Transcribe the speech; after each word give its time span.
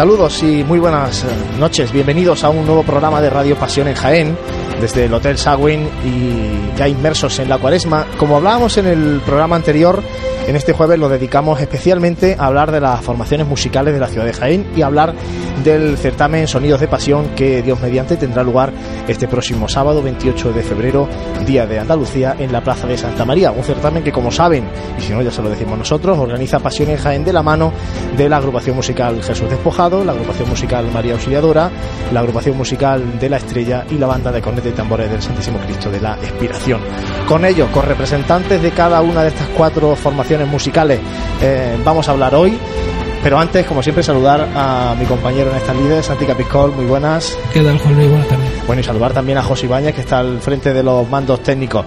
Saludos 0.00 0.42
y 0.42 0.64
muy 0.64 0.78
buenas 0.78 1.24
eh, 1.24 1.26
noches. 1.58 1.92
Bienvenidos 1.92 2.42
a 2.42 2.48
un 2.48 2.64
nuevo 2.64 2.82
programa 2.82 3.20
de 3.20 3.28
Radio 3.28 3.54
Pasión 3.54 3.86
en 3.86 3.94
Jaén, 3.94 4.34
desde 4.80 5.04
el 5.04 5.12
Hotel 5.12 5.36
Sagüen 5.36 5.90
y 6.02 6.78
ya 6.78 6.88
inmersos 6.88 7.38
en 7.38 7.50
la 7.50 7.58
cuaresma. 7.58 8.06
Como 8.16 8.38
hablábamos 8.38 8.78
en 8.78 8.86
el 8.86 9.20
programa 9.26 9.56
anterior, 9.56 10.02
en 10.46 10.56
este 10.56 10.72
jueves 10.72 10.98
lo 10.98 11.10
dedicamos 11.10 11.60
especialmente 11.60 12.34
a 12.38 12.46
hablar 12.46 12.72
de 12.72 12.80
las 12.80 13.02
formaciones 13.02 13.46
musicales 13.46 13.92
de 13.92 14.00
la 14.00 14.08
ciudad 14.08 14.24
de 14.24 14.32
Jaén 14.32 14.72
y 14.74 14.80
a 14.80 14.86
hablar 14.86 15.14
del 15.62 15.96
certamen 15.96 16.48
Sonidos 16.48 16.80
de 16.80 16.88
Pasión 16.88 17.30
que 17.36 17.62
Dios 17.62 17.80
mediante 17.80 18.16
tendrá 18.16 18.42
lugar 18.42 18.72
este 19.08 19.28
próximo 19.28 19.68
sábado 19.68 20.02
28 20.02 20.52
de 20.52 20.62
febrero, 20.62 21.08
Día 21.46 21.66
de 21.66 21.78
Andalucía, 21.78 22.36
en 22.38 22.52
la 22.52 22.62
Plaza 22.62 22.86
de 22.86 22.96
Santa 22.96 23.24
María. 23.24 23.50
Un 23.50 23.64
certamen 23.64 24.02
que, 24.02 24.12
como 24.12 24.30
saben, 24.30 24.68
y 24.98 25.02
si 25.02 25.12
no 25.12 25.22
ya 25.22 25.30
se 25.30 25.42
lo 25.42 25.50
decimos 25.50 25.78
nosotros, 25.78 26.18
organiza 26.18 26.58
Pasión 26.58 26.90
en 26.90 26.96
Jaén 26.96 27.24
de 27.24 27.32
la 27.32 27.42
mano 27.42 27.72
de 28.16 28.28
la 28.28 28.38
agrupación 28.38 28.76
musical 28.76 29.22
Jesús 29.22 29.48
Despojado, 29.50 30.04
la 30.04 30.12
agrupación 30.12 30.48
musical 30.48 30.86
María 30.92 31.14
Auxiliadora, 31.14 31.70
la 32.12 32.20
agrupación 32.20 32.56
musical 32.56 33.18
de 33.18 33.28
La 33.28 33.36
Estrella 33.36 33.84
y 33.90 33.98
la 33.98 34.06
banda 34.06 34.32
de 34.32 34.40
cornetas 34.40 34.72
y 34.72 34.74
tambores 34.74 35.10
del 35.10 35.22
Santísimo 35.22 35.58
Cristo 35.58 35.90
de 35.90 36.00
la 36.00 36.14
Expiración. 36.14 36.80
Con 37.26 37.44
ellos, 37.44 37.68
con 37.70 37.84
representantes 37.84 38.60
de 38.62 38.70
cada 38.70 39.00
una 39.02 39.22
de 39.22 39.28
estas 39.28 39.48
cuatro 39.48 39.94
formaciones 39.96 40.48
musicales, 40.48 41.00
eh, 41.42 41.78
vamos 41.84 42.08
a 42.08 42.12
hablar 42.12 42.34
hoy. 42.34 42.58
Pero 43.22 43.38
antes, 43.38 43.66
como 43.66 43.82
siempre, 43.82 44.02
saludar 44.02 44.48
a 44.54 44.94
mi 44.98 45.04
compañero 45.04 45.50
en 45.50 45.56
esta 45.56 45.74
líder, 45.74 46.02
Santi 46.02 46.24
Capiscol, 46.24 46.72
muy 46.72 46.86
buenas. 46.86 47.36
¿Qué 47.52 47.60
tal, 47.60 47.78
Juan 47.78 47.94
Luis? 47.96 48.08
Buenas 48.08 48.28
tardes. 48.28 48.66
Bueno, 48.66 48.80
y 48.80 48.84
saludar 48.84 49.12
también 49.12 49.38
a 49.38 49.42
José 49.42 49.66
Ibáñez, 49.66 49.94
que 49.94 50.00
está 50.00 50.20
al 50.20 50.40
frente 50.40 50.72
de 50.72 50.82
los 50.82 51.08
mandos 51.08 51.42
técnicos. 51.42 51.84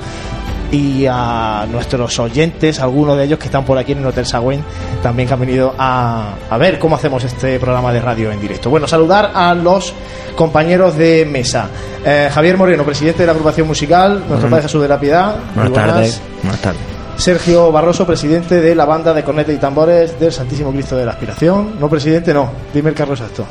Y 0.72 1.06
a 1.08 1.68
nuestros 1.72 2.18
oyentes, 2.20 2.80
algunos 2.80 3.16
de 3.18 3.26
ellos 3.26 3.38
que 3.38 3.46
están 3.46 3.64
por 3.64 3.78
aquí 3.78 3.92
en 3.92 4.00
el 4.00 4.06
Hotel 4.08 4.26
Sagüen, 4.26 4.64
también 5.04 5.28
que 5.28 5.34
han 5.34 5.40
venido 5.40 5.74
a, 5.78 6.34
a 6.50 6.58
ver 6.58 6.80
cómo 6.80 6.96
hacemos 6.96 7.24
este 7.24 7.60
programa 7.60 7.94
de 7.94 8.02
radio 8.02 8.32
en 8.32 8.40
directo. 8.40 8.72
Bueno, 8.72 8.88
saludar 8.88 9.32
a 9.36 9.54
los 9.54 9.94
compañeros 10.36 10.98
de 10.98 11.26
mesa. 11.26 11.68
Eh, 12.04 12.30
Javier 12.32 12.58
Moreno, 12.58 12.84
presidente 12.84 13.20
de 13.20 13.28
la 13.28 13.34
agrupación 13.34 13.68
musical, 13.68 14.24
nuestro 14.28 14.50
Padre 14.50 14.64
Jesús 14.64 14.82
de 14.82 14.88
la 14.88 15.00
Piedad. 15.00 15.36
muy 15.56 15.70
Buenas 15.70 15.74
tardes. 15.74 16.22
Buenas 16.42 16.62
tardes. 16.62 17.03
Sergio 17.24 17.72
Barroso, 17.72 18.06
presidente 18.06 18.60
de 18.60 18.76
la 18.76 18.84
banda 18.84 19.14
de 19.14 19.24
cornetas 19.24 19.56
y 19.56 19.58
tambores 19.58 20.20
del 20.20 20.34
Santísimo 20.34 20.74
Cristo 20.74 20.98
de 20.98 21.06
la 21.06 21.14
Aspiración. 21.14 21.80
No, 21.80 21.90
presidente, 21.90 22.34
no. 22.34 22.52
Dime 22.74 22.90
el 22.90 22.96
cargo 22.96 23.14
exacto. 23.14 23.46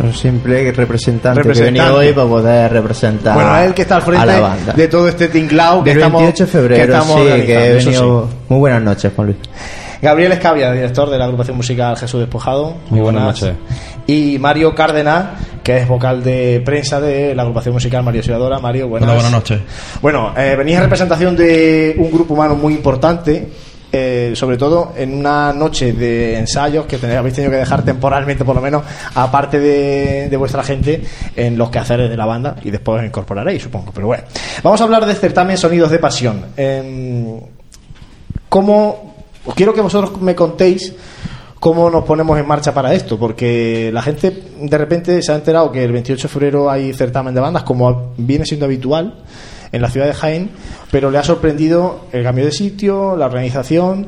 Un 0.00 0.14
simple 0.14 0.70
representante, 0.70 1.42
Representante. 1.42 1.90
que 1.90 1.98
hoy 1.98 2.12
para 2.12 2.28
poder 2.28 2.72
representar 2.72 3.34
Bueno, 3.34 3.58
es 3.58 3.66
el 3.66 3.74
que 3.74 3.82
está 3.82 3.96
al 3.96 4.02
a 4.02 4.04
frente 4.04 4.26
la 4.26 4.38
banda. 4.38 4.72
de 4.72 4.86
todo 4.86 5.08
este 5.08 5.26
tinglao 5.26 5.82
que 5.82 5.90
estamos, 5.90 6.22
28 6.22 6.44
de 6.44 6.50
febrero, 6.52 6.76
que 6.76 6.92
estamos 6.92 7.20
sí, 7.20 7.26
que 7.44 7.66
he 7.66 7.74
venido... 7.74 8.28
Muy 8.48 8.58
buenas 8.60 8.82
noches, 8.82 9.12
Juan 9.16 9.26
Luis. 9.26 9.38
Gabriel 10.00 10.32
Escavia, 10.32 10.72
director 10.72 11.10
de 11.10 11.18
la 11.18 11.24
agrupación 11.24 11.56
musical 11.56 11.96
Jesús 11.96 12.20
Despojado. 12.20 12.76
Muy 12.90 13.00
buenas 13.00 13.22
noches. 13.24 13.54
Y 14.06 14.38
Mario 14.38 14.74
Cárdenas, 14.74 15.26
que 15.62 15.78
es 15.78 15.88
vocal 15.88 16.22
de 16.22 16.62
prensa 16.64 17.00
de 17.00 17.34
la 17.34 17.42
agrupación 17.42 17.74
musical 17.74 18.04
Mario 18.04 18.22
Ciudadora. 18.22 18.58
Mario, 18.60 18.88
buenas, 18.88 19.08
Hola, 19.08 19.14
buenas 19.14 19.32
noches. 19.32 19.60
Bueno, 20.00 20.32
eh, 20.36 20.54
venís 20.56 20.76
en 20.76 20.82
representación 20.82 21.36
de 21.36 21.96
un 21.98 22.10
grupo 22.12 22.34
humano 22.34 22.54
muy 22.54 22.74
importante, 22.74 23.48
eh, 23.90 24.32
sobre 24.34 24.56
todo 24.56 24.92
en 24.96 25.14
una 25.14 25.52
noche 25.52 25.92
de 25.92 26.38
ensayos 26.38 26.86
que 26.86 26.98
tenéis, 26.98 27.18
habéis 27.18 27.34
tenido 27.34 27.50
que 27.50 27.58
dejar 27.58 27.84
temporalmente, 27.84 28.44
por 28.44 28.54
lo 28.54 28.62
menos, 28.62 28.84
aparte 29.14 29.58
de, 29.58 30.28
de 30.28 30.36
vuestra 30.36 30.62
gente, 30.62 31.02
en 31.34 31.58
los 31.58 31.70
quehaceres 31.70 32.08
de 32.08 32.16
la 32.16 32.26
banda 32.26 32.54
y 32.62 32.70
después 32.70 33.00
os 33.00 33.06
incorporaréis, 33.06 33.62
supongo. 33.62 33.90
Pero 33.92 34.06
bueno, 34.06 34.22
vamos 34.62 34.80
a 34.80 34.84
hablar 34.84 35.04
del 35.06 35.16
certamen 35.16 35.58
Sonidos 35.58 35.90
de 35.90 35.98
Pasión. 35.98 36.46
Em, 36.56 37.40
¿Cómo.? 38.48 39.17
Quiero 39.54 39.74
que 39.74 39.80
vosotros 39.80 40.20
me 40.20 40.34
contéis 40.34 40.94
cómo 41.58 41.90
nos 41.90 42.04
ponemos 42.04 42.38
en 42.38 42.46
marcha 42.46 42.72
para 42.72 42.94
esto, 42.94 43.18
porque 43.18 43.90
la 43.92 44.02
gente 44.02 44.42
de 44.60 44.78
repente 44.78 45.22
se 45.22 45.32
ha 45.32 45.34
enterado 45.34 45.72
que 45.72 45.84
el 45.84 45.92
28 45.92 46.28
de 46.28 46.32
febrero 46.32 46.70
hay 46.70 46.92
certamen 46.92 47.34
de 47.34 47.40
bandas, 47.40 47.64
como 47.64 48.12
viene 48.16 48.44
siendo 48.44 48.66
habitual 48.66 49.22
en 49.72 49.82
la 49.82 49.90
ciudad 49.90 50.06
de 50.06 50.14
Jaén, 50.14 50.50
pero 50.90 51.10
le 51.10 51.18
ha 51.18 51.24
sorprendido 51.24 52.06
el 52.12 52.22
cambio 52.22 52.44
de 52.44 52.52
sitio, 52.52 53.16
la 53.16 53.26
organización, 53.26 54.06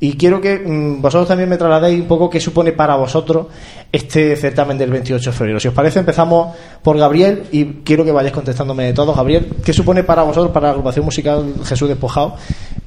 y 0.00 0.16
quiero 0.16 0.40
que 0.40 0.58
mm, 0.58 1.00
vosotros 1.00 1.28
también 1.28 1.48
me 1.48 1.56
trasladéis 1.56 2.00
un 2.00 2.06
poco 2.06 2.28
qué 2.28 2.40
supone 2.40 2.72
para 2.72 2.96
vosotros 2.96 3.46
este 3.90 4.36
certamen 4.36 4.76
del 4.76 4.90
28 4.90 5.30
de 5.30 5.36
febrero. 5.36 5.60
Si 5.60 5.68
os 5.68 5.74
parece, 5.74 6.00
empezamos 6.00 6.54
por 6.82 6.98
Gabriel 6.98 7.44
y 7.52 7.64
quiero 7.84 8.04
que 8.04 8.12
vayáis 8.12 8.34
contestándome 8.34 8.84
de 8.84 8.92
todos. 8.92 9.16
Gabriel, 9.16 9.48
¿qué 9.64 9.72
supone 9.72 10.04
para 10.04 10.22
vosotros, 10.22 10.52
para 10.52 10.66
la 10.66 10.72
agrupación 10.72 11.04
musical 11.04 11.54
Jesús 11.64 11.88
Despojado, 11.88 12.36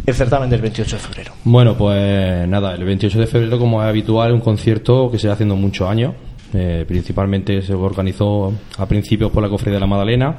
el 0.06 0.14
certamen 0.14 0.50
del 0.50 0.62
28 0.62 0.96
de 0.96 1.02
febrero? 1.02 1.32
Bueno, 1.44 1.76
pues 1.76 2.48
nada, 2.48 2.76
el 2.76 2.84
28 2.84 3.20
de 3.20 3.28
febrero, 3.28 3.58
como 3.58 3.82
es 3.82 3.90
habitual, 3.90 4.34
un 4.34 4.42
concierto 4.42 5.10
que 5.10 5.18
se 5.18 5.28
va 5.28 5.34
haciendo 5.34 5.56
muchos 5.56 5.90
años. 5.90 6.14
Eh, 6.54 6.84
principalmente 6.88 7.62
se 7.62 7.74
organizó 7.74 8.52
a 8.78 8.86
principios 8.88 9.32
por 9.32 9.44
la 9.44 9.50
Cofradía 9.50 9.76
de 9.76 9.80
la 9.82 9.88
Madalena. 9.88 10.38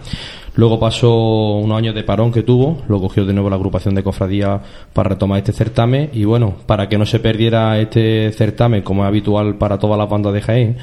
Luego 0.56 0.81
pasó 0.81 1.59
unos 1.59 1.78
años 1.78 1.94
de 1.94 2.03
parón 2.03 2.32
que 2.32 2.43
tuvo, 2.43 2.82
lo 2.88 3.00
cogió 3.00 3.25
de 3.25 3.32
nuevo 3.32 3.48
la 3.48 3.56
agrupación 3.56 3.94
de 3.94 4.03
cofradía 4.03 4.60
para 4.93 5.10
retomar 5.10 5.38
este 5.38 5.53
certamen. 5.53 6.10
Y 6.12 6.25
bueno, 6.25 6.56
para 6.66 6.88
que 6.88 6.99
no 6.99 7.06
se 7.06 7.20
perdiera 7.20 7.78
este 7.78 8.32
certamen, 8.32 8.82
como 8.82 9.04
es 9.04 9.09
habitual 9.09 9.56
para 9.56 9.78
todas 9.78 9.97
las 9.97 10.09
bandas 10.09 10.32
de 10.32 10.43
Jaén, 10.43 10.76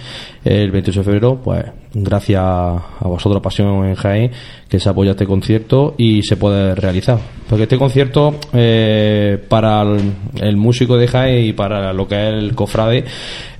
el 0.45 0.71
28 0.71 1.01
de 1.01 1.03
febrero, 1.03 1.41
pues 1.43 1.65
gracias 1.93 2.41
a 2.41 3.07
vosotros, 3.07 3.41
Pasión 3.41 3.85
en 3.85 3.95
Jaén, 3.95 4.31
que 4.69 4.79
se 4.79 4.89
apoya 4.89 5.11
este 5.11 5.25
concierto 5.25 5.95
y 5.97 6.23
se 6.23 6.37
puede 6.37 6.73
realizar. 6.73 7.19
Porque 7.49 7.63
este 7.63 7.77
concierto, 7.77 8.35
eh, 8.53 9.37
para 9.49 9.81
el, 9.81 10.13
el 10.41 10.57
músico 10.57 10.97
de 10.97 11.07
Jaén 11.07 11.45
y 11.45 11.53
para 11.53 11.91
lo 11.91 12.07
que 12.07 12.15
es 12.15 12.33
el 12.33 12.55
cofrade, 12.55 13.03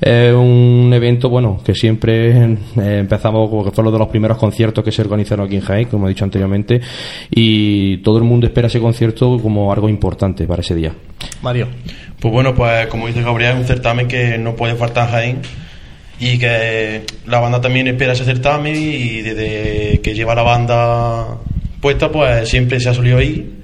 es 0.08 0.34
un 0.34 0.92
evento, 0.94 1.30
bueno, 1.30 1.60
que 1.64 1.76
siempre 1.76 2.30
eh, 2.32 2.58
empezamos, 2.76 3.50
porque 3.50 3.72
fue 3.72 3.82
uno 3.82 3.92
de 3.92 4.00
los 4.00 4.08
primeros 4.08 4.38
conciertos 4.38 4.84
que 4.84 4.92
se 4.92 5.02
organizaron 5.02 5.46
aquí 5.46 5.56
en 5.56 5.62
Jaén, 5.62 5.88
como 5.90 6.08
he 6.08 6.10
dicho 6.10 6.24
anteriormente, 6.24 6.80
y 7.30 7.98
todo 7.98 8.18
el 8.18 8.24
mundo 8.24 8.48
espera 8.48 8.68
ese 8.68 8.80
concierto 8.80 9.38
como 9.40 9.72
algo 9.72 9.90
importante 9.90 10.48
para 10.48 10.62
ese 10.62 10.76
día. 10.76 10.94
Mario. 11.42 11.68
Pues 12.20 12.34
bueno, 12.34 12.56
pues 12.56 12.88
como 12.88 13.08
dice 13.08 13.22
Gabriel, 13.22 13.54
es 13.54 13.58
un 13.60 13.66
certamen 13.66 14.08
que 14.08 14.38
no 14.38 14.56
puede 14.56 14.76
faltar 14.76 15.08
en 15.08 15.12
Jaén 15.12 15.42
y 16.20 16.40
que 16.40 17.04
la 17.28 17.40
banda 17.40 17.62
también 17.62 17.88
espera 17.88 18.14
ese 18.14 18.26
certamen 18.26 18.76
y 18.76 19.22
desde 19.22 20.00
que 20.02 20.14
lleva 20.16 20.34
la 20.34 20.44
banda 20.44 21.38
puesta, 21.82 22.12
pues 22.12 22.50
siempre 22.50 22.80
se 22.80 22.90
ha 22.90 22.94
solido 22.94 23.22
ir. 23.22 23.58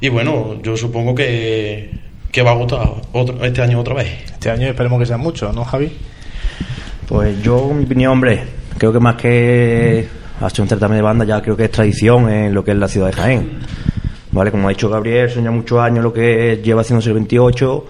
Y 0.00 0.08
bueno, 0.08 0.60
yo 0.62 0.76
supongo 0.76 1.14
que, 1.14 2.03
que 2.34 2.42
va 2.42 2.50
a 2.50 2.54
gustar 2.54 2.80
otro- 3.12 3.44
este 3.44 3.62
año 3.62 3.78
otra 3.78 3.94
vez. 3.94 4.08
Este 4.32 4.50
año 4.50 4.66
esperemos 4.66 4.98
que 4.98 5.06
sean 5.06 5.20
muchos, 5.20 5.54
¿no, 5.54 5.64
Javi? 5.64 5.92
Pues 7.06 7.40
yo, 7.42 7.68
en 7.70 7.78
mi 7.78 7.84
opinión, 7.84 8.12
hombre, 8.12 8.42
creo 8.76 8.92
que 8.92 8.98
más 8.98 9.14
que 9.14 10.08
hacer 10.40 10.60
un 10.62 10.68
certamen 10.68 10.96
de 10.96 11.02
banda, 11.02 11.24
ya 11.24 11.40
creo 11.40 11.56
que 11.56 11.66
es 11.66 11.70
tradición 11.70 12.28
en 12.28 12.52
lo 12.52 12.64
que 12.64 12.72
es 12.72 12.76
la 12.76 12.88
ciudad 12.88 13.06
de 13.06 13.12
Jaén. 13.12 13.58
Vale, 14.32 14.50
como 14.50 14.66
ha 14.66 14.70
dicho 14.70 14.88
Gabriel, 14.90 15.30
son 15.30 15.44
ya 15.44 15.52
muchos 15.52 15.78
años 15.78 16.02
lo 16.02 16.12
que 16.12 16.60
lleva 16.62 16.80
haciéndose 16.80 17.10
el 17.10 17.14
28 17.14 17.86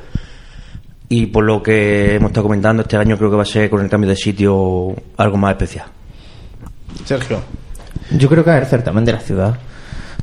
y 1.09 1.27
por 1.27 1.45
lo 1.45 1.63
que 1.63 2.17
hemos 2.17 2.29
estado 2.31 2.45
comentando, 2.45 2.83
este 2.83 2.99
año 2.99 3.17
creo 3.17 3.31
que 3.31 3.37
va 3.37 3.45
a 3.45 3.47
ser 3.47 3.71
con 3.71 3.81
el 3.83 3.89
cambio 3.89 4.11
de 4.11 4.17
sitio 4.17 4.95
algo 5.17 5.39
más 5.39 5.53
especial. 5.53 5.87
Sergio. 7.07 7.41
Yo 8.11 8.29
creo 8.29 8.45
que 8.45 8.51
es 8.51 8.57
el 8.57 8.67
certamen 8.67 9.07
de 9.07 9.13
la 9.13 9.21
ciudad. 9.21 9.55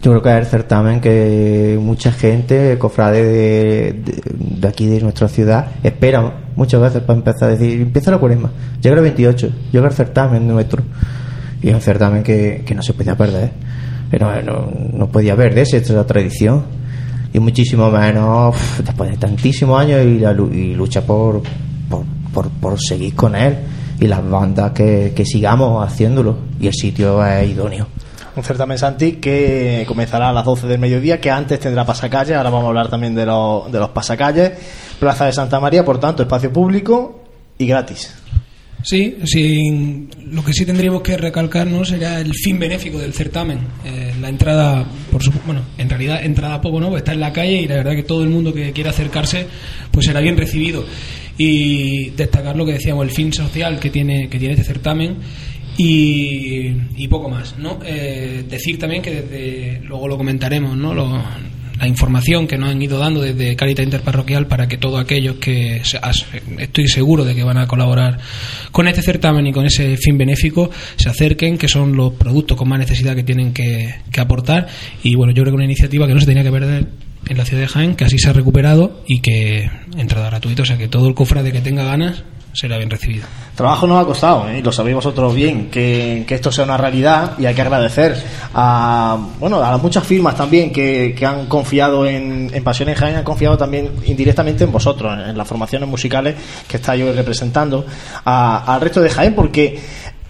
Yo 0.01 0.09
creo 0.09 0.23
que 0.23 0.29
es 0.29 0.35
el 0.37 0.45
certamen 0.47 0.99
que 0.99 1.77
mucha 1.79 2.11
gente, 2.11 2.75
cofrade 2.79 3.93
de, 3.93 4.67
aquí 4.67 4.87
de 4.87 4.99
nuestra 4.99 5.27
ciudad, 5.27 5.67
espera 5.83 6.41
muchas 6.55 6.81
veces 6.81 7.03
para 7.03 7.19
empezar 7.19 7.49
a 7.49 7.51
decir, 7.51 7.81
empieza 7.81 8.09
la 8.09 8.17
cuaresma, 8.17 8.51
llega 8.81 8.95
el 8.95 9.01
28, 9.03 9.49
llega 9.71 9.87
el 9.87 9.93
certamen 9.93 10.47
nuestro. 10.47 10.81
Y 11.61 11.69
es 11.69 11.75
un 11.75 11.81
certamen 11.81 12.23
que, 12.23 12.63
que 12.65 12.73
no 12.73 12.81
se 12.81 12.93
podía 12.93 13.15
perder. 13.15 13.51
Pero 14.09 14.41
no, 14.41 14.71
no 14.91 15.07
podía 15.07 15.35
perderse, 15.35 15.77
esta 15.77 15.89
es 15.89 15.95
la 15.95 16.07
tradición. 16.07 16.63
Y 17.31 17.39
muchísimo 17.39 17.91
menos 17.91 18.55
después 18.83 19.11
de 19.11 19.17
tantísimos 19.17 19.79
años 19.79 20.03
y 20.03 20.73
lucha 20.73 21.01
por, 21.05 21.43
por, 21.87 22.05
por, 22.33 22.49
por 22.49 22.81
seguir 22.81 23.13
con 23.13 23.35
él. 23.35 23.55
Y 23.99 24.07
las 24.07 24.27
bandas 24.27 24.71
que, 24.71 25.13
que 25.15 25.25
sigamos 25.25 25.85
haciéndolo. 25.85 26.37
Y 26.59 26.65
el 26.65 26.73
sitio 26.73 27.23
es 27.23 27.47
idóneo. 27.51 27.85
Un 28.35 28.43
certamen 28.43 28.77
Santi 28.77 29.13
que 29.13 29.83
comenzará 29.87 30.29
a 30.29 30.33
las 30.33 30.45
12 30.45 30.67
del 30.67 30.79
mediodía, 30.79 31.19
que 31.19 31.29
antes 31.29 31.59
tendrá 31.59 31.85
pasacalle, 31.85 32.35
ahora 32.35 32.49
vamos 32.49 32.65
a 32.65 32.69
hablar 32.69 32.89
también 32.89 33.13
de, 33.13 33.25
los 33.25 33.71
de 33.71 33.79
los 33.79 33.89
pasacalles. 33.89 34.53
Plaza 34.99 35.25
de 35.25 35.33
Santa 35.33 35.59
María, 35.59 35.83
por 35.83 35.99
tanto, 35.99 36.23
espacio 36.23 36.51
público 36.51 37.23
y 37.57 37.65
gratis. 37.65 38.13
Sí, 38.83 39.17
sí, 39.25 40.07
lo 40.25 40.43
que 40.43 40.53
sí 40.53 40.65
tendríamos 40.65 41.01
que 41.01 41.15
recalcarnos 41.15 41.89
sería 41.89 42.19
el 42.19 42.33
fin 42.33 42.57
benéfico 42.57 42.97
del 42.97 43.13
certamen. 43.13 43.59
Eh, 43.85 44.13
la 44.19 44.29
entrada, 44.29 44.85
por 45.11 45.21
su, 45.21 45.31
bueno, 45.45 45.61
en 45.77 45.89
realidad 45.89 46.23
entrada 46.23 46.61
poco, 46.61 46.79
¿no? 46.79 46.97
Está 46.97 47.13
en 47.13 47.19
la 47.19 47.31
calle 47.31 47.61
y 47.61 47.67
la 47.67 47.75
verdad 47.75 47.91
que 47.91 48.03
todo 48.03 48.23
el 48.23 48.29
mundo 48.29 48.53
que 48.53 48.71
quiera 48.71 48.89
acercarse, 48.89 49.45
pues 49.91 50.07
será 50.07 50.19
bien 50.19 50.35
recibido. 50.35 50.83
Y 51.37 52.09
destacar 52.11 52.55
lo 52.55 52.65
que 52.65 52.73
decíamos, 52.73 53.05
el 53.05 53.11
fin 53.11 53.31
social 53.31 53.79
que 53.79 53.89
tiene, 53.89 54.29
que 54.29 54.39
tiene 54.39 54.55
este 54.55 54.65
certamen 54.65 55.17
y, 55.83 56.75
y 56.97 57.07
poco 57.07 57.29
más, 57.29 57.57
¿no? 57.57 57.79
Eh, 57.85 58.43
decir 58.49 58.77
también 58.77 59.01
que 59.01 59.21
desde, 59.21 59.81
luego 59.85 60.07
lo 60.07 60.17
comentaremos, 60.17 60.77
¿no? 60.77 60.93
Lo- 60.93 61.21
la 61.79 61.87
información 61.87 62.45
que 62.47 62.59
nos 62.59 62.69
han 62.69 62.79
ido 62.79 62.99
dando 62.99 63.21
desde 63.21 63.55
Carita 63.55 63.81
Interparroquial 63.81 64.45
para 64.45 64.67
que 64.67 64.77
todos 64.77 65.01
aquellos 65.01 65.37
que 65.37 65.81
estoy 66.59 66.87
seguro 66.87 67.25
de 67.25 67.33
que 67.33 67.43
van 67.43 67.57
a 67.57 67.65
colaborar 67.65 68.19
con 68.71 68.87
este 68.87 69.01
certamen 69.01 69.47
y 69.47 69.51
con 69.51 69.65
ese 69.65 69.97
fin 69.97 70.15
benéfico 70.15 70.69
se 70.95 71.09
acerquen, 71.09 71.57
que 71.57 71.67
son 71.67 71.95
los 71.97 72.13
productos 72.13 72.55
con 72.55 72.69
más 72.69 72.77
necesidad 72.77 73.15
que 73.15 73.23
tienen 73.23 73.51
que, 73.51 73.95
que 74.11 74.21
aportar. 74.21 74.67
Y 75.01 75.15
bueno, 75.15 75.33
yo 75.33 75.41
creo 75.41 75.53
que 75.53 75.55
una 75.55 75.65
iniciativa 75.65 76.05
que 76.05 76.13
no 76.13 76.19
se 76.19 76.27
tenía 76.27 76.43
que 76.43 76.51
perder 76.51 76.85
en 77.27 77.37
la 77.37 77.45
ciudad 77.45 77.63
de 77.63 77.67
Jaén, 77.67 77.95
que 77.95 78.05
así 78.05 78.19
se 78.19 78.29
ha 78.29 78.33
recuperado 78.33 79.01
y 79.07 79.21
que 79.21 79.67
entrada 79.97 80.27
gratuita, 80.29 80.61
o 80.61 80.65
sea 80.67 80.77
que 80.77 80.87
todo 80.87 81.07
el 81.07 81.15
cofrade 81.15 81.51
que 81.51 81.61
tenga 81.61 81.83
ganas 81.83 82.23
será 82.53 82.77
bien 82.77 82.89
recibido. 82.89 83.25
Trabajo 83.55 83.87
nos 83.87 84.01
ha 84.01 84.05
costado, 84.05 84.49
¿eh? 84.49 84.59
y 84.59 84.61
lo 84.61 84.71
sabéis 84.71 84.95
vosotros 84.95 85.33
bien, 85.33 85.69
que, 85.69 86.25
que 86.27 86.35
esto 86.35 86.51
sea 86.51 86.65
una 86.65 86.77
realidad 86.77 87.33
y 87.37 87.45
hay 87.45 87.53
que 87.53 87.61
agradecer 87.61 88.15
a, 88.53 89.17
bueno, 89.39 89.61
a 89.63 89.77
muchas 89.77 90.03
firmas 90.05 90.35
también 90.35 90.71
que, 90.71 91.13
que 91.17 91.25
han 91.25 91.45
confiado 91.47 92.05
en, 92.05 92.49
en 92.53 92.63
Pasión 92.63 92.89
en 92.89 92.95
Jaén, 92.95 93.15
han 93.15 93.23
confiado 93.23 93.57
también 93.57 93.89
indirectamente 94.05 94.63
en 94.63 94.71
vosotros, 94.71 95.13
en, 95.13 95.29
en 95.29 95.37
las 95.37 95.47
formaciones 95.47 95.87
musicales 95.87 96.35
que 96.67 96.77
estáis 96.77 97.03
hoy 97.03 97.11
representando 97.11 97.85
a- 98.25 98.73
al 98.73 98.81
resto 98.81 99.01
de 99.01 99.09
Jaén, 99.09 99.33
porque 99.35 99.79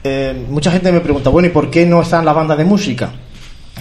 eh, 0.04 0.46
mucha 0.50 0.72
gente 0.72 0.92
me 0.92 1.00
pregunta, 1.00 1.30
bueno, 1.30 1.48
¿y 1.48 1.52
por 1.52 1.70
qué 1.70 1.86
no 1.86 2.02
están 2.02 2.26
las 2.26 2.36
bandas 2.36 2.58
de 2.58 2.66
música? 2.66 3.10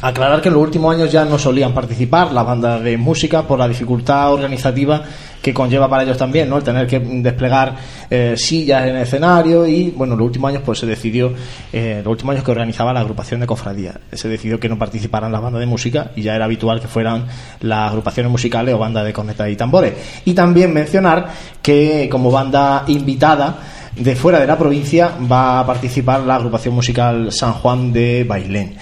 Aclarar 0.02 0.40
que 0.40 0.48
en 0.48 0.54
los 0.54 0.62
últimos 0.62 0.94
años 0.94 1.12
ya 1.12 1.24
no 1.26 1.38
solían 1.38 1.74
participar 1.74 2.32
las 2.32 2.46
bandas 2.46 2.80
de 2.82 2.96
música 2.96 3.42
por 3.42 3.58
la 3.58 3.68
dificultad 3.68 4.32
organizativa 4.32 5.02
que 5.40 5.54
conlleva 5.54 5.88
para 5.88 6.02
ellos 6.02 6.18
también, 6.18 6.48
¿no? 6.48 6.58
El 6.58 6.62
tener 6.62 6.86
que 6.86 6.98
desplegar 6.98 7.74
eh, 8.10 8.34
sillas 8.36 8.86
en 8.86 8.96
el 8.96 9.02
escenario 9.02 9.66
y, 9.66 9.90
bueno, 9.90 10.14
en 10.14 10.18
los 10.18 10.26
últimos 10.26 10.50
años 10.50 10.62
pues 10.64 10.78
se 10.78 10.86
decidió, 10.86 11.32
eh, 11.72 12.00
los 12.04 12.10
últimos 12.12 12.34
años 12.34 12.44
que 12.44 12.50
organizaba 12.50 12.92
la 12.92 13.00
agrupación 13.00 13.40
de 13.40 13.46
cofradías, 13.46 13.96
se 14.12 14.28
decidió 14.28 14.60
que 14.60 14.68
no 14.68 14.78
participaran 14.78 15.32
las 15.32 15.40
bandas 15.40 15.60
de 15.60 15.66
música 15.66 16.10
y 16.14 16.22
ya 16.22 16.34
era 16.34 16.44
habitual 16.44 16.80
que 16.80 16.88
fueran 16.88 17.26
las 17.60 17.90
agrupaciones 17.90 18.30
musicales 18.30 18.74
o 18.74 18.78
bandas 18.78 19.04
de 19.04 19.12
cornetas 19.12 19.48
y 19.48 19.56
tambores. 19.56 19.94
Y 20.24 20.34
también 20.34 20.72
mencionar 20.72 21.28
que 21.62 22.08
como 22.10 22.30
banda 22.30 22.84
invitada 22.88 23.58
de 23.96 24.14
fuera 24.16 24.40
de 24.40 24.46
la 24.46 24.56
provincia 24.56 25.12
va 25.30 25.60
a 25.60 25.66
participar 25.66 26.20
la 26.20 26.36
agrupación 26.36 26.74
musical 26.74 27.32
San 27.32 27.54
Juan 27.54 27.92
de 27.92 28.24
Bailén. 28.24 28.76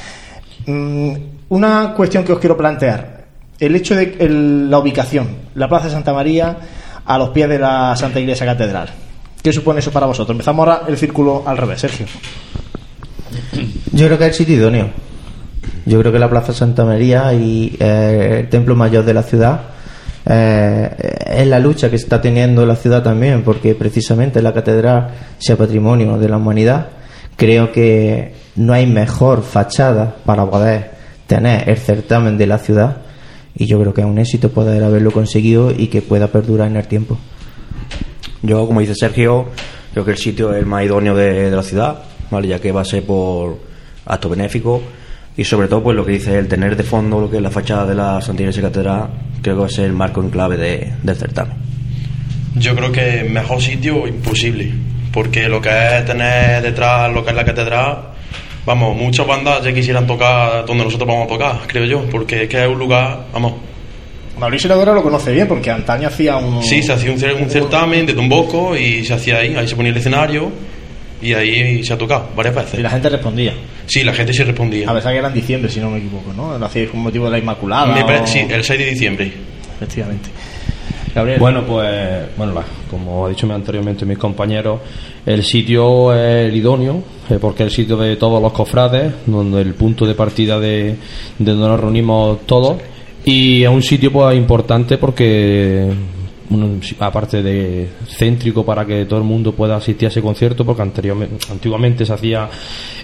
Mm, 0.67 1.15
una 1.49 1.95
cuestión 1.95 2.25
que 2.25 2.33
os 2.33 2.39
quiero 2.39 2.57
plantear. 2.57 3.18
El 3.61 3.75
hecho 3.75 3.95
de 3.97 4.17
el- 4.21 4.71
la 4.71 4.79
ubicación, 4.79 5.29
la 5.55 5.69
Plaza 5.69 5.87
de 5.87 5.93
Santa 5.93 6.13
María, 6.13 6.57
a 7.05 7.19
los 7.19 7.31
pies 7.31 7.49
de 7.49 7.59
la 7.59 7.95
Santa 7.97 8.21
Iglesia 8.21 8.47
Catedral. 8.47 8.89
¿Qué 9.43 9.53
supone 9.53 9.81
eso 9.81 9.91
para 9.91 10.07
vosotros? 10.07 10.35
Empezamos 10.35 10.67
ahora 10.67 10.83
el 10.89 10.97
círculo 10.97 11.43
al 11.47 11.57
revés, 11.57 11.81
Sergio. 11.81 12.07
Yo 13.93 14.07
creo 14.07 14.19
que 14.19 14.27
es 14.27 14.37
sitio 14.37 14.57
idóneo. 14.57 14.91
Yo 15.87 15.99
creo 16.01 16.13
que 16.13 16.19
la 16.19 16.29
Plaza 16.29 16.53
Santa 16.53 16.85
María 16.85 17.33
y 17.33 17.77
eh, 17.81 18.39
el 18.41 18.49
templo 18.49 18.77
mayor 18.77 19.05
de 19.05 19.15
la 19.15 19.23
ciudad 19.23 19.61
eh, 20.27 20.91
es 21.27 21.47
la 21.47 21.59
lucha 21.59 21.89
que 21.89 21.97
está 21.97 22.21
teniendo 22.21 22.67
la 22.67 22.77
ciudad 22.77 23.03
también, 23.03 23.43
porque 23.43 23.75
precisamente 23.75 24.43
la 24.43 24.53
catedral 24.53 25.09
sea 25.39 25.57
patrimonio 25.57 26.19
de 26.19 26.29
la 26.29 26.37
humanidad. 26.37 26.89
Creo 27.37 27.73
que 27.73 28.35
no 28.57 28.73
hay 28.75 28.87
mejor 28.87 29.43
fachada 29.43 30.17
para 30.27 30.45
poder 30.45 30.91
tener 31.27 31.69
el 31.69 31.77
certamen 31.79 32.37
de 32.37 32.47
la 32.47 32.59
ciudad 32.59 32.99
y 33.57 33.67
yo 33.67 33.81
creo 33.81 33.93
que 33.95 34.01
es 34.03 34.07
un 34.07 34.19
éxito 34.19 34.51
poder 34.51 34.83
haberlo 34.85 35.11
conseguido 35.11 35.71
y 35.71 35.89
que 35.89 36.03
pueda 36.03 36.29
perdurar 36.29 36.69
en 36.69 36.77
el 36.77 36.87
tiempo. 36.87 37.19
Yo, 38.43 38.67
como 38.67 38.81
dice 38.81 38.95
Sergio, 38.95 39.47
creo 39.93 40.05
que 40.05 40.13
el 40.13 40.17
sitio 40.19 40.53
es 40.53 40.59
el 40.61 40.67
más 40.67 40.85
idóneo 40.85 41.15
de, 41.15 41.51
de 41.51 41.57
la 41.57 41.63
ciudad, 41.63 42.03
¿vale? 42.31 42.49
ya 42.49 42.61
que 42.61 42.71
va 42.73 42.83
a 42.83 42.85
ser 42.85 43.05
por 43.05 43.59
acto 44.07 44.29
benéfico 44.29 44.81
y 45.37 45.45
sobre 45.45 45.69
todo 45.69 45.83
pues 45.83 45.97
lo 45.97 46.05
que 46.05 46.13
dice 46.13 46.39
el 46.39 46.49
tener 46.49 46.77
de 46.77 46.83
fondo 46.83 47.21
lo 47.21 47.31
que 47.31 47.37
es 47.37 47.43
la 47.43 47.51
fachada 47.51 47.87
de 47.87 47.95
la 47.95 48.21
Santa 48.21 48.43
Iglesia 48.43 48.63
Catedral, 48.63 49.09
creo 49.43 49.57
que 49.57 49.61
va 49.61 49.67
a 49.67 49.71
ser 49.71 49.85
el 49.87 49.93
marco 49.93 50.21
en 50.23 50.31
clave 50.31 50.57
de- 50.57 50.93
del 51.03 51.17
certamen. 51.17 51.57
Yo 52.57 52.75
creo 52.75 52.91
que 52.91 53.25
mejor 53.31 53.61
sitio 53.61 54.07
imposible, 54.09 54.73
porque 55.13 55.49
lo 55.49 55.61
que 55.61 55.69
es 55.99 56.05
tener 56.05 56.63
detrás 56.63 57.13
lo 57.13 57.23
que 57.25 57.31
es 57.31 57.37
la 57.37 57.45
catedral, 57.45 58.08
vamos, 58.69 58.97
muchas 58.97 59.27
bandas 59.27 59.65
ya 59.65 59.73
quisieran 59.73 60.07
tocar 60.07 60.65
donde 60.67 60.85
nosotros 60.85 61.09
vamos 61.09 61.25
a 61.25 61.29
tocar, 61.29 61.61
creo 61.67 61.85
yo, 61.87 62.03
porque 62.11 62.43
es 62.45 62.49
que 62.49 62.63
es 62.63 62.69
un 62.69 62.79
lugar, 62.79 63.27
vamos, 63.33 63.55
Mauricio 64.39 64.69
Ladora 64.69 64.93
lo 64.93 65.03
conoce 65.03 65.33
bien 65.33 65.49
porque 65.49 65.69
antaño 65.71 66.07
hacía 66.07 66.37
un. 66.37 66.63
sí, 66.63 66.81
se 66.83 66.93
hacía 66.93 67.11
un, 67.11 67.19
cer- 67.19 67.35
un 67.43 67.51
certamen 67.51 68.07
de 68.07 68.13
Don 68.13 68.29
Bosco 68.29 68.77
y 68.77 69.05
se 69.05 69.15
hacía 69.15 69.39
ahí, 69.39 69.57
ahí 69.57 69.67
se 69.67 69.75
ponía 69.75 69.91
el 69.91 69.97
escenario 69.99 70.53
y 71.21 71.33
ahí 71.35 71.83
se 71.83 71.93
ha 71.95 71.99
tocado 71.99 72.29
varias 72.37 72.55
Y 72.55 72.59
veces. 72.61 72.81
la 72.81 72.91
gente 72.91 73.09
respondía. 73.09 73.55
Sí, 73.87 74.05
la 74.05 74.13
gente 74.13 74.33
sí 74.33 74.45
respondía. 74.45 74.89
A 74.89 74.95
pesar 74.95 75.11
que 75.13 75.19
era 75.19 75.27
en 75.29 75.35
diciembre, 75.35 75.69
si 75.69 75.81
no 75.81 75.91
me 75.91 75.99
equivoco, 75.99 76.33
¿no? 76.33 76.57
Lo 76.57 76.65
hacíais 76.67 76.89
con 76.91 77.01
motivo 77.01 77.25
de 77.25 77.33
la 77.33 77.39
Inmaculada. 77.39 77.93
Me 77.93 78.05
pare- 78.05 78.21
o- 78.21 78.27
Sí, 78.29 78.47
el 78.49 78.63
6 78.63 78.79
de 78.79 78.87
diciembre. 78.87 79.33
Efectivamente. 79.77 80.29
Gabriel. 81.19 81.41
Bueno, 81.41 81.65
pues, 81.67 82.37
bueno, 82.37 82.55
como 82.91 83.27
ha 83.27 83.29
dicho 83.29 83.53
anteriormente 83.53 84.05
mis 84.07 84.19
compañeros, 84.19 84.81
el 85.27 85.45
sitio 85.45 86.15
es 86.15 86.49
el 86.49 86.57
idóneo, 86.57 87.03
eh, 87.29 87.39
porque 87.41 87.65
es 87.65 87.71
el 87.71 87.75
sitio 87.75 87.97
de 87.97 88.17
todos 88.17 88.41
los 88.41 88.53
cofrades, 88.53 89.13
donde 89.27 89.61
el 89.61 89.75
punto 89.75 90.07
de 90.07 90.15
partida 90.15 90.59
de, 90.59 90.97
de 91.39 91.53
donde 91.53 91.69
nos 91.69 91.81
reunimos 91.81 92.47
todos, 92.47 92.77
y 93.25 93.63
es 93.63 93.69
un 93.69 93.83
sitio 93.83 94.13
pues 94.13 94.37
importante 94.37 94.97
porque 94.97 95.89
un- 96.51 96.81
aparte 97.01 97.43
de 97.43 97.89
céntrico 98.07 98.65
para 98.65 98.85
que 98.87 99.05
todo 99.07 99.19
el 99.19 99.25
mundo 99.25 99.53
pueda 99.53 99.77
asistir 99.77 100.07
a 100.07 100.11
ese 100.11 100.23
concierto 100.23 100.65
porque 100.65 100.83
anteriormente 100.83 101.37
antiguamente 101.51 102.05
se 102.07 102.13
hacía 102.13 102.49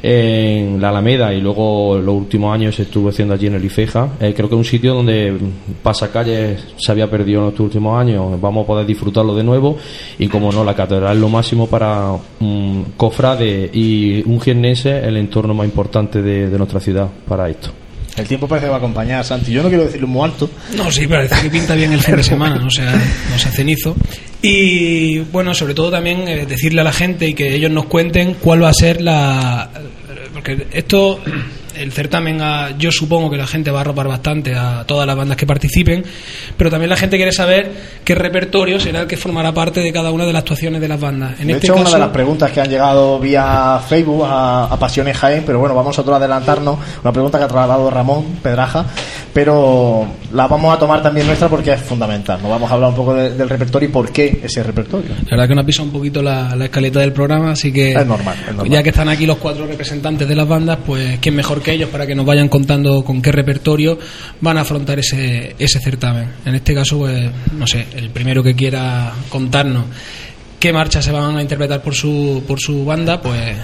en 0.02 0.80
la 0.80 0.90
Alameda 0.90 1.32
y 1.32 1.40
luego 1.40 1.98
los 1.98 2.14
últimos 2.14 2.54
años 2.54 2.74
se 2.74 2.82
estuvo 2.82 3.08
haciendo 3.08 3.34
allí 3.34 3.46
en 3.46 3.54
el 3.54 3.64
Ifeja. 3.64 4.08
Eh, 4.20 4.32
creo 4.36 4.48
que 4.48 4.54
es 4.54 4.58
un 4.58 4.64
sitio 4.64 4.94
donde 4.94 5.34
pasacalles 5.82 6.64
se 6.76 6.92
había 6.92 7.10
perdido 7.10 7.40
en 7.40 7.50
los 7.50 7.60
últimos 7.60 7.98
años. 7.98 8.40
Vamos 8.40 8.64
a 8.64 8.66
poder 8.66 8.86
disfrutarlo 8.86 9.34
de 9.34 9.44
nuevo 9.44 9.76
y 10.18 10.28
como 10.28 10.50
no 10.52 10.64
la 10.64 10.74
catedral 10.74 11.16
es 11.16 11.20
lo 11.20 11.28
máximo 11.28 11.66
para 11.66 12.12
un 12.40 12.86
cofrade 12.96 13.70
y 13.72 14.22
un 14.26 14.40
jiennense 14.40 14.98
el 15.06 15.16
entorno 15.16 15.54
más 15.54 15.66
importante 15.66 16.22
de, 16.22 16.48
de 16.48 16.58
nuestra 16.58 16.80
ciudad 16.80 17.08
para 17.28 17.48
esto 17.48 17.70
El 18.16 18.28
tiempo 18.28 18.46
parece 18.46 18.66
que 18.66 18.70
va 18.70 18.76
a 18.76 18.78
acompañar, 18.78 19.24
Santi. 19.24 19.52
Yo 19.52 19.62
no 19.62 19.68
quiero 19.68 19.84
decirlo 19.84 20.06
muy 20.06 20.24
alto. 20.24 20.48
No, 20.76 20.90
sí, 20.90 21.06
parece 21.06 21.42
que 21.42 21.50
pinta 21.50 21.74
bien 21.74 21.92
el 21.92 22.00
fin 22.00 22.16
de 22.16 22.22
semana, 22.34 22.56
no 22.56 22.70
sea, 22.70 22.92
no 22.92 23.38
sea 23.38 23.50
cenizo. 23.50 23.96
Y 24.40 25.18
bueno, 25.18 25.54
sobre 25.54 25.74
todo 25.74 25.90
también 25.90 26.28
eh, 26.28 26.46
decirle 26.46 26.82
a 26.82 26.84
la 26.84 26.92
gente 26.92 27.26
y 27.26 27.34
que 27.34 27.54
ellos 27.54 27.70
nos 27.70 27.86
cuenten 27.86 28.34
cuál 28.34 28.62
va 28.62 28.68
a 28.68 28.74
ser 28.74 29.00
la. 29.00 29.70
Porque 30.32 30.66
esto, 30.72 31.20
el 31.76 31.92
certamen, 31.92 32.40
a- 32.40 32.76
yo 32.78 32.90
supongo 32.92 33.30
que 33.30 33.36
la 33.36 33.46
gente 33.46 33.70
va 33.70 33.78
a 33.78 33.80
arropar 33.82 34.08
bastante 34.08 34.54
a 34.54 34.84
todas 34.86 35.06
las 35.06 35.16
bandas 35.16 35.36
que 35.36 35.46
participen, 35.46 36.04
pero 36.56 36.70
también 36.70 36.90
la 36.90 36.96
gente 36.96 37.16
quiere 37.16 37.32
saber 37.32 37.72
qué 38.04 38.14
repertorio 38.14 38.78
será 38.80 39.02
el 39.02 39.06
que 39.06 39.16
formará 39.16 39.52
parte 39.52 39.80
de 39.80 39.92
cada 39.92 40.10
una 40.10 40.24
de 40.26 40.32
las 40.32 40.40
actuaciones 40.40 40.80
de 40.80 40.88
las 40.88 41.00
bandas. 41.00 41.40
En 41.40 41.46
de 41.48 41.54
este 41.54 41.66
hecho, 41.66 41.74
caso, 41.74 41.86
una 41.88 41.96
de 41.98 42.04
las 42.04 42.10
preguntas 42.12 42.50
que 42.52 42.60
han 42.60 42.68
llegado 42.68 43.18
vía 43.18 43.80
Facebook 43.88 44.24
a, 44.26 44.64
a 44.66 44.78
Pasiones 44.78 45.16
Jaén, 45.16 45.42
pero 45.46 45.58
bueno, 45.58 45.74
vamos 45.74 45.98
a 45.98 46.02
adelantarnos. 46.02 46.78
Una 47.02 47.12
pregunta 47.12 47.38
que 47.38 47.44
ha 47.44 47.48
trasladado 47.48 47.90
Ramón 47.90 48.38
Pedraja, 48.42 48.84
pero 49.32 50.06
la 50.34 50.46
vamos 50.48 50.74
a 50.74 50.78
tomar 50.78 51.02
también 51.02 51.26
nuestra 51.26 51.48
porque 51.48 51.72
es 51.72 51.80
fundamental. 51.80 52.40
Nos 52.42 52.50
vamos 52.50 52.70
a 52.70 52.74
hablar 52.74 52.90
un 52.90 52.96
poco 52.96 53.14
de- 53.14 53.30
del 53.30 53.48
repertorio 53.48 53.88
y 53.88 53.92
por 53.92 54.10
qué 54.12 54.40
ese 54.42 54.62
repertorio. 54.62 55.10
La 55.26 55.30
verdad 55.30 55.48
que 55.48 55.54
nos 55.54 55.64
pisa 55.64 55.82
un 55.82 55.90
poquito 55.90 56.20
la, 56.22 56.54
la 56.56 56.64
escaleta 56.66 57.00
del 57.00 57.12
programa, 57.12 57.52
así 57.52 57.72
que 57.72 57.92
Es 57.92 58.06
normal, 58.06 58.36
es 58.40 58.46
normal. 58.54 58.68
ya 58.70 58.82
que 58.82 58.88
están 58.90 59.08
aquí 59.08 59.26
los 59.26 59.38
cuatro 59.38 59.66
representantes 59.66 60.28
de 60.28 60.34
las 60.34 60.46
bandas, 60.48 60.78
pues 60.84 61.18
quién 61.20 61.36
mejor 61.36 61.62
que 61.62 61.72
ellos 61.72 61.88
para 61.88 62.06
que 62.06 62.14
nos 62.14 62.26
vayan 62.26 62.48
contando 62.48 63.04
con 63.04 63.22
qué 63.22 63.30
repertorio 63.32 63.98
van 64.40 64.58
a 64.58 64.62
afrontar 64.62 64.98
ese, 64.98 65.54
ese 65.58 65.78
certamen. 65.80 66.28
En 66.44 66.54
este 66.56 66.74
caso, 66.74 66.98
pues 66.98 67.30
no 67.56 67.66
sé, 67.66 67.86
el 67.96 68.10
primero 68.10 68.42
que 68.42 68.54
quiera 68.54 69.12
contarnos 69.28 69.84
qué 70.58 70.72
marchas 70.72 71.04
se 71.04 71.12
van 71.12 71.36
a 71.36 71.42
interpretar 71.42 71.80
por 71.82 71.94
su, 71.94 72.42
por 72.46 72.58
su 72.58 72.84
banda, 72.84 73.20
pues 73.20 73.56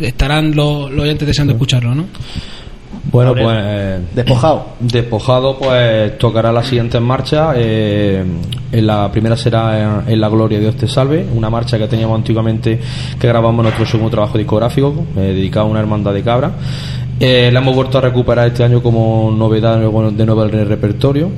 estarán 0.00 0.54
los, 0.54 0.90
los 0.90 1.02
oyentes 1.04 1.26
deseando 1.26 1.52
escucharlo, 1.54 1.94
¿no? 1.94 2.06
Bueno 3.10 3.34
Gabriel. 3.34 4.02
pues 4.04 4.14
Despojado. 4.14 4.66
Despojado, 4.80 5.58
pues 5.58 6.18
tocará 6.18 6.52
las 6.52 6.66
siguientes 6.66 7.00
marchas. 7.00 7.54
eh, 7.58 8.24
en 8.72 8.86
la 8.86 9.10
primera 9.10 9.36
será 9.36 10.02
en, 10.04 10.12
en 10.12 10.20
La 10.20 10.28
Gloria 10.28 10.58
Dios 10.58 10.76
te 10.76 10.88
salve, 10.88 11.26
una 11.34 11.48
marcha 11.48 11.78
que 11.78 11.86
teníamos 11.86 12.18
antiguamente 12.18 12.78
que 13.18 13.28
grabamos 13.28 13.60
en 13.60 13.64
nuestro 13.64 13.86
segundo 13.86 14.10
trabajo 14.10 14.36
discográfico, 14.38 15.06
eh, 15.16 15.20
dedicado 15.20 15.66
a 15.66 15.70
una 15.70 15.80
hermandad 15.80 16.12
de 16.12 16.22
cabra. 16.22 16.52
Eh, 17.18 17.50
la 17.50 17.60
hemos 17.60 17.74
vuelto 17.74 17.96
a 17.98 18.02
recuperar 18.02 18.48
este 18.48 18.62
año 18.64 18.82
como 18.82 19.32
novedad 19.34 19.78
de 19.78 20.26
nuevo 20.26 20.44
en 20.44 20.54
el 20.54 20.68
repertorio. 20.68 21.30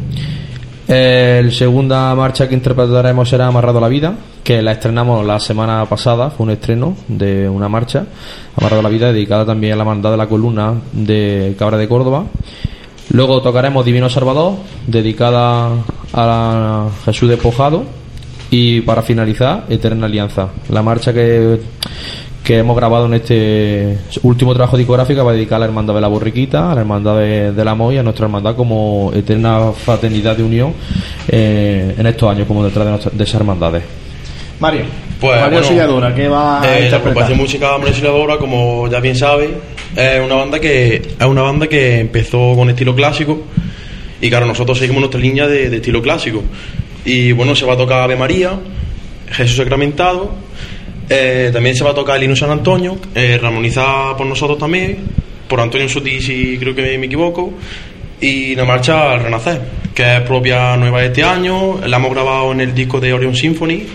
La 0.88 1.50
segunda 1.50 2.14
marcha 2.14 2.48
que 2.48 2.54
interpretaremos 2.54 3.28
será 3.28 3.46
Amarrado 3.46 3.76
a 3.76 3.82
la 3.82 3.88
Vida, 3.88 4.14
que 4.42 4.62
la 4.62 4.72
estrenamos 4.72 5.24
la 5.26 5.38
semana 5.38 5.84
pasada, 5.84 6.30
fue 6.30 6.44
un 6.44 6.50
estreno 6.52 6.96
de 7.08 7.46
una 7.46 7.68
marcha, 7.68 8.06
Amarrado 8.56 8.80
a 8.80 8.82
la 8.84 8.88
Vida, 8.88 9.12
dedicada 9.12 9.44
también 9.44 9.74
a 9.74 9.76
la 9.76 9.82
hermandad 9.82 10.12
de 10.12 10.16
la 10.16 10.26
columna 10.26 10.72
de 10.92 11.54
Cabra 11.58 11.76
de 11.76 11.86
Córdoba. 11.88 12.24
Luego 13.10 13.42
tocaremos 13.42 13.84
Divino 13.84 14.08
Salvador, 14.08 14.54
dedicada 14.86 15.72
a 16.14 16.88
Jesús 17.04 17.28
despojado. 17.28 17.84
Y 18.50 18.80
para 18.80 19.02
finalizar, 19.02 19.66
Eterna 19.68 20.06
Alianza, 20.06 20.48
la 20.70 20.82
marcha 20.82 21.12
que, 21.12 21.60
que 22.48 22.56
hemos 22.56 22.74
grabado 22.74 23.04
en 23.04 23.12
este 23.12 23.98
último 24.22 24.54
trabajo 24.54 24.78
discográfico 24.78 25.22
va 25.22 25.32
a 25.32 25.34
dedicar 25.34 25.56
a 25.56 25.58
la 25.58 25.64
Hermandad 25.66 25.92
de 25.94 26.00
la 26.00 26.08
Borriquita, 26.08 26.72
a 26.72 26.74
la 26.74 26.80
Hermandad 26.80 27.18
de, 27.18 27.52
de 27.52 27.62
la 27.62 27.74
Moy 27.74 27.96
y 27.96 27.98
a 27.98 28.02
nuestra 28.02 28.24
hermandad 28.24 28.56
como 28.56 29.12
eterna 29.14 29.70
fraternidad 29.72 30.34
de 30.34 30.42
unión 30.44 30.72
eh, 31.28 31.94
en 31.98 32.06
estos 32.06 32.30
años 32.30 32.46
como 32.48 32.64
detrás 32.64 32.86
de, 32.86 32.90
nuestra- 32.92 33.12
de 33.14 33.22
esas 33.22 33.34
hermandades. 33.42 33.82
Mario, 34.60 34.80
Pues, 35.20 35.38
Mario 35.38 35.58
bueno, 35.58 35.68
Silladura, 35.68 36.14
¿qué 36.14 36.26
va 36.28 36.62
a 36.62 36.78
Eh, 36.78 36.90
la 36.90 36.96
agrupación 36.96 37.36
musical 37.36 37.74
Hombre 37.74 37.92
Silladora, 37.92 38.38
como 38.38 38.88
ya 38.88 38.98
bien 39.00 39.14
sabéis, 39.14 39.50
es 39.94 40.20
una 40.24 40.36
banda 40.36 40.58
que 40.58 40.94
es 41.20 41.26
una 41.26 41.42
banda 41.42 41.66
que 41.66 42.00
empezó 42.00 42.54
con 42.56 42.70
estilo 42.70 42.94
clásico 42.94 43.42
y 44.22 44.30
claro, 44.30 44.46
nosotros 44.46 44.78
seguimos 44.78 45.00
nuestra 45.00 45.20
línea 45.20 45.46
de, 45.46 45.68
de 45.68 45.76
estilo 45.76 46.00
clásico. 46.00 46.42
Y 47.04 47.30
bueno, 47.32 47.54
se 47.54 47.66
va 47.66 47.74
a 47.74 47.76
tocar 47.76 48.00
Ave 48.00 48.16
María, 48.16 48.52
Jesús 49.32 49.56
Sacramentado, 49.58 50.30
eh, 51.08 51.50
también 51.52 51.74
se 51.74 51.84
va 51.84 51.90
a 51.90 51.94
tocar 51.94 52.16
el 52.16 52.24
himno 52.24 52.36
San 52.36 52.50
Antonio, 52.50 52.98
eh, 53.14 53.40
por 53.40 54.26
nosotros 54.26 54.58
también, 54.58 54.98
por 55.48 55.60
Antonio 55.60 55.88
Sotí, 55.88 56.20
si 56.20 56.58
creo 56.58 56.74
que 56.74 56.98
me 56.98 57.06
equivoco, 57.06 57.52
y 58.20 58.54
la 58.54 58.64
marcha 58.64 59.12
al 59.12 59.20
Renacer, 59.20 59.60
que 59.94 60.16
es 60.16 60.20
propia 60.22 60.76
nueva 60.76 61.00
de 61.00 61.06
este 61.06 61.22
año, 61.22 61.80
la 61.86 61.96
hemos 61.96 62.10
grabado 62.10 62.52
en 62.52 62.60
el 62.60 62.74
disco 62.74 63.00
de 63.00 63.12
Orion 63.12 63.34
Symphony, 63.34 63.86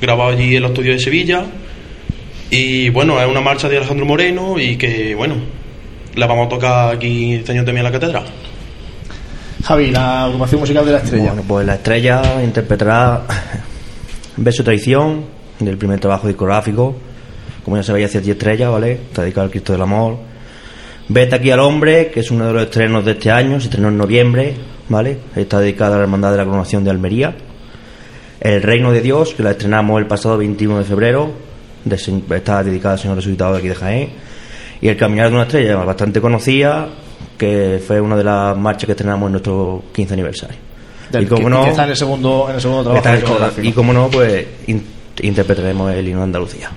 grabado 0.00 0.30
allí 0.30 0.56
en 0.56 0.62
los 0.62 0.72
estudios 0.72 0.96
de 0.96 1.02
Sevilla. 1.02 1.44
Y 2.50 2.90
bueno, 2.90 3.20
es 3.20 3.26
una 3.26 3.40
marcha 3.40 3.68
de 3.68 3.78
Alejandro 3.78 4.04
Moreno 4.04 4.58
y 4.58 4.76
que 4.76 5.14
bueno, 5.14 5.36
la 6.16 6.26
vamos 6.26 6.46
a 6.46 6.48
tocar 6.50 6.94
aquí 6.94 7.34
este 7.34 7.52
año 7.52 7.64
también 7.64 7.86
en 7.86 7.92
la 7.92 7.98
catedral. 7.98 8.24
Javi, 9.64 9.90
la 9.90 10.24
agrupación 10.24 10.60
musical 10.60 10.84
de 10.84 10.92
la 10.92 10.98
estrella. 10.98 11.26
Bueno, 11.28 11.44
pues 11.46 11.66
la 11.66 11.74
estrella 11.74 12.42
interpretará 12.42 13.22
Beso 14.36 14.64
Traición 14.64 15.24
del 15.64 15.76
primer 15.78 16.00
trabajo 16.00 16.26
discográfico. 16.28 16.94
Como 17.64 17.76
ya 17.76 17.82
sabéis, 17.82 18.06
hace 18.06 18.20
10 18.20 18.36
estrellas, 18.36 18.70
¿vale? 18.70 18.92
Está 18.92 19.22
dedicado 19.22 19.44
al 19.44 19.50
Cristo 19.50 19.72
del 19.72 19.82
Amor. 19.82 20.16
Vete 21.08 21.34
aquí 21.36 21.50
al 21.50 21.60
hombre, 21.60 22.10
que 22.10 22.20
es 22.20 22.30
uno 22.30 22.46
de 22.46 22.52
los 22.52 22.62
estrenos 22.64 23.04
de 23.04 23.12
este 23.12 23.30
año, 23.30 23.60
se 23.60 23.66
estrenó 23.66 23.88
en 23.88 23.98
noviembre, 23.98 24.54
¿vale? 24.88 25.18
Está 25.36 25.60
dedicada 25.60 25.94
a 25.94 25.98
la 25.98 26.04
Hermandad 26.04 26.30
de 26.32 26.36
la 26.38 26.44
Coronación 26.44 26.84
de 26.84 26.90
Almería. 26.90 27.34
El 28.40 28.62
Reino 28.62 28.90
de 28.90 29.00
Dios, 29.00 29.34
que 29.34 29.42
la 29.42 29.52
estrenamos 29.52 30.00
el 30.00 30.06
pasado 30.06 30.38
21 30.38 30.78
de 30.78 30.84
febrero, 30.84 31.30
de 31.84 31.96
está 32.36 32.62
dedicada 32.64 32.94
al 32.94 32.98
Señor 33.00 33.16
Resucitado 33.16 33.52
de 33.52 33.58
aquí 33.58 33.68
de 33.68 33.74
Jaén. 33.74 34.10
Y 34.80 34.88
El 34.88 34.96
Caminar 34.96 35.28
de 35.28 35.34
una 35.34 35.42
Estrella, 35.44 35.76
bastante 35.76 36.20
conocida, 36.20 36.88
que 37.38 37.80
fue 37.86 38.00
una 38.00 38.16
de 38.16 38.24
las 38.24 38.56
marchas 38.56 38.86
que 38.86 38.92
estrenamos 38.92 39.26
en 39.28 39.32
nuestro 39.32 39.84
15 39.92 40.14
aniversario. 40.14 40.56
Del 41.12 41.24
y 41.24 41.26
como 41.26 41.42
que, 41.44 41.50
no, 41.50 41.64
que 41.64 41.70
está 41.70 41.84
en 41.84 41.90
el 41.90 41.96
segundo, 41.96 42.46
en 42.48 42.54
el 42.56 42.60
segundo 42.60 42.82
trabajo 42.90 43.12
discográfico. 43.14 43.68
y 43.68 43.72
como 43.72 43.92
no, 43.92 44.08
pues 44.08 44.44
in- 44.66 44.84
interpretaremos 45.20 45.92
el 45.92 46.08
himno 46.08 46.20
de 46.20 46.24
Andalucía. 46.24 46.70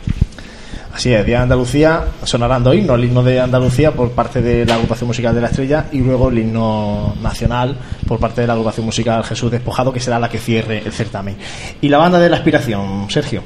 Así 0.96 1.14
es, 1.14 1.26
Día 1.26 1.40
de 1.40 1.44
Andalucía 1.44 2.06
sonarán 2.24 2.64
dos 2.64 2.74
himnos, 2.74 2.98
el 2.98 3.04
himno 3.04 3.22
de 3.22 3.42
Andalucía 3.42 3.92
por 3.92 4.12
parte 4.12 4.42
de 4.42 4.66
la 4.66 4.76
agrupación 4.76 5.08
musical 5.08 5.36
de 5.36 5.42
la 5.42 5.48
Estrella 5.48 5.88
y 5.92 6.00
luego 6.00 6.30
el 6.30 6.40
himno 6.40 7.16
nacional 7.22 7.76
por 8.08 8.18
parte 8.18 8.40
de 8.40 8.48
la 8.48 8.54
agrupación 8.54 8.86
musical 8.86 9.22
Jesús 9.26 9.52
Despojado, 9.52 9.92
que 9.92 10.00
será 10.00 10.20
la 10.20 10.30
que 10.30 10.38
cierre 10.38 10.82
el 10.86 10.94
certamen. 10.94 11.36
Y 11.82 11.90
la 11.90 11.98
banda 11.98 12.18
de 12.18 12.30
la 12.30 12.38
aspiración, 12.38 13.10
Sergio. 13.10 13.44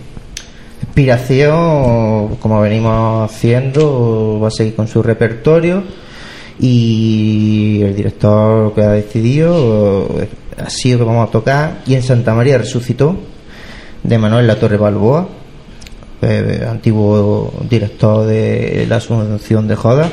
Inspiración, 0.83 2.35
como 2.35 2.61
venimos 2.61 3.31
haciendo, 3.31 4.39
va 4.39 4.49
a 4.49 4.51
seguir 4.51 4.75
con 4.75 4.87
su 4.87 5.01
repertorio 5.01 5.83
y 6.59 7.81
el 7.81 7.95
director 7.95 8.65
lo 8.65 8.73
que 8.75 8.81
ha 8.81 8.91
decidido 8.91 10.07
eh, 10.19 10.29
ha 10.57 10.69
sido 10.69 10.99
que 10.99 11.05
vamos 11.05 11.27
a 11.27 11.31
tocar 11.31 11.79
y 11.87 11.95
en 11.95 12.03
Santa 12.03 12.35
María 12.35 12.57
resucitó 12.57 13.15
de 14.03 14.17
Manuel 14.17 14.47
La 14.47 14.55
Torre 14.55 14.77
Balboa, 14.77 15.27
eh, 16.21 16.65
antiguo 16.69 17.53
director 17.69 18.25
de 18.25 18.85
la 18.87 18.97
Asunción 18.97 19.67
de 19.67 19.75
Joda, 19.75 20.11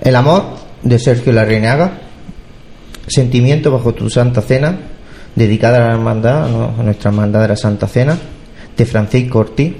El 0.00 0.16
amor 0.16 0.44
de 0.82 0.98
Sergio 0.98 1.32
Larreinaga, 1.32 1.92
Sentimiento 3.06 3.70
bajo 3.70 3.94
tu 3.94 4.10
Santa 4.10 4.42
Cena, 4.42 4.78
dedicada 5.34 5.78
a 5.78 5.88
la 5.88 5.94
hermandad, 5.94 6.44
a 6.44 6.82
nuestra 6.82 7.10
hermandad 7.10 7.42
de 7.42 7.48
la 7.48 7.56
Santa 7.56 7.86
Cena, 7.86 8.18
de 8.76 8.86
Francisco 8.86 9.38
Ortiz, 9.38 9.74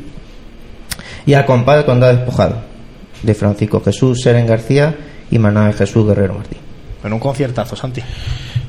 y 1.26 1.34
al 1.34 1.44
Cuando 1.44 2.06
ha 2.06 2.12
despojado, 2.12 2.62
de 3.22 3.34
Francisco 3.34 3.80
Jesús 3.80 4.22
Seren 4.22 4.46
García 4.46 4.96
y 5.30 5.38
Manuel 5.38 5.74
Jesús 5.74 6.06
Guerrero 6.06 6.34
Martín. 6.34 6.58
En 7.04 7.12
un 7.12 7.20
conciertazo, 7.20 7.76
Santi. 7.76 8.02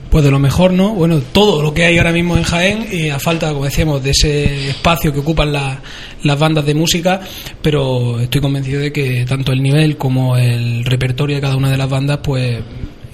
Pues 0.10 0.24
de 0.26 0.32
lo 0.32 0.40
mejor, 0.40 0.74
¿no? 0.74 0.96
Bueno, 0.96 1.20
todo 1.32 1.62
lo 1.62 1.72
que 1.72 1.86
hay 1.86 1.98
ahora 2.00 2.12
mismo 2.12 2.36
en 2.36 2.42
Jaén 2.44 2.88
y 2.92 3.10
a 3.10 3.20
falta, 3.20 3.50
como 3.54 3.66
decíamos, 3.66 4.04
de 4.04 4.10
ese 4.10 4.70
espacio 4.70 5.14
que 5.14 5.20
ocupan 5.20 5.54
la- 5.54 5.82
las 6.24 6.40
bandas 6.40 6.66
de 6.66 6.74
música, 6.74 7.22
pero 7.62 8.20
estoy 8.20 8.42
convencido 8.42 8.82
de 8.82 8.92
que 8.92 9.24
tanto 9.28 9.52
el 9.52 9.62
nivel 9.62 9.98
como 9.98 10.36
el 10.36 10.84
repertorio 10.84 11.36
de 11.36 11.42
cada 11.42 11.56
una 11.56 11.70
de 11.70 11.78
las 11.78 11.88
bandas, 11.90 12.20
pues 12.24 12.58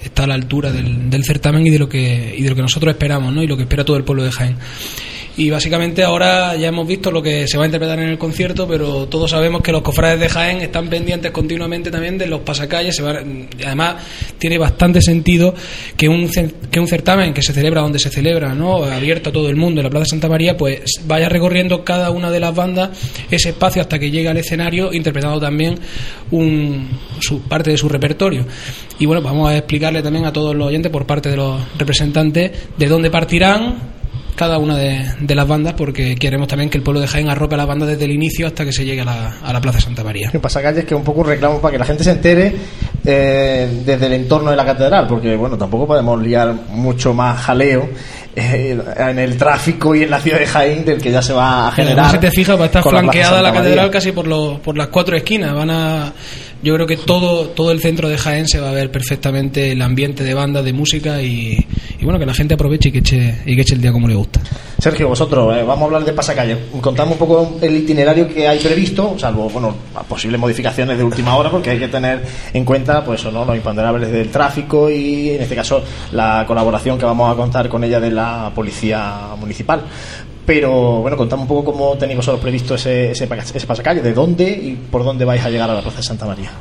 está 0.04 0.24
a 0.24 0.28
la 0.28 0.36
altura 0.36 0.72
del, 0.72 1.10
del 1.10 1.25
certamen 1.25 1.68
y 1.68 1.70
de 1.70 1.80
lo 1.80 1.90
que 1.90 2.34
y 2.38 2.42
de 2.44 2.50
lo 2.50 2.56
que 2.56 2.62
nosotros 2.62 2.94
esperamos, 2.94 3.34
¿no? 3.34 3.44
Y 3.44 3.48
lo 3.48 3.58
que 3.58 3.64
espera 3.64 3.84
todo 3.84 3.98
el 3.98 4.04
pueblo 4.06 4.24
de 4.24 4.32
Jaén. 4.32 4.56
Y 5.38 5.50
básicamente 5.50 6.01
ahora 6.04 6.56
ya 6.56 6.70
hemos 6.70 6.88
visto 6.88 7.12
lo 7.12 7.22
que 7.22 7.46
se 7.46 7.58
va 7.58 7.63
a 7.63 7.68
interpretar 7.68 8.00
en 8.00 8.08
el 8.08 8.18
concierto, 8.18 8.65
pero 8.68 9.08
todos 9.08 9.32
sabemos 9.32 9.62
que 9.62 9.74
los 9.74 9.82
cofrades 9.82 10.18
de 10.20 10.30
Jaén 10.30 10.62
están 10.62 10.88
pendientes 10.88 11.32
continuamente 11.32 11.92
también 11.92 12.18
de 12.18 12.27
los 12.27 12.39
pasacalles. 12.42 12.96
Se 12.96 13.04
además, 13.04 13.96
tiene 14.38 14.58
bastante 14.58 15.01
sentido 15.01 15.54
que 15.98 16.08
un, 16.08 16.30
que 16.72 16.80
un 16.80 16.88
certamen 16.88 17.34
que 17.34 17.42
se 17.42 17.51
celebra 17.51 17.82
donde 17.82 18.00
se 18.00 18.10
celebra, 18.10 18.56
¿no? 18.56 18.86
abierto 18.86 19.30
a 19.30 19.34
todo 19.34 19.50
el 19.50 19.58
mundo 19.58 19.82
en 19.82 19.86
la 19.86 19.89
Plaza 19.89 20.06
Santa 20.06 20.30
María, 20.30 20.56
pues 20.56 20.84
vaya 21.06 21.27
recorriendo 21.27 21.84
cada 21.84 22.12
una 22.12 22.32
de 22.32 22.39
las 22.39 22.56
bandas 22.56 22.92
ese 23.30 23.50
espacio 23.50 23.82
hasta 23.82 24.00
que 24.00 24.12
llegue 24.12 24.30
al 24.30 24.38
escenario, 24.38 24.94
interpretando 24.94 25.39
también 25.42 25.77
un, 26.32 26.88
su, 27.20 27.42
parte 27.42 27.72
de 27.72 27.77
su 27.77 27.89
repertorio. 27.89 28.46
Y 29.00 29.06
bueno, 29.06 29.22
vamos 29.22 29.50
a 29.50 29.58
explicarle 29.58 30.01
también 30.01 30.25
a 30.25 30.32
todos 30.32 30.56
los 30.56 30.68
oyentes, 30.68 30.89
por 30.92 31.06
parte 31.06 31.30
de 31.30 31.36
los 31.36 31.60
representantes, 31.77 32.51
de 32.77 32.88
dónde 32.88 33.12
partirán, 33.12 33.95
cada 34.36 34.58
una 34.58 34.77
de, 34.77 35.06
de 35.20 35.36
las 35.36 35.48
bandas 35.48 35.74
porque 35.74 36.15
queremos 36.15 36.48
también 36.48 36.70
que 36.70 36.77
el 36.77 36.84
pueblo 36.84 37.00
de 37.01 37.08
Jaén 37.08 37.30
arrope 37.30 37.56
a 37.56 37.58
las 37.58 37.68
bandas 37.68 37.88
desde 37.89 38.06
el 38.06 38.12
inicio 38.12 38.48
hasta 38.48 38.65
que 38.65 38.72
se 38.72 38.86
llegue 38.86 39.01
a 39.01 39.06
la, 39.06 39.38
a 39.44 39.54
la 39.54 39.62
Plaza 39.62 39.80
Santa 39.82 40.04
María. 40.04 40.30
Que 40.32 40.39
pasa 40.39 40.62
calles 40.62 40.84
que 40.86 40.94
es 40.94 40.98
un 40.98 41.04
poco 41.04 41.22
un 41.22 41.27
reclamo 41.27 41.60
para 41.60 41.72
que 41.74 41.80
la 41.80 41.86
gente 41.86 42.04
se 42.04 42.12
entere 42.12 42.56
eh, 43.06 43.82
desde 43.86 44.06
el 44.08 44.13
entorno 44.13 44.51
de 44.51 44.58
la 44.58 44.65
catedral, 44.65 45.08
porque 45.08 45.36
bueno, 45.36 45.58
tampoco 45.58 45.88
podemos 45.88 46.22
liar 46.22 46.54
mucho 46.70 47.13
más 47.13 47.39
jaleo 47.42 47.89
eh, 48.36 48.77
en 48.98 49.20
el 49.20 49.38
tráfico 49.38 49.96
y 49.96 50.04
en 50.04 50.10
la 50.12 50.20
ciudad 50.20 50.39
de 50.39 50.46
Jaén 50.46 50.84
del 50.86 51.01
que 51.01 51.12
ya 51.12 51.22
se 51.22 51.32
va 51.34 51.46
a 51.46 51.68
Además, 51.70 51.75
generar. 51.75 52.12
si 52.12 52.18
te 52.18 52.32
fijas, 52.32 52.60
va 52.60 52.63
a 52.63 52.65
estar 52.65 52.84
la 52.86 52.92
flanqueada 52.92 53.42
la 53.42 53.54
catedral 53.54 53.89
casi 53.89 54.12
por, 54.12 54.27
los, 54.27 54.60
por 54.60 54.77
las 54.77 54.88
cuatro 54.89 55.15
esquinas. 55.15 55.54
Van 55.54 55.70
a, 55.70 56.12
yo 56.65 56.74
creo 56.74 56.88
que 56.88 56.98
todo, 56.98 57.50
todo 57.50 57.69
el 57.69 57.79
centro 57.79 58.10
de 58.10 58.17
Jaén 58.17 58.48
se 58.48 58.60
va 58.60 58.69
a 58.69 58.72
ver 58.72 58.89
perfectamente 58.89 59.72
el 59.74 59.84
ambiente 59.84 60.24
de 60.24 60.34
bandas, 60.34 60.65
de 60.65 60.74
música 60.74 61.22
y, 61.22 61.63
bueno, 62.01 62.17
que 62.17 62.25
la 62.25 62.34
gente 62.34 62.55
aproveche 62.55 62.89
y 62.89 62.91
que 62.91 62.98
eche, 63.00 63.36
y 63.45 63.55
que 63.55 63.62
eche 63.62 63.75
el 63.75 63.81
día 63.81 63.91
como 63.91 64.07
le 64.07 64.15
gusta. 64.15 64.41
Sergio, 64.79 65.07
vosotros, 65.07 65.55
eh, 65.55 65.62
vamos 65.62 65.84
a 65.84 65.86
hablar 65.86 66.05
de 66.05 66.13
pasacalles. 66.13 66.57
Contamos 66.81 67.13
un 67.13 67.19
poco 67.19 67.57
el 67.62 67.75
itinerario 67.75 68.27
que 68.27 68.48
hay 68.48 68.57
previsto, 68.57 69.15
salvo 69.19 69.48
bueno, 69.48 69.75
posibles 70.10 70.41
modificaciones 70.41 70.98
de 70.98 71.03
última 71.03 71.36
hora, 71.36 71.51
porque 71.51 71.69
hay 71.69 71.77
que 71.77 71.88
tener 71.88 72.24
en 72.51 72.65
cuenta 72.65 73.05
pues, 73.05 73.19
eso, 73.19 73.31
¿no? 73.31 73.45
los 73.45 73.55
imponderables 73.55 74.12
del 74.12 74.31
tráfico 74.31 74.89
y, 74.89 75.29
en 75.29 75.43
este 75.43 75.53
caso, 75.53 75.84
la 76.13 76.45
colaboración 76.48 76.98
que 76.98 77.05
vamos 77.05 77.31
a 77.31 77.36
contar 77.36 77.69
con 77.69 77.84
ella 77.84 78.00
de 78.00 78.10
la 78.10 78.51
policía 78.55 79.36
municipal. 79.39 79.84
Pero 80.46 81.02
bueno, 81.02 81.18
contamos 81.18 81.44
un 81.44 81.48
poco 81.48 81.72
cómo 81.74 81.96
tenéis 81.98 82.18
vosotros 82.18 82.42
previsto 82.42 82.75
ese, 82.75 83.12
ese, 83.12 83.28
ese 83.56 83.66
pasacalle, 83.68 84.02
de 84.02 84.14
dónde 84.14 84.48
y 84.50 84.74
por 84.92 85.04
dónde 85.04 85.25
vais 85.25 85.44
a 85.44 85.50
llegar 85.50 85.70
a 85.70 85.74
la 85.74 85.82
Plaza 85.82 85.98
de 85.98 86.04
Santa 86.04 86.25
María. 86.25 86.52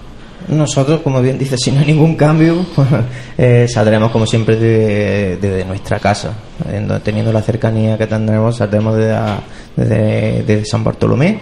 Nosotros, 0.48 1.00
como 1.00 1.22
bien 1.22 1.38
dice, 1.38 1.56
si 1.56 1.70
no 1.72 1.80
hay 1.80 1.86
ningún 1.86 2.16
cambio, 2.16 2.66
eh, 3.38 3.66
saldremos 3.68 4.10
como 4.10 4.26
siempre 4.26 4.56
de- 4.56 5.36
desde 5.38 5.64
nuestra 5.64 5.98
casa. 5.98 6.32
En 6.70 6.86
do- 6.88 7.00
Teniendo 7.00 7.32
la 7.32 7.40
cercanía 7.42 7.96
que 7.98 8.06
tendremos, 8.06 8.56
saldremos 8.56 8.96
desde, 8.96 10.42
desde 10.46 10.64
San 10.66 10.84
Bartolomé, 10.84 11.38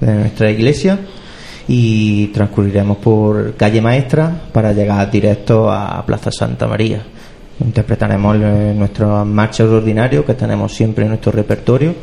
de 0.00 0.14
nuestra 0.14 0.50
iglesia, 0.50 0.98
y 1.68 2.26
transcurriremos 2.28 2.98
por 2.98 3.54
calle 3.54 3.80
Maestra 3.80 4.30
para 4.52 4.72
llegar 4.72 5.10
directo 5.10 5.70
a 5.70 6.04
Plaza 6.06 6.30
Santa 6.30 6.66
María. 6.66 7.02
Interpretaremos 7.60 8.36
eh, 8.36 8.74
nuestras 8.76 9.24
marchas 9.26 9.68
ordinarios 9.68 10.24
que 10.24 10.34
tenemos 10.34 10.74
siempre 10.74 11.04
en 11.04 11.10
nuestro 11.10 11.32
repertorio 11.32 11.94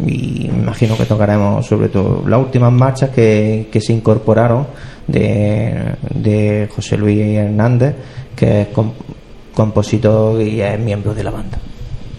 y 0.00 0.48
me 0.52 0.58
imagino 0.62 0.96
que 0.96 1.04
tocaremos 1.06 1.66
sobre 1.66 1.88
todo 1.88 2.22
las 2.28 2.38
últimas 2.38 2.70
marchas 2.72 3.10
que, 3.10 3.68
que 3.72 3.80
se 3.80 3.92
incorporaron 3.92 4.66
de, 5.06 5.94
de 6.14 6.68
José 6.74 6.96
Luis 6.98 7.18
Hernández, 7.20 7.94
que 8.36 8.62
es 8.62 8.68
com- 8.68 8.92
compositor 9.54 10.40
y 10.42 10.60
es 10.60 10.78
miembro 10.78 11.14
de 11.14 11.24
la 11.24 11.30
banda. 11.30 11.58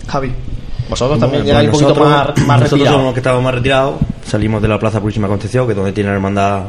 Javi, 0.07 0.31
vosotros 0.89 1.19
Bueno, 1.19 1.31
también 1.31 1.43
pues 1.43 1.47
llegáis 1.47 1.67
un 1.67 1.71
poquito 1.71 1.89
nosotros- 2.03 2.37
más, 2.37 2.47
más 2.47 2.61
Nosotros 2.61 2.87
somos 2.89 3.03
los 3.05 3.13
que 3.13 3.19
estábamos 3.19 3.43
más 3.45 3.53
retirados. 3.53 3.95
Salimos 4.25 4.61
de 4.61 4.67
la 4.67 4.79
Plaza 4.79 4.99
Purísima 4.99 5.27
Concepción, 5.27 5.65
que 5.67 5.71
es 5.73 5.77
donde 5.77 5.91
tiene 5.93 6.09
la 6.09 6.15
hermandad 6.15 6.63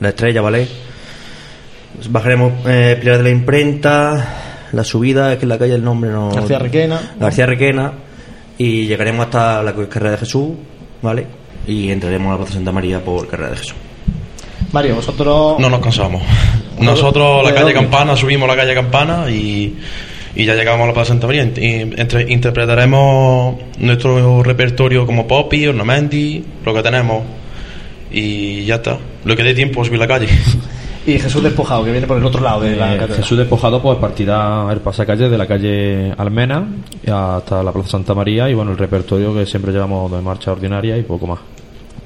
La 0.00 0.08
Estrella, 0.08 0.40
¿vale? 0.40 0.66
Bajaremos 2.10 2.52
eh, 2.66 2.96
Pilar 3.00 3.18
de 3.18 3.22
la 3.24 3.30
Imprenta, 3.30 4.28
la 4.72 4.84
subida, 4.84 5.32
es 5.32 5.38
que 5.38 5.44
en 5.44 5.48
la 5.50 5.58
calle 5.58 5.74
el 5.74 5.84
nombre 5.84 6.10
no. 6.10 6.30
García 6.30 6.58
Requena. 6.58 7.00
García 7.18 7.46
Requena. 7.46 7.92
Y 8.58 8.86
llegaremos 8.86 9.26
hasta 9.26 9.62
la 9.62 9.72
carrera 9.72 10.12
de 10.12 10.18
Jesús, 10.18 10.50
¿vale? 11.02 11.26
y 11.66 11.90
entraremos 11.90 12.28
a 12.28 12.30
la 12.32 12.36
Plaza 12.38 12.54
Santa 12.54 12.72
María 12.72 12.98
por 13.04 13.28
Carrera 13.28 13.50
de 13.50 13.56
Jesús. 13.56 13.74
Mario, 14.72 14.96
vosotros... 14.96 15.60
No 15.60 15.68
nos 15.68 15.80
cansamos. 15.80 16.22
Nosotros 16.80 17.44
la 17.44 17.54
calle 17.54 17.72
Campana, 17.74 18.16
subimos 18.16 18.48
la 18.48 18.56
calle 18.56 18.74
Campana 18.74 19.30
y, 19.30 19.76
y 20.34 20.44
ya 20.46 20.54
llegamos 20.54 20.84
a 20.84 20.86
la 20.88 20.92
Plaza 20.94 21.08
Santa 21.08 21.26
María. 21.26 21.44
Y 21.44 21.82
entre- 22.00 22.32
interpretaremos 22.32 23.56
nuestro 23.78 24.42
repertorio 24.42 25.04
como 25.06 25.26
Poppy, 25.26 25.66
Ornamenti, 25.66 26.42
lo 26.64 26.72
que 26.74 26.82
tenemos. 26.82 27.22
Y 28.10 28.64
ya 28.64 28.76
está. 28.76 28.96
Lo 29.24 29.36
que 29.36 29.42
dé 29.42 29.54
tiempo 29.54 29.84
subir 29.84 29.98
la 30.00 30.06
calle. 30.08 30.28
Y 31.08 31.18
Jesús 31.18 31.42
Despojado, 31.42 31.84
que 31.84 31.90
viene 31.90 32.06
por 32.06 32.18
el 32.18 32.24
otro 32.26 32.42
lado 32.42 32.60
de 32.60 32.76
la 32.76 32.94
Eh, 32.94 32.98
catedral. 32.98 33.22
Jesús 33.22 33.38
Despojado 33.38 33.80
pues 33.80 33.96
partirá 33.96 34.70
el 34.70 34.80
pasacalle 34.80 35.30
de 35.30 35.38
la 35.38 35.46
calle 35.46 36.12
Almena 36.18 36.68
hasta 37.10 37.62
la 37.62 37.72
Plaza 37.72 37.88
Santa 37.88 38.14
María 38.14 38.50
y 38.50 38.52
bueno, 38.52 38.72
el 38.72 38.76
repertorio 38.76 39.32
que 39.34 39.46
siempre 39.46 39.72
llevamos 39.72 40.12
de 40.12 40.20
marcha 40.20 40.52
ordinaria 40.52 40.98
y 40.98 41.02
poco 41.02 41.26
más. 41.26 41.38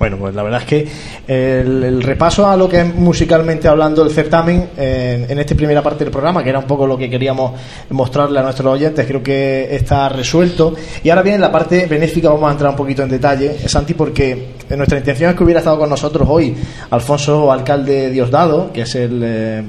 Bueno, 0.02 0.16
pues 0.16 0.34
la 0.34 0.42
verdad 0.42 0.62
es 0.62 0.66
que 0.66 0.88
el, 1.28 2.02
repaso 2.02 2.48
a 2.48 2.56
lo 2.56 2.68
que 2.68 2.80
es 2.80 2.92
musicalmente 2.92 3.68
hablando 3.68 4.02
el 4.02 4.10
certamen 4.10 4.70
en, 4.76 5.30
en 5.30 5.38
esta 5.38 5.54
primera 5.54 5.80
parte 5.80 6.02
del 6.02 6.10
programa, 6.10 6.42
que 6.42 6.50
era 6.50 6.58
un 6.58 6.64
poco 6.64 6.88
lo 6.88 6.98
que 6.98 7.08
queríamos 7.08 7.52
mostrarle 7.90 8.40
a 8.40 8.42
nuestros 8.42 8.74
oyentes, 8.74 9.06
creo 9.06 9.22
que 9.22 9.68
está 9.76 10.08
resuelto. 10.08 10.74
Y 11.04 11.10
ahora 11.10 11.22
bien, 11.22 11.36
en 11.36 11.40
la 11.42 11.52
parte 11.52 11.86
benéfica 11.86 12.30
vamos 12.30 12.48
a 12.48 12.50
entrar 12.50 12.70
un 12.70 12.76
poquito 12.76 13.04
en 13.04 13.10
detalle, 13.10 13.56
Santi, 13.68 13.94
porque 13.94 14.54
nuestra 14.70 14.98
intención 14.98 15.30
es 15.30 15.36
que 15.36 15.44
hubiera 15.44 15.60
estado 15.60 15.78
con 15.78 15.88
nosotros 15.88 16.26
hoy 16.28 16.52
Alfonso 16.90 17.52
Alcalde 17.52 18.10
Diosdado, 18.10 18.72
que 18.72 18.80
es 18.80 18.94
el 18.96 19.22
eh, 19.24 19.62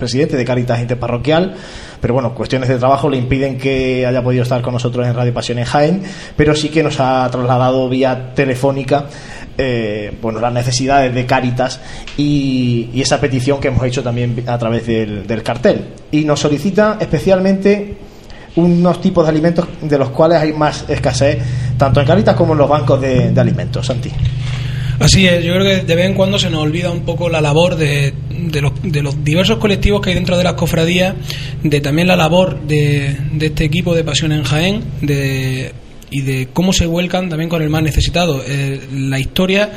presidente 0.00 0.36
de 0.36 0.44
Caritas 0.44 0.80
Interparroquial. 0.80 1.54
Pero 2.00 2.14
bueno, 2.14 2.34
cuestiones 2.34 2.68
de 2.68 2.78
trabajo 2.78 3.08
le 3.08 3.16
impiden 3.16 3.56
que 3.56 4.06
haya 4.06 4.22
podido 4.22 4.42
estar 4.42 4.62
con 4.62 4.74
nosotros 4.74 5.06
en 5.06 5.14
Radio 5.14 5.32
Pasión 5.32 5.58
en 5.58 5.64
Jaén, 5.64 6.02
pero 6.36 6.54
sí 6.54 6.68
que 6.68 6.82
nos 6.82 7.00
ha 7.00 7.28
trasladado 7.30 7.88
vía 7.88 8.34
telefónica 8.34 9.06
eh, 9.58 10.12
bueno, 10.20 10.40
las 10.40 10.52
necesidades 10.52 11.14
de 11.14 11.26
Cáritas 11.26 11.80
y, 12.16 12.90
esa 12.94 13.20
petición 13.20 13.60
que 13.60 13.68
hemos 13.68 13.84
hecho 13.84 14.02
también 14.02 14.44
a 14.46 14.58
través 14.58 14.86
del, 14.86 15.26
del 15.26 15.42
cartel. 15.42 15.86
Y 16.10 16.24
nos 16.24 16.40
solicita 16.40 16.98
especialmente 17.00 17.96
unos 18.56 19.00
tipos 19.00 19.24
de 19.24 19.30
alimentos 19.30 19.66
de 19.82 19.98
los 19.98 20.10
cuales 20.10 20.38
hay 20.38 20.52
más 20.52 20.84
escasez, 20.88 21.38
tanto 21.76 22.00
en 22.00 22.06
Cáritas 22.06 22.34
como 22.34 22.52
en 22.52 22.58
los 22.58 22.68
bancos 22.68 23.00
de, 23.00 23.30
de 23.32 23.40
alimentos. 23.40 23.86
Santi. 23.86 24.10
Así 24.98 25.26
es, 25.26 25.44
yo 25.44 25.52
creo 25.52 25.64
que 25.64 25.84
de 25.84 25.94
vez 25.94 26.06
en 26.06 26.14
cuando 26.14 26.38
se 26.38 26.48
nos 26.48 26.62
olvida 26.62 26.90
un 26.90 27.02
poco 27.04 27.28
la 27.28 27.42
labor 27.42 27.76
de, 27.76 28.14
de, 28.30 28.60
los, 28.62 28.72
de 28.82 29.02
los 29.02 29.22
diversos 29.22 29.58
colectivos 29.58 30.00
que 30.00 30.10
hay 30.10 30.14
dentro 30.14 30.38
de 30.38 30.44
las 30.44 30.54
cofradías, 30.54 31.14
de 31.62 31.80
también 31.82 32.08
la 32.08 32.16
labor 32.16 32.62
de, 32.62 33.14
de 33.32 33.46
este 33.46 33.64
equipo 33.64 33.94
de 33.94 34.04
Pasión 34.04 34.32
en 34.32 34.44
Jaén, 34.44 34.82
de, 35.02 35.72
y 36.16 36.22
de 36.22 36.48
cómo 36.50 36.72
se 36.72 36.86
vuelcan 36.86 37.28
también 37.28 37.50
con 37.50 37.60
el 37.60 37.68
más 37.68 37.82
necesitado. 37.82 38.42
Eh, 38.46 38.80
la 38.90 39.20
historia 39.20 39.70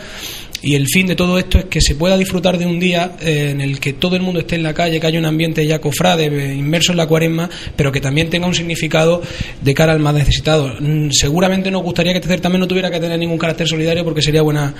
y 0.62 0.75
el 0.75 0.88
fin 0.88 1.06
de 1.06 1.15
todo 1.15 1.38
esto 1.38 1.60
es 1.60 1.65
que 1.65 1.82
se 1.82 1.95
pueda 1.95 2.17
disfrutar 2.17 2.58
de 2.58 2.65
un 2.65 2.80
día 2.80 3.17
eh, 3.19 3.49
en 3.52 3.60
el 3.60 3.82
que 3.82 3.91
todo 3.91 4.15
el 4.15 4.21
mundo 4.21 4.39
esté 4.39 4.56
en 4.56 4.63
la 4.63 4.73
calle, 4.73 5.02
que 5.02 5.08
haya 5.08 5.19
un 5.19 5.25
ambiente 5.25 5.65
ya 5.67 5.80
cofrade, 5.80 6.28
eh, 6.28 6.56
inmerso 6.56 6.93
en 6.93 6.97
la 6.97 7.08
cuaresma, 7.08 7.49
pero 7.75 7.91
que 7.91 7.99
también 7.99 8.30
tenga 8.30 8.47
un 8.47 8.56
significado 8.56 9.21
de 9.62 9.73
cara 9.73 9.91
al 9.91 9.99
más 9.99 10.13
necesitado. 10.13 10.73
Mm, 10.80 11.10
Seguramente 11.12 11.71
nos 11.71 11.84
gustaría 11.84 12.13
que 12.13 12.19
este 12.19 12.30
certamen 12.30 12.62
no 12.62 12.67
tuviera 12.67 12.89
que 12.89 13.02
tener 13.02 13.19
ningún 13.19 13.38
carácter 13.38 13.67
solidario 13.67 14.06
porque 14.06 14.21
sería 14.21 14.41
buena, 14.41 14.73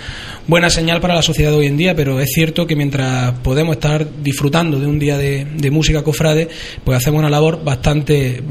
buena 0.46 0.70
señal 0.70 0.98
para 1.02 1.14
la 1.14 1.22
sociedad 1.22 1.54
hoy 1.54 1.66
en 1.66 1.76
día, 1.76 1.94
pero 1.94 2.20
es 2.20 2.30
cierto 2.30 2.66
que 2.66 2.74
mientras 2.74 3.38
podemos 3.40 3.76
estar 3.76 4.06
disfrutando 4.22 4.80
de 4.80 4.86
un 4.86 4.98
día 4.98 5.18
de, 5.18 5.44
de 5.44 5.70
música 5.70 6.02
cofrade, 6.02 6.48
pues 6.84 6.96
hacemos 6.96 7.18
una 7.18 7.28
labor 7.28 7.62
bastante 7.62 8.42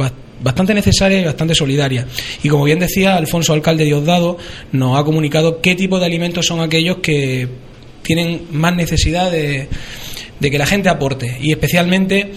bastante 0.41 0.73
necesaria 0.73 1.19
y 1.19 1.25
bastante 1.25 1.55
solidaria. 1.55 2.05
Y 2.43 2.49
como 2.49 2.63
bien 2.63 2.79
decía, 2.79 3.15
Alfonso 3.15 3.53
Alcalde 3.53 3.85
Diosdado 3.85 4.37
nos 4.71 4.99
ha 4.99 5.03
comunicado 5.03 5.61
qué 5.61 5.75
tipo 5.75 5.99
de 5.99 6.05
alimentos 6.05 6.45
son 6.45 6.61
aquellos 6.61 6.97
que 6.97 7.47
tienen 8.03 8.47
más 8.51 8.75
necesidad 8.75 9.31
de, 9.31 9.67
de 10.39 10.51
que 10.51 10.57
la 10.57 10.65
gente 10.65 10.89
aporte. 10.89 11.37
Y 11.41 11.51
especialmente 11.51 12.31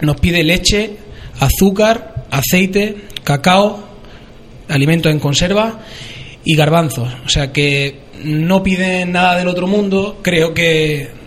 nos 0.00 0.20
pide 0.20 0.42
leche, 0.44 0.92
azúcar, 1.40 2.26
aceite, 2.30 2.96
cacao, 3.24 3.84
alimentos 4.68 5.10
en 5.10 5.18
conserva 5.18 5.80
y 6.44 6.54
garbanzos. 6.54 7.08
O 7.24 7.28
sea 7.28 7.52
que 7.52 8.00
no 8.24 8.62
piden 8.62 9.12
nada 9.12 9.36
del 9.36 9.48
otro 9.48 9.66
mundo. 9.66 10.18
Creo 10.22 10.54
que 10.54 11.17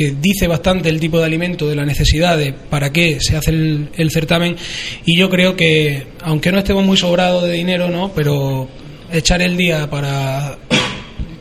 que 0.00 0.12
dice 0.18 0.46
bastante 0.46 0.88
el 0.88 0.98
tipo 0.98 1.18
de 1.18 1.26
alimento, 1.26 1.68
de 1.68 1.76
la 1.76 1.84
necesidad 1.84 2.38
de 2.38 2.54
para 2.54 2.90
qué 2.90 3.18
se 3.20 3.36
hace 3.36 3.50
el, 3.50 3.90
el 3.94 4.10
certamen 4.10 4.56
y 5.04 5.18
yo 5.18 5.28
creo 5.28 5.54
que 5.56 6.06
aunque 6.22 6.50
no 6.50 6.58
estemos 6.58 6.86
muy 6.86 6.96
sobrados 6.96 7.44
de 7.44 7.52
dinero, 7.52 7.90
no, 7.90 8.10
pero 8.14 8.66
echar 9.12 9.42
el 9.42 9.58
día 9.58 9.90
para 9.90 10.56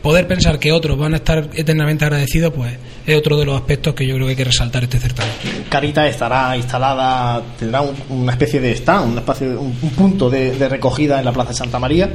poder 0.02 0.28
pensar 0.28 0.60
que 0.60 0.74
otros 0.74 1.00
van 1.00 1.14
a 1.14 1.18
estar 1.18 1.52
eternamente 1.56 2.04
agradecidos, 2.04 2.52
pues 2.54 2.74
es 3.12 3.18
otro 3.18 3.38
de 3.38 3.46
los 3.46 3.56
aspectos 3.56 3.94
que 3.94 4.06
yo 4.08 4.16
creo 4.16 4.28
que 4.28 4.32
hay 4.32 4.36
que 4.38 4.44
resaltar 4.46 4.84
este 4.84 5.00
certamen. 5.00 5.32
Caritas 5.70 6.10
estará 6.10 6.56
instalada, 6.58 7.42
tendrá 7.58 7.82
un- 7.82 7.96
una 8.10 8.32
especie 8.32 8.60
de 8.60 8.72
stand, 8.74 9.12
un, 9.14 9.18
espacio, 9.18 9.48
un, 9.60 9.78
un 9.82 9.90
punto 9.92 10.30
de, 10.30 10.68
recogida 10.70 11.20
en 11.20 11.26
la 11.26 11.32
Plaza 11.32 11.50
de 11.50 11.56
Santa 11.56 11.80
María. 11.80 12.10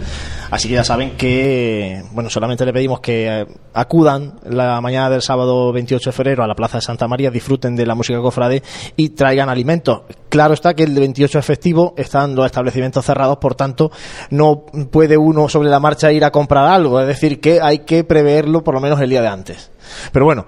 Así 0.50 0.68
que 0.68 0.74
ya 0.74 0.85
saben 0.85 1.12
que, 1.16 2.02
bueno, 2.12 2.30
solamente 2.30 2.64
le 2.64 2.72
pedimos 2.72 3.00
que 3.00 3.26
eh, 3.40 3.46
acudan 3.72 4.35
la 4.48 4.80
mañana 4.80 5.11
del 5.11 5.22
sábado 5.22 5.72
28 5.72 6.11
de 6.11 6.12
febrero 6.12 6.44
a 6.44 6.46
la 6.46 6.54
Plaza 6.54 6.78
de 6.78 6.83
Santa 6.83 7.09
María, 7.09 7.30
disfruten 7.30 7.74
de 7.76 7.87
la 7.87 7.94
música 7.94 8.20
cofrade 8.20 8.62
y 8.96 9.11
traigan 9.11 9.48
alimentos. 9.48 10.02
Claro 10.28 10.54
está 10.54 10.74
que 10.74 10.83
el 10.85 10.94
de 10.94 11.00
28 11.00 11.38
es 11.38 11.44
festivo, 11.44 11.94
están 11.96 12.35
los 12.35 12.46
establecimientos 12.46 13.04
cerrados, 13.04 13.38
por 13.38 13.54
tanto, 13.54 13.90
no 14.30 14.64
puede 14.90 15.16
uno 15.16 15.48
sobre 15.48 15.68
la 15.68 15.78
marcha 15.80 16.12
ir 16.12 16.24
a 16.24 16.30
comprar 16.30 16.66
algo. 16.66 17.00
Es 17.00 17.07
decir, 17.07 17.40
que 17.40 17.61
hay 17.62 17.80
que 17.80 18.04
preverlo 18.04 18.62
por 18.64 18.74
lo 18.74 18.80
menos 18.80 19.00
el 19.00 19.11
día 19.11 19.22
de 19.22 19.28
antes. 19.28 19.70
Pero 20.12 20.25
bueno, 20.25 20.47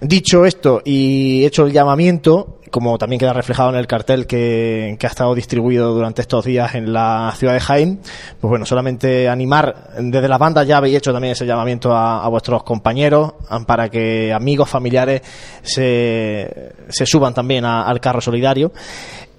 dicho 0.00 0.44
esto 0.44 0.82
y 0.84 1.44
hecho 1.44 1.66
el 1.66 1.72
llamamiento, 1.72 2.58
como 2.70 2.98
también 2.98 3.20
queda 3.20 3.32
reflejado 3.32 3.70
en 3.70 3.76
el 3.76 3.86
cartel 3.86 4.26
que, 4.26 4.96
ha 5.00 5.06
estado 5.06 5.34
distribuido 5.34 5.94
durante 5.94 6.22
estos 6.22 6.44
días 6.44 6.74
en 6.74 6.92
la 6.92 7.32
ciudad 7.36 7.54
de 7.54 7.60
Jaén, 7.60 8.00
pues 8.40 8.48
bueno, 8.48 8.66
solamente 8.66 9.28
animar, 9.28 9.90
desde 9.98 10.28
las 10.28 10.38
bandas 10.38 10.66
ya 10.66 10.78
habéis 10.78 10.96
hecho 10.96 11.12
también 11.12 11.32
ese 11.32 11.46
llamamiento 11.46 11.94
a, 11.94 12.28
vuestros 12.28 12.62
compañeros 12.62 13.32
para 13.66 13.88
que 13.88 14.32
amigos, 14.32 14.68
familiares 14.68 15.22
se, 15.62 16.72
se 16.88 17.06
suban 17.06 17.34
también 17.34 17.64
al 17.64 18.00
carro 18.00 18.20
solidario. 18.20 18.72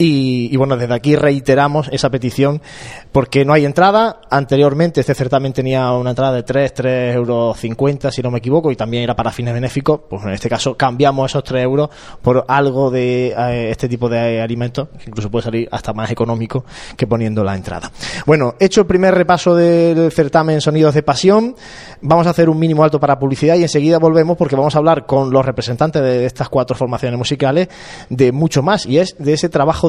Y, 0.01 0.55
bueno, 0.55 0.77
desde 0.77 0.93
aquí 0.93 1.17
reiteramos 1.17 1.89
esa 1.91 2.09
petición 2.09 2.61
porque 3.11 3.43
no 3.43 3.51
hay 3.51 3.65
entrada. 3.65 4.21
Anteriormente 4.29 5.01
este 5.01 5.13
certamen 5.13 5.51
tenía 5.51 5.91
una 5.91 6.11
entrada 6.11 6.31
de 6.31 6.43
3, 6.43 6.73
3 6.73 7.15
euros 7.17 7.59
50, 7.59 8.09
si 8.09 8.21
no 8.21 8.31
me 8.31 8.37
equivoco, 8.37 8.71
y 8.71 8.77
también 8.77 9.03
era 9.03 9.13
para 9.13 9.29
fines 9.33 9.53
benéficos. 9.53 9.99
Pues 10.09 10.23
en 10.23 10.29
este 10.29 10.47
caso 10.47 10.77
cambiamos 10.77 11.29
esos 11.29 11.43
3 11.43 11.61
euros 11.65 11.89
por 12.21 12.45
algo 12.47 12.89
de 12.89 13.33
eh, 13.37 13.71
este 13.71 13.89
tipo 13.89 14.07
de 14.07 14.41
alimentos, 14.41 14.87
que 15.03 15.09
incluso 15.09 15.29
puede 15.29 15.43
salir 15.43 15.67
hasta 15.69 15.91
más 15.91 16.09
económico 16.09 16.63
que 16.95 17.05
poniendo 17.05 17.43
la 17.43 17.57
entrada. 17.57 17.91
Bueno, 18.25 18.55
hecho 18.57 18.79
el 18.79 18.87
primer 18.87 19.13
repaso 19.13 19.53
del 19.53 20.13
certamen 20.13 20.61
Sonidos 20.61 20.93
de 20.93 21.03
Pasión, 21.03 21.57
vamos 21.99 22.25
a 22.25 22.29
hacer 22.29 22.49
un 22.49 22.57
mínimo 22.57 22.85
alto 22.85 23.01
para 23.01 23.19
publicidad 23.19 23.57
y 23.57 23.63
enseguida 23.63 23.99
volvemos 23.99 24.37
porque 24.37 24.55
vamos 24.55 24.75
a 24.75 24.77
hablar 24.77 25.05
con 25.05 25.29
los 25.29 25.45
representantes 25.45 26.01
de 26.01 26.25
estas 26.25 26.47
cuatro 26.47 26.77
formaciones 26.77 27.17
musicales 27.17 27.67
de 28.09 28.31
mucho 28.31 28.63
más 28.63 28.85
y 28.85 28.99
es 28.99 29.17
de 29.19 29.33
ese 29.33 29.49
trabajo 29.49 29.88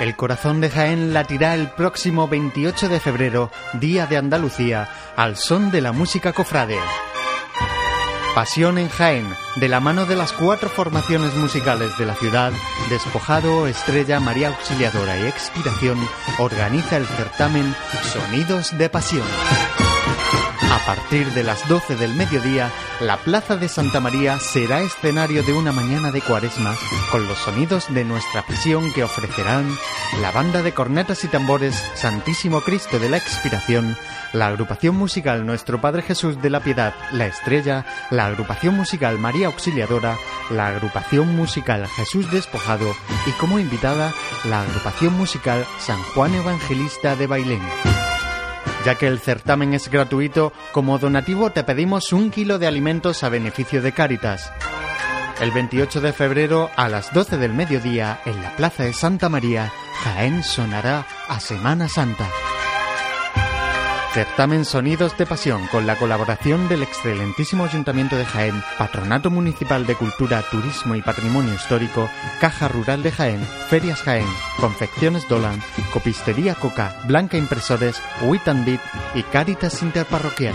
El 0.00 0.16
corazón 0.16 0.62
de 0.62 0.70
Jaén 0.70 1.12
latirá 1.12 1.54
el 1.54 1.68
próximo 1.68 2.26
28 2.26 2.88
de 2.88 3.00
febrero, 3.00 3.50
Día 3.74 4.06
de 4.06 4.16
Andalucía, 4.16 4.88
al 5.14 5.36
son 5.36 5.70
de 5.70 5.82
la 5.82 5.92
música 5.92 6.32
cofrade. 6.32 6.78
Pasión 8.34 8.78
en 8.78 8.88
Jaén, 8.88 9.26
de 9.56 9.68
la 9.68 9.80
mano 9.80 10.06
de 10.06 10.16
las 10.16 10.32
cuatro 10.32 10.70
formaciones 10.70 11.34
musicales 11.34 11.98
de 11.98 12.06
la 12.06 12.14
ciudad, 12.14 12.52
Despojado, 12.88 13.66
Estrella, 13.66 14.20
María 14.20 14.48
Auxiliadora 14.48 15.18
y 15.18 15.26
Expiración, 15.26 15.98
organiza 16.38 16.96
el 16.96 17.06
certamen 17.06 17.74
Sonidos 18.02 18.78
de 18.78 18.88
Pasión. 18.88 19.26
A 20.70 20.78
partir 20.86 21.26
de 21.32 21.42
las 21.42 21.68
12 21.68 21.96
del 21.96 22.14
mediodía, 22.14 22.70
la 23.00 23.16
Plaza 23.16 23.56
de 23.56 23.68
Santa 23.68 23.98
María 23.98 24.38
será 24.38 24.80
escenario 24.82 25.42
de 25.42 25.52
una 25.52 25.72
mañana 25.72 26.12
de 26.12 26.20
cuaresma 26.20 26.76
con 27.10 27.26
los 27.26 27.38
sonidos 27.38 27.92
de 27.92 28.04
nuestra 28.04 28.42
prisión 28.42 28.92
que 28.92 29.02
ofrecerán 29.02 29.68
la 30.20 30.30
banda 30.30 30.62
de 30.62 30.72
cornetas 30.72 31.24
y 31.24 31.28
tambores 31.28 31.74
Santísimo 31.94 32.60
Cristo 32.60 33.00
de 33.00 33.08
la 33.08 33.16
Expiración, 33.16 33.96
la 34.32 34.46
agrupación 34.46 34.94
musical 34.94 35.44
Nuestro 35.44 35.80
Padre 35.80 36.02
Jesús 36.02 36.40
de 36.40 36.50
la 36.50 36.60
Piedad, 36.60 36.94
La 37.10 37.26
Estrella, 37.26 37.84
la 38.10 38.26
agrupación 38.26 38.76
musical 38.76 39.18
María 39.18 39.48
Auxiliadora, 39.48 40.16
la 40.50 40.68
agrupación 40.68 41.34
musical 41.34 41.88
Jesús 41.88 42.30
Despojado 42.30 42.94
y 43.26 43.32
como 43.32 43.58
invitada 43.58 44.14
la 44.44 44.62
agrupación 44.62 45.14
musical 45.14 45.66
San 45.80 46.00
Juan 46.14 46.32
Evangelista 46.32 47.16
de 47.16 47.26
Bailén. 47.26 47.99
Ya 48.84 48.94
que 48.94 49.06
el 49.06 49.18
certamen 49.18 49.74
es 49.74 49.90
gratuito, 49.90 50.52
como 50.72 50.98
donativo 50.98 51.50
te 51.50 51.64
pedimos 51.64 52.12
un 52.12 52.30
kilo 52.30 52.58
de 52.58 52.66
alimentos 52.66 53.22
a 53.22 53.28
beneficio 53.28 53.82
de 53.82 53.92
Cáritas. 53.92 54.50
El 55.40 55.50
28 55.50 56.00
de 56.00 56.12
febrero 56.12 56.70
a 56.76 56.88
las 56.88 57.12
12 57.12 57.36
del 57.36 57.52
mediodía 57.52 58.20
en 58.24 58.42
la 58.42 58.56
Plaza 58.56 58.84
de 58.84 58.92
Santa 58.92 59.28
María, 59.28 59.72
Jaén 60.02 60.42
sonará 60.42 61.06
a 61.28 61.40
Semana 61.40 61.88
Santa. 61.88 62.26
Certamen 64.12 64.64
Sonidos 64.64 65.16
de 65.16 65.24
Pasión 65.24 65.68
con 65.68 65.86
la 65.86 65.96
colaboración 65.96 66.68
del 66.68 66.82
excelentísimo 66.82 67.64
Ayuntamiento 67.64 68.16
de 68.16 68.24
Jaén, 68.24 68.60
Patronato 68.76 69.30
Municipal 69.30 69.86
de 69.86 69.94
Cultura, 69.94 70.42
Turismo 70.50 70.96
y 70.96 71.02
Patrimonio 71.02 71.54
Histórico, 71.54 72.10
Caja 72.40 72.66
Rural 72.66 73.04
de 73.04 73.12
Jaén, 73.12 73.40
Ferias 73.68 74.02
Jaén, 74.02 74.26
Confecciones 74.58 75.28
Dolan, 75.28 75.62
Copistería 75.92 76.56
Coca, 76.56 76.96
Blanca 77.04 77.36
Impresores, 77.36 78.02
Wit 78.22 78.48
and 78.48 78.66
Beat 78.66 78.80
y 79.14 79.22
Cáritas 79.22 79.80
Interparroquial. 79.80 80.54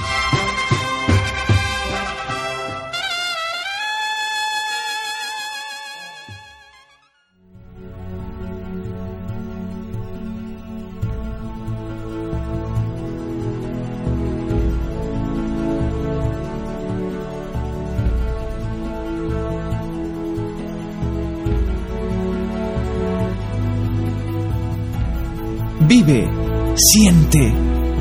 Siente, 26.95 27.53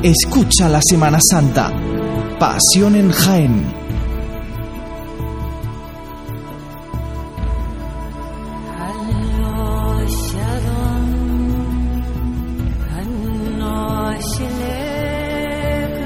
escucha 0.03 0.69
la 0.69 0.79
Semana 0.81 1.19
Santa. 1.19 1.69
Pasión 2.39 2.95
en 2.95 3.11
Jaén. 3.11 3.65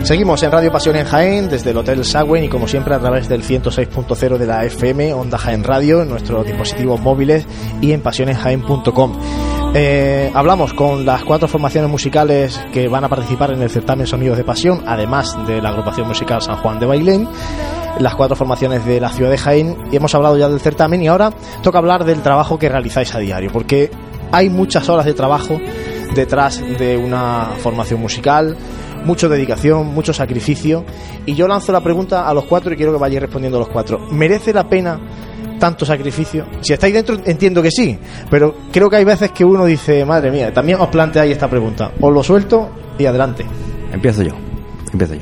Seguimos 0.02 0.42
en 0.42 0.52
Radio 0.52 0.72
Pasión 0.72 0.96
en 0.96 1.06
Jaén 1.06 1.50
desde 1.50 1.70
el 1.70 1.78
Hotel 1.78 2.04
Sagüen 2.04 2.46
y 2.46 2.50
como 2.50 2.68
siempre 2.68 2.96
a 2.96 3.00
través 3.00 3.30
del 3.30 3.44
106.0 3.44 4.38
de 4.40 4.48
la 4.48 4.66
FM, 4.66 5.14
Onda 5.14 5.38
Jaén 5.38 5.64
Radio, 5.64 6.02
en 6.02 6.10
nuestros 6.10 6.44
dispositivos 6.44 7.00
móviles 7.00 7.46
y 7.82 7.92
en 7.92 8.02
pasionenjaén.com. 8.02 9.49
Eh, 9.76 10.32
hablamos 10.34 10.74
con 10.74 11.06
las 11.06 11.24
cuatro 11.24 11.48
formaciones 11.48 11.92
musicales 11.92 12.60
que 12.74 12.88
van 12.88 13.04
a 13.04 13.10
participar 13.10 13.52
en 13.52 13.62
el 13.62 13.70
certamen 13.70 14.08
Sonidos 14.08 14.38
de 14.38 14.44
Pasión, 14.44 14.82
además 14.88 15.38
de 15.46 15.62
la 15.62 15.70
agrupación 15.70 16.08
musical 16.08 16.42
San 16.42 16.56
Juan 16.58 16.80
de 16.80 16.88
Bailén, 16.88 17.28
las 18.00 18.16
cuatro 18.16 18.36
formaciones 18.36 18.84
de 18.86 19.00
la 19.00 19.10
ciudad 19.10 19.30
de 19.30 19.38
Jaén, 19.38 19.78
y 19.92 19.96
hemos 19.96 20.16
hablado 20.16 20.38
ya 20.38 20.50
del 20.50 20.60
certamen 20.60 21.04
y 21.04 21.08
ahora 21.08 21.32
toca 21.62 21.78
hablar 21.78 22.04
del 22.04 22.24
trabajo 22.24 22.58
que 22.58 22.68
realizáis 22.68 23.14
a 23.14 23.20
diario, 23.20 23.52
porque 23.54 23.92
hay 24.32 24.50
muchas 24.50 24.90
horas 24.90 25.06
de 25.06 25.14
trabajo 25.14 25.60
detrás 26.16 26.62
de 26.80 26.98
una 26.98 27.50
formación 27.60 28.02
musical, 28.02 28.58
mucha 29.06 29.28
dedicación, 29.28 29.94
mucho 29.94 30.14
sacrificio, 30.14 30.84
y 31.28 31.36
yo 31.36 31.48
lanzo 31.48 31.72
la 31.72 31.82
pregunta 31.82 32.28
a 32.28 32.34
los 32.34 32.46
cuatro 32.46 32.74
y 32.74 32.76
quiero 32.76 32.92
que 32.92 32.98
vayáis 32.98 33.22
respondiendo 33.22 33.60
los 33.60 33.70
cuatro. 33.70 34.00
¿Merece 34.12 34.52
la 34.52 34.68
pena 34.68 35.00
tanto 35.60 35.86
sacrificio? 35.86 36.46
Si 36.62 36.74
estáis 36.74 36.94
dentro, 36.94 37.18
entiendo 37.26 37.62
que 37.62 37.70
sí, 37.70 37.98
pero 38.30 38.56
creo 38.72 38.90
que 38.90 38.96
hay 38.96 39.06
veces 39.06 39.32
que 39.32 39.46
uno 39.46 39.66
dice, 39.66 40.06
madre 40.06 40.32
mía, 40.32 40.54
también 40.54 40.80
os 40.80 40.88
planteáis 40.88 41.34
esta 41.34 41.48
pregunta. 41.48 41.92
Os 42.00 42.14
lo 42.14 42.24
suelto 42.24 42.70
y 42.98 43.06
adelante. 43.06 43.46
Empiezo 43.92 44.24
yo, 44.24 44.34
empiezo 44.92 45.16
yo. 45.16 45.22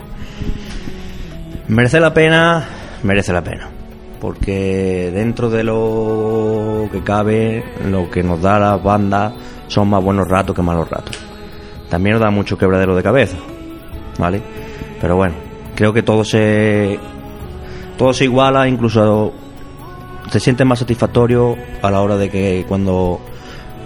¿Merece 1.67 1.99
la 1.99 2.13
pena? 2.13 2.65
Merece 3.03 3.33
la 3.33 3.43
pena. 3.43 3.67
Porque 4.21 5.11
dentro 5.13 5.49
de 5.49 5.63
lo 5.63 6.87
que 6.91 7.03
cabe, 7.03 7.63
lo 7.85 8.09
que 8.09 8.23
nos 8.23 8.41
da 8.41 8.57
la 8.57 8.77
banda 8.77 9.33
son 9.67 9.89
más 9.89 10.03
buenos 10.03 10.27
ratos 10.27 10.55
que 10.55 10.61
malos 10.61 10.89
ratos. 10.89 11.17
También 11.89 12.13
nos 12.13 12.21
da 12.21 12.31
mucho 12.31 12.57
quebradero 12.57 12.95
de 12.95 13.03
cabeza, 13.03 13.37
¿vale? 14.17 14.41
Pero 14.99 15.15
bueno, 15.15 15.35
creo 15.75 15.93
que 15.93 16.03
todo 16.03 16.23
se 16.23 16.99
todo 17.97 18.13
se 18.13 18.25
iguala, 18.25 18.67
incluso 18.67 19.33
te 20.31 20.39
sientes 20.39 20.65
más 20.65 20.79
satisfactorio 20.79 21.55
a 21.81 21.91
la 21.91 22.01
hora 22.01 22.17
de 22.17 22.29
que 22.29 22.65
cuando 22.67 23.19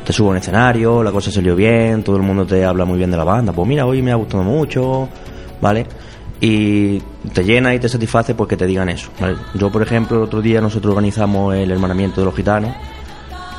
te 0.06 0.14
subo 0.14 0.30
a 0.30 0.32
un 0.32 0.38
escenario, 0.38 1.04
la 1.04 1.12
cosa 1.12 1.32
salió 1.32 1.56
bien, 1.56 2.04
todo 2.04 2.16
el 2.16 2.24
mundo 2.24 2.46
te 2.46 2.66
habla 2.66 2.86
muy 2.86 2.98
bien 2.98 3.12
de 3.12 3.18
la 3.18 3.24
banda, 3.24 3.54
pues 3.54 3.68
mira, 3.68 3.86
hoy 3.86 4.02
me 4.02 4.12
ha 4.12 4.16
gustado 4.16 4.44
mucho, 4.44 5.08
¿vale? 5.62 5.86
Y 6.40 7.00
te 7.34 7.44
llena 7.44 7.76
y 7.76 7.80
te 7.80 7.88
satisface 7.88 8.34
porque 8.34 8.58
te 8.58 8.66
digan 8.66 8.90
eso. 8.90 9.12
Yo, 9.54 9.72
por 9.72 9.84
ejemplo, 9.84 10.18
el 10.18 10.24
otro 10.24 10.42
día 10.42 10.60
nosotros 10.60 10.92
organizamos 10.92 11.54
el 11.56 11.70
hermanamiento 11.70 12.22
de 12.22 12.26
los 12.26 12.36
gitanos 12.36 12.76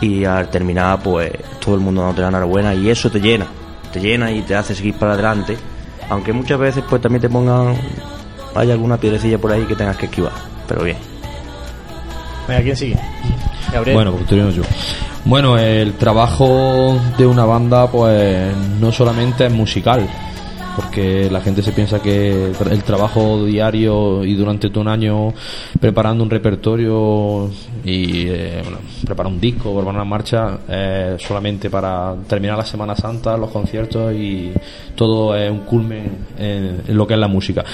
y 0.01 0.25
al 0.25 0.51
terminar, 0.51 1.01
pues 1.01 1.31
todo 1.65 1.77
el 1.77 1.81
mundo 1.81 2.05
no 2.05 2.13
te 2.13 2.23
da 2.23 2.29
enhorabuena 2.29 2.75
y 2.75 2.91
eso 2.91 3.09
te 3.09 3.21
llena, 3.21 3.47
te 3.93 4.01
llena 4.01 4.33
y 4.33 4.43
te 4.43 4.57
hace 4.57 4.75
seguir 4.75 4.95
para 4.95 5.13
adelante, 5.13 5.57
aunque 6.11 6.33
muchas 6.33 6.59
veces 6.59 6.83
pues 6.91 7.01
también 7.01 7.23
te 7.23 7.29
pongan, 7.29 7.77
hay 8.57 8.73
alguna 8.73 8.97
piedrecilla 8.97 9.39
por 9.39 9.53
ahí 9.53 9.63
que 9.63 9.77
tengas 9.77 9.97
que 9.97 10.07
esquivar, 10.07 10.33
pero 10.67 10.83
bien. 10.83 11.12
Venga, 12.49 12.63
¿quién 12.63 12.77
sigue? 12.77 12.97
Gabriel. 13.73 13.97
Bueno, 13.97 14.13
pues 14.13 14.27
termino 14.27 14.51
yo. 14.51 14.63
Bueno, 15.25 15.57
el 15.57 15.95
trabajo 15.95 17.01
de 17.17 17.27
una 17.27 17.45
banda, 17.45 17.89
pues 17.91 18.55
no 18.81 18.91
solamente 18.91 19.47
es 19.47 19.53
musical, 19.53 20.09
porque 20.77 21.29
la 21.31 21.41
gente 21.41 21.63
se 21.63 21.73
piensa 21.73 22.01
que 22.01 22.53
el 22.71 22.83
trabajo 22.83 23.45
diario 23.45 24.25
y 24.25 24.35
durante 24.35 24.71
todo 24.71 24.81
un 24.81 24.89
año 24.89 25.33
preparando 25.81 26.25
un 26.25 26.31
repertorio 26.31 27.51
y 27.85 28.27
eh, 28.29 28.61
bueno, 28.63 28.79
preparar 29.05 29.33
un 29.33 29.41
disco, 29.41 29.75
preparar 29.75 29.95
una 29.95 30.05
marcha, 30.05 30.59
eh, 30.69 31.17
solamente 31.19 31.69
para 31.69 32.15
terminar 32.27 32.57
la 32.57 32.65
Semana 32.65 32.95
Santa, 32.95 33.37
los 33.37 33.51
conciertos 33.51 34.15
y 34.15 34.53
todo 34.95 35.37
es 35.37 35.51
un 35.51 35.61
culmen 35.61 36.27
en, 36.39 36.83
lo 36.89 37.07
que 37.07 37.15
es 37.15 37.21
la 37.21 37.29
música. 37.29 37.65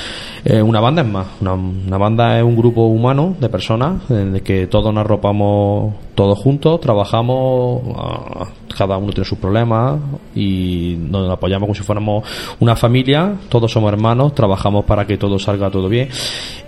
Eh, 0.45 0.63
una 0.63 0.81
banda 0.81 1.03
es 1.03 1.09
más, 1.09 1.27
una, 1.41 1.55
una 1.55 1.99
banda 1.99 2.39
es 2.39 2.45
un 2.45 2.57
grupo 2.57 2.87
humano 2.87 3.37
de 3.39 3.49
personas 3.49 4.11
en 4.11 4.37
el 4.37 4.43
que 4.43 4.67
todos 4.67 4.93
nos 4.93 5.05
arropamos 5.05 5.95
todos 6.15 6.39
juntos, 6.39 6.81
trabajamos, 6.81 7.83
ah, 7.97 8.49
cada 8.79 8.97
uno 8.97 9.13
tiene 9.13 9.25
sus 9.29 9.39
problemas 9.39 9.99
y 10.35 10.97
nos 11.11 11.29
apoyamos 11.31 11.67
como 11.67 11.75
si 11.75 11.83
fuéramos 11.83 12.25
una 12.61 12.77
familia, 12.77 13.35
todos 13.49 13.71
somos 13.73 13.93
hermanos, 13.93 14.35
trabajamos 14.35 14.85
para 14.85 15.07
que 15.07 15.19
todo 15.19 15.39
salga 15.39 15.69
todo 15.71 15.89
bien. 15.89 16.09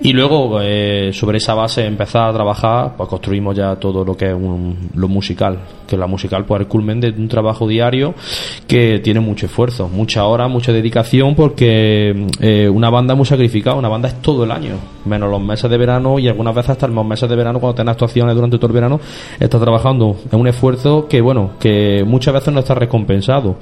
Y 0.03 0.13
luego 0.13 0.59
eh, 0.63 1.11
sobre 1.13 1.39
esa 1.39 1.55
base 1.55 1.87
empezar 1.87 2.29
a 2.29 2.33
trabajar, 2.33 2.95
pues 2.97 3.09
construimos 3.09 3.55
ya 3.57 3.77
todo 3.77 4.05
lo 4.05 4.17
que 4.17 4.27
es 4.31 4.35
un- 4.35 4.91
lo 4.95 5.09
musical, 5.09 5.59
que 5.87 5.97
la 5.97 6.07
musical 6.07 6.45
pues 6.45 6.61
es 6.61 6.67
el 6.67 6.69
culmen 6.69 7.01
de 7.01 7.11
un 7.11 7.29
trabajo 7.29 7.69
diario 7.69 8.15
que 8.67 8.99
tiene 9.01 9.21
mucho 9.21 9.47
esfuerzo, 9.47 9.89
mucha 9.89 10.25
hora, 10.27 10.49
mucha 10.49 10.73
dedicación 10.73 11.35
porque 11.35 12.27
eh, 12.41 12.69
una 12.69 12.91
banda 12.91 13.13
es 13.15 13.17
muy 13.19 13.27
sacrificada, 13.27 13.77
una 13.77 13.89
banda 13.89 14.09
es 14.09 14.21
todo 14.23 14.45
el 14.45 14.51
año, 14.51 14.75
menos 15.05 15.31
los 15.31 15.41
meses 15.43 15.71
de 15.71 15.77
verano 15.77 16.19
y 16.19 16.29
algunas 16.29 16.55
veces 16.55 16.71
hasta 16.71 16.89
los 16.89 17.05
meses 17.07 17.29
de 17.29 17.37
verano 17.37 17.61
cuando 17.61 17.75
tenés 17.77 17.93
actuaciones 17.93 18.35
durante 18.35 18.57
todo 18.59 18.69
el 18.69 18.73
verano, 18.73 19.01
estás 19.39 19.61
trabajando. 19.61 20.17
En 20.33 20.41
un 20.41 20.47
esfuerzo 20.49 21.07
que 21.09 21.21
bueno, 21.21 21.51
que 21.61 22.00
muchas 22.05 22.35
veces 22.35 22.53
no 22.53 22.61
está 22.61 22.75
recompensado 22.75 23.57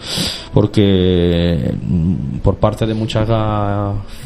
porque 0.53 1.75
mm, 1.83 2.39
por 2.39 2.57
parte 2.57 2.87
de 2.87 2.95
muchas 2.95 3.29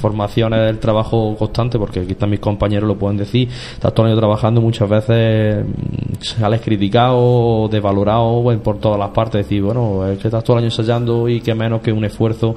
formaciones 0.01 0.61
del 0.61 0.79
trabajo 0.79 1.37
constante, 1.37 1.79
porque 1.79 2.01
aquí 2.01 2.13
están 2.13 2.31
mis 2.31 2.41
compañeros 2.41 2.89
lo 2.89 2.97
pueden 2.97 3.17
decir, 3.17 3.49
estás 3.75 3.93
todo 3.93 4.07
el 4.07 4.13
año 4.13 4.21
trabajando 4.21 4.61
muchas 4.61 4.89
veces 4.89 5.65
mm, 5.65 6.23
sales 6.23 6.61
criticado, 6.61 7.69
desvalorado 7.69 8.43
bueno, 8.43 8.63
por 8.63 8.79
todas 8.79 8.99
las 8.99 9.11
partes, 9.11 9.45
decir, 9.45 9.63
bueno, 9.63 10.07
es 10.07 10.19
que 10.19 10.29
estás 10.29 10.45
todo 10.45 10.57
el 10.57 10.65
año 10.65 10.69
ensayando 10.69 11.29
y 11.29 11.41
que 11.41 11.55
menos 11.55 11.81
que 11.81 11.93
un 11.93 12.05
esfuerzo, 12.05 12.55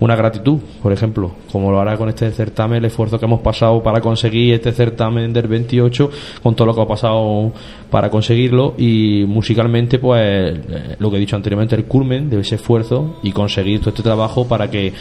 una 0.00 0.16
gratitud, 0.16 0.58
por 0.82 0.92
ejemplo, 0.92 1.32
como 1.52 1.70
lo 1.70 1.80
hará 1.80 1.96
con 1.96 2.08
este 2.08 2.30
certamen, 2.30 2.78
el 2.78 2.84
esfuerzo 2.86 3.18
que 3.18 3.26
hemos 3.26 3.40
pasado 3.40 3.82
para 3.82 4.00
conseguir 4.00 4.54
este 4.54 4.72
certamen 4.72 5.32
del 5.32 5.48
28, 5.48 6.10
con 6.42 6.54
todo 6.54 6.66
lo 6.66 6.74
que 6.74 6.82
ha 6.82 6.86
pasado 6.86 7.52
para 7.90 8.10
conseguirlo 8.10 8.74
y 8.76 9.24
musicalmente, 9.26 9.98
pues, 9.98 10.20
eh, 10.20 10.96
lo 10.98 11.10
que 11.10 11.16
he 11.16 11.20
dicho 11.20 11.36
anteriormente, 11.36 11.76
el 11.76 11.84
culmen 11.84 12.28
de 12.30 12.40
ese 12.40 12.56
esfuerzo 12.56 13.18
y 13.22 13.32
conseguir 13.32 13.80
todo 13.80 13.90
este 13.90 14.02
trabajo 14.02 14.46
para 14.46 14.70
que 14.70 14.92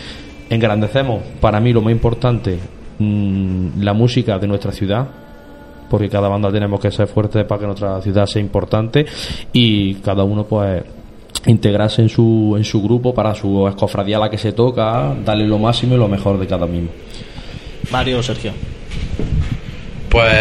engrandecemos, 0.50 1.22
para 1.42 1.60
mí 1.60 1.74
lo 1.74 1.82
más 1.82 1.92
importante, 1.92 2.60
mm, 3.00 3.82
la 3.82 3.94
música 3.94 4.38
de 4.40 4.48
nuestra 4.48 4.72
ciudad, 4.72 5.08
porque 5.90 6.10
cada 6.10 6.28
banda 6.28 6.52
tenemos 6.52 6.80
que 6.80 6.92
ser 6.92 7.08
fuertes 7.08 7.46
para 7.46 7.60
que 7.60 7.66
nuestra 7.66 8.02
ciudad 8.02 8.26
sea 8.26 8.42
importante 8.42 9.06
y 9.54 9.96
cada 9.96 10.24
uno 10.24 10.46
pues 10.46 10.84
integrarse 11.46 12.02
en 12.02 12.10
su 12.10 12.56
en 12.58 12.66
su 12.66 12.82
grupo 12.82 13.14
para 13.14 13.34
su 13.34 13.68
escofradía 13.68 14.18
a 14.18 14.22
la 14.22 14.30
que 14.30 14.38
se 14.38 14.52
toca 14.52 15.16
darle 15.24 15.48
lo 15.48 15.60
máximo 15.60 15.96
y 15.96 15.98
lo 15.98 16.08
mejor 16.08 16.38
de 16.40 16.48
cada 16.48 16.66
mismo 16.66 16.90
Mario 17.92 18.22
Sergio. 18.22 18.52
Pues 20.10 20.34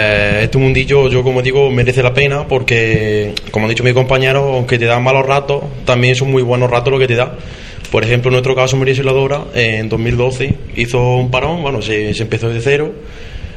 este 0.45 0.59
mundillo, 0.59 1.09
yo 1.09 1.25
como 1.25 1.43
digo, 1.43 1.71
merece 1.71 2.03
la 2.03 2.15
pena 2.15 2.47
porque, 2.47 3.33
como 3.51 3.67
han 3.67 3.71
dicho 3.71 3.83
mis 3.83 3.95
compañeros, 3.95 4.45
aunque 4.55 4.79
te 4.79 4.85
dan 4.85 5.03
malos 5.03 5.27
ratos, 5.27 5.65
también 5.85 6.15
son 6.15 6.31
muy 6.31 6.43
buenos 6.43 6.71
ratos 6.71 6.93
lo 6.93 6.99
que 6.99 7.09
te 7.09 7.17
da. 7.17 7.37
Por 7.91 8.05
ejemplo, 8.05 8.29
en 8.29 8.35
nuestro 8.35 8.55
caso, 8.55 8.77
María 8.77 8.95
Siladora, 8.95 9.45
en 9.55 9.89
2012 9.89 10.55
hizo 10.77 11.17
un 11.17 11.31
parón, 11.31 11.63
bueno, 11.63 11.83
se, 11.83 12.11
empezó 12.11 12.49
desde 12.49 12.61
cero. 12.61 12.95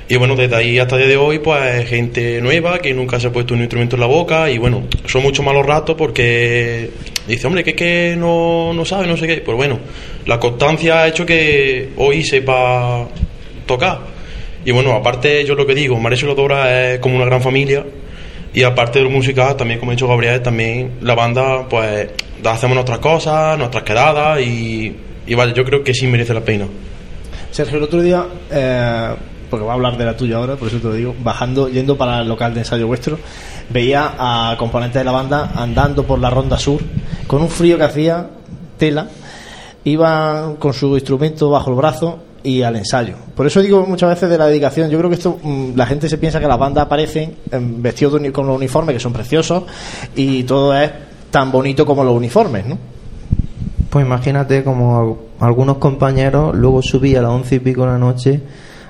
Y 0.08 0.16
bueno, 0.16 0.36
desde 0.36 0.56
ahí 0.56 0.80
hasta 0.80 0.96
el 0.96 1.02
día 1.02 1.10
de 1.10 1.18
hoy, 1.18 1.38
pues 1.38 1.88
gente 1.88 2.42
nueva 2.42 2.80
que 2.80 2.92
nunca 2.96 3.20
se 3.20 3.28
ha 3.28 3.32
puesto 3.32 3.54
un 3.54 3.60
instrumento 3.60 3.96
en 3.96 4.00
la 4.00 4.08
boca. 4.08 4.50
Y 4.50 4.58
bueno, 4.58 4.88
son 5.06 5.22
muchos 5.22 5.46
malos 5.46 5.64
ratos 5.64 5.96
porque 5.96 6.90
dice, 7.28 7.46
hombre, 7.46 7.64
que 7.64 7.72
es 7.72 7.76
que 7.76 8.16
no, 8.18 8.74
no 8.74 8.86
sabe, 8.86 9.06
no 9.06 9.16
sé 9.18 9.28
qué. 9.28 9.38
Pues 9.38 9.56
bueno, 9.56 9.80
la 10.26 10.40
constancia 10.40 11.04
ha 11.04 11.08
hecho 11.08 11.28
que 11.28 11.90
hoy 11.98 12.24
sepa 12.24 13.08
tocar. 13.68 14.19
Y 14.70 14.72
bueno, 14.72 14.94
aparte, 14.94 15.44
yo 15.46 15.56
lo 15.56 15.66
que 15.66 15.74
digo, 15.74 16.00
María 16.00 16.16
Siladora 16.16 16.92
es 16.92 17.00
como 17.00 17.16
una 17.16 17.26
gran 17.26 17.42
familia. 17.42 17.84
Y 18.54 18.62
aparte 18.62 19.00
de 19.00 19.06
lo 19.06 19.10
musical, 19.10 19.58
también 19.58 19.80
como 19.80 19.90
ha 19.90 19.96
dicho 19.96 20.08
Gabriel, 20.08 20.44
también 20.44 21.00
la 21.02 21.16
banda, 21.16 21.68
pues 21.68 22.08
hacemos 22.46 22.76
nuestras 22.76 23.00
cosas, 23.00 23.58
nuestras 23.58 23.84
quedadas. 23.84 24.40
Y, 24.42 24.94
vale, 25.36 25.54
yo 25.54 25.66
creo 25.66 25.84
que 25.84 25.92
sí 25.92 26.06
merece 26.06 26.36
la 26.36 26.42
pena. 26.42 26.68
Sergio, 27.50 27.80
el 27.80 27.84
otro 27.86 28.00
día, 28.00 28.28
eh, 28.52 29.16
porque 29.50 29.64
voy 29.64 29.72
a 29.72 29.74
hablar 29.74 29.98
de 29.98 30.06
la 30.06 30.16
tuya 30.16 30.36
ahora, 30.36 30.56
por 30.56 30.68
eso 30.68 30.78
te 30.78 30.88
lo 30.88 30.94
digo, 30.94 31.16
bajando, 31.18 31.68
yendo 31.68 31.98
para 31.98 32.22
el 32.22 32.28
local 32.28 32.54
de 32.54 32.60
ensayo 32.60 32.86
vuestro, 32.86 33.18
veía 33.72 34.14
a 34.20 34.56
componentes 34.60 35.00
de 35.00 35.04
la 35.04 35.12
banda 35.12 35.52
andando 35.56 36.04
por 36.04 36.20
la 36.20 36.30
ronda 36.30 36.60
sur, 36.60 36.80
con 37.26 37.42
un 37.42 37.50
frío 37.50 37.76
que 37.76 37.86
hacía 37.86 38.30
tela, 38.78 39.08
iban 39.84 40.58
con 40.58 40.74
su 40.74 40.94
instrumento 40.96 41.50
bajo 41.50 41.72
el 41.72 41.76
brazo 41.76 42.29
y 42.44 42.62
al 42.62 42.76
ensayo. 42.76 43.16
Por 43.36 43.48
eso 43.48 43.62
digo 43.62 43.86
muchas 43.86 44.10
veces 44.10 44.30
de 44.30 44.38
la 44.38 44.48
dedicación, 44.48 44.90
yo 44.90 44.98
creo 44.98 45.10
que 45.10 45.16
esto, 45.16 45.40
mm, 45.42 45.76
la 45.76 45.86
gente 45.86 46.08
se 46.10 46.18
piensa 46.18 46.40
que 46.40 46.48
las 46.48 46.58
bandas 46.58 46.86
aparecen 46.86 47.36
vestidos 47.52 48.22
de 48.22 48.32
con 48.32 48.48
los 48.48 48.56
uniformes, 48.56 48.94
que 48.94 49.00
son 49.00 49.14
preciosos, 49.14 49.64
y 50.16 50.44
todo 50.44 50.76
es 50.78 50.92
tan 51.32 51.52
bonito 51.52 51.86
como 51.86 52.04
los 52.04 52.16
uniformes, 52.16 52.66
¿no? 52.66 52.78
Pues 53.90 54.06
imagínate 54.06 54.64
como 54.64 55.18
algunos 55.40 55.78
compañeros 55.78 56.56
luego 56.56 56.82
subí 56.82 57.16
a 57.16 57.22
las 57.22 57.32
once 57.32 57.56
y 57.56 57.60
pico 57.60 57.82
de 57.82 57.88
la 57.88 57.98
noche 57.98 58.42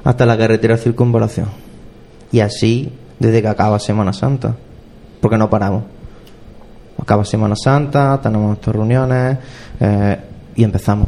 hasta 0.03 0.25
la 0.25 0.37
carretera 0.37 0.77
circunvalación. 0.77 1.47
Y 2.31 2.41
así 2.41 2.91
desde 3.17 3.41
que 3.41 3.47
acaba 3.47 3.79
Semana 3.79 4.13
Santa. 4.13 4.55
Porque 5.21 5.37
no 5.37 5.49
paramos. 5.49 5.83
Acaba 6.97 7.23
Semana 7.23 7.55
Santa, 7.55 8.19
tenemos 8.21 8.47
nuestras 8.47 8.75
reuniones 8.75 9.37
eh, 9.79 10.17
y 10.55 10.63
empezamos. 10.63 11.07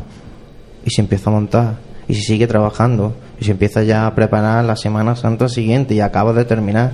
Y 0.85 0.89
se 0.89 1.01
empieza 1.01 1.29
a 1.29 1.33
montar. 1.33 1.90
Y 2.11 2.15
se 2.15 2.23
sigue 2.23 2.45
trabajando. 2.45 3.15
Y 3.39 3.45
se 3.45 3.51
empieza 3.51 3.83
ya 3.83 4.05
a 4.05 4.13
preparar 4.13 4.65
la 4.65 4.75
Semana 4.75 5.15
Santa 5.15 5.47
siguiente 5.47 5.93
y 5.93 6.01
acaba 6.01 6.33
de 6.33 6.43
terminar. 6.43 6.91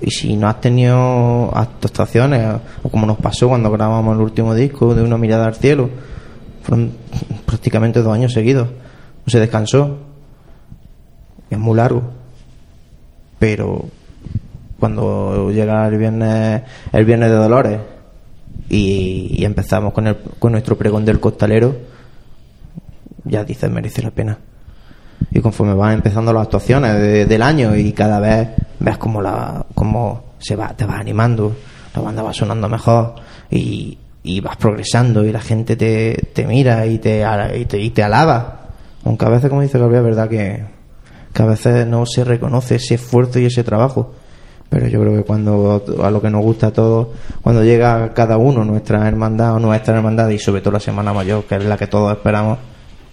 Y 0.00 0.10
si 0.10 0.36
no 0.38 0.48
has 0.48 0.58
tenido 0.58 1.54
actuaciones, 1.54 2.62
o 2.82 2.88
como 2.88 3.04
nos 3.04 3.18
pasó 3.18 3.46
cuando 3.46 3.70
grabamos 3.70 4.16
el 4.16 4.22
último 4.22 4.54
disco 4.54 4.94
de 4.94 5.02
Una 5.02 5.18
mirada 5.18 5.44
al 5.44 5.54
cielo, 5.54 5.90
fueron 6.62 6.92
prácticamente 7.44 8.00
dos 8.00 8.14
años 8.14 8.32
seguidos. 8.32 8.68
No 8.68 9.30
se 9.30 9.38
descansó. 9.38 9.98
Es 11.50 11.58
muy 11.58 11.76
largo. 11.76 12.02
Pero 13.38 13.84
cuando 14.80 15.50
llega 15.50 15.86
el 15.88 15.98
viernes, 15.98 16.62
el 16.90 17.04
viernes 17.04 17.28
de 17.28 17.36
Dolores 17.36 17.80
y, 18.70 19.36
y 19.38 19.44
empezamos 19.44 19.92
con, 19.92 20.06
el, 20.06 20.16
con 20.38 20.52
nuestro 20.52 20.78
pregón 20.78 21.04
del 21.04 21.20
costalero, 21.20 21.76
ya 23.26 23.44
dices 23.44 23.70
merece 23.70 24.02
la 24.02 24.10
pena. 24.10 24.38
Y 25.30 25.40
conforme 25.40 25.74
van 25.74 25.94
empezando 25.94 26.32
las 26.32 26.44
actuaciones 26.44 26.94
de- 27.00 27.26
del 27.26 27.42
año 27.42 27.74
y 27.76 27.92
cada 27.92 28.20
vez 28.20 28.48
ves 28.80 28.98
como 28.98 29.20
la 29.22 29.64
como 29.74 30.24
se 30.38 30.56
va 30.56 30.68
te 30.76 30.84
va 30.86 30.98
animando, 30.98 31.54
la 31.94 32.02
banda 32.02 32.22
va 32.22 32.32
sonando 32.32 32.68
mejor 32.68 33.14
y, 33.50 33.96
y 34.22 34.40
vas 34.40 34.56
progresando 34.56 35.24
y 35.24 35.32
la 35.32 35.40
gente 35.40 35.76
te, 35.76 36.14
te 36.34 36.46
mira 36.46 36.84
y 36.86 36.98
te, 36.98 37.24
y 37.56 37.64
te 37.64 37.78
y 37.80 37.90
te 37.90 38.02
alaba. 38.02 38.60
Aunque 39.04 39.24
a 39.24 39.28
veces, 39.28 39.48
como 39.48 39.62
dice 39.62 39.78
Gabriel, 39.78 40.02
es 40.02 40.04
verdad 40.16 40.28
que, 40.28 40.64
que 41.32 41.42
a 41.42 41.46
veces 41.46 41.86
no 41.86 42.04
se 42.06 42.24
reconoce 42.24 42.74
ese 42.76 42.96
esfuerzo 42.96 43.38
y 43.38 43.46
ese 43.46 43.62
trabajo. 43.64 44.12
Pero 44.68 44.88
yo 44.88 45.00
creo 45.00 45.16
que 45.16 45.22
cuando 45.22 45.82
a 46.02 46.10
lo 46.10 46.20
que 46.20 46.28
nos 46.28 46.42
gusta 46.42 46.66
a 46.68 46.72
todos, 46.72 47.08
cuando 47.40 47.62
llega 47.62 48.12
cada 48.14 48.36
uno, 48.36 48.64
nuestra 48.64 49.06
hermandad 49.06 49.54
o 49.54 49.58
nuestra 49.60 49.94
hermandad, 49.96 50.28
y 50.30 50.40
sobre 50.40 50.60
todo 50.60 50.72
la 50.72 50.80
Semana 50.80 51.12
Mayor, 51.12 51.44
que 51.44 51.54
es 51.54 51.64
la 51.64 51.76
que 51.76 51.86
todos 51.86 52.10
esperamos, 52.12 52.58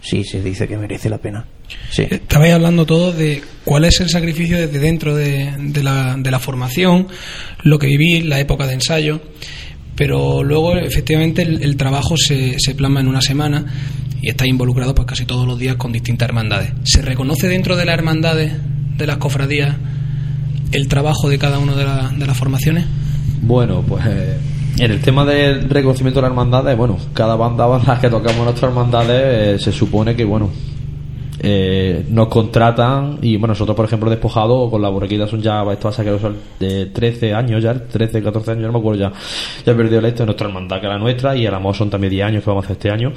sí 0.04 0.22
se 0.22 0.40
dice 0.42 0.68
que 0.68 0.76
merece 0.76 1.08
la 1.10 1.18
pena. 1.18 1.44
Sí. 1.90 2.06
Estabais 2.08 2.52
hablando 2.54 2.84
todos 2.86 3.16
de 3.16 3.42
cuál 3.64 3.84
es 3.86 3.98
el 4.00 4.10
sacrificio 4.10 4.56
desde 4.58 4.78
dentro 4.78 5.16
de, 5.16 5.50
de 5.58 5.82
la, 5.82 6.14
de 6.18 6.30
la 6.30 6.38
formación, 6.38 7.08
lo 7.62 7.78
que 7.78 7.86
vivís, 7.88 8.24
la 8.24 8.38
época 8.38 8.66
de 8.66 8.74
ensayo, 8.74 9.20
pero 9.96 10.42
luego 10.44 10.76
efectivamente 10.76 11.42
el, 11.42 11.62
el 11.62 11.76
trabajo 11.76 12.16
se, 12.16 12.58
se 12.58 12.74
plasma 12.74 13.00
en 13.00 13.08
una 13.08 13.20
semana 13.22 13.64
y 14.20 14.28
estáis 14.28 14.50
involucrados 14.50 14.94
pues 14.94 15.06
casi 15.06 15.24
todos 15.24 15.46
los 15.46 15.58
días 15.58 15.76
con 15.76 15.90
distintas 15.92 16.28
hermandades. 16.28 16.72
¿Se 16.84 17.00
reconoce 17.02 17.48
dentro 17.48 17.74
de 17.76 17.84
las 17.86 17.94
hermandades, 17.94 18.52
de 18.98 19.06
las 19.06 19.16
cofradías, 19.16 19.74
el 20.72 20.88
trabajo 20.88 21.28
de 21.28 21.38
cada 21.38 21.58
una 21.58 21.74
de, 21.74 21.84
la- 21.84 22.08
de 22.16 22.26
las 22.26 22.36
formaciones? 22.36 22.84
Bueno, 23.40 23.82
pues 23.86 24.04
eh, 24.06 24.36
en 24.78 24.90
el 24.90 25.00
tema 25.00 25.24
del 25.24 25.68
reconocimiento 25.68 26.18
de 26.18 26.22
las 26.22 26.30
hermandades, 26.30 26.76
bueno, 26.76 26.98
cada 27.12 27.36
banda 27.36 27.66
las 27.86 27.98
que 27.98 28.10
tocamos 28.10 28.44
nuestras 28.44 28.70
hermandades 28.70 29.60
eh, 29.60 29.64
se 29.64 29.72
supone 29.72 30.16
que, 30.16 30.24
bueno, 30.24 30.50
eh, 31.46 32.06
nos 32.08 32.28
contratan 32.28 33.18
y, 33.20 33.36
bueno, 33.36 33.48
nosotros, 33.48 33.76
por 33.76 33.84
ejemplo, 33.84 34.08
Despojado 34.08 34.70
con 34.70 34.80
la 34.80 34.88
borrequita 34.88 35.26
son 35.26 35.42
ya, 35.42 35.62
esto 35.70 35.88
va 35.88 35.90
a 35.90 35.92
sacar 35.92 36.18
de 36.58 36.86
13 36.86 37.34
años 37.34 37.62
ya, 37.62 37.74
13, 37.74 38.22
14 38.22 38.52
años, 38.52 38.62
no 38.64 38.72
me 38.72 38.78
acuerdo 38.78 39.00
ya, 39.00 39.12
ya 39.66 39.72
he 39.72 39.74
perdido 39.74 40.00
la 40.00 40.08
lista 40.08 40.22
de 40.22 40.26
nuestra 40.26 40.46
hermandad 40.46 40.80
que 40.80 40.86
es 40.86 40.92
la 40.92 40.98
nuestra 40.98 41.36
y 41.36 41.44
el 41.44 41.52
amor 41.52 41.74
son 41.74 41.90
también 41.90 42.12
10 42.12 42.26
años 42.26 42.44
que 42.44 42.50
vamos 42.50 42.64
a 42.64 42.66
hacer 42.66 42.76
este 42.78 42.90
año. 42.90 43.12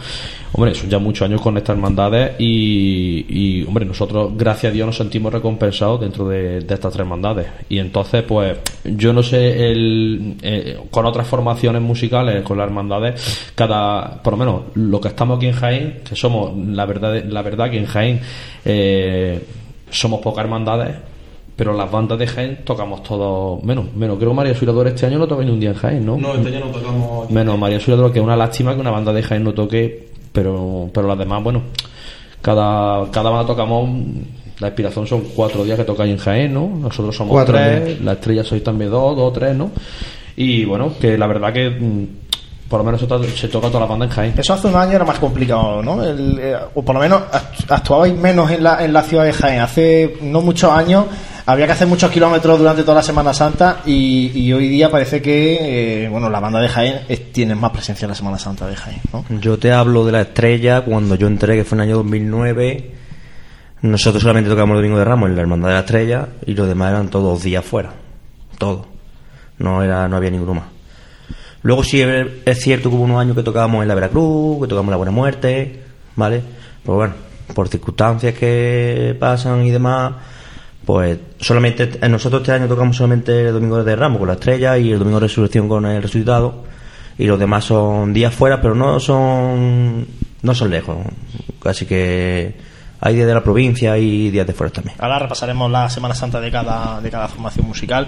Hombre, 0.52 0.76
son 0.76 0.90
ya 0.90 1.00
muchos 1.00 1.26
años 1.26 1.40
con 1.40 1.56
estas 1.56 1.76
hermandades 1.78 2.32
y, 2.38 3.26
y, 3.30 3.64
hombre, 3.64 3.86
nosotros, 3.86 4.34
gracias 4.36 4.72
a 4.72 4.74
Dios, 4.74 4.88
nos 4.88 4.98
sentimos 4.98 5.32
recompensados 5.32 6.02
dentro 6.02 6.28
de, 6.28 6.60
de 6.60 6.74
estas 6.74 6.92
tres 6.92 7.06
hermandades. 7.06 7.48
Y 7.70 7.80
entonces, 7.80 8.24
pues, 8.24 8.58
yo 8.84 9.14
no 9.14 9.24
sé, 9.24 9.72
el, 9.72 10.36
eh, 10.42 10.78
con 10.92 11.06
otras 11.06 11.28
formaciones 11.28 11.82
musicales, 11.82 12.44
con 12.44 12.58
las 12.58 12.68
hermandades, 12.68 13.52
cada, 13.56 14.22
por 14.22 14.34
lo 14.34 14.38
menos, 14.38 14.62
lo 14.76 15.00
que 15.00 15.10
estamos 15.10 15.38
aquí 15.38 15.48
en 15.48 15.54
Jaén, 15.54 16.00
que 16.08 16.16
somos, 16.16 16.58
la 16.58 16.86
verdad, 16.86 17.24
la 17.26 17.42
verdad 17.42 17.70
que 17.70 17.78
en 17.78 17.86
Jaén 17.86 18.17
eh, 18.66 19.44
somos 19.90 20.20
pocas 20.22 20.44
hermandades, 20.44 20.96
pero 21.56 21.74
las 21.74 21.90
bandas 21.92 22.20
de 22.20 22.28
Jaén 22.28 22.60
tocamos 22.64 23.02
todos, 23.04 23.64
menos, 23.64 23.86
menos, 23.96 24.18
creo 24.18 24.30
que 24.30 24.36
María 24.36 24.54
Suilador 24.54 24.88
este 24.88 25.06
año 25.08 25.18
no 25.18 25.28
toca 25.28 25.44
ni 25.44 25.52
un 25.52 25.60
día 25.60 25.70
en 25.70 25.76
Jaén, 25.76 26.06
¿no? 26.06 26.18
No, 26.18 26.36
este 26.36 26.50
año 26.56 26.66
no 26.66 26.72
tocamos. 26.72 27.30
Menos 27.32 27.58
María 27.58 27.80
Suilador, 27.80 28.12
que 28.14 28.20
es 28.20 28.24
una 28.26 28.36
lástima 28.36 28.76
que 28.76 28.82
una 28.82 28.92
banda 28.92 29.12
de 29.12 29.24
Jaén 29.24 29.44
no 29.44 29.54
toque, 29.54 30.10
pero, 30.32 30.90
pero 30.94 31.08
las 31.08 31.18
demás, 31.18 31.44
bueno, 31.44 31.64
cada, 32.42 33.10
cada 33.12 33.30
banda 33.32 33.48
tocamos, 33.48 33.90
la 34.60 34.68
inspiración 34.68 35.08
son 35.08 35.22
cuatro 35.36 35.64
días 35.64 35.78
que 35.78 35.84
tocáis 35.86 36.12
en 36.12 36.18
Jaén, 36.18 36.54
¿no? 36.54 36.68
Nosotros 36.68 37.16
somos 37.16 37.32
Cuatro 37.32 37.56
tres, 37.56 37.86
días. 37.86 38.02
la 38.02 38.14
estrella 38.14 38.44
sois 38.44 38.64
también 38.64 38.92
dos, 38.92 39.16
dos 39.16 39.30
o 39.30 39.32
tres, 39.32 39.56
¿no? 39.56 39.72
Y 40.36 40.66
bueno, 40.66 40.94
que 41.00 41.18
la 41.18 41.26
verdad 41.26 41.52
que 41.52 41.70
mm, 41.72 42.08
por 42.70 42.80
lo 42.80 42.84
menos 42.84 43.00
se 43.02 43.08
to- 43.08 43.24
se 43.24 43.48
toca 43.48 43.68
toda 43.68 43.82
la 43.82 43.86
banda 43.86 44.06
en 44.06 44.12
Jaén. 44.12 44.34
Eso 44.38 44.54
hace 44.54 44.68
unos 44.68 44.82
años 44.82 44.96
era 44.96 45.06
más 45.06 45.20
complicado, 45.20 45.82
¿no? 45.82 46.04
El, 46.04 46.38
eh, 46.40 46.56
o 46.76 46.84
por 46.84 46.96
lo 46.96 47.02
menos 47.02 47.22
act- 47.32 47.66
actuabais 47.70 48.16
menos 48.16 48.50
en 48.52 48.64
la, 48.64 48.84
en 48.84 48.92
la 48.94 49.02
ciudad 49.04 49.24
de 49.24 49.34
Jaén. 49.34 49.60
Hace 49.62 50.18
no 50.22 50.42
muchos 50.42 50.72
años 50.72 51.06
había 51.46 51.66
que 51.66 51.72
hacer 51.72 51.88
muchos 51.88 52.12
kilómetros 52.12 52.60
durante 52.60 52.82
toda 52.84 52.96
la 52.96 53.04
Semana 53.04 53.34
Santa 53.34 53.78
y, 53.86 54.32
y 54.38 54.52
hoy 54.52 54.68
día 54.68 54.92
parece 54.92 55.22
que, 55.22 56.04
eh, 56.06 56.10
bueno, 56.10 56.30
la 56.30 56.40
banda 56.42 56.60
de 56.60 56.68
Jaén 56.68 57.02
es- 57.08 57.32
tiene 57.32 57.56
más 57.56 57.72
presencia 57.72 58.06
en 58.06 58.10
la 58.10 58.16
Semana 58.16 58.38
Santa 58.38 58.68
de 58.68 58.76
Jaén, 58.76 59.00
¿no? 59.14 59.24
Yo 59.40 59.58
te 59.58 59.72
hablo 59.72 60.06
de 60.06 60.12
la 60.12 60.22
estrella 60.22 60.82
cuando 60.82 61.16
yo 61.16 61.28
entré, 61.28 61.56
que 61.56 61.64
fue 61.64 61.78
en 61.78 61.82
el 61.84 61.88
año 61.90 61.98
2009. 61.98 62.92
Nosotros 63.82 64.22
solamente 64.24 64.50
tocamos 64.50 64.76
el 64.76 64.82
domingo 64.82 64.98
de 64.98 65.06
Ramos 65.06 65.30
en 65.30 65.36
la 65.36 65.42
Hermandad 65.42 65.68
de 65.70 65.74
la 65.76 65.80
Estrella 65.82 66.28
y 66.46 66.54
los 66.56 66.68
demás 66.68 66.92
eran 66.92 67.10
todos 67.10 67.44
días 67.44 67.64
fuera. 67.64 67.92
Todo. 68.58 68.88
No, 69.60 69.84
era, 69.84 70.08
no 70.08 70.18
había 70.18 70.32
ninguno 70.32 70.56
más. 70.56 70.64
Luego 71.68 71.84
sí 71.84 72.02
es 72.02 72.60
cierto 72.62 72.90
que 72.90 72.96
hubo 72.96 73.04
unos 73.04 73.20
años 73.20 73.36
que 73.36 73.44
tocábamos 73.44 73.82
en 73.82 73.90
la 73.90 73.96
Veracruz, 73.96 74.62
que 74.62 74.68
tocamos 74.68 74.90
la 74.90 74.96
Buena 74.96 75.12
Muerte, 75.12 75.82
¿vale? 76.16 76.42
Pero 76.82 76.96
bueno, 76.96 77.14
por 77.54 77.68
circunstancias 77.68 78.36
que 78.36 79.14
pasan 79.20 79.66
y 79.66 79.72
demás, 79.72 80.14
pues 80.86 81.20
solamente 81.42 82.00
nosotros 82.08 82.44
este 82.44 82.54
año 82.54 82.70
tocamos 82.70 82.96
solamente 82.96 83.48
el 83.48 83.52
domingo 83.52 83.84
de 83.84 83.98
Ramos 83.98 84.20
con 84.20 84.30
la 84.30 84.36
Estrella 84.36 84.78
y 84.78 84.94
el 84.94 85.00
domingo 85.00 85.20
de 85.20 85.28
Resurrección 85.28 85.68
con 85.68 85.86
el 85.86 86.02
Resucitado 86.02 86.64
y 87.18 87.26
los 87.26 87.38
demás 87.38 87.66
son 87.66 88.14
días 88.14 88.34
fuera, 88.34 88.62
pero 88.62 88.74
no 88.74 89.02
son 89.02 90.08
no 90.44 90.56
son 90.56 90.72
lejos, 90.72 90.96
así 91.66 91.86
que 91.86 92.56
hay 93.00 93.16
días 93.16 93.28
de 93.28 93.34
la 93.34 93.44
provincia 93.44 93.98
y 93.98 94.30
días 94.30 94.48
de 94.48 94.54
fuera 94.54 94.72
también. 94.74 94.96
Ahora 95.00 95.20
repasaremos 95.20 95.70
la 95.72 95.90
Semana 95.90 96.14
Santa 96.16 96.40
de 96.40 96.52
cada, 96.52 97.00
de 97.02 97.10
cada 97.12 97.28
formación 97.28 97.68
musical. 97.68 98.08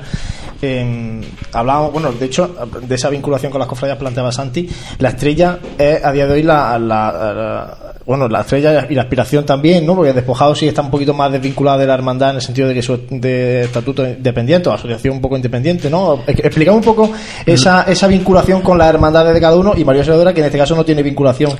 Eh, 0.62 1.21
hablábamos, 1.54 1.93
bueno, 1.93 2.12
de 2.12 2.25
hecho, 2.25 2.56
de 2.82 2.95
esa 2.95 3.10
vinculación 3.10 3.52
con 3.52 3.60
las 3.60 3.67
cofradías 3.67 3.97
planteaba 3.97 4.32
Santi. 4.32 4.69
La 4.99 5.10
estrella 5.10 5.60
es 5.78 6.04
a 6.04 6.12
día 6.12 6.25
de 6.28 6.34
hoy 6.34 6.43
la, 6.43 6.78
la- 6.80 7.12
la- 7.12 7.78
bueno, 8.10 8.28
la 8.28 8.41
estrella 8.41 8.88
y 8.89 8.95
la 8.95 9.04
aspiración 9.04 9.45
también, 9.45 9.86
¿no? 9.86 9.95
Porque 9.95 10.13
Despojado 10.13 10.56
sí 10.56 10.67
está 10.67 10.82
un 10.82 10.89
poquito 10.89 11.13
más 11.13 11.32
desvinculada 11.32 11.78
de 11.78 11.86
la 11.86 11.93
hermandad 11.93 12.32
en 12.32 12.36
el 12.38 12.41
sentido 12.41 12.67
de 12.67 12.74
que 12.74 12.80
es 12.80 12.89
de 13.12 13.62
estatuto 13.62 14.04
independiente 14.08 14.67
o 14.67 14.74
asociación 14.74 15.13
un 15.15 15.22
poco 15.22 15.36
independiente, 15.36 15.89
¿no? 15.89 16.19
Ex- 16.26 16.39
Explicamos 16.43 16.80
un 16.86 16.93
poco 16.95 17.12
esa, 17.45 17.84
esa 17.84 18.08
vinculación 18.08 18.62
con 18.62 18.78
las 18.80 18.89
hermandades 18.89 19.34
de 19.34 19.39
cada 19.39 19.56
uno 19.56 19.74
y 19.78 19.86
María 19.86 20.02
Auxiliadora, 20.02 20.34
que 20.34 20.39
en 20.39 20.48
este 20.48 20.58
caso 20.58 20.76
no 20.76 20.84
tiene 20.84 21.04
vinculación 21.04 21.52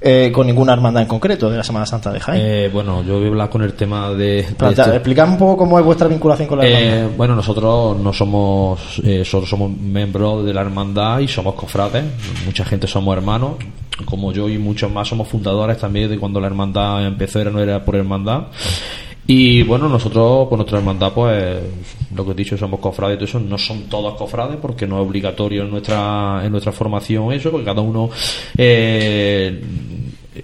eh, 0.00 0.30
con 0.32 0.46
ninguna 0.46 0.72
hermandad 0.72 1.02
en 1.02 1.08
concreto 1.08 1.50
de 1.50 1.58
la 1.58 1.62
Semana 1.62 1.84
Santa 1.84 2.10
de 2.10 2.20
Jaén. 2.20 2.40
Eh, 2.42 2.70
bueno, 2.72 3.02
yo 3.02 3.16
voy 3.18 3.26
a 3.26 3.28
hablar 3.28 3.50
con 3.50 3.62
el 3.62 3.74
tema 3.74 4.10
de... 4.10 4.16
de 4.16 4.42
este- 4.84 4.96
Explicad 4.96 5.28
un 5.28 5.36
poco 5.36 5.56
cómo 5.58 5.78
es 5.78 5.84
vuestra 5.84 6.08
vinculación 6.08 6.48
con 6.48 6.58
la 6.58 6.64
hermandad. 6.66 7.04
Eh, 7.10 7.14
bueno, 7.18 7.34
nosotros 7.36 7.98
no 7.98 8.12
somos, 8.14 9.00
eh, 9.04 9.24
solo 9.26 9.46
somos 9.46 9.70
miembros 9.70 10.44
de 10.46 10.54
la 10.54 10.62
hermandad 10.62 11.18
y 11.20 11.28
somos 11.28 11.54
cofrades. 11.54 12.04
Mucha 12.46 12.64
gente 12.64 12.86
somos 12.86 13.14
hermanos, 13.14 13.52
como 14.04 14.32
yo 14.32 14.48
y 14.48 14.58
muchos 14.58 14.90
más 14.92 15.08
somos 15.08 15.26
fundadores 15.28 15.76
también 15.78 15.97
de 16.06 16.18
cuando 16.18 16.40
la 16.40 16.46
hermandad 16.46 17.06
empezó, 17.06 17.40
era, 17.40 17.50
no 17.50 17.60
era 17.60 17.84
por 17.84 17.96
hermandad. 17.96 18.48
Y 19.30 19.62
bueno, 19.62 19.90
nosotros, 19.90 20.46
pues 20.48 20.56
nuestra 20.56 20.78
hermandad, 20.78 21.12
pues 21.12 21.58
lo 22.14 22.24
que 22.24 22.30
he 22.30 22.34
dicho, 22.34 22.56
somos 22.56 22.80
cofrades 22.80 23.16
y 23.16 23.18
todo 23.18 23.24
eso, 23.26 23.40
no 23.40 23.58
son 23.58 23.82
todos 23.82 24.14
cofrades 24.14 24.56
porque 24.56 24.86
no 24.86 24.98
es 25.00 25.06
obligatorio 25.06 25.64
en 25.64 25.70
nuestra, 25.70 26.40
en 26.44 26.50
nuestra 26.50 26.72
formación 26.72 27.30
eso, 27.32 27.50
porque 27.50 27.66
cada 27.66 27.82
uno, 27.82 28.08
eh, 28.56 29.60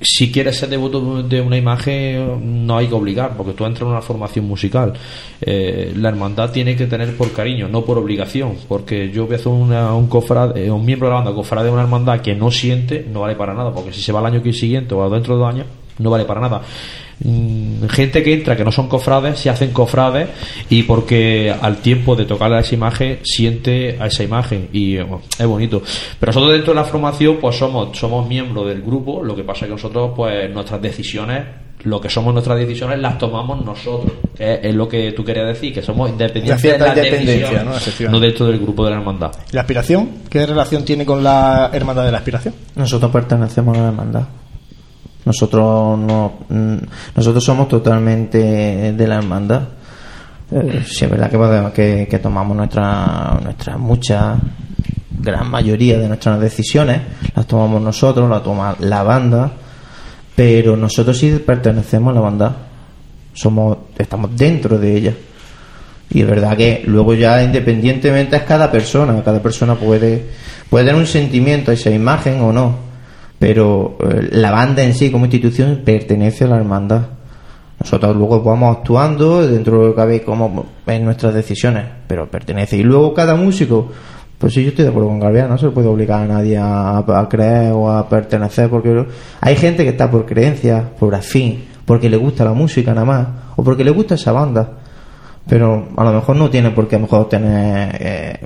si 0.00 0.30
quieres 0.32 0.56
ser 0.58 0.68
devoto 0.68 1.22
de 1.22 1.40
una 1.40 1.56
imagen, 1.56 2.66
no 2.66 2.76
hay 2.76 2.86
que 2.88 2.94
obligar, 2.94 3.36
porque 3.36 3.52
tú 3.52 3.64
entras 3.64 3.82
en 3.82 3.88
una 3.88 4.02
formación 4.02 4.46
musical. 4.46 4.92
Eh, 5.40 5.92
la 5.96 6.08
hermandad 6.08 6.50
tiene 6.50 6.76
que 6.76 6.86
tener 6.86 7.16
por 7.16 7.32
cariño, 7.32 7.68
no 7.68 7.84
por 7.84 7.98
obligación, 7.98 8.54
porque 8.68 9.10
yo 9.10 9.26
voy 9.26 9.34
a 9.34 9.36
hacer 9.36 9.48
una- 9.52 9.94
un 9.94 10.06
cofrade, 10.08 10.66
eh, 10.66 10.70
un 10.70 10.84
miembro 10.84 11.08
de 11.08 11.14
la 11.14 11.20
banda 11.20 11.34
cofrade 11.34 11.66
de 11.66 11.72
una 11.72 11.82
hermandad 11.82 12.20
que 12.20 12.34
no 12.34 12.50
siente, 12.50 13.06
no 13.12 13.20
vale 13.20 13.34
para 13.36 13.54
nada, 13.54 13.72
porque 13.72 13.92
si 13.92 14.00
se 14.02 14.12
va 14.12 14.20
al 14.20 14.26
año 14.26 14.42
que 14.42 14.52
siguiente 14.52 14.94
o 14.94 15.08
dentro 15.10 15.34
de 15.34 15.40
dos 15.40 15.54
años, 15.54 15.66
no 15.98 16.10
vale 16.10 16.24
para 16.24 16.40
nada. 16.40 16.62
Mm, 17.22 17.86
gente 17.86 18.24
que 18.24 18.34
entra 18.34 18.56
que 18.56 18.64
no 18.64 18.72
son 18.72 18.88
cofrades 18.88 19.38
se 19.38 19.48
hacen 19.48 19.70
cofrades 19.70 20.28
y 20.68 20.82
porque 20.82 21.54
al 21.60 21.76
tiempo 21.76 22.16
de 22.16 22.24
tocarle 22.24 22.56
a 22.56 22.60
esa 22.60 22.74
imagen 22.74 23.20
siente 23.22 23.96
a 24.00 24.08
esa 24.08 24.24
imagen 24.24 24.68
y 24.72 24.96
bueno, 24.96 25.22
es 25.38 25.46
bonito 25.46 25.80
pero 26.18 26.30
nosotros 26.30 26.52
dentro 26.54 26.74
de 26.74 26.80
la 26.80 26.84
formación 26.84 27.36
pues 27.40 27.56
somos 27.56 27.96
somos 27.96 28.26
miembros 28.26 28.66
del 28.66 28.82
grupo 28.82 29.22
lo 29.22 29.36
que 29.36 29.44
pasa 29.44 29.60
es 29.60 29.66
que 29.66 29.74
nosotros 29.74 30.10
pues 30.16 30.52
nuestras 30.52 30.82
decisiones 30.82 31.44
lo 31.84 32.00
que 32.00 32.08
somos 32.08 32.32
nuestras 32.32 32.58
decisiones 32.58 32.98
las 32.98 33.16
tomamos 33.16 33.64
nosotros 33.64 34.12
que 34.36 34.58
es, 34.60 34.74
lo 34.74 34.88
que 34.88 35.12
tú 35.12 35.22
querías 35.24 35.46
decir 35.46 35.72
que 35.72 35.82
somos 35.82 36.10
independientes 36.10 36.62
De 36.62 36.68
cierta 36.68 36.94
de 36.94 36.96
las 36.96 37.06
independencia, 37.06 37.62
¿no? 37.62 38.10
No 38.10 38.20
dentro 38.20 38.46
del 38.46 38.58
grupo 38.58 38.84
de 38.84 38.90
la 38.90 38.96
hermandad 38.96 39.30
¿La 39.52 39.60
aspiración? 39.60 40.10
¿Qué 40.28 40.44
relación 40.44 40.84
tiene 40.84 41.06
con 41.06 41.22
la 41.22 41.70
hermandad 41.72 42.06
de 42.06 42.10
la 42.10 42.18
aspiración? 42.18 42.54
Nosotros 42.74 43.12
pertenecemos 43.12 43.78
a 43.78 43.82
la 43.82 43.88
hermandad. 43.88 44.24
Nosotros 45.24 45.98
no, 45.98 46.32
mm, 46.48 46.76
nosotros 47.16 47.42
somos 47.42 47.68
totalmente 47.68 48.92
de 48.92 49.06
la 49.06 49.16
hermandad. 49.16 49.62
Eh, 50.50 50.84
sí 50.86 51.04
es 51.04 51.10
verdad 51.10 51.30
que, 51.30 51.72
que, 51.72 52.08
que 52.08 52.18
tomamos 52.18 52.56
nuestra, 52.56 53.38
nuestras 53.42 53.78
muchas, 53.78 54.38
gran 55.24 55.50
mayoría 55.50 55.98
de 55.98 56.06
nuestras 56.06 56.38
decisiones 56.38 57.00
las 57.34 57.46
tomamos 57.46 57.80
nosotros, 57.80 58.28
las 58.28 58.42
toma 58.42 58.76
la 58.80 59.02
banda, 59.02 59.50
pero 60.36 60.76
nosotros 60.76 61.18
sí 61.18 61.42
pertenecemos 61.44 62.12
a 62.12 62.14
la 62.14 62.20
banda. 62.20 62.56
Somos, 63.32 63.78
estamos 63.98 64.36
dentro 64.36 64.78
de 64.78 64.96
ella. 64.96 65.14
Y 66.10 66.20
es 66.20 66.26
verdad 66.26 66.56
que 66.56 66.84
luego 66.86 67.14
ya 67.14 67.42
independientemente 67.42 68.36
es 68.36 68.42
cada 68.42 68.70
persona, 68.70 69.20
cada 69.24 69.42
persona 69.42 69.74
puede, 69.74 70.26
puede 70.70 70.84
tener 70.84 71.00
un 71.00 71.06
sentimiento 71.06 71.70
a 71.70 71.74
esa 71.74 71.90
imagen 71.90 72.40
o 72.40 72.52
no, 72.52 72.76
pero 73.38 73.96
eh, 74.00 74.28
la 74.32 74.50
banda 74.50 74.82
en 74.82 74.94
sí 74.94 75.10
como 75.10 75.26
institución 75.26 75.82
pertenece 75.84 76.44
a 76.44 76.48
la 76.48 76.56
hermandad. 76.56 77.02
Nosotros 77.80 78.16
luego 78.16 78.42
vamos 78.42 78.76
actuando 78.76 79.46
dentro 79.46 79.78
de 79.78 79.86
lo 79.86 79.90
que 79.90 79.96
cabe 79.96 80.22
como 80.22 80.66
en 80.86 81.04
nuestras 81.04 81.34
decisiones, 81.34 81.84
pero 82.06 82.30
pertenece. 82.30 82.76
Y 82.76 82.82
luego 82.82 83.12
cada 83.12 83.34
músico, 83.34 83.88
pues 84.38 84.54
sí, 84.54 84.62
yo 84.62 84.70
estoy 84.70 84.84
de 84.84 84.90
acuerdo 84.90 85.08
con 85.08 85.20
Galvea, 85.20 85.48
no 85.48 85.58
se 85.58 85.68
puede 85.70 85.88
obligar 85.88 86.22
a 86.22 86.26
nadie 86.26 86.56
a, 86.58 87.26
creer 87.28 87.72
o 87.72 87.90
a 87.90 88.08
pertenecer, 88.08 88.70
porque 88.70 89.04
hay 89.40 89.56
gente 89.56 89.82
que 89.82 89.90
está 89.90 90.10
por 90.10 90.24
creencia, 90.24 90.90
por 90.98 91.14
afín, 91.14 91.64
porque 91.84 92.08
le 92.08 92.16
gusta 92.16 92.44
la 92.44 92.52
música 92.52 92.94
nada 92.94 93.04
más, 93.04 93.28
o 93.56 93.64
porque 93.64 93.84
le 93.84 93.90
gusta 93.90 94.14
esa 94.14 94.32
banda 94.32 94.78
pero 95.46 95.88
a 95.96 96.04
lo 96.04 96.12
mejor 96.12 96.36
no 96.36 96.50
tiene 96.50 96.70
por 96.70 96.88
qué 96.88 96.96
a 96.96 96.98
lo 96.98 97.04
mejor 97.04 97.28
tener 97.28 97.96
eh, 98.00 98.40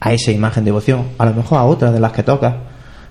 a 0.00 0.12
esa 0.12 0.32
imagen 0.32 0.64
de 0.64 0.70
devoción, 0.70 1.08
a 1.18 1.26
lo 1.26 1.34
mejor 1.34 1.58
a 1.58 1.64
otras 1.64 1.92
de 1.92 2.00
las 2.00 2.12
que 2.12 2.22
toca, 2.22 2.56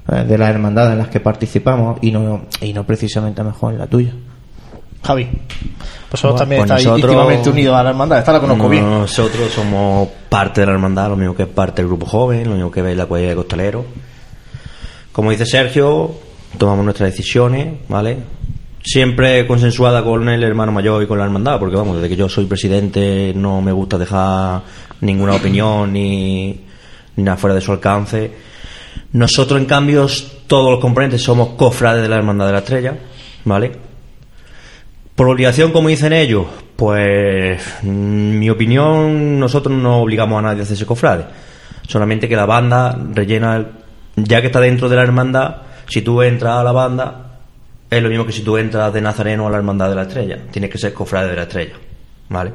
de 0.07 0.37
las 0.37 0.49
hermandades 0.49 0.93
en 0.93 0.97
las 0.99 1.07
que 1.09 1.19
participamos 1.19 1.99
y 2.01 2.11
no, 2.11 2.41
y 2.61 2.73
no 2.73 2.83
precisamente 2.83 3.41
a 3.41 3.43
mejor 3.43 3.73
en 3.73 3.79
la 3.79 3.87
tuya. 3.87 4.11
Javi, 5.03 5.29
vosotros 6.11 6.21
Bueno, 6.33 6.35
también 6.39 6.61
pues 6.61 6.71
nosotros- 6.71 6.99
íntimamente 6.99 7.49
unidos 7.49 7.75
a 7.75 7.83
la 7.83 7.89
hermandad, 7.91 8.19
esta 8.19 8.33
la 8.33 8.39
conozco 8.41 8.67
bien. 8.67 8.89
Nosotros 8.89 9.51
somos 9.51 10.09
parte 10.27 10.61
de 10.61 10.67
la 10.67 10.73
hermandad, 10.73 11.09
lo 11.09 11.15
mismo 11.15 11.35
que 11.35 11.43
es 11.43 11.49
parte 11.49 11.81
del 11.81 11.87
grupo 11.87 12.05
joven, 12.05 12.49
lo 12.49 12.55
mismo 12.55 12.69
que 12.71 12.81
ve 12.81 12.95
la 12.95 13.05
cuadrilla 13.05 13.29
de 13.29 13.35
costalero. 13.37 13.85
Como 15.11 15.31
dice 15.31 15.45
Sergio, 15.45 16.11
tomamos 16.57 16.83
nuestras 16.83 17.11
decisiones, 17.11 17.75
¿vale? 17.87 18.17
Siempre 18.83 19.45
consensuada 19.45 20.03
con 20.03 20.27
el 20.29 20.43
hermano 20.43 20.71
mayor 20.71 21.03
y 21.03 21.07
con 21.07 21.17
la 21.17 21.25
hermandad, 21.25 21.59
porque 21.59 21.75
vamos, 21.75 21.95
desde 21.97 22.09
que 22.09 22.15
yo 22.15 22.27
soy 22.29 22.45
presidente 22.45 23.33
no 23.35 23.61
me 23.61 23.71
gusta 23.71 23.97
dejar 23.97 24.61
ninguna 25.01 25.35
opinión 25.35 25.93
ni, 25.93 26.59
ni 27.15 27.23
nada 27.23 27.37
fuera 27.37 27.53
de 27.55 27.61
su 27.61 27.71
alcance. 27.71 28.31
Nosotros, 29.13 29.59
en 29.59 29.65
cambio, 29.65 30.07
todos 30.47 30.71
los 30.71 30.79
componentes 30.79 31.21
somos 31.21 31.49
cofrades 31.49 32.01
de 32.03 32.09
la 32.09 32.17
hermandad 32.17 32.45
de 32.47 32.51
la 32.51 32.59
estrella, 32.59 32.95
¿vale? 33.45 33.71
Por 35.15 35.27
obligación, 35.29 35.71
como 35.71 35.89
dicen 35.89 36.13
ellos, 36.13 36.45
pues 36.75 37.61
mi 37.83 38.49
opinión, 38.49 39.39
nosotros 39.39 39.75
no 39.77 40.01
obligamos 40.01 40.39
a 40.39 40.41
nadie 40.43 40.61
a 40.61 40.63
hacerse 40.63 40.85
cofrade. 40.85 41.25
Solamente 41.87 42.29
que 42.29 42.35
la 42.35 42.45
banda 42.45 42.97
rellena, 43.13 43.57
el- 43.57 43.67
ya 44.15 44.41
que 44.41 44.47
está 44.47 44.59
dentro 44.61 44.87
de 44.87 44.95
la 44.95 45.01
hermandad, 45.03 45.55
si 45.87 46.01
tú 46.01 46.21
entras 46.21 46.53
a 46.57 46.63
la 46.63 46.71
banda, 46.71 47.25
es 47.89 48.01
lo 48.03 48.09
mismo 48.09 48.25
que 48.25 48.31
si 48.31 48.43
tú 48.43 48.57
entras 48.57 48.93
de 48.93 49.01
Nazareno 49.01 49.47
a 49.47 49.49
la 49.49 49.57
hermandad 49.57 49.89
de 49.89 49.95
la 49.95 50.03
estrella. 50.03 50.37
Tienes 50.51 50.69
que 50.69 50.77
ser 50.77 50.93
cofrade 50.93 51.29
de 51.31 51.35
la 51.35 51.41
estrella, 51.43 51.73
¿vale? 52.29 52.51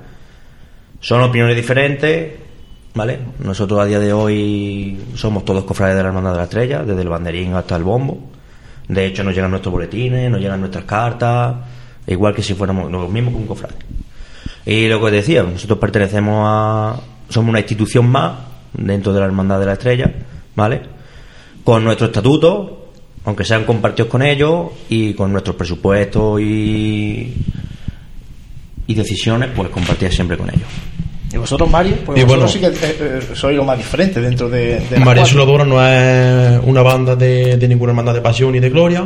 Son 1.00 1.20
opiniones 1.20 1.56
diferentes, 1.56 2.32
¿vale? 2.94 3.18
Nosotros 3.40 3.80
a 3.80 3.84
día 3.84 3.98
de 3.98 4.12
hoy 4.12 4.98
somos 5.14 5.44
todos 5.44 5.64
cofrades 5.64 5.96
de 5.96 6.02
la 6.02 6.08
hermandad 6.08 6.32
de 6.32 6.38
la 6.38 6.44
estrella, 6.44 6.82
desde 6.84 7.02
el 7.02 7.08
banderín 7.08 7.54
hasta 7.54 7.76
el 7.76 7.82
bombo. 7.82 8.18
De 8.88 9.06
hecho, 9.06 9.24
nos 9.24 9.34
llegan 9.34 9.50
nuestros 9.50 9.72
boletines, 9.72 10.30
nos 10.30 10.40
llegan 10.40 10.60
nuestras 10.60 10.84
cartas, 10.84 11.56
igual 12.06 12.34
que 12.34 12.42
si 12.42 12.54
fuéramos 12.54 12.90
lo 12.90 13.08
mismo 13.08 13.30
que 13.30 13.36
un 13.36 13.46
cofrade. 13.46 13.74
Y 14.66 14.88
lo 14.88 14.98
que 15.00 15.06
os 15.06 15.12
decía, 15.12 15.42
nosotros 15.42 15.78
pertenecemos 15.78 16.44
a. 16.46 17.00
Somos 17.28 17.50
una 17.50 17.60
institución 17.60 18.06
más 18.08 18.34
dentro 18.72 19.12
de 19.12 19.20
la 19.20 19.26
Hermandad 19.26 19.58
de 19.58 19.66
la 19.66 19.72
Estrella, 19.72 20.12
¿vale? 20.54 20.82
Con 21.64 21.84
nuestro 21.84 22.06
estatuto, 22.06 22.90
aunque 23.24 23.44
sean 23.44 23.64
compartidos 23.64 24.10
con 24.10 24.22
ellos, 24.22 24.70
y 24.88 25.14
con 25.14 25.32
nuestros 25.32 25.56
presupuestos 25.56 26.40
y. 26.40 27.34
y 28.86 28.94
decisiones, 28.94 29.50
pues 29.54 29.70
compartir 29.70 30.12
siempre 30.12 30.36
con 30.36 30.48
ellos. 30.48 30.68
Y 31.34 31.36
vosotros, 31.36 31.68
Mario, 31.68 31.96
pues 32.06 32.18
Y 32.18 32.22
vosotros 32.24 32.58
bueno. 32.60 32.70
sí 32.72 32.78
que 32.80 32.86
eh, 32.86 32.96
eh, 33.00 33.20
sois 33.34 33.56
lo 33.56 33.64
más 33.64 33.76
diferente 33.76 34.20
dentro 34.20 34.48
de, 34.48 34.78
de 34.88 34.98
María. 35.00 35.26
Soladora 35.26 35.64
no 35.64 35.84
es 35.84 36.60
una 36.64 36.82
banda 36.82 37.16
de, 37.16 37.56
de 37.56 37.68
ninguna 37.68 37.90
hermandad 37.90 38.14
de 38.14 38.20
pasión 38.20 38.52
ni 38.52 38.60
de 38.60 38.70
gloria, 38.70 39.04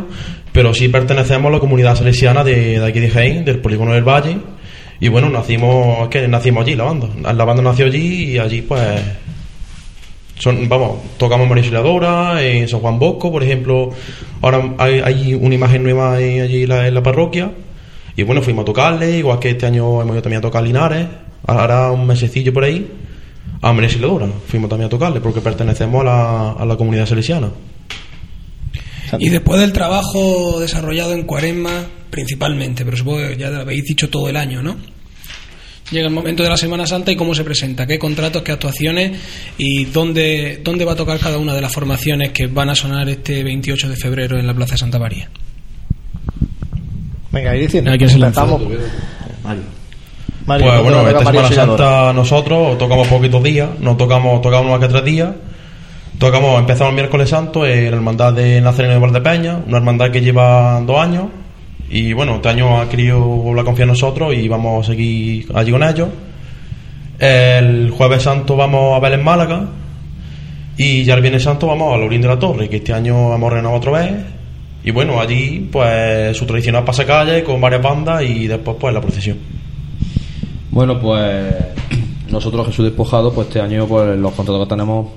pero 0.53 0.74
sí 0.74 0.89
pertenecemos 0.89 1.49
a 1.49 1.53
la 1.55 1.59
comunidad 1.59 1.97
salesiana 1.97 2.45
de, 2.45 2.79
de 2.79 2.87
aquí 2.87 3.01
de 3.01 3.09
Jaén, 3.11 3.45
del 3.45 3.59
polígono 3.61 3.93
del 3.95 4.05
Valle. 4.05 4.37
Y 5.01 5.09
bueno, 5.09 5.31
nacimos, 5.31 6.03
es 6.03 6.09
que 6.09 6.29
nacimos 6.29 6.64
allí, 6.66 6.74
la 6.76 6.85
banda. 6.85 7.09
La 7.33 7.45
banda 7.45 7.62
nació 7.62 7.87
allí 7.87 8.33
y 8.33 8.39
allí 8.39 8.62
pues 8.62 8.83
son, 10.39 10.68
vamos, 10.68 10.99
tocamos 11.16 11.49
María 11.49 11.62
Auxiliadora, 11.62 12.43
en 12.45 12.68
San 12.68 12.81
Juan 12.81 12.99
Bosco, 12.99 13.31
por 13.33 13.43
ejemplo, 13.43 13.91
ahora 14.41 14.74
hay, 14.79 15.01
hay 15.05 15.35
una 15.35 15.55
imagen 15.55 15.83
nueva 15.83 16.20
en- 16.20 16.43
allí 16.43 16.64
la, 16.66 16.87
en 16.87 16.95
la 16.95 17.03
parroquia, 17.03 17.51
y 18.16 18.22
bueno, 18.22 18.41
fuimos 18.43 18.62
a 18.62 18.66
tocarle, 18.66 19.18
igual 19.18 19.39
que 19.41 19.51
este 19.51 19.66
año 19.66 20.01
hemos 20.01 20.12
ido 20.14 20.22
también 20.22 20.39
a 20.39 20.43
tocar 20.43 20.62
Linares, 20.62 21.07
ahora 21.49 21.90
un 21.90 22.07
mesecillo 22.07 22.53
por 22.53 22.64
ahí, 22.64 22.86
a 23.61 23.72
María 23.72 23.88
Auxiliadora, 23.88 24.28
fuimos 24.46 24.68
también 24.68 24.86
a 24.86 24.90
tocarle, 24.90 25.20
porque 25.20 25.40
pertenecemos 25.40 26.03
a 26.03 26.05
la, 26.05 26.53
a 26.53 26.64
la 26.64 26.76
comunidad 26.76 27.07
salesiana. 27.07 27.51
Y 29.18 29.30
después 29.30 29.61
del 29.61 29.72
trabajo 29.72 30.61
desarrollado 30.61 31.14
en 31.14 31.22
Cuaresma, 31.22 31.86
principalmente, 32.11 32.84
pero 32.84 32.96
supongo 32.96 33.28
que 33.28 33.36
ya 33.38 33.49
lo 33.49 33.62
habéis 33.62 33.84
dicho 33.84 34.11
todo 34.11 34.28
el 34.28 34.36
año, 34.36 34.62
¿no? 34.62 34.76
Llega 35.90 36.07
el 36.07 36.12
momento 36.12 36.42
de 36.42 36.51
la 36.51 36.59
Semana 36.59 36.86
Santa 36.86 37.11
y 37.11 37.16
cómo 37.16 37.34
se 37.34 37.44
presenta, 37.44 37.86
qué 37.86 37.99
contratos, 37.99 38.42
qué 38.42 38.53
actuaciones 38.53 39.18
y 39.57 39.86
dónde, 39.86 40.61
dónde 40.62 40.84
va 40.84 40.92
a 40.92 40.96
tocar 40.96 41.18
cada 41.18 41.38
una 41.38 41.55
de 41.55 41.62
las 41.62 41.72
formaciones 41.72 42.32
que 42.32 42.46
van 42.46 42.68
a 42.68 42.74
sonar 42.74 43.09
este 43.09 43.42
28 43.42 43.88
de 43.88 43.96
febrero 43.96 44.38
en 44.38 44.46
la 44.46 44.53
Plaza 44.53 44.72
de 44.72 44.78
Santa 44.78 44.99
María. 44.99 45.30
Venga, 47.32 47.57
ir 47.57 47.62
diciendo. 47.62 47.90
¿A 47.90 47.96
quién 47.96 48.11
se 48.11 48.18
lanza? 48.18 48.42
Empezamos. 48.42 48.72
Mario. 49.42 49.62
Mario, 50.49 50.66
pues 50.66 50.76
¿dónde 50.78 50.92
bueno, 50.94 51.09
esta 51.09 51.30
Semana? 51.30 51.53
Santa 51.53 52.12
nosotros 52.14 52.78
tocamos 52.78 53.07
poquitos 53.07 53.42
días, 53.42 53.68
no 53.80 53.99
tocamos, 53.99 54.40
tocamos 54.40 54.70
más 54.70 54.80
que 54.80 54.88
tres 54.88 55.05
días. 55.05 55.28
Tocamos, 56.18 56.59
empezamos 56.59 56.88
el 56.92 56.94
miércoles 56.94 57.28
santo 57.28 57.66
en 57.66 57.90
la 57.90 57.96
hermandad 57.99 58.32
de 58.32 58.59
Nazareno 58.62 58.94
de 58.94 59.01
Valdepeña, 59.01 59.61
una 59.66 59.76
hermandad 59.76 60.11
que 60.11 60.22
lleva 60.22 60.80
dos 60.80 60.99
años. 60.99 61.26
Y 61.90 62.14
bueno, 62.14 62.36
este 62.36 62.49
año 62.49 62.80
ha 62.80 62.88
querido 62.88 63.20
volver 63.20 63.61
a 63.61 63.64
confiar 63.64 63.84
en 63.84 63.92
nosotros 63.92 64.34
y 64.34 64.49
vamos 64.49 64.86
a 64.86 64.90
seguir 64.90 65.46
allí 65.55 65.70
con 65.70 65.82
ellos. 65.82 66.09
El 67.18 67.90
jueves 67.90 68.22
santo 68.22 68.57
vamos 68.57 68.96
a 68.96 69.01
ver 69.01 69.12
en 69.12 69.24
Málaga. 69.24 69.66
Y 70.78 71.05
ya 71.05 71.14
el 71.14 71.20
viernes 71.20 71.42
santo 71.42 71.66
vamos 71.66 71.92
a 71.92 71.99
Lorín 71.99 72.22
de 72.22 72.28
la 72.28 72.38
Torre, 72.38 72.70
que 72.70 72.76
este 72.76 72.94
año 72.94 73.34
hemos 73.34 73.53
renovado 73.53 73.78
otra 73.78 73.92
vez. 73.92 74.14
Y 74.82 74.92
bueno, 74.92 75.20
allí 75.20 75.68
pues 75.70 76.34
su 76.34 76.46
tradicional 76.46 76.84
pasacalle 76.84 77.44
con 77.44 77.61
varias 77.61 77.82
bandas 77.82 78.22
y 78.22 78.46
después 78.46 78.78
pues 78.80 78.94
la 78.94 79.01
procesión. 79.03 79.58
Bueno, 80.71 81.01
pues 81.01 81.55
nosotros 82.31 82.66
Jesús 82.66 82.85
Despojado, 82.85 83.33
pues 83.33 83.49
este 83.49 83.61
año 83.61 83.87
pues 83.87 84.19
los 84.19 84.33
contratos 84.33 84.66
que 84.66 84.71
tenemos 84.71 85.09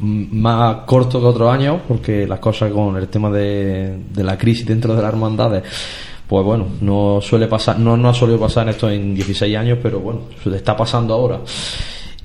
mm, 0.00 0.40
más 0.40 0.76
cortos 0.86 1.20
que 1.20 1.26
otros 1.26 1.52
años, 1.52 1.80
porque 1.86 2.26
las 2.26 2.38
cosas 2.38 2.72
con 2.72 2.96
el 2.96 3.08
tema 3.08 3.30
de, 3.30 3.98
la 4.16 4.38
crisis 4.38 4.66
dentro 4.66 4.94
de 4.94 5.02
las 5.02 5.12
hermandades, 5.12 5.62
pues 6.26 6.44
bueno, 6.44 6.66
no 6.80 7.20
suele 7.20 7.46
pasar, 7.46 7.78
no, 7.78 7.96
no 7.96 8.08
ha 8.08 8.14
solido 8.14 8.38
pasar 8.38 8.68
esto 8.68 8.88
en 8.88 9.14
16 9.14 9.56
años, 9.56 9.78
pero 9.82 10.00
bueno, 10.00 10.22
está 10.54 10.76
pasando 10.76 11.14
ahora. 11.14 11.40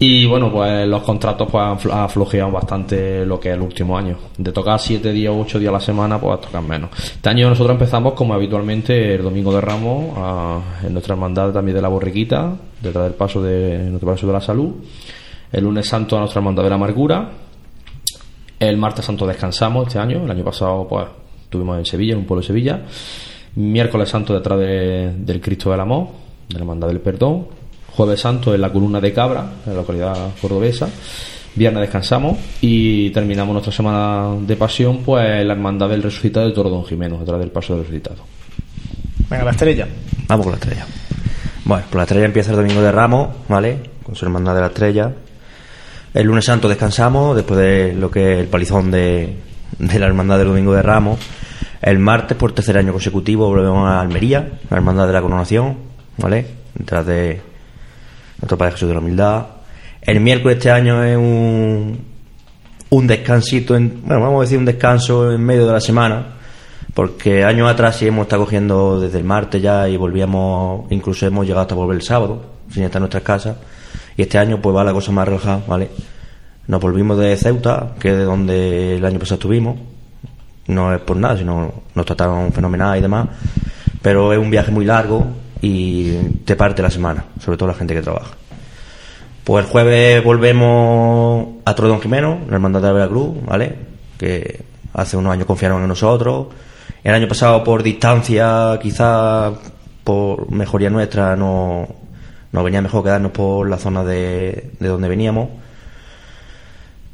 Y 0.02 0.26
bueno, 0.28 0.50
pues 0.50 0.88
los 0.88 1.04
contratos 1.04 1.50
pues 1.52 1.62
han 1.62 1.78
fl- 1.78 1.92
han 1.94 2.10
flojeado 2.10 2.52
bastante 2.52 3.26
lo 3.26 3.38
que 3.38 3.50
es 3.50 3.56
el 3.56 3.62
último 3.62 3.98
año. 3.98 4.16
De 4.38 4.54
tocar 4.54 4.80
7 4.80 5.12
días 5.12 5.34
o 5.34 5.40
8 5.42 5.60
días 5.60 5.70
a 5.70 5.74
la 5.74 5.80
semana, 5.82 6.18
pues 6.22 6.40
tocan 6.40 6.66
menos. 6.66 6.90
Este 6.98 7.28
año 7.30 7.50
nosotros 7.50 7.74
empezamos 7.76 8.14
como 8.14 8.34
habitualmente 8.34 9.16
el 9.16 9.24
domingo 9.24 9.54
de 9.54 9.60
Ramos, 9.60 10.14
a- 10.18 10.62
en 10.86 10.94
nuestra 10.94 11.16
hermandad 11.16 11.52
también 11.52 11.76
de 11.76 11.82
la 11.82 11.90
Borriquita, 11.90 12.54
detrás 12.82 13.04
del 13.06 13.14
paso 13.14 13.42
de 13.44 13.78
nuestro 13.90 14.10
paso 14.10 14.26
de 14.26 14.32
la 14.34 14.40
salud. 14.40 14.72
El 15.52 15.66
lunes 15.66 15.86
santo 15.88 16.16
a 16.16 16.20
nuestra 16.20 16.40
hermandad 16.40 16.64
de 16.64 16.70
la 16.70 16.76
amargura. 16.76 17.30
El 18.58 18.78
martes 18.78 19.04
santo 19.04 19.28
descansamos 19.28 19.88
este 19.88 20.00
año. 20.00 20.24
El 20.24 20.32
año 20.32 20.46
pasado 20.46 20.88
pues 20.88 21.08
estuvimos 21.44 21.78
en 21.78 21.86
Sevilla, 21.86 22.14
en 22.14 22.20
un 22.20 22.26
pueblo 22.26 22.42
de 22.42 22.48
Sevilla. 22.48 22.82
Miércoles 23.56 24.08
santo 24.08 24.34
detrás 24.34 24.60
de- 24.60 25.14
del 25.18 25.42
Cristo 25.42 25.72
del 25.72 25.80
Amor, 25.82 26.08
de 26.48 26.54
la 26.54 26.60
hermandad 26.62 26.88
del 26.88 27.02
perdón. 27.02 27.48
Jueves 28.00 28.22
santo 28.22 28.56
en 28.56 28.62
la 28.62 28.72
columna 28.72 29.02
de 29.02 29.12
Cabra, 29.12 29.46
en 29.66 29.74
la 29.74 29.82
localidad 29.82 30.30
cordobesa. 30.42 30.88
Viernes 31.54 31.82
descansamos 31.82 32.38
y 32.62 33.10
terminamos 33.10 33.52
nuestra 33.52 33.74
semana 33.74 34.38
de 34.40 34.56
pasión 34.56 35.00
pues 35.00 35.42
en 35.42 35.46
la 35.46 35.54
hermandad 35.54 35.90
del 35.90 36.02
resucitado 36.02 36.48
de 36.48 36.54
Toro 36.54 36.70
Don 36.70 36.86
Jimeno, 36.86 37.18
detrás 37.18 37.42
del 37.42 37.52
paso 37.52 37.74
del 37.74 37.84
resucitado. 37.84 38.24
Venga, 39.30 39.44
la 39.44 39.52
estrella. 39.52 39.86
Vamos 40.30 40.46
con 40.46 40.54
la 40.54 40.58
estrella. 40.60 40.86
Bueno, 41.66 41.84
pues 41.90 41.96
la 41.98 42.04
estrella 42.04 42.26
empieza 42.26 42.52
el 42.52 42.56
domingo 42.56 42.82
de 42.82 42.90
Ramos, 42.90 43.32
¿vale? 43.50 43.80
Con 44.02 44.16
su 44.16 44.24
hermandad 44.24 44.56
de 44.56 44.62
la 44.62 44.68
estrella. 44.68 45.12
El 46.14 46.26
lunes 46.26 46.46
santo 46.46 46.70
descansamos, 46.70 47.36
después 47.36 47.60
de 47.60 47.96
lo 47.96 48.10
que 48.10 48.32
es 48.32 48.40
el 48.40 48.48
palizón 48.48 48.92
de, 48.92 49.36
de 49.78 50.00
la 50.00 50.06
hermandad 50.06 50.38
del 50.38 50.48
domingo 50.48 50.74
de 50.74 50.84
Ramos. 50.84 51.20
El 51.82 52.00
martes, 52.00 52.38
por 52.38 52.54
tercer 52.54 52.78
año 52.78 52.94
consecutivo, 52.94 53.50
volvemos 53.50 53.90
a 53.90 54.00
Almería, 54.00 54.52
la 54.70 54.78
hermandad 54.78 55.06
de 55.06 55.12
la 55.12 55.22
coronación, 55.22 55.76
¿vale? 56.18 56.46
Detrás 56.76 57.06
de 57.06 57.49
nuestro 58.42 58.58
Padre 58.58 58.74
Jesús 58.74 58.88
de 58.88 58.94
la 58.94 59.00
Humildad. 59.00 59.46
El 60.02 60.20
miércoles 60.22 60.58
este 60.58 60.72
año 60.72 61.04
es 61.04 61.18
un, 61.18 62.00
un 62.90 63.08
descansito, 63.08 63.76
en, 63.76 64.02
bueno, 64.06 64.22
vamos 64.22 64.40
a 64.40 64.42
decir 64.42 64.58
un 64.58 64.66
descanso 64.66 65.32
en 65.32 65.44
medio 65.44 65.68
de 65.68 65.74
la 65.74 65.82
semana, 65.82 66.26
porque 66.94 67.44
años 67.44 67.70
atrás 67.70 67.98
sí 67.98 68.08
hemos 68.08 68.24
estado 68.24 68.44
cogiendo 68.44 69.00
desde 69.00 69.20
el 69.20 69.24
martes 69.24 69.62
ya 69.62 69.88
y 69.88 69.98
volvíamos, 69.98 70.92
incluso 70.92 71.28
hemos 71.28 71.46
llegado 71.46 71.62
hasta 71.62 71.76
volver 71.76 71.98
el 71.98 72.02
sábado, 72.02 72.42
sin 72.72 72.84
estar 72.84 73.00
en 73.00 73.04
nuestras 73.04 73.24
casas, 73.24 73.58
y 74.16 74.22
este 74.22 74.38
año 74.38 74.62
pues 74.62 74.76
va 74.76 74.84
la 74.84 74.94
cosa 74.94 75.12
más 75.12 75.28
relajada, 75.28 75.62
¿vale? 75.68 75.90
Nos 76.68 76.82
volvimos 76.82 77.18
de 77.18 77.36
Ceuta, 77.36 77.94
que 78.00 78.12
es 78.12 78.18
de 78.18 78.24
donde 78.24 78.98
el 78.98 79.06
año 79.06 79.20
pasado 79.20 79.36
estuvimos, 79.36 79.78
no 80.68 80.94
es 80.94 81.02
por 81.02 81.18
nada, 81.18 81.38
sino 81.38 81.74
nos 81.94 82.06
trataron 82.06 82.52
fenomenal 82.54 82.98
y 82.98 83.02
demás, 83.02 83.28
pero 84.02 84.32
es 84.32 84.40
un 84.40 84.50
viaje 84.50 84.72
muy 84.72 84.86
largo 84.86 85.26
y 85.62 86.14
te 86.46 86.56
parte 86.56 86.82
la 86.82 86.90
semana, 86.90 87.26
sobre 87.40 87.58
todo 87.58 87.70
la 87.70 87.76
gente 87.76 87.94
que 87.94 88.02
trabaja. 88.02 88.32
Pues 89.44 89.66
el 89.66 89.72
jueves 89.72 90.24
volvemos 90.24 91.48
a 91.66 91.74
Trodón 91.74 92.02
Jimeno, 92.02 92.42
la 92.48 92.56
hermandad 92.56 92.82
de 92.82 92.94
Veracruz, 92.94 93.44
¿vale? 93.46 93.76
Que 94.18 94.62
hace 94.94 95.18
unos 95.18 95.34
años 95.34 95.48
confiaron 95.48 95.82
en 95.82 95.88
nosotros. 95.88 96.48
El 97.04 97.14
año 97.14 97.28
pasado, 97.28 97.64
por 97.64 97.82
distancia, 97.82 98.78
quizá 98.82 99.52
por 100.04 100.52
mejoría 100.52 100.90
nuestra, 100.90 101.36
no, 101.36 101.88
nos 102.52 102.64
venía 102.64 102.82
mejor 102.82 103.04
quedarnos 103.04 103.32
por 103.32 103.70
la 103.70 103.78
zona 103.78 104.04
de, 104.04 104.72
de 104.80 104.88
donde 104.88 105.08
veníamos. 105.08 105.50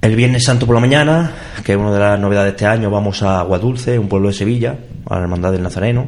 El 0.01 0.15
Viernes 0.15 0.43
Santo 0.43 0.65
por 0.65 0.75
la 0.75 0.81
mañana, 0.81 1.31
que 1.63 1.71
es 1.71 1.77
una 1.77 1.91
de 1.91 1.99
las 1.99 2.19
novedades 2.19 2.51
de 2.51 2.55
este 2.57 2.65
año, 2.67 2.91
vamos 2.91 3.23
a 3.23 3.39
Aguadulce, 3.39 3.97
un 3.97 4.07
pueblo 4.07 4.27
de 4.27 4.35
Sevilla, 4.35 4.75
a 5.09 5.15
la 5.15 5.21
Hermandad 5.21 5.51
del 5.51 5.63
Nazareno. 5.63 6.05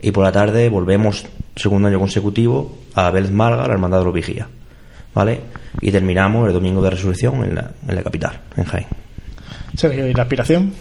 Y 0.00 0.12
por 0.12 0.24
la 0.24 0.30
tarde 0.30 0.68
volvemos, 0.68 1.26
segundo 1.58 1.88
año 1.88 1.98
consecutivo, 1.98 2.78
a 2.94 3.10
Vélez 3.10 3.30
Málaga, 3.30 3.66
la 3.66 3.74
Hermandad 3.74 3.98
de 4.00 4.04
los 4.04 4.14
Vigías. 4.14 4.46
¿Vale? 5.14 5.40
Y 5.80 5.90
terminamos 5.90 6.46
el 6.46 6.52
domingo 6.52 6.80
de 6.82 6.90
resurrección 6.90 7.42
en 7.44 7.54
la, 7.54 7.70
en 7.88 7.94
la 7.94 8.02
capital, 8.02 8.40
en 8.56 8.64
Jaén. 8.64 8.86
Sergio, 9.74 10.06
¿y 10.08 10.14
la 10.14 10.22
aspiración? 10.22 10.72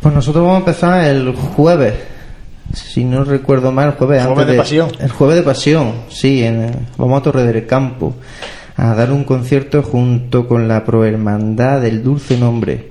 Pues 0.00 0.14
nosotros 0.14 0.42
vamos 0.44 0.56
a 0.56 0.58
empezar 0.60 1.04
el 1.04 1.32
jueves. 1.34 1.94
Si 2.74 3.04
no 3.04 3.24
recuerdo 3.24 3.72
mal, 3.72 3.88
el 3.88 3.92
jueves, 3.94 4.22
Jueves 4.24 4.38
antes 4.40 4.52
de 4.54 4.58
pasión. 4.58 4.90
El 5.00 5.10
jueves 5.10 5.36
de 5.36 5.42
pasión, 5.42 5.92
sí. 6.08 6.42
en 6.44 6.62
el- 6.62 6.74
vamos 6.98 7.20
a 7.20 7.22
Torre 7.22 7.44
del 7.44 7.66
Campo 7.66 8.16
a 8.76 8.94
dar 8.94 9.10
un 9.12 9.24
concierto 9.24 9.82
junto 9.82 10.46
con 10.46 10.68
la 10.68 10.84
Prohermandad 10.84 11.80
del 11.80 12.02
Dulce 12.02 12.36
Nombre, 12.36 12.90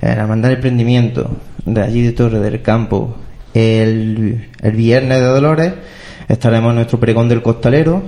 eh, 0.00 0.06
la 0.06 0.22
Hermandad 0.22 0.48
del 0.50 0.56
Emprendimiento, 0.58 1.30
de 1.66 1.82
allí 1.82 2.02
de 2.02 2.12
Torre 2.12 2.38
del 2.38 2.62
Campo. 2.62 3.16
El, 3.52 4.50
el 4.62 4.72
viernes 4.72 5.18
de 5.18 5.26
Dolores 5.26 5.72
estaremos 6.28 6.70
en 6.70 6.76
nuestro 6.76 7.00
pregón 7.00 7.28
del 7.28 7.42
costalero, 7.42 8.02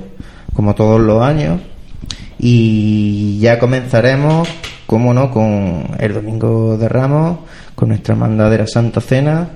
como 0.55 0.75
todos 0.75 1.01
los 1.01 1.23
años. 1.23 1.61
Y 2.39 3.39
ya 3.41 3.59
comenzaremos, 3.59 4.49
como 4.87 5.13
no, 5.13 5.31
con 5.31 5.85
el 5.99 6.15
Domingo 6.15 6.77
de 6.77 6.89
Ramos, 6.89 7.39
con 7.75 7.89
nuestra 7.89 8.15
hermandad 8.15 8.51
de 8.51 8.59
la 8.59 8.67
Santa 8.67 9.01
Cena. 9.01 9.49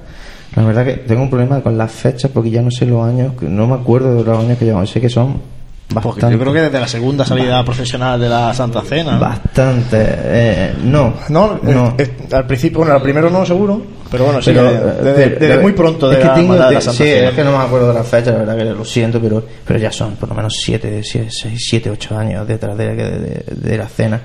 La 0.57 0.65
verdad 0.65 0.85
que 0.85 0.93
tengo 0.95 1.23
un 1.23 1.31
problema 1.31 1.61
con 1.61 1.77
las 1.77 1.93
fechas 1.93 2.31
porque 2.33 2.51
ya 2.51 2.63
no 2.63 2.71
sé 2.71 2.87
los 2.87 3.05
años, 3.05 3.33
no 3.43 3.67
me 3.67 3.75
acuerdo 3.75 4.17
de 4.17 4.25
los 4.25 4.39
años 4.39 4.59
que 4.59 4.67
llevamos, 4.67 4.91
sé 4.91 5.01
que 5.01 5.09
son 5.09 5.54
Porque 6.03 6.23
yo 6.23 6.39
creo 6.39 6.53
que 6.53 6.61
desde 6.63 6.81
la 6.81 6.89
segunda 6.89 7.25
salida 7.25 7.65
profesional 7.65 8.19
de 8.21 8.29
la 8.29 8.53
Santa 8.55 8.81
Cena. 8.83 9.13
¿no? 9.13 9.21
Bastante. 9.21 9.97
eh, 10.01 10.75
no. 10.83 11.15
No, 11.29 11.61
no. 11.63 11.95
eh, 11.99 12.11
eh, 12.31 12.35
al 12.35 12.47
principio, 12.47 12.79
bueno, 12.79 12.95
al 12.95 13.03
primero 13.03 13.31
no 13.31 13.45
seguro, 13.47 13.81
pero 14.11 14.25
bueno, 14.25 14.43
sí, 14.43 14.51
Pero, 14.53 14.71
eh, 14.71 14.95
desde, 15.05 15.31
pero- 15.37 15.63
muy 15.63 15.73
pronto 15.73 16.09
de 16.09 16.17
es 16.17 16.21
que 16.23 16.27
la, 16.27 16.35
tengo- 16.35 16.55
de 16.55 16.59
la 16.59 16.81
Santa 16.81 16.93
sí, 16.93 17.05
Cena. 17.11 17.29
es 17.29 17.35
que 17.35 17.45
no 17.45 17.53
me 17.53 17.59
acuerdo 17.65 17.89
de 17.89 17.95
la 17.95 18.03
fecha, 18.03 18.31
la 18.33 18.39
verdad 18.39 18.57
que 18.57 18.65
lo 18.65 18.85
siento, 18.85 19.21
pero, 19.21 19.45
pero 19.65 19.79
ya 19.79 19.93
son 19.93 20.17
por 20.17 20.29
lo 20.31 20.35
menos 20.35 20.55
7, 20.61 21.03
7, 21.05 21.91
8 21.91 22.19
años 22.19 22.49
detrás 22.49 22.77
de, 22.77 22.95
de- 22.97 23.77
la 23.79 23.87
cena. 23.87 24.21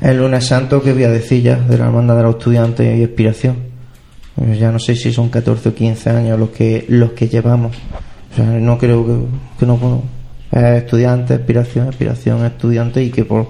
El 0.00 0.18
lunes 0.18 0.44
santo, 0.46 0.82
que 0.82 0.92
voy 0.92 1.04
a 1.04 1.10
decir 1.10 1.42
ya, 1.42 1.56
de 1.56 1.78
la 1.78 1.86
hermandad 1.86 2.16
de 2.16 2.22
los 2.24 2.36
estudiantes 2.36 2.98
y 2.98 3.02
expiración. 3.02 3.56
Eh, 4.40 4.56
Ya 4.60 4.70
no 4.70 4.78
sé 4.78 4.94
si 4.94 5.12
son 5.12 5.28
14 5.30 5.70
o 5.70 5.74
15 5.74 6.10
años 6.10 6.38
los 6.38 6.50
que, 6.50 6.84
los 6.88 7.12
que 7.12 7.28
llevamos. 7.28 7.76
O 8.32 8.36
sea, 8.36 8.44
no 8.44 8.76
creo 8.78 9.06
que, 9.06 9.14
que 9.60 9.66
no 9.66 9.76
puedo. 9.76 10.02
Es 10.50 10.82
estudiante, 10.82 11.34
expiración, 11.34 11.88
expiración, 11.88 12.44
estudiante 12.44 13.02
y 13.02 13.10
que 13.10 13.24
por 13.24 13.48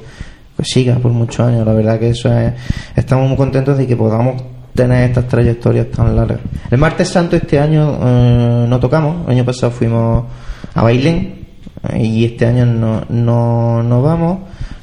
que 0.58 0.64
siga 0.64 0.96
por 0.96 1.12
muchos 1.12 1.46
años. 1.46 1.64
La 1.64 1.72
verdad 1.72 1.98
que 1.98 2.10
eso 2.10 2.36
es. 2.36 2.52
Estamos 2.96 3.28
muy 3.28 3.36
contentos 3.36 3.78
de 3.78 3.86
que 3.86 3.96
podamos 3.96 4.42
tener 4.74 5.08
estas 5.08 5.28
trayectorias 5.28 5.86
tan 5.90 6.14
largas. 6.16 6.40
El 6.70 6.78
martes 6.78 7.08
santo 7.08 7.36
este 7.36 7.58
año 7.58 7.98
eh, 8.02 8.66
no 8.68 8.80
tocamos. 8.80 9.24
El 9.26 9.34
año 9.34 9.44
pasado 9.44 9.70
fuimos 9.70 10.24
a 10.74 10.82
Bailén 10.82 11.46
eh, 11.90 12.04
y 12.04 12.24
este 12.24 12.46
año 12.46 12.66
no, 12.66 13.04
no, 13.08 13.82
no 13.82 14.02
vamos. 14.02 14.38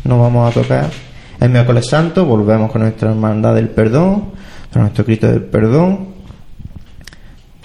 No 0.05 0.21
vamos 0.21 0.49
a 0.49 0.61
tocar. 0.61 0.89
El 1.41 1.49
miércoles 1.49 1.87
santo 1.87 2.25
volvemos 2.25 2.71
con 2.71 2.81
nuestra 2.81 3.09
hermandad 3.09 3.55
del 3.55 3.67
perdón, 3.67 4.31
con 4.71 4.83
nuestro 4.83 5.03
Cristo 5.03 5.27
del 5.27 5.43
perdón 5.43 6.15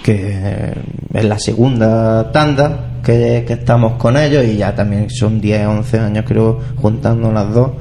que 0.03 0.73
es 1.13 1.25
la 1.25 1.39
segunda 1.39 2.33
tanda 2.33 2.90
que, 3.03 3.45
estamos 3.49 3.95
con 3.95 4.17
ellos 4.17 4.45
y 4.45 4.57
ya 4.57 4.75
también 4.75 5.09
son 5.11 5.41
10, 5.41 5.67
11 5.67 5.99
años 5.99 6.25
creo 6.27 6.61
juntando 6.77 7.33
las 7.33 7.53
dos. 7.53 7.73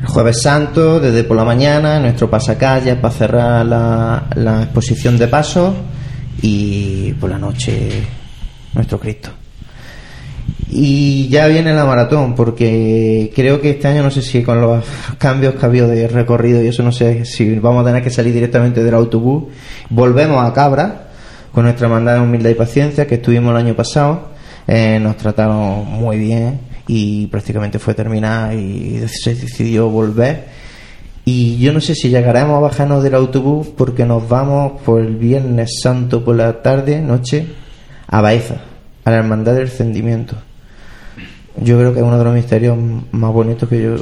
El 0.00 0.06
jueves 0.06 0.42
santo, 0.42 0.98
desde 0.98 1.24
por 1.24 1.36
la 1.36 1.44
mañana, 1.44 2.00
nuestro 2.00 2.28
pasacalle 2.28 2.96
para 2.96 3.14
cerrar 3.14 3.66
la, 3.66 4.24
la 4.34 4.62
exposición 4.64 5.16
de 5.16 5.28
pasos 5.28 5.74
y 6.40 7.12
por 7.14 7.30
la 7.30 7.38
noche 7.38 8.02
nuestro 8.74 8.98
Cristo. 8.98 9.30
Y 10.74 11.28
ya 11.28 11.48
viene 11.48 11.74
la 11.74 11.84
maratón, 11.84 12.34
porque 12.34 13.30
creo 13.34 13.60
que 13.60 13.70
este 13.72 13.88
año 13.88 14.02
no 14.02 14.10
sé 14.10 14.22
si 14.22 14.42
con 14.42 14.58
los 14.60 14.82
cambios 15.18 15.54
que 15.54 15.66
ha 15.66 15.68
habido 15.68 15.86
de 15.86 16.08
recorrido 16.08 16.62
y 16.62 16.68
eso 16.68 16.82
no 16.82 16.92
sé 16.92 17.26
si 17.26 17.58
vamos 17.58 17.82
a 17.82 17.86
tener 17.88 18.02
que 18.02 18.08
salir 18.08 18.32
directamente 18.32 18.82
del 18.82 18.94
autobús. 18.94 19.52
Volvemos 19.90 20.42
a 20.42 20.52
Cabra 20.54 21.08
con 21.52 21.64
nuestra 21.64 21.86
hermandad 21.86 22.14
de 22.14 22.20
humildad 22.20 22.50
y 22.50 22.54
paciencia 22.54 23.06
que 23.06 23.16
estuvimos 23.16 23.50
el 23.50 23.58
año 23.58 23.74
pasado. 23.74 24.31
Eh, 24.66 24.98
nos 25.00 25.16
trataron 25.16 25.86
muy 25.86 26.18
bien 26.18 26.60
y 26.86 27.26
prácticamente 27.26 27.78
fue 27.78 27.94
terminar 27.94 28.54
y 28.54 29.02
se 29.08 29.34
decidió 29.34 29.88
volver. 29.88 30.46
Y 31.24 31.58
yo 31.58 31.72
no 31.72 31.80
sé 31.80 31.94
si 31.94 32.08
llegaremos 32.08 32.56
a 32.56 32.60
bajarnos 32.60 33.02
del 33.02 33.14
autobús 33.14 33.68
porque 33.76 34.04
nos 34.04 34.28
vamos 34.28 34.80
por 34.82 35.00
el 35.00 35.16
Viernes 35.16 35.80
Santo 35.80 36.24
por 36.24 36.36
la 36.36 36.62
tarde, 36.62 37.00
noche, 37.00 37.46
a 38.08 38.20
Baeza, 38.20 38.56
a 39.04 39.10
la 39.10 39.18
Hermandad 39.18 39.54
del 39.54 39.68
Encendimiento. 39.68 40.34
Yo 41.60 41.78
creo 41.78 41.92
que 41.92 42.00
es 42.00 42.04
uno 42.04 42.18
de 42.18 42.24
los 42.24 42.34
misterios 42.34 42.76
más 43.12 43.32
bonitos 43.32 43.68
que 43.68 43.82
yo, 43.82 43.96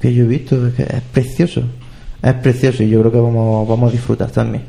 que 0.00 0.14
yo 0.14 0.24
he 0.24 0.28
visto. 0.28 0.66
Es, 0.66 0.78
es 0.78 1.02
precioso, 1.12 1.62
es 2.22 2.34
precioso 2.34 2.82
y 2.82 2.88
yo 2.88 3.00
creo 3.00 3.12
que 3.12 3.18
vamos, 3.18 3.68
vamos 3.68 3.90
a 3.90 3.92
disfrutar 3.92 4.30
también. 4.30 4.64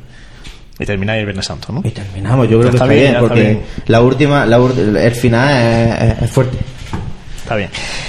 Y 0.78 0.84
termináis 0.86 1.20
el 1.20 1.26
Viernes 1.26 1.46
Santo, 1.46 1.72
¿no? 1.72 1.80
Y 1.84 1.90
terminamos, 1.90 2.48
yo 2.48 2.58
creo 2.58 2.70
que 2.70 2.76
Está 2.76 2.86
bien, 2.86 2.98
bien, 3.00 3.12
ya 3.12 3.18
está 3.18 3.28
porque 3.28 3.42
bien. 3.42 3.62
la 3.86 4.00
última, 4.02 4.46
la 4.46 4.56
el 4.56 5.14
final 5.14 6.16
es 6.20 6.30
fuerte. 6.30 6.58
Está 7.42 7.56
bien. 7.56 7.68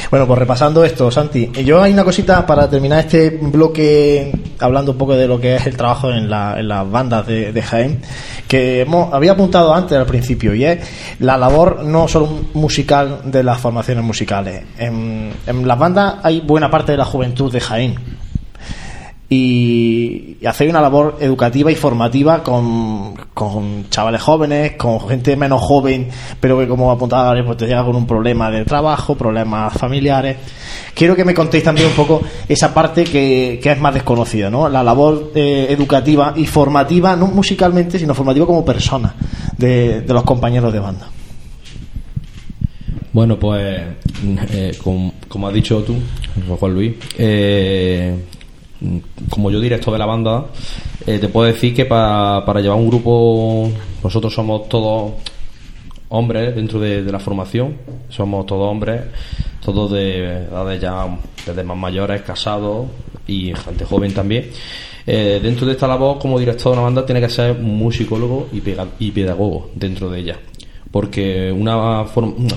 Bueno, 0.10 0.26
pues 0.28 0.40
repasando 0.40 0.84
esto, 0.86 1.12
Santi, 1.12 1.52
yo 1.66 1.82
hay 1.84 1.92
una 1.92 2.06
cosita 2.06 2.46
para 2.46 2.70
terminar 2.70 3.00
este 3.00 3.32
bloque 3.32 4.32
hablando 4.60 4.94
un 4.94 4.98
poco 4.98 5.14
de 5.16 5.28
lo 5.28 5.40
que 5.42 5.56
es 5.58 5.68
el 5.68 5.76
trabajo 5.76 6.10
en, 6.10 6.30
la- 6.30 6.56
en 6.58 6.70
las 6.70 6.90
bandas 6.90 7.28
de, 7.28 7.52
de 7.52 7.62
Jaén, 7.62 8.00
que 8.48 8.80
hemos, 8.82 9.14
había 9.14 9.34
apuntado 9.34 9.74
antes 9.76 9.98
al 9.98 10.06
principio, 10.06 10.56
y 10.56 10.64
es 10.64 10.80
la 11.20 11.38
labor 11.38 11.84
no 11.84 12.08
solo 12.08 12.30
musical 12.54 13.24
de 13.26 13.44
las 13.44 13.60
formaciones 13.60 14.06
musicales. 14.06 14.64
En, 14.78 15.34
en 15.46 15.68
las 15.68 15.78
bandas 15.78 16.16
hay 16.24 16.40
buena 16.40 16.72
parte 16.72 16.94
de 16.94 16.98
la 17.00 17.06
juventud 17.06 17.52
de 17.52 17.60
Jaén. 17.60 17.96
Y, 19.38 20.38
y 20.40 20.46
hacer 20.46 20.70
una 20.70 20.80
labor 20.80 21.18
educativa 21.20 21.70
y 21.70 21.76
formativa 21.76 22.42
con, 22.42 23.16
con 23.34 23.90
chavales 23.90 24.22
jóvenes, 24.22 24.74
con 24.78 25.00
gente 25.10 25.36
menos 25.36 25.62
joven, 25.62 26.08
pero 26.40 26.58
que 26.58 26.68
como 26.70 26.90
apuntaba 26.90 27.26
Gabriel, 27.26 27.46
pues 27.46 27.58
te 27.58 27.68
llega 27.68 27.84
con 27.84 27.96
un 27.98 28.08
problema 28.08 28.50
de 28.50 28.64
trabajo, 28.64 29.16
problemas 29.16 29.74
familiares. 29.74 30.38
Quiero 30.94 31.16
que 31.18 31.26
me 31.26 31.34
contéis 31.34 31.66
también 31.66 31.88
un 31.88 31.94
poco 31.94 32.22
esa 32.48 32.74
parte 32.74 33.04
que, 33.04 33.60
que 33.62 33.72
es 33.74 33.80
más 33.80 33.94
desconocida, 33.94 34.50
¿no? 34.50 34.70
La 34.70 34.82
labor 34.84 35.32
eh, 35.36 35.68
educativa 35.70 36.34
y 36.36 36.46
formativa, 36.46 37.16
no 37.18 37.28
musicalmente, 37.28 38.00
sino 38.00 38.14
formativa 38.14 38.46
como 38.46 38.64
persona 38.64 39.14
de, 39.58 40.02
de 40.02 40.14
los 40.14 40.24
compañeros 40.24 40.72
de 40.72 40.80
banda. 40.80 41.10
Bueno, 43.12 43.38
pues, 43.38 43.82
eh, 44.52 44.78
com- 44.82 45.12
como 45.28 45.48
has 45.48 45.54
dicho 45.54 45.84
tú, 45.84 45.96
Juan 46.60 46.74
Luis, 46.74 46.94
eh, 47.18 48.16
como 49.30 49.52
yo 49.52 49.60
director 49.60 49.94
de 49.94 50.00
la 50.00 50.06
banda, 50.06 50.46
eh, 51.06 51.20
te 51.20 51.28
puedo 51.30 51.48
decir 51.48 51.74
que 51.76 51.86
pa- 51.86 52.44
para 52.46 52.62
llevar 52.62 52.78
un 52.78 52.88
grupo, 52.90 53.70
nosotros 54.04 54.34
somos 54.34 54.68
todos 54.70 55.14
hombres 56.10 56.56
dentro 56.56 56.80
de, 56.80 57.02
la 57.04 57.20
formación, 57.20 57.76
somos 58.10 58.46
todos 58.46 58.70
hombres, 58.70 59.02
todos 59.64 59.92
de 59.92 60.20
edades 60.46 60.82
ya 60.82 61.08
desde 61.46 61.64
más 61.64 61.78
mayores, 61.78 62.22
casados 62.22 62.88
y 63.28 63.54
gente 63.54 63.86
joven 63.86 64.14
también. 64.14 64.50
Eh, 65.08 65.40
dentro 65.42 65.66
de 65.68 65.74
esta 65.74 65.88
labor, 65.88 66.18
como 66.20 66.40
director 66.40 66.72
de 66.72 66.78
una 66.80 66.86
banda, 66.86 67.06
tiene 67.06 67.22
que 67.22 67.30
ser 67.30 67.52
un 67.52 67.78
musicólogo 67.78 68.48
y, 68.52 68.62
y 69.00 69.12
pedagogo 69.12 69.70
dentro 69.76 70.10
de 70.10 70.20
ella 70.20 70.40
porque 70.96 71.52
una, 71.52 72.06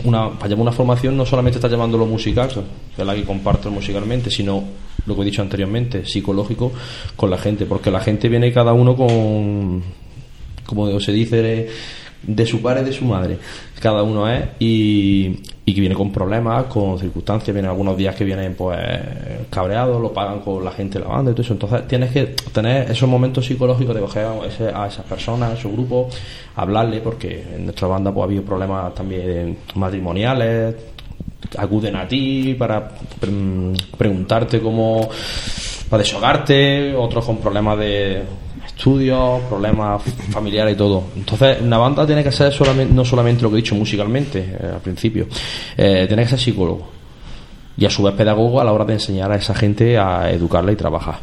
una, 0.05 0.73
formación 0.73 1.17
no 1.17 1.27
solamente 1.27 1.59
está 1.59 1.67
llevando 1.67 1.99
lo 1.99 2.07
musical, 2.07 2.49
que 2.95 3.03
es 3.03 3.05
la 3.05 3.13
que 3.13 3.25
comparto 3.25 3.69
musicalmente, 3.69 4.31
sino 4.31 4.63
lo 5.07 5.17
que 5.17 5.23
he 5.23 5.25
dicho 5.25 5.43
anteriormente, 5.43 6.07
psicológico 6.07 6.71
con 7.17 7.31
la 7.31 7.39
gente, 7.39 7.67
porque 7.67 7.91
la 7.91 7.99
gente 7.99 8.29
viene 8.29 8.53
cada 8.53 8.73
uno 8.73 8.95
con, 8.95 9.83
como 10.65 11.01
se 11.01 11.11
dice, 11.11 11.43
de, 11.43 11.71
de 12.23 12.47
su 12.47 12.63
padre 12.63 12.85
de 12.85 12.93
su 12.93 13.07
madre, 13.07 13.39
cada 13.81 14.05
uno 14.05 14.31
es, 14.33 14.45
y, 14.61 15.41
y 15.69 15.75
que 15.75 15.81
viene 15.83 15.95
con 15.95 16.11
problemas, 16.11 16.65
con 16.65 16.99
circunstancias, 16.99 17.53
vienen 17.53 17.71
algunos 17.71 17.95
días 17.95 18.15
que 18.15 18.25
vienen 18.25 18.55
pues 18.55 18.79
cabreados, 19.51 20.01
lo 20.01 20.13
pagan 20.15 20.41
con 20.41 20.65
la 20.65 20.71
gente 20.71 20.99
de 20.99 21.05
la 21.05 21.11
banda 21.11 21.31
y 21.31 21.35
todo 21.35 21.43
eso, 21.43 21.53
entonces 21.53 21.87
tienes 21.87 22.11
que 22.11 22.25
tener 22.53 22.91
esos 22.91 23.07
momentos 23.07 23.45
psicológicos 23.45 23.95
de 23.95 24.01
coger 24.01 24.25
a, 24.25 24.47
ese- 24.47 24.73
a 24.75 24.87
esas 24.87 25.05
personas, 25.05 25.53
a 25.53 25.57
su 25.57 25.71
grupo, 25.71 26.09
hablarle, 26.57 27.01
porque 27.01 27.45
en 27.55 27.65
nuestra 27.65 27.87
banda 27.87 28.11
pues 28.13 28.23
ha 28.23 28.25
habido 28.25 28.43
problemas 28.45 28.95
también 28.95 29.59
matrimoniales, 29.75 30.75
acuden 31.59 31.97
a 31.97 32.09
ti 32.09 32.55
para 32.59 32.91
mm, 33.31 33.73
preguntarte 33.99 34.61
cómo 34.61 35.09
para 35.91 36.03
desahogarte, 36.03 36.95
otros 36.95 37.25
con 37.27 37.39
problemas 37.39 37.79
de 37.79 38.23
estudios, 38.79 39.41
problemas 39.49 40.01
familiares 40.31 40.75
y 40.75 40.77
todo. 40.77 41.03
Entonces, 41.17 41.59
una 41.61 41.79
banda 41.79 42.07
tiene 42.07 42.23
que 42.23 42.31
ser 42.31 42.53
solamente, 42.53 42.95
no 42.95 43.05
solamente 43.05 43.43
lo 43.43 43.51
que 43.51 43.57
he 43.57 43.63
dicho 43.63 43.75
musicalmente 43.75 44.39
eh, 44.39 44.71
al 44.75 44.81
principio, 44.81 45.27
eh, 45.77 46.05
tiene 46.07 46.23
que 46.23 46.29
ser 46.29 46.39
psicólogo 46.39 46.89
y 47.77 47.85
a 47.85 47.91
su 47.91 48.05
vez 48.05 48.15
pedagogo 48.15 48.61
a 48.61 48.65
la 48.65 48.73
hora 48.73 48.85
de 48.85 48.95
enseñar 48.95 49.33
a 49.33 49.37
esa 49.37 49.53
gente 49.55 49.99
a 49.99 50.31
educarla 50.31 50.71
y 50.73 50.77
trabajar. 50.77 51.17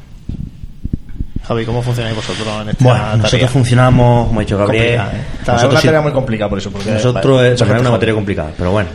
Javi, 1.47 1.64
¿cómo 1.66 1.82
funcionáis 1.82 2.16
vosotros 2.16 2.47
en 2.62 2.70
esta 2.70 2.84
Bueno, 2.84 2.99
tarea? 2.99 3.18
nosotros 3.18 3.49
funcionamos, 3.51 4.28
como 4.28 4.39
ha 4.39 4.43
dicho 4.43 4.58
Gabriel. 4.58 4.99
¿eh? 4.99 5.22
Es 5.43 5.64
una 5.64 5.80
sí- 5.80 5.88
tarea 5.88 6.01
muy 6.01 6.12
complicada 6.12 6.49
por 6.49 6.58
eso. 6.58 6.72
Porque 6.72 6.91
nosotros 6.91 7.41
es, 7.43 7.62
una 7.62 7.91
materia 7.91 8.14
complicada, 8.16 8.51
pero 8.58 8.72
bueno. 8.72 8.89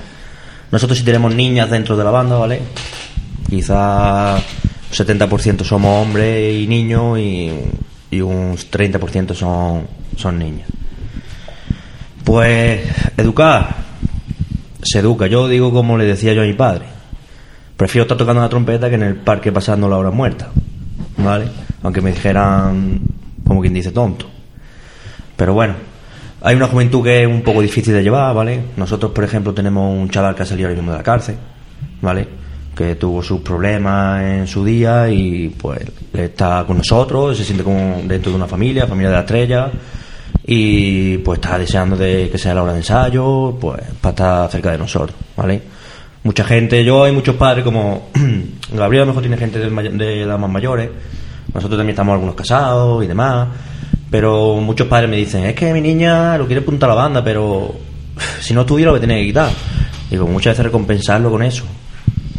Nosotros 0.70 0.98
sí 0.98 1.04
tenemos 1.04 1.34
niñas 1.34 1.70
dentro 1.70 1.96
de 1.96 2.04
la 2.04 2.10
banda, 2.10 2.36
¿vale? 2.36 2.60
Quizá 3.48 4.36
70% 4.92 5.64
somos 5.64 6.02
hombres 6.06 6.54
y 6.54 6.66
niños 6.66 7.18
y, 7.18 7.52
y 8.10 8.20
un 8.20 8.56
30% 8.56 9.34
son, 9.34 9.86
son 10.16 10.38
niñas. 10.38 10.68
Pues 12.24 12.82
educar, 13.16 13.76
se 14.82 14.98
educa. 14.98 15.26
Yo 15.26 15.48
digo 15.48 15.72
como 15.72 15.96
le 15.96 16.04
decía 16.04 16.32
yo 16.32 16.42
a 16.42 16.46
mi 16.46 16.54
padre. 16.54 16.86
Prefiero 17.76 18.02
estar 18.02 18.18
tocando 18.18 18.42
la 18.42 18.48
trompeta 18.48 18.88
que 18.88 18.96
en 18.96 19.02
el 19.02 19.16
parque 19.16 19.52
pasando 19.52 19.88
la 19.88 19.96
hora 19.96 20.10
muerta. 20.10 20.50
¿Vale? 21.16 21.46
Aunque 21.82 22.00
me 22.00 22.12
dijeran, 22.12 23.00
como 23.46 23.60
quien 23.60 23.74
dice, 23.74 23.90
tonto. 23.90 24.26
Pero 25.36 25.54
bueno, 25.54 25.74
hay 26.42 26.56
una 26.56 26.66
juventud 26.66 27.02
que 27.02 27.22
es 27.22 27.28
un 27.28 27.42
poco 27.42 27.62
difícil 27.62 27.94
de 27.94 28.02
llevar, 28.02 28.34
¿vale? 28.34 28.60
Nosotros, 28.76 29.12
por 29.12 29.24
ejemplo, 29.24 29.54
tenemos 29.54 29.94
un 29.94 30.08
chaval 30.10 30.34
que 30.34 30.42
ha 30.42 30.46
salido 30.46 30.68
ahora 30.68 30.76
mismo 30.76 30.92
de 30.92 30.98
la 30.98 31.04
cárcel, 31.04 31.36
¿vale? 32.02 32.39
Que 32.80 32.94
tuvo 32.94 33.22
sus 33.22 33.42
problemas 33.42 34.22
en 34.22 34.46
su 34.46 34.64
día 34.64 35.06
y 35.10 35.50
pues 35.50 35.82
está 36.14 36.64
con 36.66 36.78
nosotros, 36.78 37.36
se 37.36 37.44
siente 37.44 37.62
como 37.62 38.00
dentro 38.06 38.30
de 38.30 38.36
una 38.38 38.46
familia, 38.46 38.86
familia 38.86 39.10
de 39.10 39.16
la 39.16 39.20
estrella, 39.20 39.70
y 40.46 41.18
pues 41.18 41.40
está 41.40 41.58
deseando 41.58 41.94
de 41.94 42.30
que 42.30 42.38
sea 42.38 42.54
la 42.54 42.62
hora 42.62 42.72
de 42.72 42.78
ensayo, 42.78 43.54
pues 43.60 43.82
para 44.00 44.12
estar 44.12 44.50
cerca 44.50 44.72
de 44.72 44.78
nosotros, 44.78 45.14
¿vale? 45.36 45.60
mucha 46.22 46.42
gente, 46.42 46.82
yo 46.82 47.04
hay 47.04 47.12
muchos 47.12 47.36
padres 47.36 47.64
como 47.66 48.08
Gabriel 48.72 49.02
a 49.02 49.04
lo 49.04 49.12
mejor 49.12 49.22
tiene 49.24 49.36
gente 49.36 49.58
de, 49.58 49.68
de 49.68 50.22
edad 50.22 50.38
más 50.38 50.50
mayores, 50.50 50.88
nosotros 51.52 51.78
también 51.78 51.90
estamos 51.90 52.14
algunos 52.14 52.34
casados 52.34 53.04
y 53.04 53.06
demás, 53.06 53.48
pero 54.10 54.56
muchos 54.56 54.86
padres 54.86 55.10
me 55.10 55.18
dicen, 55.18 55.44
es 55.44 55.54
que 55.54 55.70
mi 55.74 55.82
niña 55.82 56.38
lo 56.38 56.46
quiere 56.46 56.62
apuntar 56.62 56.88
a 56.88 56.94
la 56.94 57.02
banda, 57.02 57.22
pero 57.22 57.74
si 58.40 58.54
no 58.54 58.62
estudia 58.62 58.86
lo 58.86 58.94
que 58.94 59.00
tiene 59.00 59.20
que 59.20 59.26
quitar. 59.26 59.50
Digo, 60.10 60.26
muchas 60.26 60.54
veces 60.54 60.64
recompensarlo 60.64 61.30
con 61.30 61.42
eso, 61.42 61.64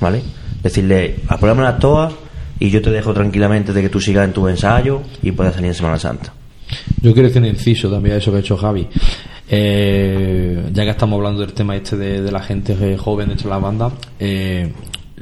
¿vale? 0.01 0.21
Decirle, 0.61 1.19
apruébame 1.27 1.63
las 1.63 1.79
todas 1.79 2.13
y 2.59 2.69
yo 2.69 2.81
te 2.81 2.91
dejo 2.91 3.13
tranquilamente 3.13 3.71
de 3.71 3.81
que 3.81 3.89
tú 3.89 4.01
sigas 4.01 4.25
en 4.25 4.33
tu 4.33 4.47
ensayo 4.47 5.01
y 5.21 5.31
puedas 5.31 5.53
salir 5.53 5.69
en 5.69 5.75
Semana 5.75 5.97
Santa. 5.97 6.33
Yo 7.01 7.13
quiero 7.13 7.27
decir 7.27 7.41
un 7.41 7.47
inciso 7.47 7.89
también 7.89 8.15
a 8.15 8.17
eso 8.17 8.31
que 8.31 8.37
ha 8.37 8.39
hecho 8.41 8.57
Javi. 8.57 8.87
Eh, 9.49 10.69
ya 10.71 10.83
que 10.83 10.89
estamos 10.89 11.17
hablando 11.17 11.41
del 11.41 11.53
tema 11.53 11.75
este 11.75 11.97
de, 11.97 12.21
de 12.21 12.31
la 12.31 12.41
gente 12.41 12.97
joven 12.97 13.29
dentro 13.29 13.49
de 13.49 13.55
la 13.55 13.59
banda, 13.59 13.91
eh, 14.19 14.71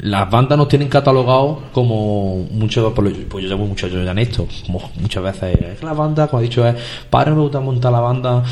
las 0.02 0.30
bandas 0.30 0.58
nos 0.58 0.68
tienen 0.68 0.88
catalogados 0.88 1.58
como 1.74 2.48
muchos, 2.52 2.94
pues 2.94 3.14
pues 3.30 3.44
yo 3.44 3.50
llamo 3.50 3.66
muchachos 3.66 4.04
ya 4.04 4.12
en 4.12 4.20
esto, 4.20 4.48
como 4.66 4.82
muchas 5.00 5.24
veces 5.24 5.60
es 5.62 5.84
la 5.84 5.94
banda, 5.94 6.28
como 6.28 6.40
ha 6.40 6.42
dicho, 6.42 6.66
es 6.66 6.76
padre 7.10 7.32
me 7.32 7.42
gusta 7.42 7.60
montar 7.60 7.92
la 7.92 8.00
banda, 8.00 8.44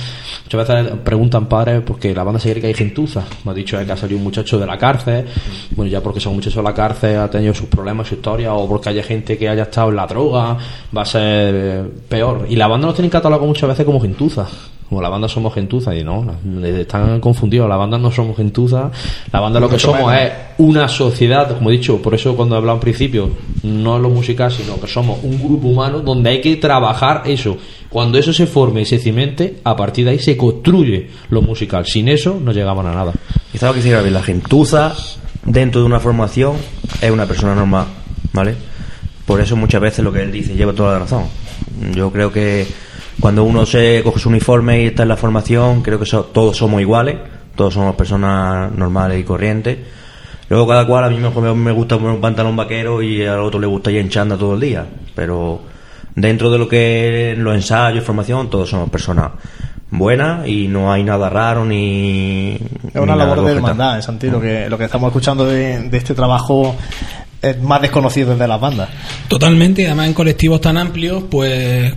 muchas 0.44 0.68
veces 0.68 0.94
preguntan 1.04 1.48
padres 1.48 1.82
porque 1.86 2.14
la 2.14 2.24
banda 2.24 2.40
se 2.40 2.50
cree 2.52 2.62
que 2.62 2.68
hay 2.68 2.74
gentuza, 2.74 3.24
me 3.46 3.52
ha 3.52 3.54
dicho 3.54 3.80
es 3.80 3.86
que 3.86 3.92
ha 3.92 3.98
salido 3.98 4.18
un 4.18 4.24
muchacho 4.24 4.60
de 4.60 4.66
la 4.66 4.78
cárcel, 4.78 5.26
bueno 5.72 5.90
ya 5.90 6.02
porque 6.02 6.20
son 6.20 6.36
muchachos 6.36 6.58
de 6.58 6.64
la 6.64 6.74
cárcel, 6.74 7.18
ha 7.20 7.30
tenido 7.30 7.54
sus 7.54 7.68
problemas, 7.68 8.08
su 8.08 8.16
historia, 8.16 8.54
o 8.54 8.68
porque 8.68 8.90
haya 8.90 9.04
gente 9.04 9.38
que 9.38 9.48
haya 9.48 9.64
estado 9.64 9.90
en 9.90 9.96
la 9.96 10.08
droga, 10.08 10.58
va 10.96 11.02
a 11.02 11.06
ser 11.06 11.90
peor. 12.10 12.46
Y 12.50 12.56
la 12.56 12.68
banda 12.68 12.88
nos 12.88 12.96
tienen 12.96 13.10
catalogado 13.10 13.48
muchas 13.48 13.70
veces 13.70 13.86
como 13.86 14.00
gentuza. 14.00 14.48
Como 14.90 15.02
la 15.02 15.10
banda 15.10 15.28
somos 15.28 15.54
gentuza, 15.54 15.94
y 15.96 16.04
no, 16.04 16.26
están 16.64 17.20
confundidos. 17.20 17.68
La 17.68 17.76
banda 17.76 17.98
no 17.98 18.10
somos 18.10 18.38
gentuza, 18.38 18.90
la 19.34 19.40
banda 19.42 19.60
lo 19.60 19.68
que 19.70 19.78
somos 19.78 20.14
es 20.14 20.32
una 20.60 20.88
sociedad, 20.88 21.56
como 21.56 21.70
he 21.70 21.74
dicho, 21.74 22.02
por 22.02 22.16
eso 22.16 22.36
cuando 22.36 22.56
he 22.56 22.58
hablado 22.58 22.78
en 22.78 22.82
principio, 22.82 23.30
no 23.64 23.98
es 23.98 24.02
lo 24.02 24.10
musical, 24.10 24.50
sino 24.50 24.80
que 24.80 24.88
somos 24.88 25.20
un 25.24 25.40
grupo 25.40 25.68
humano 25.68 26.00
donde 26.00 26.30
hay 26.30 26.42
que 26.42 26.56
trabajar 26.56 27.24
eso. 27.26 27.58
Cuando 27.90 28.18
eso 28.18 28.32
se 28.32 28.48
forme 28.48 28.82
y 28.82 28.86
se 28.86 28.98
cimente, 28.98 29.60
a 29.64 29.76
partir 29.76 30.06
de 30.06 30.12
ahí 30.12 30.20
se 30.20 30.38
construye 30.38 31.10
lo 31.30 31.42
musical. 31.42 31.86
Sin 31.86 32.08
eso 32.08 32.40
no 32.42 32.52
llegamos 32.52 32.86
a 32.86 32.94
nada. 32.94 33.14
Quizá 33.52 33.68
lo 33.68 33.74
que 33.74 33.80
quisiera 33.80 34.02
ver 34.02 34.12
la 34.12 34.24
gentuza 34.24 34.96
dentro 35.46 35.82
de 35.82 35.88
una 35.88 36.00
formación 36.00 36.56
es 37.02 37.12
una 37.12 37.26
persona 37.26 37.56
normal, 37.56 37.88
¿vale? 38.34 38.56
Por 39.26 39.42
eso 39.42 39.56
muchas 39.56 39.82
veces 39.82 40.04
lo 40.04 40.12
que 40.14 40.22
él 40.22 40.32
dice 40.32 40.56
lleva 40.56 40.74
toda 40.74 40.94
la 40.94 41.00
razón. 41.00 41.26
Yo 41.94 42.12
creo 42.12 42.32
que 42.32 42.66
cuando 43.20 43.44
uno 43.44 43.66
se 43.66 44.02
coge 44.04 44.20
su 44.20 44.30
uniforme 44.30 44.84
y 44.84 44.86
está 44.88 45.04
en 45.04 45.10
la 45.10 45.18
formación, 45.18 45.82
creo 45.82 46.00
que 46.00 46.06
so- 46.06 46.26
todos 46.26 46.58
somos 46.58 46.82
iguales, 46.82 47.18
todos 47.56 47.74
somos 47.74 47.96
personas 47.96 48.72
normales 48.72 49.20
y 49.20 49.24
corrientes. 49.24 49.78
Luego 50.50 50.68
cada 50.68 50.86
cual, 50.88 51.04
a 51.04 51.10
mí 51.10 51.18
mejor 51.18 51.56
me, 51.56 51.72
gusta 51.72 51.98
poner 51.98 52.12
un 52.14 52.22
pantalón 52.22 52.56
vaquero 52.56 53.02
y 53.02 53.26
al 53.26 53.40
otro 53.40 53.60
le 53.60 53.68
gusta 53.68 53.92
ir 53.92 53.98
en 53.98 54.10
chanda 54.10 54.38
todo 54.38 54.54
el 54.54 54.62
día. 54.62 54.86
Pero 55.14 55.62
dentro 56.16 56.50
de 56.50 56.58
lo 56.58 56.68
que 56.70 57.32
es 57.34 57.38
los 57.38 57.54
ensayos, 57.54 58.04
formación, 58.04 58.50
todos 58.50 58.70
somos 58.70 58.90
personas 58.90 59.32
buenas 59.90 60.48
y 60.48 60.68
no 60.68 60.92
hay 60.92 61.04
nada 61.04 61.30
raro 61.30 61.66
ni... 61.66 62.58
Es 62.94 63.02
una 63.02 63.16
labor 63.16 63.44
de 63.44 63.54
hermandad, 63.54 63.96
en 63.98 64.04
sentido 64.04 64.40
que 64.40 64.70
lo 64.70 64.78
que 64.78 64.86
estamos 64.86 65.08
escuchando 65.10 65.46
de, 65.46 65.90
de 65.90 65.98
este 65.98 66.14
trabajo 66.14 66.76
es 67.42 67.62
más 67.62 67.82
desconocido 67.82 68.32
desde 68.32 68.48
las 68.48 68.60
bandas. 68.60 68.90
Totalmente, 69.28 69.82
y 69.82 69.86
además 69.86 70.08
en 70.08 70.14
colectivos 70.14 70.60
tan 70.62 70.78
amplios, 70.78 71.24
pues 71.30 71.94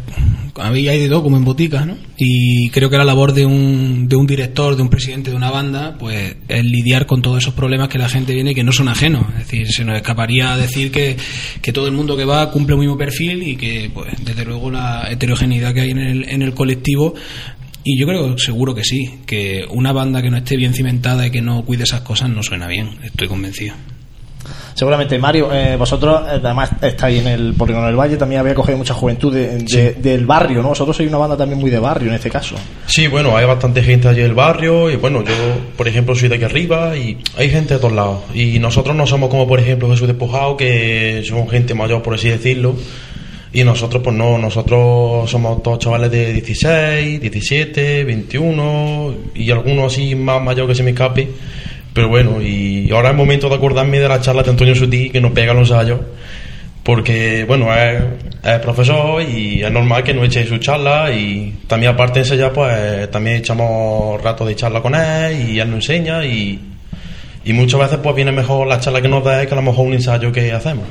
había 0.57 0.93
de 0.93 1.09
todo 1.09 1.23
como 1.23 1.37
en 1.37 1.45
boticas, 1.45 1.87
¿no? 1.87 1.97
Y 2.17 2.71
creo 2.71 2.91
que 2.91 2.97
la 2.97 3.05
labor 3.05 3.33
de 3.33 3.47
un, 3.47 4.09
de 4.09 4.17
un 4.17 4.27
director, 4.27 4.77
de 4.77 4.83
un 4.83 4.89
presidente 4.89 5.31
de 5.31 5.37
una 5.37 5.51
banda, 5.51 5.97
pues 5.99 6.37
es 6.49 6.65
lidiar 6.65 7.07
con 7.07 7.23
todos 7.23 7.39
esos 7.39 7.55
problemas 7.55 7.89
que 7.89 7.99
la 7.99 8.09
gente 8.09 8.35
viene 8.35 8.53
y 8.53 8.55
que 8.55 8.65
no 8.65 8.73
son 8.73 8.89
ajenos. 8.89 9.27
Es 9.33 9.47
decir, 9.47 9.69
se 9.69 9.85
nos 9.85 9.97
escaparía 9.97 10.57
decir 10.57 10.91
que, 10.91 11.17
que 11.63 11.73
todo 11.73 11.87
el 11.87 11.93
mundo 11.93 12.17
que 12.17 12.25
va 12.25 12.51
cumple 12.51 12.75
el 12.75 12.81
mismo 12.81 12.99
perfil 12.99 13.43
y 13.43 13.57
que, 13.57 13.91
pues, 13.93 14.13
desde 14.25 14.45
luego 14.45 14.71
la 14.71 15.11
heterogeneidad 15.11 15.75
que 15.75 15.81
hay 15.81 15.91
en 15.91 15.99
el, 15.99 16.29
en 16.29 16.43
el 16.43 16.55
colectivo 16.55 17.15
y 17.83 17.99
yo 17.99 18.07
creo 18.07 18.37
seguro 18.37 18.75
que 18.75 18.85
sí, 18.85 19.21
que 19.27 19.65
una 19.71 19.93
banda 19.93 20.21
que 20.21 20.31
no 20.31 20.37
esté 20.37 20.57
bien 20.57 20.75
cimentada 20.75 21.27
y 21.27 21.31
que 21.31 21.41
no 21.41 21.65
cuide 21.65 21.85
esas 21.85 22.03
cosas 22.03 22.29
no 22.29 22.43
suena 22.43 22.67
bien, 22.67 22.99
estoy 23.03 23.29
convencido. 23.29 23.75
Seguramente, 24.75 25.19
Mario, 25.19 25.53
eh, 25.53 25.77
vosotros 25.77 26.23
eh, 26.27 26.41
además 26.43 26.71
estáis 26.81 27.21
en 27.21 27.29
el 27.29 27.55
Polígono 27.55 27.87
del 27.87 27.97
Valle, 27.97 28.17
también 28.17 28.41
había 28.41 28.55
cogido 28.55 28.79
mucha 28.79 28.95
juventud 28.95 29.33
de- 29.35 29.59
de- 29.59 29.93
del 29.95 30.25
barrio, 30.27 30.63
¿no? 30.63 30.69
Vosotros 30.69 30.97
sois 30.97 31.09
una 31.09 31.19
banda 31.19 31.37
también 31.37 31.59
muy 31.61 31.71
de 31.71 31.79
barrio 31.79 32.09
en 32.09 32.15
este 32.15 32.31
caso. 32.31 32.55
Sí, 32.87 33.07
bueno, 33.09 33.37
hay 33.37 33.45
bastante 33.47 33.83
gente 33.83 34.09
allí 34.09 34.21
del 34.23 34.35
barrio 34.35 34.91
y 34.91 34.97
bueno, 34.97 35.23
yo 35.23 35.33
por 35.77 35.87
ejemplo 35.89 36.15
soy 36.15 36.29
de 36.29 36.37
aquí 36.37 36.45
arriba 36.45 36.97
y 36.97 37.19
hay 37.37 37.51
gente 37.51 37.75
de 37.75 37.81
todos 37.81 37.93
lados. 37.95 38.21
Y 38.35 38.59
nosotros 38.59 38.95
no 38.97 39.07
somos 39.07 39.29
como 39.29 39.47
por 39.47 39.61
ejemplo 39.61 39.91
Jesús 39.91 40.07
Despojado, 40.09 40.57
que 40.57 41.23
somos 41.27 41.51
gente 41.51 41.75
mayor 41.75 42.03
por 42.03 42.15
así 42.15 42.29
decirlo. 42.29 42.75
Y 43.53 43.65
nosotros 43.65 44.01
pues 44.05 44.15
no, 44.15 44.39
nosotros 44.39 45.29
somos 45.29 45.61
todos 45.63 45.81
chavales 45.81 46.11
de 46.13 46.33
16, 46.35 47.21
17, 47.21 48.05
21 48.05 49.15
y 49.35 49.51
algunos 49.51 49.93
así 49.93 50.15
más 50.15 50.41
mayor 50.41 50.69
que 50.69 50.75
se 50.77 50.85
me 50.85 50.91
escape. 50.91 51.29
Pero 51.93 52.09
bueno, 52.09 52.41
y 52.41 52.91
ahora 52.93 53.11
es 53.11 53.17
momento 53.17 53.49
de 53.49 53.57
acordarme 53.57 53.99
de 53.99 54.09
la 54.09 54.21
charla 54.21 54.43
de 54.43 54.51
Antonio 54.51 54.75
Sutí 54.75 55.11
que 55.11 55.21
nos 55.21 55.33
pega 55.33 55.53
los 55.55 55.71
ensayos. 55.71 56.01
Porque, 56.83 57.45
bueno, 57.47 57.75
es, 57.75 58.03
es 58.43 58.59
profesor 58.61 59.23
y 59.23 59.63
es 59.63 59.71
normal 59.71 60.03
que 60.03 60.15
nos 60.15 60.25
eche 60.25 60.47
su 60.47 60.59
charla 60.59 61.13
y 61.13 61.61
también 61.67 61.93
aparte 61.93 62.21
de 62.21 62.21
ensayar, 62.21 62.53
pues 62.53 63.11
también 63.11 63.37
echamos 63.37 64.21
rato 64.23 64.47
de 64.47 64.57
charla 64.57 64.81
con 64.81 64.95
él 64.95 65.51
y 65.51 65.61
él 65.61 65.69
nos 65.69 65.89
enseña 65.89 66.25
y, 66.25 66.59
y 67.45 67.53
muchas 67.53 67.81
veces 67.81 67.99
pues 68.03 68.17
viene 68.17 68.33
mejor 68.33 68.67
la 68.67 68.81
charla 68.81 69.03
que 69.03 69.09
nos 69.09 69.23
da 69.25 69.45
que 69.45 69.53
a 69.53 69.57
lo 69.57 69.63
mejor 69.63 69.87
un 69.87 69.95
ensayo 69.95 70.33
que 70.33 70.53
hacemos. 70.53 70.85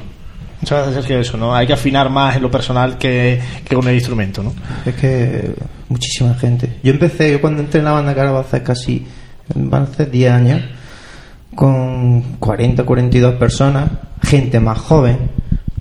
Muchas 0.61 0.87
veces 0.87 1.03
es 1.03 1.07
que 1.07 1.19
eso, 1.19 1.37
¿no? 1.37 1.55
Hay 1.55 1.65
que 1.65 1.73
afinar 1.73 2.09
más 2.09 2.35
en 2.35 2.41
lo 2.41 2.51
personal 2.51 2.97
que, 2.97 3.39
que 3.63 3.75
con 3.75 3.87
el 3.87 3.95
instrumento, 3.95 4.43
¿no? 4.43 4.53
Es 4.85 4.93
que 4.95 5.53
muchísima 5.87 6.33
gente. 6.35 6.77
Yo 6.83 6.91
empecé, 6.91 7.31
yo 7.31 7.41
cuando 7.41 7.61
entré 7.61 7.79
en 7.79 7.85
la 7.85 7.93
banda, 7.93 8.39
hacer 8.39 8.63
casi, 8.63 9.05
van 9.55 9.83
a 9.83 9.85
hacer 9.85 10.11
10 10.11 10.31
años, 10.31 10.61
con 11.55 12.21
40, 12.39 12.83
42 12.83 13.35
personas, 13.35 13.89
gente 14.21 14.59
más 14.59 14.77
joven, 14.77 15.17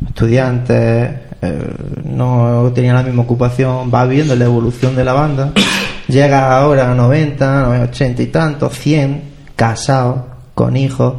estudiantes, 0.06 1.10
eh, 1.40 1.74
no 2.04 2.72
tenían 2.74 2.96
la 2.96 3.02
misma 3.02 3.22
ocupación, 3.22 3.90
va 3.94 4.04
viendo 4.06 4.34
la 4.34 4.44
evolución 4.44 4.96
de 4.96 5.04
la 5.04 5.12
banda, 5.12 5.52
llega 6.08 6.58
ahora 6.58 6.90
a 6.90 6.94
90, 6.94 7.88
80 7.90 8.22
y 8.22 8.26
tantos, 8.26 8.78
100, 8.78 9.22
casados, 9.54 10.22
con 10.54 10.76
hijos, 10.76 11.14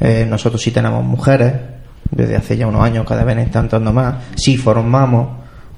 eh, 0.00 0.26
nosotros 0.28 0.62
sí 0.62 0.70
tenemos 0.70 1.04
mujeres, 1.04 1.52
desde 2.10 2.36
hace 2.36 2.56
ya 2.56 2.66
unos 2.66 2.82
años 2.82 3.06
cada 3.06 3.24
vez 3.24 3.36
están 3.38 3.64
entrando 3.64 3.92
más, 3.92 4.14
sí 4.36 4.56
formamos, 4.56 5.28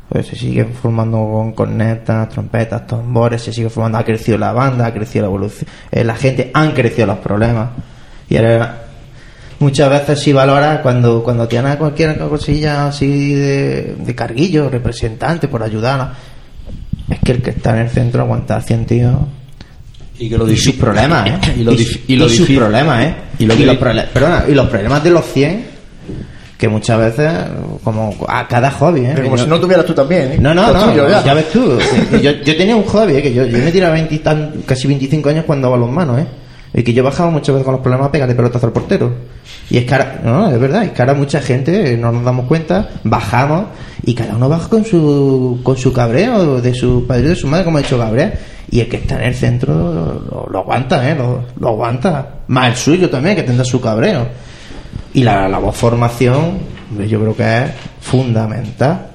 pues 0.09 0.27
se 0.27 0.37
sigue 0.37 0.65
formando 0.65 1.19
con 1.19 1.53
cornetas, 1.53 2.29
trompetas, 2.29 2.87
tambores, 2.87 3.43
se 3.43 3.53
sigue 3.53 3.71
formando, 3.71 3.99
ha 3.99 4.05
crecido 4.05 4.39
la 4.39 4.53
banda, 4.53 4.87
ha 4.87 4.93
crecido 4.93 5.25
la 5.25 5.29
evolución, 5.29 5.69
eh, 5.91 6.05
la 6.05 6.17
gente, 6.17 6.51
han 6.53 6.73
crecido 6.73 7.07
los 7.07 7.19
problemas. 7.19 7.71
Y 8.31 8.37
ahora 8.39 8.83
muchas 9.59 9.91
veces 9.91 10.21
sí 10.21 10.33
valora 10.33 10.81
cuando, 10.83 11.23
cuando 11.23 11.47
tiene 11.47 11.77
cualquier 11.77 12.17
cosilla 12.19 12.87
así 12.87 13.35
de, 13.35 13.95
de 13.99 14.15
carguillo, 14.15 14.71
representante, 14.71 15.49
por 15.49 15.63
ayudar. 15.63 16.13
Es 17.11 17.19
que 17.21 17.33
el 17.33 17.43
que 17.43 17.51
está 17.51 17.73
en 17.73 17.83
el 17.87 17.91
centro 17.91 18.23
aguanta 18.23 18.57
a 18.57 18.63
100 18.63 18.87
tíos. 18.87 19.15
Y 20.19 20.29
que 20.29 20.39
lo 20.39 20.47
sus 20.47 20.75
problemas, 20.75 21.27
¿eh? 21.29 21.39
y 21.59 21.65
lo 21.65 21.73
dif- 21.73 22.01
y 22.07 22.17
lo 22.17 22.29
sus 22.29 22.47
problemas, 22.51 23.05
¿eh? 23.05 23.15
y 23.39 23.47
lo 23.47 23.55
y 23.55 23.57
que- 23.59 23.67
los 23.67 23.77
perdona, 23.77 24.45
y 24.49 24.55
los 24.55 24.67
problemas 24.69 25.03
de 25.03 25.11
los 25.11 25.25
100, 25.25 25.65
que 26.59 26.69
muchas 26.69 26.99
veces, 26.99 27.33
como 27.83 28.15
a 28.29 28.47
cada 28.47 28.71
hobby, 28.71 29.01
¿eh? 29.07 29.13
Pero 29.15 29.25
como 29.25 29.37
yo- 29.39 29.45
si 29.45 29.49
no 29.49 29.59
tuvieras 29.59 29.87
tú 29.87 29.95
también, 29.95 30.33
¿eh? 30.33 30.37
no, 30.39 30.55
no, 30.55 30.71
no, 30.75 30.91
tuyo, 30.91 31.09
ya. 31.09 31.33
ves 31.35 31.51
tú. 31.51 31.79
Yo, 32.23 32.33
yo 32.33 32.57
tenía 32.57 32.77
un 32.77 32.85
hobby, 32.85 33.15
¿eh? 33.17 33.23
que 33.23 33.33
yo, 33.33 33.47
yo 33.47 33.59
me 33.59 33.73
tiraba 33.73 33.95
20 33.95 34.15
y 34.15 34.19
tan- 34.19 34.53
casi 34.67 34.87
25 34.87 35.31
años 35.31 35.45
cuando 35.47 35.73
a 35.73 35.79
los 35.79 35.91
manos, 35.91 36.21
¿eh? 36.21 36.27
Y 36.73 36.83
que 36.83 36.93
yo 36.93 37.03
bajaba 37.03 37.31
muchas 37.31 37.55
veces 37.55 37.65
con 37.65 37.73
los 37.73 37.83
problemas 37.83 38.09
a 38.09 38.13
pegarle 38.13 38.35
pelotazo 38.35 38.67
al 38.67 38.73
portero. 38.73 39.13
Y 39.71 39.79
es 39.79 39.93
ahora, 39.93 40.21
no, 40.25 40.51
es 40.51 40.59
verdad, 40.61 40.85
es 40.85 40.99
ahora 40.99 41.15
mucha 41.15 41.41
gente, 41.41 41.95
eh, 41.95 41.97
no 41.97 42.13
nos 42.13 42.25
damos 42.25 42.47
cuenta, 42.47 42.91
bajamos 43.05 43.67
y 44.03 44.15
cada 44.15 44.37
uno 44.37 44.49
baja 44.49 44.69
con 44.69 44.85
su, 44.85 45.61
con 45.63 45.77
su 45.77 45.93
cabreo, 45.93 46.61
de 46.61 46.75
su 46.75 47.07
padre 47.07 47.27
y 47.27 47.29
de 47.29 47.37
su 47.37 47.47
madre, 47.47 47.65
como 47.65 47.79
ha 47.79 47.83
dicho 47.83 47.99
Gabriel. 47.99 48.33
Y 48.71 48.81
el 48.81 48.89
que 48.89 48.99
está 48.99 49.17
en 49.17 49.23
el 49.23 49.35
centro 49.35 50.47
lo, 50.49 50.59
aguanta, 50.59 51.11
¿eh? 51.11 51.17
Lo, 51.17 51.69
aguanta. 51.69 52.41
Más 52.47 52.69
el 52.69 52.77
suyo 52.77 53.11
también, 53.11 53.35
que 53.35 53.43
tendrá 53.43 53.65
su 53.65 53.81
cabreo. 53.81 54.29
Y 55.13 55.25
la, 55.25 55.49
la 55.49 55.61
formación, 55.73 56.59
yo 57.09 57.21
creo 57.21 57.37
que 57.37 57.65
es 57.65 57.71
fundamental. 58.01 59.09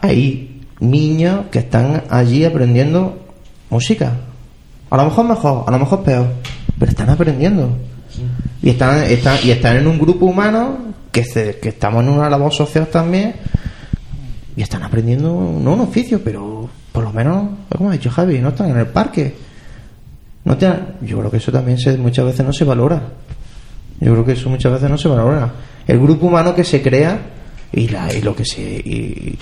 Hay 0.00 0.62
niños 0.80 1.46
que 1.50 1.60
están 1.60 2.04
allí 2.08 2.44
aprendiendo 2.44 3.18
música. 3.70 4.12
A 4.90 4.96
lo 4.96 5.04
mejor 5.04 5.26
mejor, 5.26 5.64
a 5.66 5.70
lo 5.70 5.78
mejor 5.78 6.02
peor, 6.02 6.26
pero 6.78 6.90
están 6.90 7.10
aprendiendo. 7.10 7.76
Y 8.62 8.70
están, 8.70 9.02
están, 9.04 9.38
y 9.42 9.50
están 9.50 9.76
en 9.76 9.86
un 9.86 9.98
grupo 9.98 10.26
humano 10.26 10.78
que, 11.10 11.24
se- 11.24 11.58
que 11.58 11.70
estamos 11.70 12.02
en 12.04 12.10
una 12.10 12.28
labor 12.28 12.52
social 12.52 12.86
también 12.88 13.34
y 14.56 14.62
están 14.62 14.82
aprendiendo, 14.82 15.28
no 15.62 15.72
un 15.74 15.80
oficio, 15.80 16.20
pero 16.22 16.68
por 16.92 17.04
lo 17.04 17.12
menos, 17.12 17.48
como 17.76 17.88
ha 17.90 17.92
dicho 17.94 18.10
Javi, 18.10 18.38
no 18.38 18.50
están 18.50 18.70
en 18.70 18.78
el 18.78 18.86
parque. 18.86 19.34
No 20.44 20.56
te- 20.56 20.72
yo 21.02 21.18
creo 21.20 21.30
que 21.30 21.38
eso 21.38 21.50
también 21.52 21.78
se, 21.78 21.96
muchas 21.96 22.24
veces 22.26 22.44
no 22.44 22.52
se 22.52 22.64
valora. 22.64 23.02
Yo 24.00 24.12
creo 24.12 24.24
que 24.24 24.32
eso 24.32 24.50
muchas 24.50 24.72
veces 24.72 24.90
no 24.90 24.98
se 24.98 25.08
valora. 25.08 25.50
El 25.86 25.98
grupo 26.00 26.26
humano 26.26 26.54
que 26.54 26.64
se 26.64 26.82
crea 26.82 27.18
y, 27.72 27.88
la, 27.88 28.12
y 28.12 28.20
lo 28.20 28.34
que 28.36 28.44
se 28.44 28.60
y, 28.60 29.38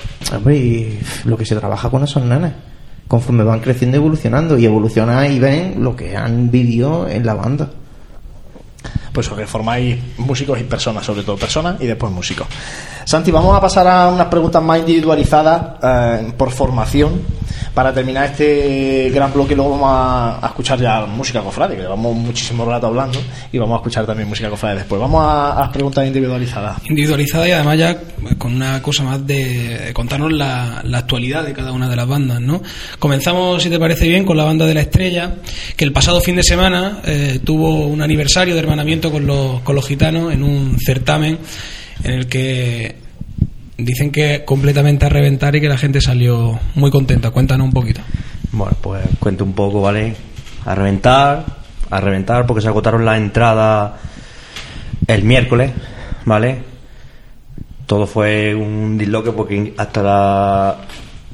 lo 1.24 1.36
que 1.36 1.44
se 1.44 1.56
trabaja 1.56 1.90
con 1.90 2.04
esos 2.04 2.22
nenes 2.24 2.52
conforme 3.10 3.42
van 3.42 3.58
creciendo 3.58 3.96
y 3.96 3.98
evolucionando 3.98 4.56
y 4.56 4.66
evolucionan 4.66 5.32
y 5.32 5.40
ven 5.40 5.82
lo 5.82 5.96
que 5.96 6.16
han 6.16 6.48
vivido 6.48 7.08
en 7.08 7.26
la 7.26 7.34
banda 7.34 7.68
pues 9.12 9.28
que 9.28 9.46
formáis 9.46 9.98
músicos 10.18 10.60
y 10.60 10.62
personas, 10.62 11.04
sobre 11.04 11.22
todo 11.22 11.36
personas 11.36 11.80
y 11.80 11.86
después 11.86 12.12
músicos. 12.12 12.46
Santi, 13.10 13.32
vamos 13.32 13.56
a 13.56 13.60
pasar 13.60 13.88
a 13.88 14.08
unas 14.08 14.28
preguntas 14.28 14.62
más 14.62 14.78
individualizadas 14.78 15.60
eh, 15.82 16.32
por 16.38 16.52
formación 16.52 17.20
para 17.74 17.92
terminar 17.92 18.26
este 18.26 19.10
gran 19.12 19.32
bloque 19.32 19.56
luego 19.56 19.72
vamos 19.72 20.38
a, 20.40 20.46
escuchar 20.46 20.78
ya 20.78 21.04
música 21.06 21.40
cofrade, 21.40 21.74
que 21.74 21.82
llevamos 21.82 22.14
muchísimo 22.14 22.64
rato 22.64 22.86
hablando 22.86 23.18
y 23.50 23.58
vamos 23.58 23.74
a 23.74 23.76
escuchar 23.78 24.06
también 24.06 24.28
música 24.28 24.48
cofrade 24.48 24.76
después. 24.76 25.00
Vamos 25.00 25.24
a, 25.26 25.56
las 25.58 25.70
preguntas 25.70 26.06
individualizadas. 26.06 26.78
Individualizadas 26.88 27.48
y 27.48 27.50
además 27.50 27.78
ya 27.78 27.98
con 28.38 28.54
una 28.54 28.80
cosa 28.80 29.02
más 29.02 29.26
de 29.26 29.90
contarnos 29.92 30.30
la, 30.32 30.84
actualidad 30.94 31.42
de 31.42 31.52
cada 31.52 31.72
una 31.72 31.88
de 31.88 31.96
las 31.96 32.06
bandas, 32.06 32.40
¿no? 32.40 32.62
Comenzamos, 33.00 33.60
si 33.60 33.70
te 33.70 33.80
parece 33.80 34.06
bien, 34.06 34.24
con 34.24 34.36
la 34.36 34.44
banda 34.44 34.66
de 34.66 34.74
la 34.74 34.82
estrella, 34.82 35.34
que 35.76 35.84
el 35.84 35.92
pasado 35.92 36.20
fin 36.20 36.36
de 36.36 36.44
semana 36.44 37.00
eh, 37.04 37.40
tuvo 37.42 37.88
un 37.88 38.02
aniversario 38.02 38.54
de 38.54 38.60
hermanamiento 38.60 39.10
con 39.10 39.26
los, 39.26 39.62
con 39.62 39.74
los 39.74 39.84
gitanos 39.84 40.32
en 40.32 40.44
un 40.44 40.78
certamen 40.78 41.40
en 42.04 42.12
el 42.12 42.26
que 42.26 42.96
dicen 43.76 44.10
que 44.10 44.44
completamente 44.44 45.06
a 45.06 45.08
reventar 45.08 45.56
y 45.56 45.60
que 45.60 45.68
la 45.68 45.78
gente 45.78 46.00
salió 46.00 46.58
muy 46.74 46.90
contenta. 46.90 47.30
Cuéntanos 47.30 47.66
un 47.66 47.72
poquito. 47.72 48.00
Bueno, 48.52 48.76
pues 48.80 49.02
cuento 49.18 49.44
un 49.44 49.52
poco, 49.52 49.80
¿vale? 49.80 50.14
A 50.64 50.74
reventar, 50.74 51.44
a 51.88 52.00
reventar 52.00 52.46
porque 52.46 52.62
se 52.62 52.68
agotaron 52.68 53.04
las 53.04 53.18
entradas 53.18 53.92
el 55.06 55.24
miércoles, 55.24 55.72
¿vale? 56.24 56.58
Todo 57.86 58.06
fue 58.06 58.54
un 58.54 58.98
disloque 58.98 59.32
porque 59.32 59.74
hasta 59.76 60.02
la, 60.02 60.76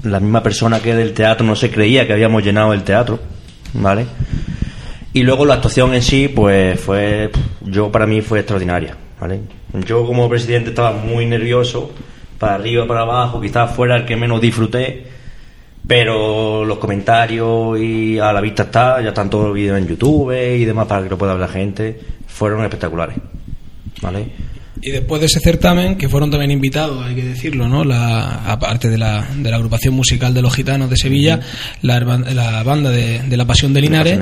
la 0.03 0.21
misma 0.21 0.43
persona 0.43 0.81
que 0.81 0.95
del 0.95 1.12
teatro 1.12 1.47
no 1.47 1.57
se 1.57 1.71
creía 1.71 2.07
que 2.07 2.12
habíamos 2.12 2.43
llenado 2.43 2.73
el 2.73 2.83
teatro, 2.83 3.19
¿vale? 3.75 4.07
Y 5.12 5.23
luego 5.23 5.45
la 5.47 5.55
actuación 5.55 5.95
en 5.95 6.03
sí, 6.03 6.29
pues 6.29 6.79
fue, 6.79 7.31
yo 7.62 7.91
para 7.91 8.07
mí 8.07 8.21
fue 8.21 8.41
extraordinaria, 8.41 8.97
¿vale? 9.21 9.41
Yo 9.87 10.07
como 10.07 10.29
presidente 10.29 10.71
estaba 10.71 10.93
muy 10.93 11.27
nervioso 11.27 11.93
para 12.39 12.55
arriba, 12.55 12.87
para 12.87 13.01
abajo, 13.01 13.41
quizás 13.41 13.75
fuera 13.75 13.97
el 13.97 14.05
que 14.05 14.17
menos 14.17 14.41
disfruté, 14.41 15.05
pero 15.87 16.64
los 16.64 16.79
comentarios 16.79 17.79
y 17.81 18.19
a 18.19 18.33
la 18.33 18.41
vista 18.41 18.64
está, 18.64 19.01
ya 19.03 19.09
están 19.09 19.31
todos 19.31 19.47
los 19.47 19.55
vídeos 19.55 19.79
en 19.79 19.87
YouTube 19.87 20.33
y 20.33 20.64
demás 20.64 20.87
para 20.87 21.03
que 21.03 21.11
lo 21.11 21.19
pueda 21.19 21.33
ver 21.33 21.43
la 21.43 21.49
gente, 21.49 21.99
fueron 22.27 22.62
espectaculares. 22.62 23.17
¿Vale? 24.03 24.27
Y 24.83 24.91
después 24.91 25.21
de 25.21 25.27
ese 25.27 25.41
certamen, 25.41 25.97
que 25.97 26.09
fueron 26.09 26.31
también 26.31 26.51
invitados, 26.51 27.05
hay 27.05 27.14
que 27.14 27.25
decirlo, 27.25 27.67
¿no? 27.67 27.83
La, 27.83 28.51
aparte 28.51 28.89
de 28.91 28.99
la, 28.99 29.27
de 29.35 29.51
la 29.51 29.57
agrupación 29.57 29.95
musical 29.95 30.35
de 30.35 30.43
los 30.43 30.55
gitanos 30.55 30.91
de 30.91 30.97
Sevilla, 30.97 31.41
la, 31.83 31.99
la, 32.01 32.62
banda 32.62 32.91
de, 32.91 33.37
La 33.37 33.47
Pasión 33.47 33.73
de 33.73 33.81
Linares. 33.81 34.19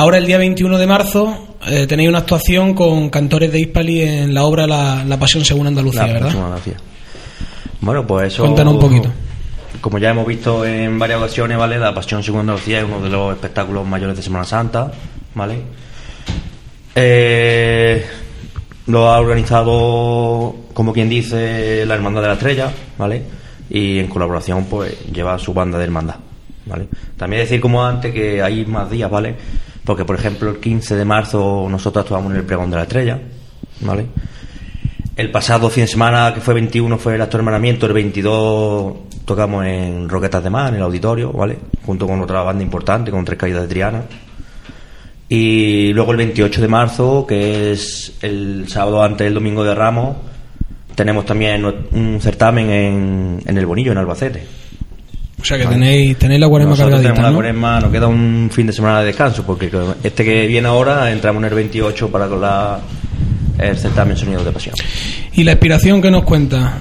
Ahora, 0.00 0.18
el 0.18 0.26
día 0.26 0.38
21 0.38 0.78
de 0.78 0.86
marzo, 0.86 1.56
eh, 1.66 1.88
tenéis 1.88 2.08
una 2.08 2.18
actuación 2.18 2.72
con 2.72 3.10
cantores 3.10 3.50
de 3.50 3.58
Hispali 3.58 4.02
en 4.02 4.32
la 4.32 4.44
obra 4.44 4.64
La, 4.64 5.04
la 5.04 5.18
Pasión 5.18 5.44
según 5.44 5.66
Andalucía, 5.66 6.06
¿verdad? 6.06 6.30
Bueno, 7.80 8.06
pues 8.06 8.32
eso. 8.32 8.44
Cuéntanos 8.44 8.74
un 8.74 8.80
poquito. 8.80 9.10
Como 9.80 9.98
ya 9.98 10.10
hemos 10.10 10.24
visto 10.24 10.64
en 10.64 11.00
varias 11.00 11.18
ocasiones, 11.18 11.58
¿vale? 11.58 11.80
La 11.80 11.92
Pasión 11.92 12.22
según 12.22 12.42
Andalucía 12.42 12.78
es 12.78 12.84
uno 12.84 13.00
de 13.00 13.08
los 13.08 13.32
espectáculos 13.32 13.84
mayores 13.88 14.16
de 14.16 14.22
Semana 14.22 14.44
Santa, 14.44 14.92
¿vale? 15.34 15.62
Eh, 16.94 18.06
lo 18.86 19.08
ha 19.08 19.18
organizado, 19.18 20.54
como 20.74 20.92
quien 20.92 21.08
dice, 21.08 21.84
la 21.84 21.96
Hermandad 21.96 22.22
de 22.22 22.28
la 22.28 22.34
Estrella, 22.34 22.70
¿vale? 22.98 23.24
Y 23.68 23.98
en 23.98 24.06
colaboración, 24.06 24.66
pues, 24.66 24.96
lleva 25.12 25.36
su 25.40 25.52
banda 25.52 25.76
de 25.76 25.82
hermandad, 25.82 26.18
¿vale? 26.66 26.86
También 27.16 27.42
decir, 27.42 27.60
como 27.60 27.84
antes, 27.84 28.14
que 28.14 28.40
hay 28.40 28.64
más 28.64 28.88
días, 28.88 29.10
¿vale? 29.10 29.34
Porque, 29.88 30.04
por 30.04 30.16
ejemplo, 30.16 30.50
el 30.50 30.58
15 30.58 30.96
de 30.96 31.04
marzo 31.06 31.66
nosotros 31.70 32.02
actuamos 32.02 32.30
en 32.32 32.36
el 32.36 32.44
Pregón 32.44 32.68
de 32.68 32.76
la 32.76 32.82
Estrella, 32.82 33.18
¿vale? 33.80 34.04
El 35.16 35.30
pasado 35.30 35.70
fin 35.70 35.84
de 35.84 35.88
semana, 35.88 36.34
que 36.34 36.42
fue 36.42 36.52
21, 36.52 36.98
fue 36.98 37.14
el 37.14 37.22
acto 37.22 37.38
hermanamiento. 37.38 37.86
El 37.86 37.94
22 37.94 38.96
tocamos 39.24 39.64
en 39.64 40.06
Roquetas 40.06 40.44
de 40.44 40.50
Mar, 40.50 40.68
en 40.68 40.74
el 40.74 40.82
auditorio, 40.82 41.32
¿vale? 41.32 41.56
Junto 41.86 42.06
con 42.06 42.20
otra 42.20 42.42
banda 42.42 42.62
importante, 42.62 43.10
con 43.10 43.24
Tres 43.24 43.38
Caídas 43.38 43.62
de 43.62 43.68
Triana. 43.68 44.02
Y 45.26 45.94
luego 45.94 46.10
el 46.10 46.18
28 46.18 46.60
de 46.60 46.68
marzo, 46.68 47.26
que 47.26 47.72
es 47.72 48.18
el 48.20 48.68
sábado 48.68 49.02
antes 49.02 49.24
del 49.24 49.32
domingo 49.32 49.64
de 49.64 49.74
Ramos, 49.74 50.18
tenemos 50.96 51.24
también 51.24 51.64
un 51.64 52.20
certamen 52.20 52.68
en, 52.68 53.42
en 53.46 53.56
el 53.56 53.64
Bonillo, 53.64 53.92
en 53.92 53.96
Albacete. 53.96 54.67
O 55.40 55.44
sea 55.44 55.56
que 55.56 55.66
tenéis, 55.66 56.16
tenéis 56.18 56.40
la 56.40 56.48
cuaresma 56.48 56.76
cargadita, 56.76 57.10
tenemos 57.10 57.30
la 57.30 57.34
cuaresma, 57.34 57.80
nos 57.80 57.92
queda 57.92 58.06
un 58.08 58.50
fin 58.52 58.66
de 58.66 58.72
semana 58.72 59.00
de 59.00 59.06
descanso, 59.06 59.44
porque 59.46 59.70
este 60.02 60.24
que 60.24 60.46
viene 60.46 60.66
ahora 60.66 61.10
entramos 61.12 61.40
en 61.42 61.48
el 61.48 61.54
28 61.54 62.10
para 62.10 62.26
con 62.26 62.40
la 62.40 62.80
el 63.58 63.76
certamen 63.76 64.16
Sonidos 64.16 64.44
de 64.44 64.52
Pasión. 64.52 64.74
¿Y 65.32 65.44
la 65.44 65.52
inspiración 65.52 66.00
que 66.00 66.10
nos 66.10 66.24
cuenta? 66.24 66.80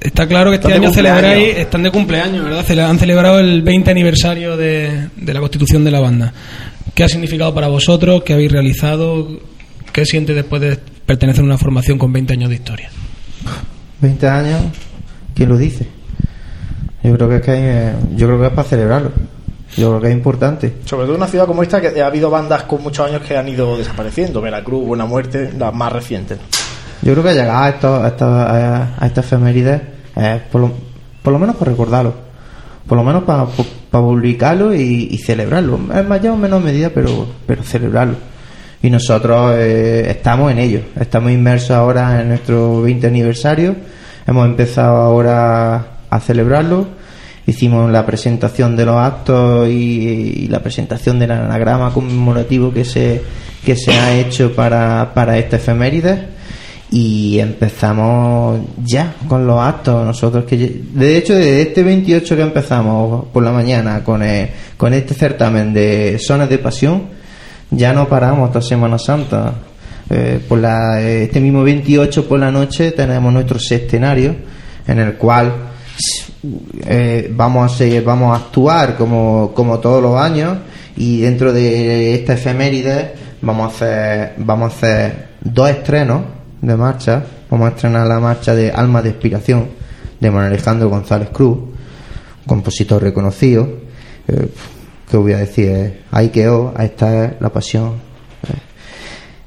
está 0.00 0.26
claro 0.26 0.50
que 0.50 0.56
este 0.56 0.72
año 0.72 0.92
celebráis, 0.92 1.58
están 1.58 1.82
de 1.82 1.90
cumpleaños, 1.90 2.44
¿verdad? 2.44 2.90
Han 2.90 2.98
celebrado 2.98 3.38
el 3.40 3.62
20 3.62 3.90
aniversario 3.90 4.56
de, 4.56 5.08
la 5.24 5.40
constitución 5.40 5.84
de 5.84 5.90
la 5.90 6.00
banda. 6.00 6.32
¿Qué 6.94 7.04
ha 7.04 7.08
significado 7.08 7.54
para 7.54 7.68
vosotros? 7.68 8.22
¿Qué 8.24 8.32
habéis 8.32 8.52
realizado? 8.52 9.40
¿Qué 9.92 10.04
siente 10.04 10.34
después 10.34 10.60
de 10.62 10.78
pertenecer 11.06 11.42
a 11.42 11.46
una 11.46 11.58
formación 11.58 11.98
con 11.98 12.12
20 12.12 12.32
años 12.32 12.50
de 12.50 12.56
historia? 12.56 12.90
20 14.00 14.28
años, 14.28 14.62
¿quién 15.34 15.48
lo 15.48 15.56
dice? 15.56 15.86
Yo 17.02 17.14
creo 17.16 17.28
que 17.28 17.36
es 17.36 17.42
que 17.42 17.92
yo 18.14 18.26
creo 18.26 18.40
que 18.40 18.46
es 18.46 18.52
para 18.52 18.68
celebrarlo. 18.68 19.10
Yo 19.76 19.88
creo 19.88 20.00
que 20.00 20.08
es 20.08 20.12
importante. 20.12 20.74
Sobre 20.84 21.04
todo 21.04 21.14
en 21.14 21.22
una 21.22 21.26
ciudad 21.26 21.46
como 21.46 21.62
esta, 21.62 21.80
que 21.80 22.00
ha 22.00 22.06
habido 22.06 22.30
bandas 22.30 22.64
con 22.64 22.82
muchos 22.82 23.08
años 23.08 23.22
que 23.22 23.36
han 23.36 23.48
ido 23.48 23.76
desapareciendo. 23.76 24.40
Veracruz, 24.40 24.86
Buena 24.86 25.06
Muerte, 25.06 25.50
las 25.58 25.74
más 25.74 25.92
recientes. 25.92 26.38
Yo 27.00 27.12
creo 27.12 27.24
que 27.24 27.32
llegar 27.32 27.64
a, 27.64 27.68
esto, 27.70 27.96
a, 27.96 28.08
esto, 28.08 28.26
a, 28.26 29.06
estas 29.06 29.26
efemérides, 29.26 29.80
por, 30.52 30.60
lo, 30.60 30.70
por 31.22 31.32
lo 31.32 31.38
menos 31.38 31.56
para 31.56 31.70
recordarlo. 31.72 32.14
Por 32.86 32.98
lo 32.98 33.04
menos 33.04 33.24
para, 33.24 33.46
publicarlo 33.90 34.74
y, 34.74 35.16
celebrarlo. 35.18 35.80
Es 35.94 36.06
mayor 36.06 36.34
o 36.34 36.36
menos 36.36 36.62
medida, 36.62 36.90
pero, 36.90 37.26
pero 37.46 37.62
celebrarlo. 37.62 38.16
Y 38.82 38.90
nosotros 38.90 39.54
eh, 39.56 40.10
estamos 40.10 40.52
en 40.52 40.58
ello. 40.58 40.80
Estamos 41.00 41.30
inmersos 41.30 41.70
ahora 41.70 42.20
en 42.20 42.28
nuestro 42.28 42.82
20 42.82 43.06
aniversario. 43.06 43.74
Hemos 44.26 44.46
empezado 44.46 44.96
ahora 44.96 45.91
a 46.12 46.20
celebrarlo. 46.20 46.86
Hicimos 47.46 47.90
la 47.90 48.06
presentación 48.06 48.76
de 48.76 48.86
los 48.86 48.96
actos 48.96 49.68
y, 49.68 50.46
la 50.48 50.60
presentación 50.62 51.18
del 51.18 51.32
anagrama 51.32 51.92
conmemorativo 51.92 52.72
que 52.72 52.84
se, 52.84 53.22
que 53.64 53.74
se 53.74 53.92
ha 53.92 54.14
hecho 54.14 54.54
para, 54.54 55.12
para 55.14 55.38
esta 55.38 55.56
efeméride. 55.56 56.28
Y 56.90 57.38
empezamos 57.40 58.60
ya 58.84 59.14
con 59.26 59.46
los 59.46 59.58
actos. 59.58 60.04
Nosotros 60.04 60.44
que 60.44 60.82
de 60.92 61.16
hecho 61.16 61.34
desde 61.34 61.62
este 61.62 61.82
28 61.82 62.36
que 62.36 62.42
empezamos 62.42 63.24
por 63.32 63.42
la 63.42 63.50
mañana 63.50 64.04
con, 64.04 64.22
con 64.76 64.92
este 64.92 65.14
certamen 65.14 65.72
de 65.72 66.18
zonas 66.20 66.50
de 66.50 66.58
pasión 66.58 67.22
ya 67.70 67.94
no 67.94 68.06
paramos 68.06 68.48
hasta 68.48 68.60
Semana 68.60 68.98
Santa. 68.98 69.54
Eh, 70.10 70.40
por 70.46 70.58
la, 70.58 71.00
este 71.00 71.40
mismo 71.40 71.62
28 71.62 72.28
por 72.28 72.38
la 72.38 72.50
noche 72.50 72.90
tenemos 72.90 73.32
nuestro 73.32 73.56
escenario 73.56 74.36
en 74.86 74.98
el 74.98 75.14
cual 75.14 75.71
eh, 76.86 77.32
vamos, 77.34 77.80
a 77.80 78.00
vamos 78.04 78.32
a 78.32 78.44
actuar 78.44 78.96
como, 78.96 79.78
todos 79.80 80.02
los 80.02 80.16
años 80.16 80.58
y 80.96 81.20
dentro 81.20 81.52
de 81.52 82.14
esta 82.14 82.34
efeméride 82.34 83.14
vamos 83.40 83.72
a 83.72 83.74
hacer, 83.74 84.34
vamos 84.38 84.72
a 84.72 84.76
hacer 84.76 85.28
dos 85.40 85.70
estrenos 85.70 86.22
de 86.60 86.76
marcha. 86.76 87.22
Vamos 87.50 87.66
a 87.66 87.74
estrenar 87.74 88.06
la 88.06 88.18
marcha 88.18 88.54
de 88.54 88.70
Alma 88.70 89.02
de 89.02 89.10
Inspiración 89.10 89.68
de 90.18 90.30
Manuel 90.30 90.52
Alejandro 90.52 90.88
González 90.88 91.28
Cruz, 91.30 91.58
compositor 92.46 93.02
reconocido. 93.02 93.68
Eh, 94.28 94.48
que 95.10 95.16
voy 95.18 95.32
a 95.34 95.38
decir? 95.38 96.04
Ahí 96.10 96.30
quedó, 96.30 96.72
ahí 96.74 96.86
está 96.86 97.36
la 97.38 97.50
pasión. 97.50 97.94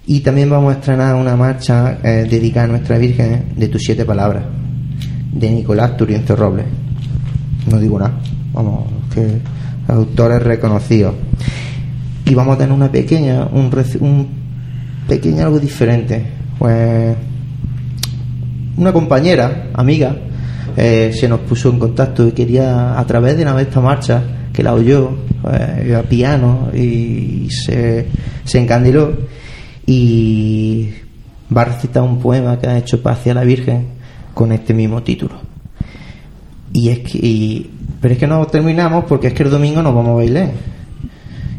Y 0.06 0.20
también 0.20 0.50
vamos 0.50 0.76
a 0.76 0.78
estrenar 0.78 1.16
una 1.16 1.36
marcha 1.36 1.98
eh, 2.04 2.28
dedicada 2.30 2.66
a 2.66 2.68
nuestra 2.68 3.00
Virgen 3.00 3.54
de 3.56 3.68
tus 3.68 3.82
siete 3.82 4.06
palabras, 4.06 4.44
de 5.36 5.52
Nicolás 5.52 5.96
Turienzo 5.96 6.36
Robles 6.36 6.66
no 7.70 7.80
digo 7.80 8.00
nada, 8.00 8.14
vamos, 8.54 8.86
que 9.14 9.40
autores 9.88 10.42
reconocidos. 10.42 11.16
Y 12.26 12.34
vamos 12.34 12.56
a 12.56 12.58
tener 12.60 12.74
una 12.74 12.92
pequeña, 12.92 13.46
un, 13.46 13.72
un 14.00 14.28
pequeño 15.08 15.44
algo 15.44 15.60
diferente. 15.60 16.26
Pues 16.58 17.16
una 18.78 18.92
compañera, 18.92 19.70
amiga, 19.74 20.16
eh, 20.76 21.12
se 21.14 21.28
nos 21.28 21.42
puso 21.42 21.70
en 21.70 21.80
contacto 21.80 22.28
y 22.28 22.32
quería, 22.32 23.00
a 23.00 23.06
través 23.06 23.38
de 23.38 23.44
una 23.44 23.54
vez 23.54 23.68
esta 23.68 23.82
marcha, 23.82 24.24
que 24.52 24.64
la 24.64 24.74
oyó, 24.74 25.12
eh, 25.52 25.96
a 25.96 26.04
piano 26.04 26.70
y 26.74 27.48
se, 27.52 28.08
se 28.44 28.60
encandiló 28.60 29.14
y 29.86 30.90
va 31.56 31.62
a 31.62 31.66
recitar 31.66 32.02
un 32.02 32.20
poema 32.20 32.58
que 32.58 32.68
ha 32.68 32.78
hecho 32.78 33.00
hacia 33.06 33.34
la 33.36 33.44
Virgen 33.44 33.95
con 34.36 34.52
este 34.52 34.76
mismo 34.76 35.02
título. 35.02 35.34
Y 36.74 36.90
es 36.90 37.00
que, 37.00 37.18
y- 37.18 37.72
pero 38.00 38.14
es 38.14 38.20
que 38.20 38.28
no 38.28 38.46
terminamos 38.46 39.06
porque 39.06 39.28
es 39.28 39.34
que 39.34 39.42
el 39.44 39.50
domingo 39.50 39.82
nos 39.82 39.96
vamos 39.96 40.12
a 40.12 40.16
bailar. 40.18 40.52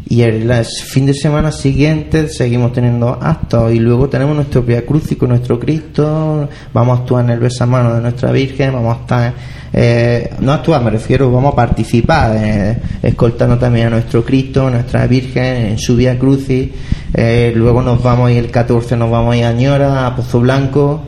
Y 0.08 0.22
el, 0.22 0.48
fin 0.64 1.04
de 1.06 1.14
semana 1.14 1.50
siguiente 1.50 2.28
seguimos 2.28 2.72
teniendo 2.72 3.08
actos 3.20 3.72
y 3.72 3.80
luego 3.80 4.08
tenemos 4.08 4.36
nuestro 4.36 4.62
Via 4.62 4.86
Crucis 4.86 5.18
con 5.18 5.30
nuestro 5.30 5.58
Cristo, 5.58 6.48
vamos 6.72 6.96
a 6.98 7.02
actuar 7.02 7.24
en 7.24 7.30
el 7.32 7.40
besamano 7.40 7.92
de 7.92 8.00
nuestra 8.02 8.30
Virgen, 8.30 8.72
vamos 8.74 8.96
a 8.96 9.00
estar, 9.00 9.34
eh, 9.72 10.30
no 10.38 10.52
actuar 10.52 10.84
me 10.84 10.90
refiero, 10.90 11.28
vamos 11.32 11.54
a 11.54 11.56
participar, 11.56 12.36
eh, 12.36 12.78
escoltando 13.02 13.58
también 13.58 13.88
a 13.88 13.90
nuestro 13.90 14.24
Cristo, 14.24 14.70
nuestra 14.70 15.08
Virgen 15.08 15.66
en 15.72 15.78
su 15.78 15.96
Via 15.96 16.16
Crucis, 16.16 16.68
eh, 17.12 17.52
luego 17.56 17.82
nos 17.82 18.00
vamos 18.00 18.30
ir 18.30 18.38
el 18.44 18.50
14, 18.52 18.96
nos 18.96 19.10
vamos 19.10 19.34
a 19.34 19.38
ir 19.38 19.44
a 19.44 19.52
Ñora, 19.54 20.06
a 20.06 20.14
Pozo 20.14 20.38
Blanco, 20.38 21.02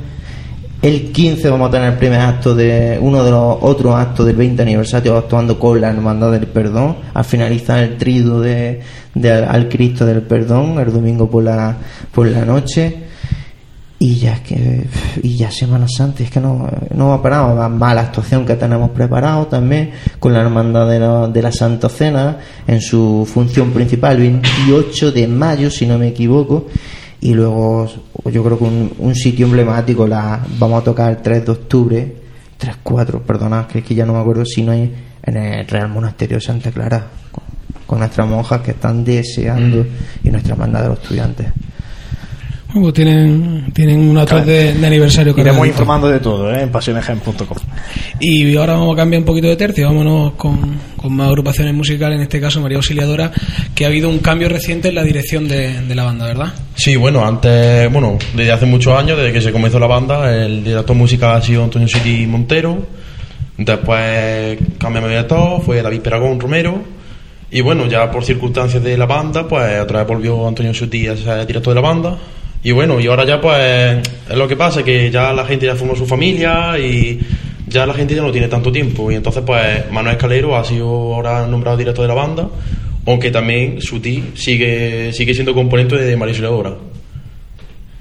el 0.81 1.11
15 1.11 1.51
vamos 1.51 1.69
a 1.69 1.73
tener 1.73 1.93
el 1.93 1.99
primer 1.99 2.21
acto 2.21 2.55
de 2.55 2.99
uno 3.01 3.25
de 3.25 3.31
los 3.33 3.59
otros 3.63 3.97
actos 3.97 4.25
del 4.27 4.37
20 4.37 4.63
aniversario 4.63 5.17
actuando 5.17 5.59
con 5.59 5.81
la 5.81 5.91
Hermandad 5.91 6.31
del 6.31 6.47
Perdón 6.47 6.97
al 7.15 7.25
finalizar 7.25 7.81
el 7.81 7.97
trido 7.97 8.41
de, 8.41 8.81
de 9.15 9.33
al 9.33 9.69
Cristo 9.69 10.07
del 10.07 10.23
Perdón 10.23 10.79
el 10.79 10.93
domingo 10.93 11.29
por 11.29 11.43
la 11.43 11.77
por 12.13 12.29
la 12.29 12.45
noche. 12.45 13.05
Y 14.01 14.15
ya 14.15 14.35
es 14.35 14.41
que 14.43 14.87
y 15.25 15.37
ya 15.37 15.51
Semana 15.51 15.89
Santa 15.89 16.23
es 16.23 16.31
que 16.31 16.39
no, 16.39 16.71
no 16.95 17.09
va 17.09 17.21
parado 17.21 17.57
va 17.57 17.67
va 17.67 17.95
la 17.95 18.03
actuación 18.03 18.47
que 18.47 18.55
tenemos 18.55 18.91
preparado 18.91 19.49
también 19.49 19.91
con 20.21 20.33
la 20.33 20.43
hermandad 20.43 20.89
de 20.89 21.01
la, 21.01 21.27
de 21.27 21.43
la 21.43 21.51
Santa 21.51 21.89
Cena 21.89 22.39
en 22.65 22.81
su 22.81 23.29
función 23.29 23.73
principal 23.73 24.13
el 24.13 24.23
28 24.23 25.11
de 25.11 25.27
mayo 25.27 25.69
si 25.69 25.85
no 25.85 25.99
me 25.99 26.07
equivoco 26.07 26.67
y 27.21 27.35
luego 27.35 27.87
yo 28.31 28.45
creo 28.45 28.59
que 28.59 28.65
un, 28.65 28.93
un 28.99 29.15
sitio 29.15 29.47
emblemático 29.47 30.07
la 30.07 30.41
vamos 30.59 30.83
a 30.83 30.85
tocar 30.85 31.11
el 31.11 31.17
3 31.19 31.45
de 31.45 31.53
octubre 31.53 32.17
3 32.57 32.77
4 32.83 33.23
perdonad 33.23 33.67
que 33.67 33.81
es 33.81 33.85
que 33.85 33.95
ya 33.95 34.07
no 34.07 34.13
me 34.13 34.21
acuerdo 34.21 34.45
si 34.45 34.63
no 34.63 34.73
hay 34.73 34.95
en 35.23 35.37
el 35.37 35.67
Real 35.67 35.89
Monasterio 35.89 36.37
de 36.37 36.43
Santa 36.43 36.71
Clara 36.71 37.07
con, 37.33 37.45
con 37.87 37.99
nuestras 37.99 38.27
monjas 38.27 38.61
que 38.61 38.71
están 38.73 39.05
deseando 39.05 39.85
y 40.23 40.31
nuestra 40.31 40.55
hermandad 40.55 40.83
de 40.83 40.89
los 40.91 41.03
estudiantes 41.03 41.47
Bueno, 42.69 42.83
pues 42.83 42.95
tienen, 42.95 43.73
tienen 43.73 43.99
una 44.11 44.25
otra 44.25 44.45
de, 44.45 44.75
de 44.75 44.87
aniversario 44.87 45.35
Iremos 45.39 45.67
informando 45.67 46.07
de 46.07 46.21
todo 46.21 46.55
¿eh? 46.55 46.63
en 46.63 46.71
pasionesgen.com. 46.71 47.57
Y 48.21 48.55
ahora 48.57 48.75
vamos 48.75 48.93
a 48.93 48.97
cambiar 48.97 49.21
un 49.21 49.27
poquito 49.27 49.47
de 49.49 49.57
tercio, 49.57 49.87
vámonos 49.87 50.35
con, 50.35 50.79
con 50.97 51.17
más 51.17 51.29
agrupaciones 51.29 51.73
musicales, 51.73 52.17
en 52.17 52.23
este 52.25 52.39
caso 52.43 52.61
María 52.61 52.77
Auxiliadora, 52.77 53.33
que 53.75 53.87
ha 53.87 53.89
habido 53.89 54.11
un 54.11 54.19
cambio 54.19 54.51
reciente 54.51 54.89
en 54.89 54.97
la 54.97 55.03
dirección 55.03 55.49
de, 55.49 55.81
de 55.81 55.95
la 55.95 56.05
banda, 56.05 56.27
¿verdad? 56.27 56.53
Sí, 56.75 56.95
bueno, 56.97 57.25
antes, 57.25 57.91
bueno, 57.91 58.19
desde 58.35 58.53
hace 58.53 58.67
muchos 58.67 58.93
años, 58.95 59.17
desde 59.17 59.33
que 59.33 59.41
se 59.41 59.51
comenzó 59.51 59.79
la 59.79 59.87
banda, 59.87 60.31
el 60.37 60.63
director 60.63 60.95
musical 60.95 61.37
ha 61.37 61.41
sido 61.41 61.65
Antonio 61.65 61.89
City 61.89 62.27
Montero. 62.27 62.87
Después 63.57 64.59
cambiamos 64.79 65.09
de 65.09 65.17
director, 65.17 65.63
fue 65.63 65.81
David 65.81 66.01
Peragón 66.01 66.39
Romero. 66.39 66.83
Y 67.51 67.63
bueno, 67.63 67.87
ya 67.87 68.11
por 68.11 68.25
circunstancias 68.25 68.83
de 68.83 68.99
la 68.99 69.07
banda, 69.07 69.49
pues 69.49 69.81
otra 69.81 70.01
vez 70.01 70.09
volvió 70.09 70.47
Antonio 70.47 70.75
City 70.75 71.07
a 71.07 71.17
ser 71.17 71.47
director 71.47 71.75
de 71.75 71.81
la 71.81 71.89
banda. 71.89 72.19
Y 72.63 72.73
bueno, 72.73 72.99
y 73.01 73.07
ahora 73.07 73.25
ya 73.25 73.41
pues 73.41 73.99
es 74.29 74.37
lo 74.37 74.49
que 74.49 74.57
pasa, 74.57 74.83
que 74.83 75.11
ya 75.11 75.33
la 75.33 75.45
gente 75.45 75.67
ya 75.67 75.77
formó 75.77 75.95
su 75.95 76.07
familia 76.07 76.79
y 76.79 77.21
ya 77.69 77.87
la 77.87 77.95
gente 77.95 78.15
ya 78.15 78.23
no 78.23 78.33
tiene 78.33 78.49
tanto 78.49 78.73
tiempo. 78.73 79.11
Y 79.11 79.15
entonces 79.15 79.43
pues 79.47 79.91
Manuel 79.93 80.17
Escalero 80.17 80.57
ha 80.57 80.65
sido 80.65 81.15
ahora 81.15 81.47
nombrado 81.47 81.77
director 81.77 82.03
de 82.03 82.09
la 82.09 82.15
banda, 82.15 82.49
aunque 83.07 83.31
también 83.31 83.81
Suti 83.81 84.33
sigue, 84.35 85.13
sigue 85.13 85.35
siendo 85.35 85.55
componente 85.55 85.97
de 85.97 86.17
María 86.17 86.33
Auxiliadora. 86.33 86.71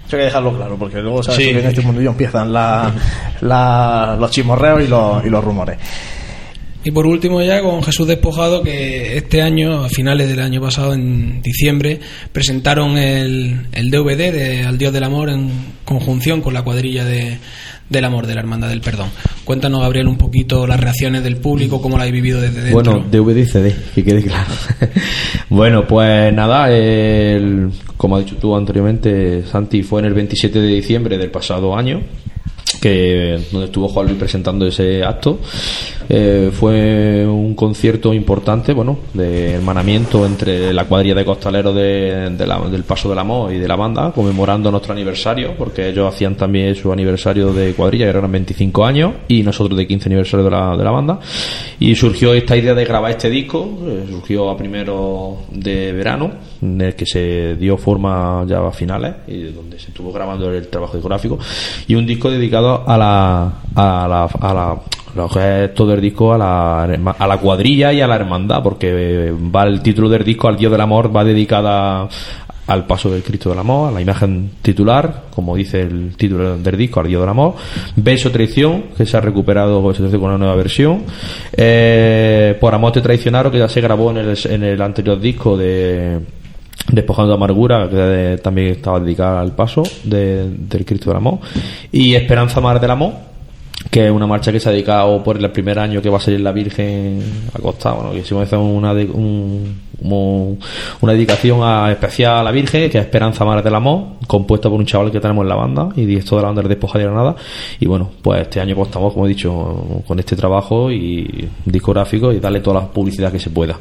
Eso 0.07 0.15
hay 0.15 0.21
que 0.21 0.25
dejarlo 0.25 0.55
claro, 0.55 0.75
porque 0.77 0.99
luego 1.01 1.21
sabes 1.21 1.43
Sí. 1.43 1.51
que 1.51 1.59
en 1.59 1.65
este 1.65 1.81
mundillo 1.81 2.11
empiezan 2.11 2.51
la- 2.51 2.93
la- 3.41 4.15
los 4.19 4.31
chismorreos 4.31 4.83
y 4.83 4.87
los, 4.87 5.25
y 5.25 5.29
los 5.29 5.43
rumores. 5.43 5.77
Y 6.87 6.91
por 6.91 7.05
último 7.05 7.41
ya 7.41 7.61
con 7.61 7.83
Jesús 7.83 8.07
Despojado, 8.07 8.63
que 8.63 9.17
este 9.17 9.41
año, 9.41 9.83
a 9.83 9.89
finales 9.89 10.29
del 10.29 10.39
año 10.39 10.61
pasado, 10.61 10.93
en 10.93 11.41
diciembre, 11.41 11.99
presentaron 12.31 12.97
el, 12.97 13.67
el 13.73 13.91
DVD 13.91 14.31
de 14.31 14.63
Al 14.63 14.77
Dios 14.77 14.93
del 14.93 15.03
Amor 15.03 15.29
en 15.29 15.49
conjunción 15.83 16.39
con 16.39 16.53
la 16.53 16.61
cuadrilla 16.61 17.03
de, 17.03 17.39
del 17.89 18.05
Amor, 18.05 18.25
de 18.25 18.35
la 18.35 18.39
Hermandad 18.39 18.69
del 18.69 18.79
Perdón. 18.79 19.09
Cuéntanos, 19.43 19.81
Gabriel, 19.81 20.07
un 20.07 20.17
poquito 20.17 20.65
las 20.65 20.79
reacciones 20.79 21.25
del 21.25 21.35
público, 21.35 21.81
cómo 21.81 21.97
la 21.97 22.03
habéis 22.03 22.13
vivido 22.13 22.39
desde 22.39 22.61
dentro. 22.61 22.93
Bueno, 22.93 23.05
DVD 23.11 23.37
y 23.39 23.45
CD, 23.45 23.75
que 23.93 24.05
quede 24.05 24.23
claro. 24.23 24.53
bueno, 25.49 25.85
pues 25.85 26.33
nada, 26.33 26.69
como 27.97 28.15
ha 28.15 28.19
dicho 28.19 28.37
tú 28.37 28.55
anteriormente, 28.55 29.43
Santi, 29.45 29.83
fue 29.83 29.99
en 29.99 30.05
el 30.05 30.13
27 30.13 30.61
de 30.61 30.67
diciembre 30.67 31.17
del 31.17 31.31
pasado 31.31 31.75
año 31.75 32.01
que 32.79 33.39
donde 33.51 33.65
estuvo 33.65 33.87
Juan 33.87 34.07
Luis 34.07 34.19
presentando 34.19 34.67
ese 34.67 35.03
acto 35.03 35.39
Eh, 36.09 36.51
fue 36.53 37.25
un 37.27 37.53
concierto 37.53 38.13
importante 38.13 38.71
bueno 38.73 38.97
de 39.13 39.53
hermanamiento 39.55 40.25
entre 40.25 40.71
la 40.71 40.85
cuadrilla 40.85 41.15
de 41.15 41.25
costaleros 41.25 41.75
de, 41.75 42.33
la- 42.47 42.59
del 42.69 42.83
Paso 42.83 43.09
del 43.09 43.19
Amor 43.19 43.51
y 43.51 43.57
de 43.59 43.67
la 43.67 43.75
banda 43.75 44.11
conmemorando 44.13 44.71
nuestro 44.71 44.93
aniversario 44.93 45.53
porque 45.57 45.89
ellos 45.89 46.07
hacían 46.13 46.35
también 46.35 46.75
su 46.75 46.91
aniversario 46.93 47.51
de 47.51 47.73
cuadrilla 47.73 48.05
que 48.11 48.17
eran 48.17 48.31
25 48.31 48.85
años 48.85 49.13
y 49.27 49.43
nosotros 49.43 49.77
de 49.77 49.85
15 49.85 50.07
aniversario 50.07 50.45
de 50.45 50.51
la, 50.51 50.77
de 50.77 50.83
la 50.83 50.91
banda. 50.91 51.19
Y 51.79 51.93
surgió 51.95 52.33
esta 52.33 52.55
idea 52.55 52.73
de 52.73 52.85
grabar 52.85 53.11
este 53.11 53.29
disco 53.29 53.69
eh, 53.85 54.05
surgió 54.09 54.49
a 54.49 54.55
primero 54.57 55.39
de 55.51 55.91
verano 55.91 56.31
en 56.61 56.79
el 56.81 56.95
que 56.95 57.05
se 57.05 57.55
dio 57.55 57.77
forma 57.77 58.45
ya 58.47 58.65
a 58.65 58.71
finales 58.71 59.13
y 59.27 59.43
donde 59.43 59.77
se 59.77 59.89
estuvo 59.89 60.11
grabando 60.13 60.51
el 60.53 60.67
trabajo 60.69 60.93
discográfico 60.93 61.37
y 61.87 61.95
un 61.95 62.05
disco 62.05 62.31
dedicado 62.31 62.83
a 62.87 62.97
la 62.97 63.53
a 63.75 64.07
la, 64.07 64.23
a 64.23 64.53
la 64.53 64.77
que 65.33 65.65
es 65.65 65.73
todo 65.73 65.93
el 65.93 66.01
disco 66.01 66.33
a 66.33 66.37
la, 66.37 66.83
a 66.83 67.27
la 67.27 67.37
cuadrilla 67.37 67.91
y 67.93 68.01
a 68.01 68.07
la 68.07 68.15
hermandad 68.15 68.61
porque 68.61 69.31
va 69.33 69.63
el 69.63 69.81
título 69.81 70.09
del 70.09 70.23
disco 70.23 70.47
al 70.47 70.57
Dios 70.57 70.71
del 70.71 70.81
Amor 70.81 71.15
va 71.15 71.23
dedicada 71.23 72.07
al 72.67 72.85
paso 72.85 73.09
del 73.09 73.23
Cristo 73.23 73.49
del 73.49 73.59
Amor, 73.59 73.87
a 73.89 73.91
la 73.93 74.01
imagen 74.01 74.51
titular, 74.61 75.23
como 75.33 75.55
dice 75.55 75.81
el 75.83 76.17
título 76.17 76.57
del 76.57 76.75
disco, 76.77 76.99
al 76.99 77.07
Dios 77.07 77.21
del 77.21 77.29
Amor, 77.29 77.55
Beso 77.95 78.29
Traición, 78.29 78.83
que 78.97 79.05
se 79.05 79.15
ha 79.15 79.21
recuperado 79.21 79.89
hace 79.89 80.03
con 80.11 80.23
una 80.25 80.37
nueva 80.37 80.55
versión, 80.55 81.03
eh, 81.55 82.57
Por 82.59 82.75
Amor 82.75 82.91
te 82.91 82.99
traicionaron, 83.01 83.53
que 83.53 83.59
ya 83.59 83.69
se 83.69 83.79
grabó 83.79 84.11
en 84.11 84.17
el, 84.17 84.37
en 84.49 84.63
el 84.63 84.81
anterior 84.81 85.17
disco 85.17 85.55
de 85.55 86.19
Despojando 86.91 87.29
de 87.31 87.35
Amargura, 87.37 87.87
que 87.89 87.95
eh, 88.33 88.37
también 88.39 88.67
estaba 88.67 88.99
dedicada 88.99 89.39
al 89.39 89.53
paso 89.55 89.83
de- 90.03 90.49
del 90.49 90.85
Cristo 90.85 91.09
del 91.09 91.17
Amor, 91.17 91.39
y 91.91 92.15
Esperanza 92.15 92.59
Mar 92.59 92.81
del 92.81 92.91
Amor, 92.91 93.13
que 93.97 94.05
es 94.05 94.11
una 94.11 94.27
marcha 94.27 94.51
que 94.51 94.59
se 94.59 94.69
ha 94.69 94.71
dedicado 94.71 95.23
por 95.23 95.37
el 95.37 95.49
primer 95.51 95.79
año 95.79 96.01
que 96.03 96.09
va 96.09 96.17
a 96.17 96.21
salir 96.21 96.39
la 96.41 96.51
Virgen 96.51 97.19
acostada, 97.51 97.95
bueno, 97.95 98.11
que 98.11 98.19
hicimos 98.19 98.51
una, 98.53 98.93
de- 98.93 99.05
un- 99.05 99.87
una 101.01 101.13
dedicación 101.13 101.89
especial 101.89 102.37
a 102.37 102.43
la 102.43 102.51
Virgen, 102.51 102.91
que 102.91 102.99
es 102.99 103.03
Esperanza 103.05 103.43
Mar 103.43 103.63
del 103.63 103.73
Amor, 103.73 104.17
compuesta 104.27 104.69
por 104.69 104.77
un 104.79 104.85
chaval 104.85 105.11
que 105.11 105.19
tenemos 105.19 105.41
en 105.43 105.49
la 105.49 105.55
banda 105.55 105.89
y 105.95 106.05
director 106.05 106.37
de 106.37 106.41
la 106.43 106.47
banda 106.49 106.61
de 106.61 106.69
Despoja 106.69 106.99
de 106.99 107.05
Granada. 107.05 107.35
Y 107.79 107.87
bueno, 107.87 108.11
pues 108.21 108.41
este 108.41 108.61
año 108.61 108.75
pues, 108.75 108.89
estamos, 108.89 109.13
como 109.13 109.25
he 109.25 109.29
dicho, 109.29 110.03
con 110.05 110.19
este 110.19 110.35
trabajo 110.35 110.91
y 110.91 111.49
discográfico 111.65 112.31
y 112.31 112.39
darle 112.39 112.59
toda 112.59 112.81
la 112.81 112.87
publicidad 112.87 113.31
que 113.31 113.39
se 113.39 113.49
pueda. 113.49 113.77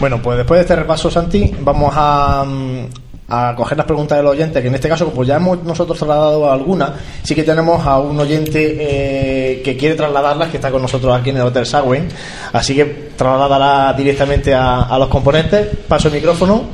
Bueno, 0.00 0.20
pues 0.22 0.38
después 0.38 0.58
de 0.58 0.62
este 0.62 0.76
repaso, 0.76 1.10
Santi, 1.10 1.50
vamos 1.60 1.92
a, 1.94 2.44
mm, 2.46 3.03
a 3.28 3.54
coger 3.56 3.78
las 3.78 3.86
preguntas 3.86 4.18
del 4.18 4.26
oyente, 4.26 4.60
que 4.60 4.68
en 4.68 4.74
este 4.74 4.88
caso, 4.88 5.08
pues 5.10 5.26
ya 5.26 5.36
hemos 5.36 5.62
nosotros 5.64 5.96
trasladado 5.96 6.50
algunas, 6.52 6.90
sí 7.22 7.34
que 7.34 7.42
tenemos 7.42 7.84
a 7.86 7.98
un 7.98 8.18
oyente 8.20 8.76
eh, 8.78 9.62
que 9.62 9.76
quiere 9.76 9.94
trasladarlas, 9.94 10.50
que 10.50 10.58
está 10.58 10.70
con 10.70 10.82
nosotros 10.82 11.16
aquí 11.18 11.30
en 11.30 11.36
el 11.36 11.42
Hotel 11.42 11.64
Sagüen, 11.64 12.08
así 12.52 12.74
que 12.74 12.84
trasládala 13.16 13.94
directamente 13.94 14.52
a, 14.54 14.82
a 14.82 14.98
los 14.98 15.08
componentes. 15.08 15.68
Paso 15.88 16.08
el 16.08 16.14
micrófono. 16.14 16.64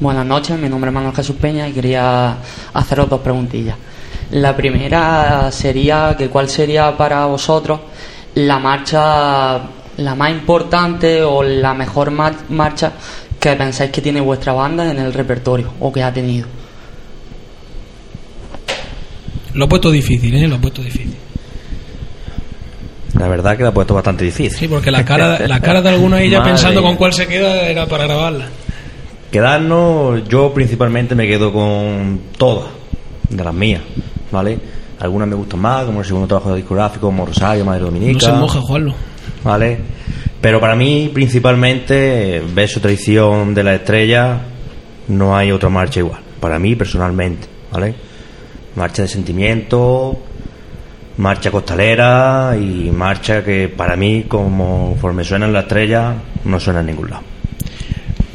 Buenas 0.00 0.26
noches, 0.26 0.58
mi 0.58 0.68
nombre 0.68 0.88
es 0.90 0.94
Manuel 0.94 1.14
Jesús 1.14 1.36
Peña 1.40 1.68
y 1.68 1.72
quería 1.72 2.36
haceros 2.74 3.08
dos 3.08 3.20
preguntillas. 3.20 3.76
La 4.32 4.56
primera 4.56 5.50
sería 5.52 6.16
que 6.16 6.28
cuál 6.28 6.48
sería 6.48 6.96
para 6.96 7.26
vosotros 7.26 7.80
la 8.34 8.58
marcha 8.58 9.60
la 9.98 10.14
más 10.14 10.30
importante 10.30 11.22
o 11.22 11.42
la 11.42 11.74
mejor 11.74 12.10
mar- 12.10 12.34
marcha 12.48 12.92
que 13.40 13.56
pensáis 13.56 13.90
que 13.90 14.02
tiene 14.02 14.20
vuestra 14.20 14.52
banda 14.52 14.90
en 14.90 14.98
el 14.98 15.12
repertorio 15.14 15.72
o 15.80 15.90
que 15.90 16.02
ha 16.02 16.12
tenido. 16.12 16.46
Lo 19.54 19.64
he 19.64 19.68
puesto 19.68 19.90
difícil, 19.90 20.34
¿eh? 20.36 20.46
Lo 20.46 20.56
he 20.56 20.58
puesto 20.58 20.82
difícil. 20.82 21.16
La 23.18 23.26
verdad 23.26 23.56
que 23.56 23.62
la 23.62 23.70
ha 23.70 23.74
puesto 23.74 23.94
bastante 23.94 24.24
difícil. 24.24 24.56
Sí, 24.56 24.68
porque 24.68 24.90
la 24.90 25.04
cara, 25.04 25.46
la 25.48 25.60
cara 25.60 25.82
de 25.82 25.88
algunos 25.88 26.20
ahí 26.20 26.30
ya 26.30 26.42
Madre 26.42 26.52
pensando 26.52 26.82
con 26.82 26.96
cuál 26.96 27.12
se 27.12 27.26
queda 27.26 27.62
era 27.62 27.86
para 27.86 28.04
grabarla. 28.04 28.46
Quedarnos, 29.32 30.28
yo 30.28 30.52
principalmente 30.52 31.14
me 31.14 31.26
quedo 31.26 31.52
con 31.52 32.20
todas, 32.36 32.68
de 33.28 33.42
las 33.42 33.54
mías, 33.54 33.82
¿vale? 34.30 34.58
Algunas 35.00 35.28
me 35.28 35.34
gustan 35.34 35.60
más, 35.60 35.84
como 35.86 36.00
el 36.00 36.04
segundo 36.04 36.26
trabajo 36.26 36.54
discográfico, 36.54 37.06
como 37.06 37.24
Rosario, 37.24 37.64
Madre 37.64 37.84
Dominica. 37.84 38.12
No 38.12 38.20
se 38.20 38.32
moja, 38.32 38.60
Juanlo. 38.60 38.94
¿Vale? 39.44 39.78
Pero 40.40 40.60
para 40.60 40.74
mí, 40.74 41.10
principalmente, 41.12 42.42
Beso 42.54 42.80
Traición 42.80 43.54
de 43.54 43.62
la 43.62 43.74
Estrella 43.74 44.40
no 45.08 45.36
hay 45.36 45.52
otra 45.52 45.68
marcha 45.68 46.00
igual, 46.00 46.20
para 46.40 46.58
mí 46.58 46.76
personalmente, 46.76 47.46
¿vale? 47.70 47.94
Marcha 48.76 49.02
de 49.02 49.08
sentimiento, 49.08 50.18
marcha 51.18 51.50
costalera 51.50 52.56
y 52.56 52.90
marcha 52.90 53.44
que 53.44 53.68
para 53.68 53.96
mí, 53.96 54.24
como 54.26 54.90
conforme 54.92 55.24
suena 55.24 55.46
en 55.46 55.52
la 55.52 55.60
estrella, 55.60 56.14
no 56.44 56.58
suena 56.58 56.80
en 56.80 56.86
ningún 56.86 57.10
lado. 57.10 57.22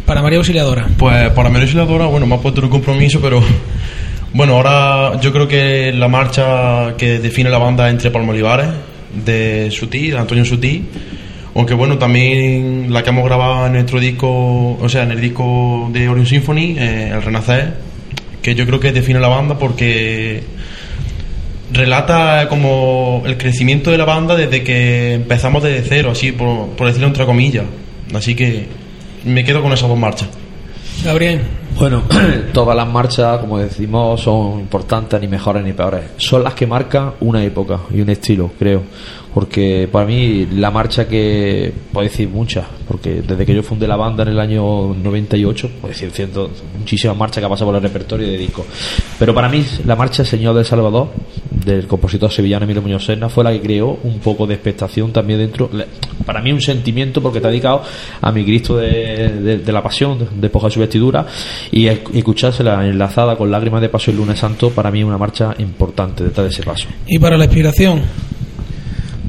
Para 0.06 0.22
María 0.22 0.38
Auxiliadora. 0.38 0.88
Pues 0.98 1.32
para 1.32 1.50
María 1.50 1.64
Auxiliadora, 1.64 2.06
bueno, 2.06 2.28
me 2.28 2.36
ha 2.36 2.38
puesto 2.38 2.62
un 2.62 2.70
compromiso, 2.70 3.20
pero 3.20 3.42
bueno, 4.34 4.56
ahora 4.56 5.20
yo 5.20 5.32
creo 5.34 5.48
que 5.48 5.92
la 5.94 6.08
marcha 6.08 6.96
que 6.96 7.18
define 7.20 7.50
la 7.50 7.58
banda 7.58 7.90
entre 7.90 8.12
Palmolivares, 8.12 8.68
de 9.24 9.70
Sutí, 9.72 10.10
de 10.12 10.18
Antonio 10.18 10.46
Sutí, 10.46 10.84
aunque 11.56 11.74
bueno, 11.74 11.98
también 11.98 12.92
la 12.92 13.04
que 13.04 13.10
hemos 13.12 13.24
grabado 13.24 13.68
en 13.68 13.74
nuestro 13.74 14.00
disco, 14.00 14.78
o 14.80 14.90
sea, 14.90 15.04
en 15.04 15.12
el 15.12 15.22
disco 15.22 15.90
de 15.94 16.10
Orion 16.10 16.26
Symphony, 16.26 16.76
eh, 16.78 17.12
El 17.14 17.22
Renacer, 17.22 17.76
que 18.42 18.56
yo 18.56 18.66
creo 18.66 18.80
que 18.80 18.92
define 18.92 19.20
la 19.20 19.30
banda 19.30 19.58
porque 19.58 20.44
relata 21.72 22.48
como 22.50 23.24
el 23.26 23.38
crecimiento 23.38 23.90
de 23.90 23.98
la 23.98 24.06
banda 24.06 24.36
desde 24.36 24.64
que 24.64 25.14
empezamos 25.14 25.64
desde 25.64 25.88
cero, 25.88 26.12
así 26.12 26.32
por, 26.32 26.70
por 26.70 26.88
decirlo 26.88 27.08
entre 27.08 27.26
comillas. 27.26 27.66
Así 28.14 28.36
que 28.36 28.66
me 29.24 29.44
quedo 29.44 29.62
con 29.62 29.72
esas 29.74 29.90
dos 29.90 29.98
marchas. 29.98 30.28
Gabriel. 31.04 31.42
Bueno, 31.78 32.04
todas 32.54 32.74
las 32.74 32.88
marchas, 32.88 33.40
como 33.40 33.58
decimos, 33.58 34.22
son 34.22 34.62
importantes, 34.62 35.20
ni 35.20 35.28
mejores 35.28 35.62
ni 35.62 35.74
peores. 35.74 36.12
Son 36.18 36.42
las 36.42 36.54
que 36.54 36.66
marcan 36.66 37.16
una 37.20 37.44
época 37.44 37.80
y 37.92 38.00
un 38.00 38.10
estilo, 38.10 38.52
creo. 38.58 38.84
Porque 39.36 39.90
para 39.92 40.06
mí, 40.06 40.48
la 40.56 40.72
marcha 40.72 41.08
que. 41.10 41.72
Puedo 41.92 42.08
decir 42.08 42.30
muchas, 42.30 42.66
porque 42.88 43.22
desde 43.22 43.46
que 43.46 43.54
yo 43.54 43.62
fundé 43.64 43.86
la 43.86 43.98
banda 43.98 44.24
en 44.24 44.30
el 44.30 44.40
año 44.40 44.94
98, 44.94 45.72
puedo 45.82 45.94
decir 45.94 46.10
ciento, 46.12 46.50
muchísimas 46.80 47.18
marchas 47.18 47.42
que 47.42 47.46
ha 47.46 47.50
pasado 47.50 47.68
por 47.72 47.76
el 47.76 47.82
repertorio 47.84 48.26
de 48.28 48.38
disco. 48.38 48.66
Pero 49.20 49.34
para 49.36 49.50
mí, 49.50 49.62
la 49.86 49.98
marcha 49.98 50.24
Señor 50.24 50.56
del 50.56 50.64
Salvador, 50.64 51.10
del 51.52 51.86
compositor 51.86 52.32
sevillano 52.32 52.64
Emilio 52.64 52.82
Muñoz 52.82 53.04
Serna, 53.06 53.28
fue 53.28 53.44
la 53.44 53.52
que 53.52 53.60
creó 53.60 54.00
un 54.04 54.20
poco 54.20 54.48
de 54.48 54.54
expectación 54.54 55.12
también 55.12 55.40
dentro. 55.40 55.70
Para 56.26 56.42
mí, 56.42 56.54
un 56.54 56.62
sentimiento, 56.62 57.22
porque 57.22 57.40
está 57.40 57.50
dedicado 57.50 57.82
a 58.22 58.32
mi 58.32 58.46
Cristo 58.46 58.78
de, 58.78 59.30
de- 59.42 59.58
de 59.60 59.72
la 59.74 59.84
Pasión, 59.84 60.18
de 60.18 60.28
despojar 60.40 60.72
su 60.72 60.80
vestidura, 60.80 61.26
y 61.72 61.88
esc- 61.88 62.10
escuchársela 62.16 62.88
enlazada 62.88 63.36
con 63.36 63.52
lágrimas 63.52 63.82
de 63.82 63.90
paso 63.90 64.12
el 64.12 64.18
lunes 64.18 64.40
santo, 64.40 64.70
para 64.70 64.92
mí 64.92 65.00
es 65.02 65.06
una 65.06 65.18
marcha 65.18 65.54
importante 65.60 66.24
detrás 66.24 66.46
de 66.48 66.52
ese 66.54 66.64
paso. 66.64 66.88
Y 67.06 67.20
para 67.20 67.38
la 67.38 67.44
inspiración. 67.44 68.02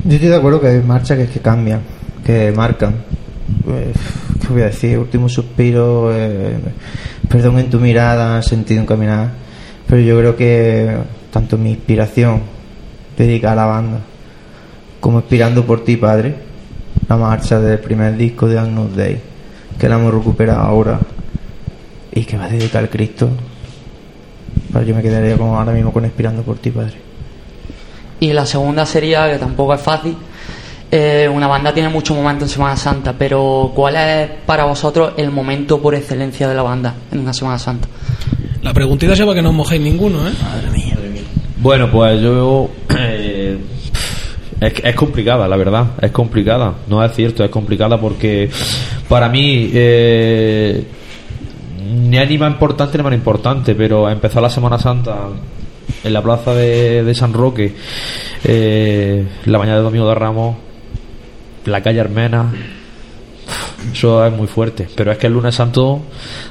Yo 0.06 0.14
estoy 0.14 0.28
de 0.28 0.36
acuerdo 0.36 0.60
que 0.60 0.68
hay 0.68 0.80
marchas 0.82 1.18
que, 1.18 1.26
que 1.26 1.40
cambian, 1.40 1.80
que 2.24 2.52
marcan. 2.52 2.94
Eh, 3.66 3.92
¿Qué 4.40 4.52
voy 4.52 4.62
a 4.62 4.66
decir? 4.66 4.96
Último 4.98 5.28
suspiro, 5.28 6.14
eh, 6.14 6.56
perdón 7.28 7.58
en 7.58 7.70
tu 7.70 7.80
mirada, 7.80 8.40
sentido 8.40 8.80
en 8.80 8.86
caminar. 8.86 9.30
Pero 9.88 10.00
yo 10.02 10.16
creo 10.16 10.36
que 10.36 10.96
tanto 11.32 11.58
mi 11.58 11.70
inspiración 11.70 12.42
dedicada 13.18 13.54
a 13.54 13.56
la 13.56 13.66
banda 13.66 14.00
como 15.00 15.18
inspirando 15.18 15.66
por 15.66 15.82
ti, 15.82 15.96
padre, 15.96 16.36
la 17.08 17.16
marcha 17.16 17.58
del 17.58 17.80
primer 17.80 18.16
disco 18.16 18.46
de 18.46 18.60
Agnus 18.60 18.94
Day, 18.94 19.20
que 19.76 19.88
la 19.88 19.96
hemos 19.96 20.14
recuperado 20.14 20.60
ahora 20.60 21.00
y 22.12 22.24
que 22.24 22.36
va 22.36 22.44
a 22.44 22.48
dedicar 22.48 22.88
Cristo. 22.88 23.28
Pues 24.72 24.86
yo 24.86 24.94
me 24.94 25.02
quedaría 25.02 25.36
como 25.36 25.58
ahora 25.58 25.72
mismo 25.72 25.92
con 25.92 26.04
inspirando 26.04 26.42
por 26.42 26.58
ti, 26.58 26.70
padre. 26.70 27.05
Y 28.20 28.32
la 28.32 28.46
segunda 28.46 28.86
sería, 28.86 29.30
que 29.30 29.38
tampoco 29.38 29.74
es 29.74 29.80
fácil, 29.80 30.16
eh, 30.90 31.28
una 31.32 31.46
banda 31.46 31.74
tiene 31.74 31.88
muchos 31.88 32.16
momentos 32.16 32.48
en 32.48 32.54
Semana 32.54 32.76
Santa, 32.76 33.14
pero 33.18 33.72
¿cuál 33.74 33.96
es 33.96 34.30
para 34.46 34.64
vosotros 34.64 35.12
el 35.16 35.30
momento 35.30 35.80
por 35.80 35.94
excelencia 35.94 36.48
de 36.48 36.54
la 36.54 36.62
banda 36.62 36.94
en 37.12 37.20
una 37.20 37.32
Semana 37.32 37.58
Santa? 37.58 37.88
La 38.62 38.72
preguntita 38.72 39.14
sea 39.14 39.26
para 39.26 39.36
que 39.36 39.42
no 39.42 39.50
os 39.50 39.54
mojéis 39.54 39.82
ninguno, 39.82 40.26
¿eh? 40.28 40.32
Bueno, 41.58 41.90
pues 41.90 42.20
yo. 42.20 42.70
eh, 42.98 43.58
es, 44.60 44.72
es 44.82 44.94
complicada, 44.94 45.46
la 45.48 45.56
verdad. 45.56 45.86
Es 46.00 46.10
complicada. 46.12 46.74
No 46.88 47.04
es 47.04 47.12
cierto, 47.12 47.44
es 47.44 47.50
complicada 47.50 48.00
porque 48.00 48.48
para 49.08 49.28
mí. 49.28 49.70
Eh, 49.72 50.84
ni 51.86 52.18
hay 52.18 52.28
ni 52.28 52.38
más 52.38 52.50
importante 52.50 52.98
ni 52.98 53.04
más 53.04 53.14
importante, 53.14 53.74
pero 53.74 54.08
empezó 54.08 54.40
la 54.40 54.50
Semana 54.50 54.78
Santa 54.78 55.16
en 56.04 56.12
la 56.12 56.22
plaza 56.22 56.54
de, 56.54 57.02
de 57.04 57.14
San 57.14 57.32
Roque, 57.32 57.74
eh, 58.44 59.26
la 59.46 59.58
mañana 59.58 59.78
de 59.78 59.82
Domingo 59.84 60.08
de 60.08 60.14
Ramos, 60.14 60.56
la 61.64 61.82
calle 61.82 62.00
Armena. 62.00 62.52
Eso 63.92 64.24
es 64.26 64.32
muy 64.32 64.48
fuerte, 64.48 64.88
pero 64.96 65.12
es 65.12 65.18
que 65.18 65.28
el 65.28 65.32
lunes 65.32 65.54
santo, 65.54 66.00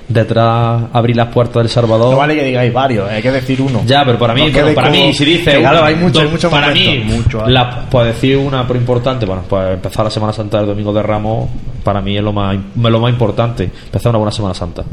detrás 0.07 0.83
abrir 0.93 1.17
las 1.17 1.27
puertas 1.27 1.55
del 1.63 1.69
Salvador. 1.69 2.11
No 2.11 2.17
vale 2.17 2.35
que 2.35 2.43
digáis 2.45 2.71
varios, 2.71 3.09
hay 3.09 3.21
que 3.21 3.31
decir 3.31 3.61
uno. 3.61 3.81
Ya, 3.85 4.05
pero 4.05 4.17
para 4.17 4.33
mí, 4.33 4.39
No 4.41 4.45
bueno, 4.51 4.65
quede 4.67 4.73
para 4.75 4.89
mí, 4.89 5.13
si 5.13 5.25
dice. 5.25 5.51
que 5.51 5.59
claro, 5.59 5.83
hay 5.83 5.95
muchos, 5.95 6.13
dos, 6.13 6.23
hay 6.23 6.29
muchos 6.29 6.51
Para 6.51 6.67
momentos. 6.67 7.05
mí, 7.05 7.13
Mucho, 7.13 7.45
hay. 7.45 7.51
la, 7.51 7.89
pues 7.89 8.07
decir 8.07 8.37
una 8.37 8.65
pero 8.65 8.79
importante, 8.79 9.25
bueno, 9.25 9.43
pues 9.49 9.73
empezar 9.73 10.05
la 10.05 10.11
Semana 10.11 10.31
Santa 10.31 10.59
del 10.59 10.67
Domingo 10.67 10.93
de 10.93 11.03
Ramos, 11.03 11.49
para 11.83 12.01
mí 12.01 12.15
es 12.15 12.23
lo 12.23 12.31
más, 12.31 12.57
lo 12.75 12.99
más 13.01 13.11
importante. 13.11 13.69
Empezar 13.85 14.11
una 14.11 14.19
buena 14.19 14.31
Semana 14.31 14.53
Santa. 14.53 14.85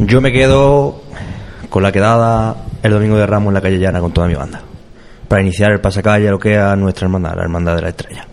Yo 0.00 0.20
me 0.20 0.30
quedo 0.32 1.00
con 1.72 1.82
la 1.82 1.90
quedada 1.90 2.54
el 2.82 2.92
domingo 2.92 3.16
de 3.16 3.26
Ramos 3.26 3.48
en 3.48 3.54
la 3.54 3.62
calle 3.62 3.78
Llana 3.78 3.98
con 3.98 4.12
toda 4.12 4.28
mi 4.28 4.34
banda. 4.34 4.60
Para 5.26 5.40
iniciar 5.40 5.72
el 5.72 5.80
pasacalle 5.80 6.28
lo 6.28 6.38
que 6.38 6.54
es 6.54 6.76
nuestra 6.76 7.06
hermandad, 7.06 7.34
la 7.34 7.44
hermandad 7.44 7.76
de 7.76 7.80
la 7.80 7.88
estrella. 7.88 8.26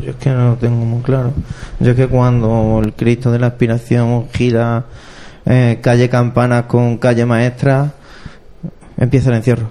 Yo 0.00 0.10
es 0.10 0.16
que 0.16 0.30
no 0.30 0.50
lo 0.50 0.54
tengo 0.54 0.84
muy 0.84 1.02
claro. 1.02 1.32
Yo 1.80 1.90
es 1.90 1.96
que 1.96 2.06
cuando 2.06 2.80
el 2.84 2.92
Cristo 2.92 3.32
de 3.32 3.40
la 3.40 3.48
Aspiración 3.48 4.28
gira 4.32 4.84
eh, 5.44 5.80
calle 5.82 6.08
Campana 6.08 6.68
con 6.68 6.98
calle 6.98 7.26
Maestra, 7.26 7.94
empieza 8.96 9.30
el 9.30 9.36
encierro. 9.36 9.70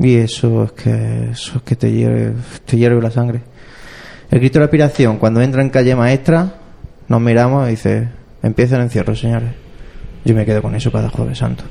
Y 0.00 0.16
eso 0.16 0.64
es 0.64 0.72
que, 0.72 1.28
eso 1.32 1.58
es 1.58 1.62
que 1.62 1.76
te 1.76 1.92
hierve, 1.92 2.32
te 2.64 2.78
hierve 2.78 3.02
la 3.02 3.10
sangre. 3.10 3.42
El 4.30 4.38
Cristo 4.38 4.60
de 4.60 4.60
la 4.60 4.64
Aspiración, 4.64 5.18
cuando 5.18 5.42
entra 5.42 5.60
en 5.60 5.68
calle 5.68 5.94
Maestra, 5.94 6.54
nos 7.06 7.20
miramos 7.20 7.68
y 7.68 7.72
dice, 7.72 8.08
empieza 8.42 8.76
el 8.76 8.82
encierro, 8.82 9.14
señores. 9.14 9.65
Yo 10.26 10.34
me 10.34 10.44
quedo 10.44 10.60
con 10.60 10.74
eso 10.74 10.90
cada 10.90 11.08
jueves 11.08 11.38
santo. 11.38 11.62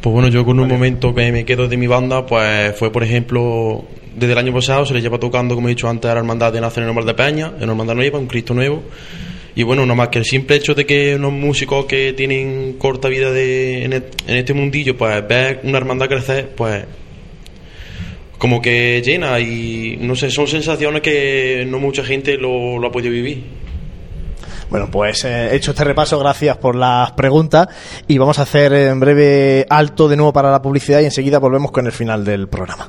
Pues 0.00 0.12
bueno, 0.12 0.28
yo 0.28 0.44
con 0.44 0.60
un 0.60 0.68
momento 0.68 1.14
que 1.14 1.32
me 1.32 1.44
quedo 1.46 1.66
de 1.66 1.78
mi 1.78 1.86
banda, 1.86 2.26
pues 2.26 2.76
fue, 2.76 2.92
por 2.92 3.02
ejemplo, 3.02 3.84
desde 4.14 4.32
el 4.32 4.38
año 4.38 4.52
pasado 4.52 4.84
se 4.84 4.92
le 4.92 5.00
lleva 5.00 5.18
tocando, 5.18 5.54
como 5.54 5.68
he 5.68 5.70
dicho 5.70 5.88
antes, 5.88 6.10
a 6.10 6.14
la 6.14 6.20
Hermandad 6.20 6.52
de 6.52 6.60
Nazareno 6.60 6.92
Mar 6.92 7.04
de 7.04 7.14
Peña, 7.14 7.52
en 7.58 7.68
Hermandad 7.70 7.94
Nueva, 7.94 8.18
un 8.18 8.26
Cristo 8.26 8.52
Nuevo. 8.52 8.82
Y 9.56 9.62
bueno, 9.62 9.86
no 9.86 9.94
más 9.94 10.08
que 10.08 10.18
el 10.18 10.26
simple 10.26 10.56
hecho 10.56 10.74
de 10.74 10.84
que 10.84 11.14
unos 11.14 11.32
músicos 11.32 11.86
que 11.86 12.12
tienen 12.12 12.74
corta 12.74 13.08
vida 13.08 13.30
de, 13.32 13.84
en, 13.84 13.92
e- 13.94 14.02
en 14.26 14.36
este 14.36 14.52
mundillo, 14.52 14.94
pues 14.96 15.26
ver 15.26 15.60
una 15.64 15.78
hermandad 15.78 16.08
crecer, 16.08 16.50
pues 16.54 16.84
como 18.36 18.60
que 18.60 19.00
llena 19.02 19.40
y 19.40 19.96
no 20.00 20.16
sé, 20.16 20.30
son 20.30 20.46
sensaciones 20.48 21.00
que 21.00 21.64
no 21.66 21.78
mucha 21.78 22.04
gente 22.04 22.36
lo, 22.36 22.78
lo 22.78 22.88
ha 22.88 22.92
podido 22.92 23.12
vivir. 23.12 23.42
Bueno, 24.70 24.88
pues 24.90 25.24
eh, 25.24 25.54
hecho 25.54 25.70
este 25.70 25.84
repaso, 25.84 26.18
gracias 26.18 26.56
por 26.56 26.74
las 26.74 27.12
preguntas 27.12 27.68
y 28.08 28.18
vamos 28.18 28.38
a 28.38 28.42
hacer 28.42 28.72
en 28.72 29.00
breve 29.00 29.66
alto 29.68 30.08
de 30.08 30.16
nuevo 30.16 30.32
para 30.32 30.50
la 30.50 30.62
publicidad 30.62 31.00
y 31.00 31.04
enseguida 31.04 31.38
volvemos 31.38 31.70
con 31.70 31.86
el 31.86 31.92
final 31.92 32.24
del 32.24 32.48
programa. 32.48 32.88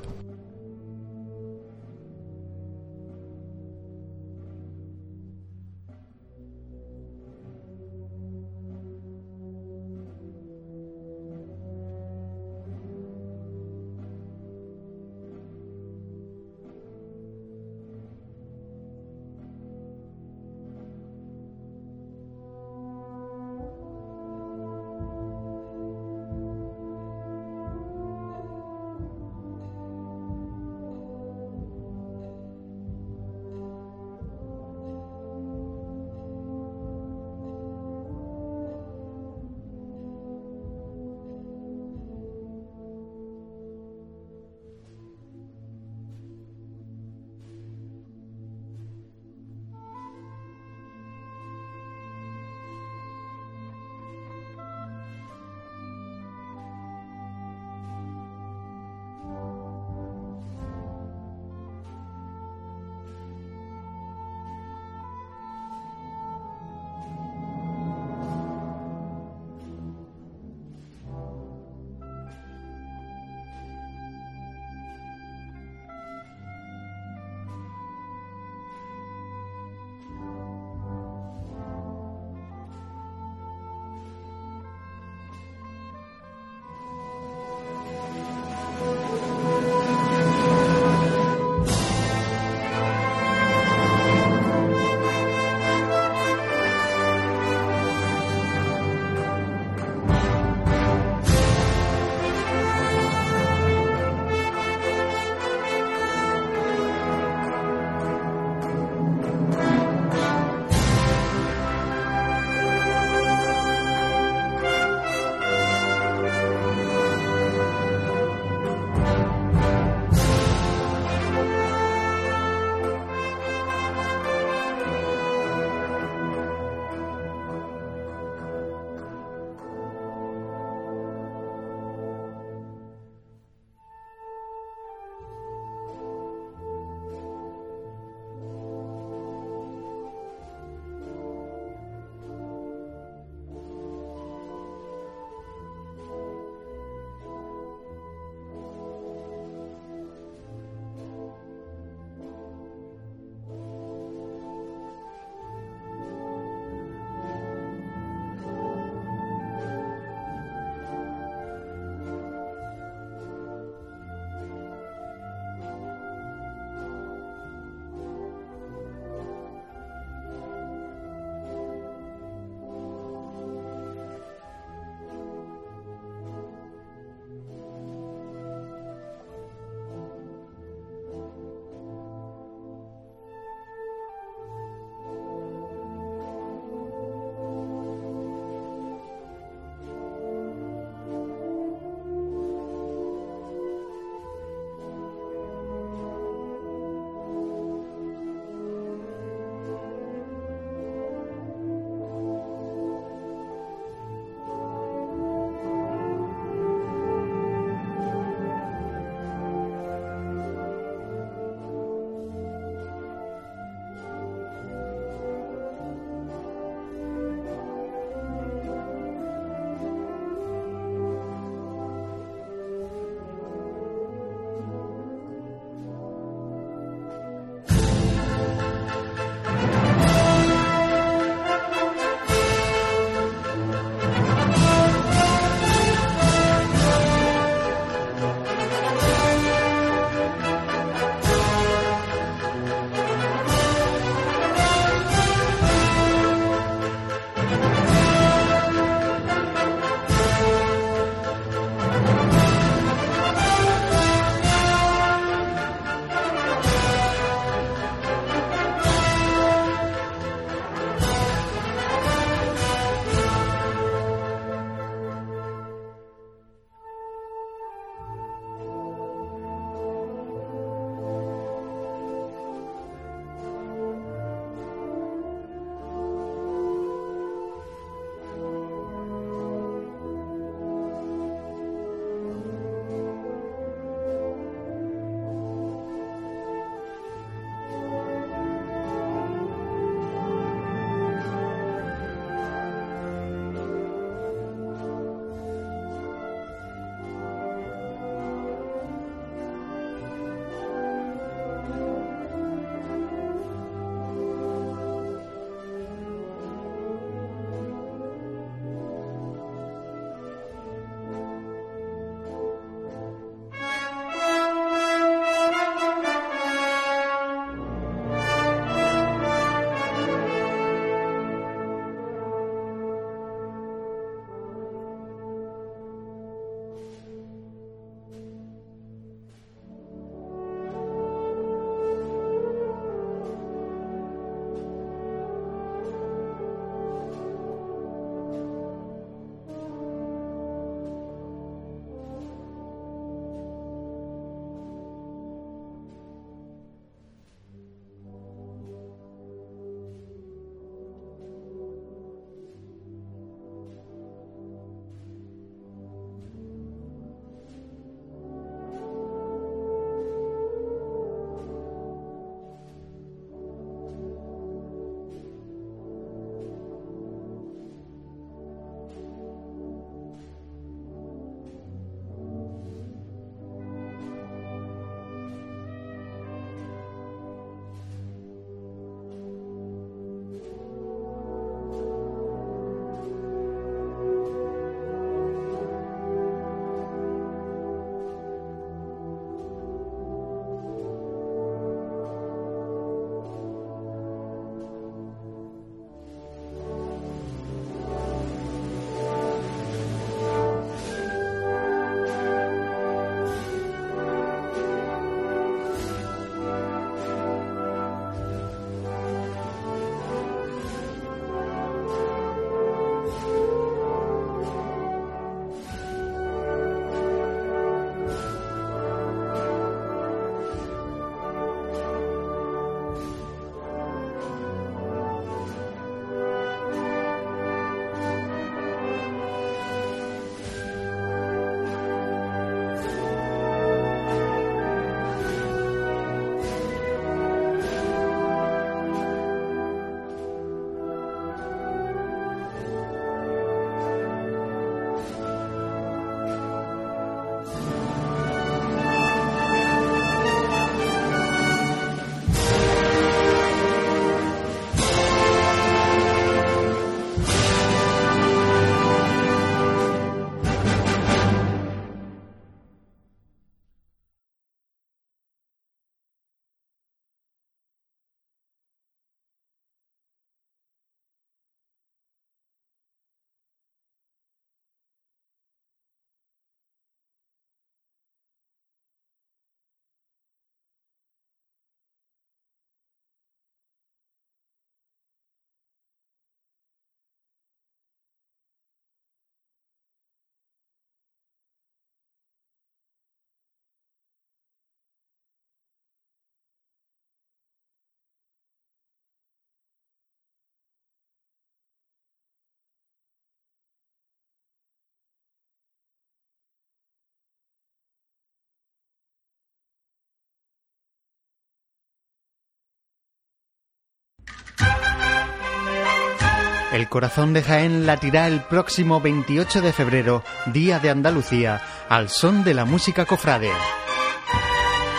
El 516.75 516.89
corazón 516.89 517.31
de 517.31 517.41
Jaén 517.41 517.85
latirá 517.85 518.27
el 518.27 518.41
próximo 518.41 518.99
28 518.99 519.61
de 519.61 519.71
febrero, 519.71 520.25
Día 520.47 520.77
de 520.77 520.89
Andalucía, 520.89 521.61
al 521.87 522.09
son 522.09 522.43
de 522.43 522.53
la 522.53 522.65
música 522.65 523.05
cofrade. 523.05 523.49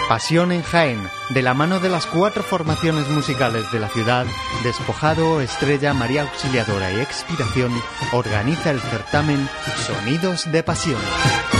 Pasión 0.09 0.53
en 0.53 0.63
Jaén, 0.63 1.07
de 1.29 1.43
la 1.43 1.53
mano 1.53 1.79
de 1.79 1.91
las 1.91 2.07
cuatro 2.07 2.43
formaciones 2.43 3.11
musicales 3.11 3.71
de 3.73 3.81
la 3.81 3.91
ciudad, 3.91 4.25
Despojado, 4.65 5.43
Estrella, 5.43 5.93
María 5.93 6.23
Auxiliadora 6.23 6.91
y 6.93 7.01
Expiración, 7.01 7.73
organiza 8.13 8.71
el 8.71 8.81
certamen 8.81 9.47
Sonidos 9.87 10.51
de 10.51 10.63
Pasión. 10.63 11.56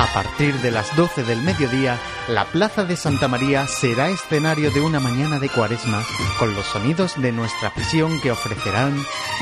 A 0.00 0.06
partir 0.14 0.54
de 0.62 0.70
las 0.70 0.96
12 0.96 1.24
del 1.24 1.42
mediodía, 1.42 1.98
la 2.26 2.46
Plaza 2.46 2.84
de 2.84 2.96
Santa 2.96 3.28
María 3.28 3.66
será 3.66 4.08
escenario 4.08 4.70
de 4.70 4.80
una 4.80 4.98
mañana 4.98 5.38
de 5.38 5.50
cuaresma 5.50 6.02
con 6.38 6.54
los 6.54 6.64
sonidos 6.64 7.20
de 7.20 7.32
nuestra 7.32 7.68
pasión 7.68 8.18
que 8.22 8.30
ofrecerán 8.30 8.96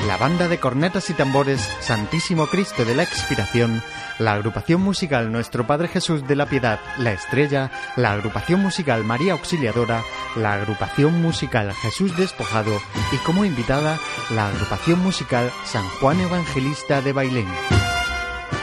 la 0.09 0.17
banda 0.17 0.49
de 0.49 0.59
cornetas 0.59 1.11
y 1.11 1.15
tambores 1.15 1.61
Santísimo 1.79 2.49
Cristo 2.49 2.85
de 2.85 2.97
la 2.97 3.05
Expiración, 3.05 3.85
la 4.19 4.33
agrupación 4.33 4.81
musical 4.81 5.31
Nuestro 5.31 5.65
Padre 5.65 5.87
Jesús 5.87 6.27
de 6.27 6.35
la 6.35 6.47
Piedad, 6.47 6.81
La 6.99 7.13
Estrella, 7.13 7.71
la 7.95 8.15
agrupación 8.15 8.61
musical 8.61 9.05
María 9.05 9.35
Auxiliadora, 9.35 10.03
la 10.35 10.55
agrupación 10.55 11.23
musical 11.23 11.73
Jesús 11.73 12.17
Despojado 12.17 12.73
y 13.13 13.17
como 13.19 13.45
invitada 13.45 13.97
la 14.31 14.49
agrupación 14.49 14.99
musical 15.05 15.53
San 15.65 15.89
Juan 16.01 16.21
Evangelista 16.21 17.01
de 17.01 17.13
Bailén. 17.13 17.47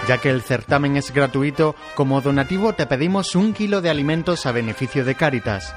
Ya 0.08 0.20
que 0.20 0.30
el 0.30 0.44
certamen 0.44 0.98
es 0.98 1.12
gratuito, 1.12 1.76
como 1.96 2.22
donativo 2.22 2.74
te 2.74 2.86
pedimos 2.86 3.36
un 3.36 3.54
kilo 3.54 3.82
de 3.82 3.90
alimentos 3.90 4.46
a 4.46 4.52
beneficio 4.52 5.04
de 5.04 5.16
Cáritas. 5.16 5.74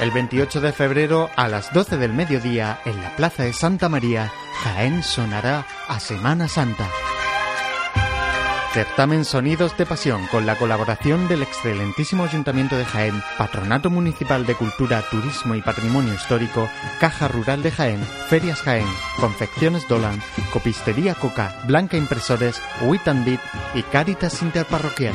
El 0.00 0.12
28 0.12 0.60
de 0.60 0.72
febrero 0.72 1.28
a 1.34 1.48
las 1.48 1.72
12 1.72 1.96
del 1.96 2.12
mediodía 2.12 2.78
en 2.84 3.00
la 3.02 3.14
Plaza 3.16 3.42
de 3.42 3.52
Santa 3.52 3.88
María, 3.88 4.32
Jaén 4.62 5.02
sonará 5.02 5.66
a 5.88 5.98
Semana 5.98 6.46
Santa. 6.46 6.88
Certamen 8.72 9.26
Sonidos 9.26 9.76
de 9.76 9.84
Pasión 9.84 10.26
con 10.28 10.46
la 10.46 10.56
colaboración 10.56 11.28
del 11.28 11.42
excelentísimo 11.42 12.24
Ayuntamiento 12.24 12.74
de 12.78 12.86
Jaén, 12.86 13.22
Patronato 13.36 13.90
Municipal 13.90 14.46
de 14.46 14.54
Cultura, 14.54 15.04
Turismo 15.10 15.54
y 15.54 15.60
Patrimonio 15.60 16.14
Histórico, 16.14 16.70
Caja 16.98 17.28
Rural 17.28 17.62
de 17.62 17.70
Jaén, 17.70 18.02
Ferias 18.28 18.62
Jaén, 18.62 18.86
Confecciones 19.20 19.86
Dolan, 19.88 20.22
Copistería 20.54 21.14
Coca, 21.14 21.54
Blanca 21.66 21.98
Impresores, 21.98 22.62
Wit 22.80 23.06
and 23.08 23.26
Beat 23.26 23.40
y 23.74 23.82
Cáritas 23.82 24.40
Interparroquial. 24.40 25.14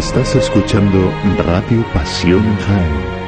Estás 0.00 0.34
escuchando 0.34 1.12
Radio 1.46 1.84
Pasión 1.92 2.42
en 2.42 2.56
Jaén. 2.56 3.20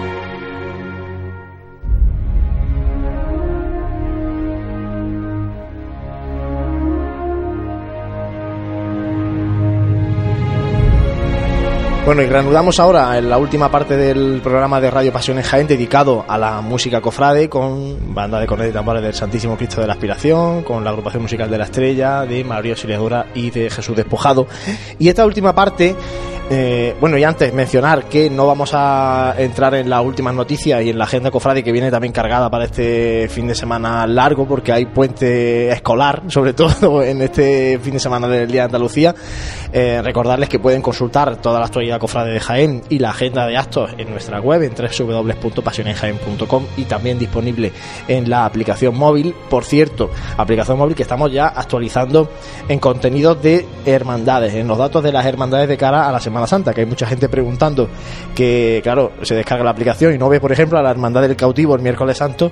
Bueno, 12.07 12.23
y 12.23 12.27
reanudamos 12.27 12.81
ahora 12.81 13.19
en 13.19 13.28
la 13.28 13.36
última 13.36 13.70
parte 13.70 13.99
del 13.99 14.40
programa 14.43 14.81
de 14.81 14.90
Radio 14.90 15.12
Pasión 15.12 15.36
en 15.36 15.44
Jaén 15.44 15.66
dedicado 15.66 16.24
a 16.27 16.39
la 16.39 16.62
música 16.62 17.03
cofrade 17.03 17.51
con 17.51 18.15
banda 18.15 18.40
de 18.40 18.47
cornetas 18.47 18.70
y 18.70 18.74
tambores 18.74 19.03
del 19.03 19.15
Santísimo 19.15 19.59
Cristo 19.59 19.82
de 19.82 19.86
la 19.86 19.93
Aspiración, 19.93 20.62
con 20.62 20.82
la 20.82 20.90
agrupación 20.90 21.23
musical 21.23 21.51
de 21.51 21.59
la 21.59 21.65
Estrella, 21.65 22.23
de 22.23 22.43
María 22.44 22.73
Auxiliadora 22.73 23.27
y 23.35 23.51
de 23.51 23.69
Jesús 23.69 23.94
Despojado. 23.94 24.47
Y 24.99 25.09
esta 25.09 25.27
última 25.27 25.55
parte 25.55 25.94
eh, 26.51 26.97
bueno, 27.01 27.16
y 27.16 27.24
antes 27.24 27.55
mencionar 27.55 28.05
que 28.06 28.28
no 28.28 28.47
vamos 28.47 28.73
a 28.74 29.35
entrar 29.39 29.74
en 29.74 29.89
las 29.89 30.05
últimas 30.05 30.35
noticias 30.35 30.82
y 30.82 30.90
en 30.90 30.98
la 30.98 31.05
agenda 31.05 31.31
cofrade 31.31 31.62
que 31.62 31.73
viene 31.73 31.90
también 31.90 32.12
cargada 32.12 32.51
para 32.51 32.64
este 32.64 33.28
fin 33.28 33.47
de 33.47 33.55
semana 33.55 34.06
largo, 34.06 34.47
porque 34.47 34.73
hay 34.73 34.86
puente 34.86 35.70
escolar, 35.70 36.24
sobre 36.28 36.52
todo 36.52 37.02
en 37.02 37.23
este 37.23 37.78
fin 37.78 37.94
de 37.94 38.01
semana 38.01 38.28
del 38.28 38.51
Día 38.51 38.62
de 38.62 38.66
Andalucía. 38.66 39.14
Eh, 39.73 40.02
recordarles 40.02 40.48
que 40.48 40.59
pueden 40.59 40.82
consultar 40.82 41.36
toda 41.36 41.59
la 41.59 41.66
actualidad 41.66 41.98
cofrade 41.98 42.32
de 42.32 42.40
Jaén 42.40 42.82
y 42.90 42.98
la 42.98 43.10
agenda 43.10 43.47
de 43.47 43.56
actos 43.56 43.90
en 43.97 44.10
nuestra 44.10 44.40
web 44.40 44.62
en 44.62 44.74
www.pasionenjaén.com 44.74 46.66
y 46.77 46.85
también 46.85 47.19
disponible 47.19 47.73
en 48.09 48.28
la 48.28 48.44
aplicación 48.44 48.98
móvil. 48.98 49.35
Por 49.48 49.64
cierto, 49.64 50.10
aplicación 50.36 50.77
móvil 50.77 50.94
que 50.94 51.02
estamos 51.02 51.32
ya 51.32 51.47
actualizando 51.47 52.28
en 52.69 52.78
contenidos 52.78 53.43
de 53.43 53.66
hermandades, 53.86 54.55
en 54.55 54.69
los 54.69 54.77
datos 54.77 55.02
de 55.02 55.12
las 55.12 55.24
hermandades 55.24 55.69
de 55.69 55.78
cara 55.78 56.09
a 56.09 56.12
la 56.12 56.20
Semana 56.20 56.32
Santa, 56.47 56.73
que 56.73 56.83
hay 56.83 56.87
mucha 56.87 57.07
gente 57.07 57.29
preguntando 57.29 57.89
que, 58.35 58.81
claro, 58.83 59.13
se 59.23 59.35
descarga 59.35 59.65
la 59.65 59.71
aplicación 59.71 60.15
y 60.15 60.19
no 60.19 60.29
ve, 60.29 60.41
por 60.41 60.53
ejemplo, 60.53 60.79
a 60.79 60.83
la 60.83 60.91
Hermandad 60.91 61.23
del 61.23 61.37
Cautivo 61.37 61.75
el 61.75 61.83
miércoles 61.83 62.17
santo, 62.17 62.51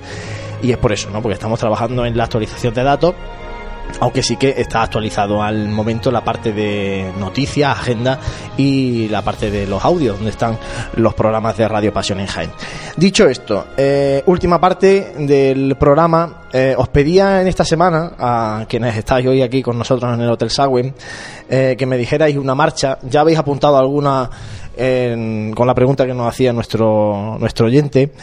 y 0.61 0.71
es 0.71 0.77
por 0.77 0.91
eso, 0.91 1.09
¿no? 1.09 1.21
Porque 1.21 1.33
estamos 1.33 1.59
trabajando 1.59 2.05
en 2.05 2.15
la 2.15 2.25
actualización 2.25 2.73
de 2.73 2.83
datos 2.83 3.15
aunque 3.99 4.23
sí 4.23 4.35
que 4.35 4.55
está 4.57 4.81
actualizado 4.83 5.41
al 5.41 5.69
momento 5.69 6.11
la 6.11 6.23
parte 6.23 6.51
de 6.53 7.11
noticias, 7.19 7.71
agenda 7.71 8.19
y 8.57 9.07
la 9.09 9.21
parte 9.21 9.51
de 9.51 9.67
los 9.67 9.83
audios, 9.83 10.15
donde 10.15 10.31
están 10.31 10.57
los 10.95 11.13
programas 11.13 11.57
de 11.57 11.67
Radio 11.67 11.93
Pasión 11.93 12.19
en 12.19 12.27
Jaén. 12.27 12.51
Dicho 12.97 13.27
esto, 13.27 13.67
eh, 13.77 14.23
última 14.25 14.59
parte 14.59 15.13
del 15.17 15.75
programa, 15.75 16.41
eh, 16.51 16.73
os 16.77 16.89
pedía 16.89 17.41
en 17.41 17.47
esta 17.47 17.63
semana, 17.63 18.13
a 18.17 18.65
quienes 18.67 18.97
estáis 18.97 19.27
hoy 19.27 19.41
aquí 19.41 19.61
con 19.61 19.77
nosotros 19.77 20.13
en 20.13 20.21
el 20.21 20.29
Hotel 20.29 20.49
Sagüen, 20.49 20.93
eh, 21.49 21.75
que 21.77 21.85
me 21.85 21.97
dijerais 21.97 22.35
una 22.37 22.55
marcha, 22.55 22.97
ya 23.03 23.21
habéis 23.21 23.39
apuntado 23.39 23.77
alguna 23.77 24.29
con 24.73 25.67
la 25.67 25.75
pregunta 25.75 26.07
que 26.07 26.13
nos 26.13 26.27
hacía 26.27 26.51
nuestro, 26.53 27.37
nuestro 27.37 27.67
oyente, 27.67 28.13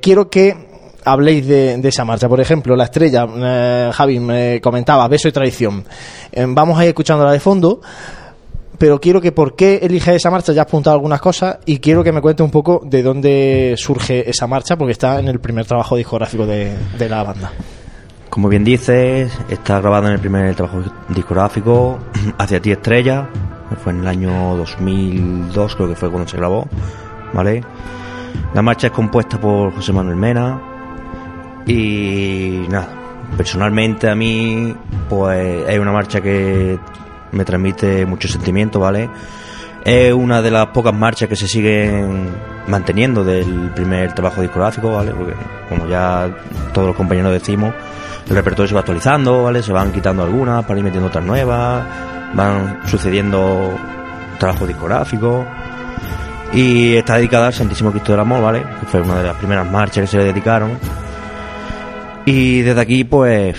quiero 0.00 0.30
que 0.30 0.71
habléis 1.04 1.46
de, 1.46 1.80
esa 1.82 2.04
marcha. 2.04 2.28
Por 2.28 2.40
ejemplo, 2.40 2.76
la 2.76 2.84
estrella, 2.84 3.26
eh, 3.36 3.90
Javi 3.92 4.20
me 4.20 4.60
comentaba, 4.60 5.06
beso 5.08 5.28
y 5.28 5.32
traición. 5.32 5.84
Eh, 6.30 6.46
vamos 6.48 6.78
a 6.78 6.84
ir 6.84 6.88
escuchándola 6.88 7.32
de 7.32 7.40
fondo, 7.40 7.80
pero 8.78 9.00
quiero 9.00 9.20
que 9.20 9.32
por 9.32 9.54
qué 9.54 9.80
elige 9.82 10.14
esa 10.14 10.30
marcha, 10.30 10.52
ya 10.52 10.62
has 10.62 10.68
apuntado 10.68 10.94
algunas 10.94 11.20
cosas, 11.20 11.58
y 11.66 11.78
quiero 11.78 12.02
que 12.02 12.12
me 12.12 12.20
cuente 12.20 12.42
un 12.42 12.50
poco 12.50 12.80
de 12.84 13.02
dónde 13.02 13.74
surge 13.76 14.28
esa 14.28 14.46
marcha, 14.46 14.76
porque 14.76 14.92
está 14.92 15.18
en 15.18 15.28
el 15.28 15.40
primer 15.40 15.66
trabajo 15.66 15.96
discográfico 15.96 16.46
de, 16.46 16.76
la 17.08 17.22
banda. 17.22 17.52
como 18.30 18.48
bien 18.48 18.64
dices, 18.64 19.32
está 19.48 19.80
grabado 19.80 20.08
en 20.08 20.14
el 20.14 20.20
primer 20.20 20.54
trabajo 20.54 20.82
discográfico, 21.08 21.98
Hacia 22.38 22.60
ti 22.60 22.72
estrella, 22.72 23.28
fue 23.82 23.92
en 23.92 24.00
el 24.00 24.06
año 24.06 24.56
2002, 24.56 25.76
creo 25.76 25.88
que 25.88 25.96
fue 25.96 26.10
cuando 26.10 26.28
se 26.28 26.36
grabó, 26.36 26.66
¿vale? 27.32 27.62
La 28.54 28.62
marcha 28.62 28.88
es 28.88 28.92
compuesta 28.92 29.40
por 29.40 29.74
José 29.74 29.92
Manuel 29.92 30.16
Mena 30.16 30.71
y 31.66 32.66
nada, 32.68 32.88
personalmente 33.36 34.08
a 34.08 34.14
mí 34.14 34.74
pues 35.08 35.68
es 35.68 35.78
una 35.78 35.92
marcha 35.92 36.20
que 36.20 36.78
me 37.32 37.44
transmite 37.44 38.06
mucho 38.06 38.28
sentimiento, 38.28 38.80
¿vale? 38.80 39.08
Es 39.84 40.12
una 40.12 40.40
de 40.40 40.50
las 40.50 40.66
pocas 40.68 40.94
marchas 40.94 41.28
que 41.28 41.36
se 41.36 41.48
siguen 41.48 42.28
manteniendo 42.68 43.24
del 43.24 43.70
primer 43.74 44.12
trabajo 44.12 44.40
discográfico, 44.40 44.92
¿vale? 44.92 45.12
Porque 45.12 45.34
como 45.68 45.86
ya 45.88 46.30
todos 46.72 46.88
los 46.88 46.96
compañeros 46.96 47.32
decimos, 47.32 47.74
el 48.28 48.36
repertorio 48.36 48.68
se 48.68 48.74
va 48.74 48.80
actualizando, 48.80 49.44
¿vale? 49.44 49.62
Se 49.62 49.72
van 49.72 49.92
quitando 49.92 50.22
algunas 50.22 50.64
para 50.64 50.78
ir 50.78 50.84
metiendo 50.84 51.08
otras 51.08 51.24
nuevas, 51.24 51.84
van 52.34 52.80
sucediendo 52.86 53.76
trabajos 54.38 54.68
discográficos. 54.68 55.46
Y 56.52 56.96
está 56.96 57.16
dedicada 57.16 57.46
al 57.46 57.54
Santísimo 57.54 57.90
Cristo 57.90 58.12
del 58.12 58.20
Amor, 58.20 58.42
¿vale? 58.42 58.62
Que 58.80 58.86
fue 58.86 59.00
una 59.00 59.16
de 59.16 59.24
las 59.24 59.36
primeras 59.36 59.68
marchas 59.70 60.02
que 60.02 60.06
se 60.06 60.18
le 60.18 60.24
dedicaron. 60.24 60.78
Y 62.24 62.62
desde 62.62 62.80
aquí, 62.80 63.04
pues, 63.04 63.56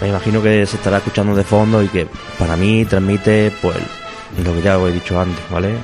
me 0.00 0.08
imagino 0.08 0.42
que 0.42 0.66
se 0.66 0.76
estará 0.76 0.98
escuchando 0.98 1.34
de 1.34 1.44
fondo 1.44 1.82
y 1.82 1.88
que 1.88 2.06
para 2.38 2.56
mí 2.56 2.84
transmite, 2.84 3.52
pues, 3.62 3.76
lo 4.44 4.52
que 4.54 4.62
ya 4.62 4.78
os 4.78 4.90
he 4.90 4.92
dicho 4.92 5.18
antes, 5.18 5.42
¿vale? 5.50 5.74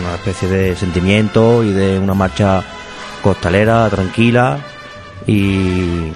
Una 0.00 0.14
especie 0.14 0.48
de 0.48 0.76
sentimiento 0.76 1.64
y 1.64 1.72
de 1.72 1.98
una 1.98 2.14
marcha 2.14 2.62
costalera, 3.22 3.88
tranquila 3.90 4.58
y 5.26 6.10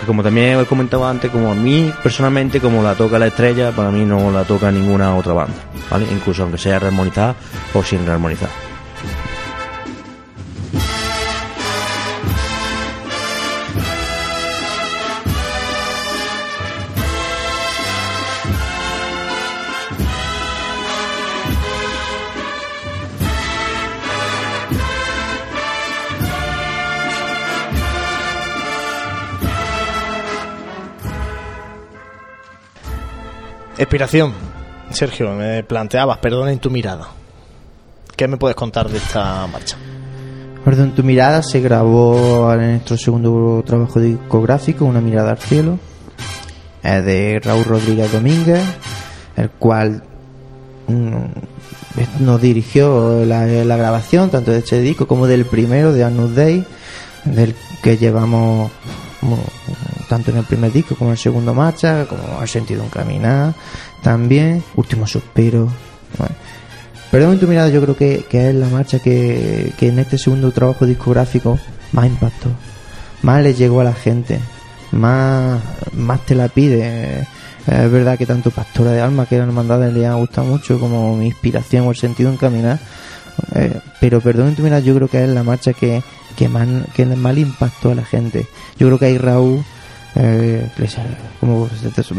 que 0.00 0.06
como 0.06 0.22
también 0.22 0.58
he 0.60 0.64
comentado 0.64 1.06
antes, 1.06 1.30
como 1.30 1.50
a 1.50 1.54
mí 1.54 1.92
personalmente, 2.02 2.60
como 2.60 2.82
la 2.82 2.94
toca 2.94 3.18
la 3.18 3.26
estrella, 3.26 3.72
para 3.72 3.90
mí 3.90 4.04
no 4.04 4.30
la 4.30 4.44
toca 4.44 4.70
ninguna 4.70 5.14
otra 5.16 5.32
banda, 5.32 5.56
¿vale? 5.90 6.06
Incluso 6.10 6.42
aunque 6.42 6.58
sea 6.58 6.78
rearmonizada 6.78 7.34
o 7.74 7.82
sin 7.82 8.04
rearmonizar. 8.06 8.65
Expiración. 33.78 34.32
Sergio, 34.90 35.32
me 35.34 35.62
planteabas, 35.62 36.18
perdona 36.18 36.52
en 36.52 36.58
tu 36.58 36.70
mirada. 36.70 37.08
¿Qué 38.16 38.26
me 38.26 38.38
puedes 38.38 38.56
contar 38.56 38.88
de 38.88 38.96
esta 38.96 39.46
marcha? 39.46 39.76
Perdón, 40.64 40.94
tu 40.94 41.02
mirada 41.02 41.42
se 41.42 41.60
grabó 41.60 42.52
en 42.54 42.70
nuestro 42.70 42.96
segundo 42.96 43.62
trabajo 43.66 44.00
discográfico, 44.00 44.86
Una 44.86 45.00
mirada 45.00 45.32
al 45.32 45.38
cielo, 45.38 45.78
es 46.82 47.04
de 47.04 47.40
Raúl 47.42 47.64
Rodríguez 47.64 48.10
Domínguez, 48.10 48.62
el 49.36 49.50
cual 49.50 50.02
mm, 50.88 52.24
nos 52.24 52.40
dirigió 52.40 53.24
la, 53.26 53.44
grabación 53.44 54.30
tanto 54.30 54.52
de 54.52 54.58
este 54.58 54.80
disco 54.80 55.06
como 55.06 55.26
del 55.26 55.44
primero 55.44 55.92
de 55.92 56.02
Anus 56.02 56.34
Day, 56.34 56.64
del 57.24 57.54
que 57.82 57.98
llevamos 57.98 58.70
tanto 60.08 60.30
en 60.30 60.38
el 60.38 60.44
primer 60.44 60.72
disco 60.72 60.94
como 60.94 61.10
en 61.10 61.12
el 61.12 61.18
segundo 61.18 61.54
marcha, 61.54 62.06
como 62.06 62.42
El 62.42 62.48
sentido 62.48 62.82
un 62.82 62.90
caminar, 62.90 63.54
también 64.02 64.62
Último 64.74 65.06
suspiro. 65.06 65.68
Bueno. 66.18 66.34
Perdón 67.10 67.34
en 67.34 67.40
tu 67.40 67.46
mirada, 67.46 67.68
yo 67.68 67.80
creo 67.82 67.96
que, 67.96 68.24
que 68.28 68.50
es 68.50 68.54
la 68.54 68.68
marcha 68.68 68.98
que, 68.98 69.72
que 69.78 69.88
en 69.88 69.98
este 69.98 70.18
segundo 70.18 70.50
trabajo 70.50 70.86
discográfico 70.86 71.58
más 71.92 72.06
impactó, 72.06 72.48
más 73.22 73.42
le 73.42 73.54
llegó 73.54 73.80
a 73.80 73.84
la 73.84 73.94
gente, 73.94 74.40
más, 74.92 75.60
más 75.92 76.26
te 76.26 76.34
la 76.34 76.48
pide. 76.48 77.26
Es 77.66 77.90
verdad 77.90 78.16
que 78.18 78.26
tanto 78.26 78.50
Pastora 78.50 78.92
de 78.92 79.00
Alma, 79.00 79.26
que 79.26 79.36
era 79.36 79.44
hermandad 79.44 79.90
le 79.90 80.06
ha 80.06 80.14
gustado 80.14 80.46
mucho, 80.46 80.78
como 80.78 81.16
mi 81.16 81.26
inspiración 81.26 81.86
o 81.86 81.90
el 81.90 81.96
sentido 81.96 82.30
en 82.30 82.36
caminar. 82.36 82.78
Eh, 83.54 83.80
pero 84.00 84.20
perdón 84.20 84.48
en 84.48 84.56
tu 84.56 84.62
mirada, 84.62 84.80
yo 84.80 84.94
creo 84.94 85.08
que 85.08 85.22
es 85.22 85.28
la 85.28 85.42
marcha 85.42 85.72
que, 85.72 86.02
que 86.36 86.48
más, 86.48 86.68
que 86.94 87.04
más 87.06 87.36
impactó 87.36 87.90
a 87.90 87.94
la 87.94 88.04
gente. 88.04 88.46
Yo 88.78 88.86
creo 88.86 88.98
que 88.98 89.06
ahí 89.06 89.18
Raúl, 89.18 89.64
eh, 90.16 90.68
le 90.76 90.88
sale- 90.88 91.16
como 91.40 91.68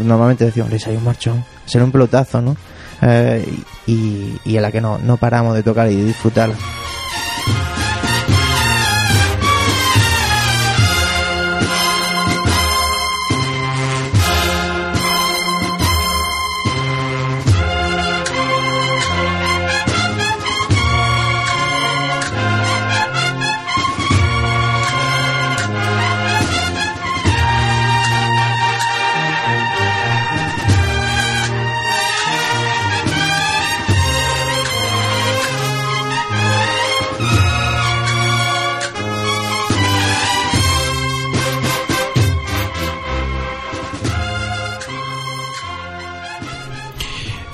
normalmente 0.04 0.46
decíamos, 0.46 0.72
le 0.72 0.80
salió 0.80 1.00
un 1.00 1.06
marchón, 1.06 1.44
será 1.66 1.84
un 1.84 1.92
pelotazo, 1.92 2.42
¿no? 2.42 2.56
Eh, 3.02 3.46
y, 3.86 4.38
y 4.46 4.58
a 4.58 4.62
la 4.62 4.72
que 4.72 4.82
no, 4.82 4.98
no 4.98 5.18
paramos 5.18 5.56
de 5.56 5.64
tocar 5.64 5.92
y 5.92 5.96
de 5.96 6.06
disfrutarla. 6.06 6.56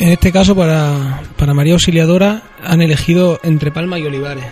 En 0.03 0.09
este 0.09 0.33
caso, 0.33 0.53
para, 0.53 1.21
para 1.37 1.53
María 1.53 1.75
Auxiliadora, 1.75 2.41
han 2.61 2.81
elegido 2.81 3.39
entre 3.41 3.71
Palma 3.71 3.97
y 3.97 4.05
Olivares. 4.05 4.43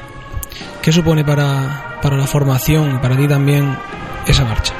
¿Qué 0.82 0.94
supone 0.94 1.26
para, 1.26 2.00
para 2.02 2.16
la 2.16 2.26
formación 2.26 3.02
para 3.02 3.18
ti 3.18 3.28
también 3.28 3.76
esa 4.26 4.46
marcha? 4.46 4.74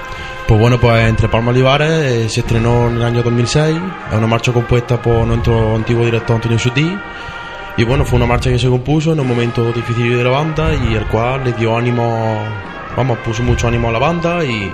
Pues 0.48 0.58
bueno, 0.58 0.80
pues 0.80 1.10
entre 1.10 1.28
Palma 1.28 1.52
y 1.52 1.56
Olivares 1.56 1.92
eh, 1.92 2.30
se 2.30 2.40
estrenó 2.40 2.88
en 2.88 2.96
el 2.96 3.04
año 3.04 3.22
2006, 3.22 3.78
es 4.12 4.18
una 4.18 4.28
marcha 4.28 4.54
compuesta 4.54 5.02
por 5.02 5.28
nuestro 5.28 5.76
antiguo 5.76 6.06
director 6.06 6.38
Antonio 6.38 6.58
Sutí 6.58 6.90
y 7.76 7.84
bueno, 7.84 8.06
fue 8.06 8.16
una 8.16 8.28
marcha 8.28 8.50
que 8.50 8.58
se 8.58 8.70
compuso 8.70 9.12
en 9.12 9.20
un 9.20 9.28
momento 9.28 9.74
difícil 9.74 10.16
de 10.16 10.24
la 10.24 10.30
banda 10.30 10.74
y 10.74 10.94
el 10.94 11.06
cual 11.08 11.44
le 11.44 11.52
dio 11.52 11.76
ánimo, 11.76 12.46
vamos, 12.96 13.18
puso 13.18 13.44
mucho 13.44 13.68
ánimo 13.68 13.90
a 13.90 13.92
la 13.92 14.00
banda 14.00 14.46
y, 14.46 14.72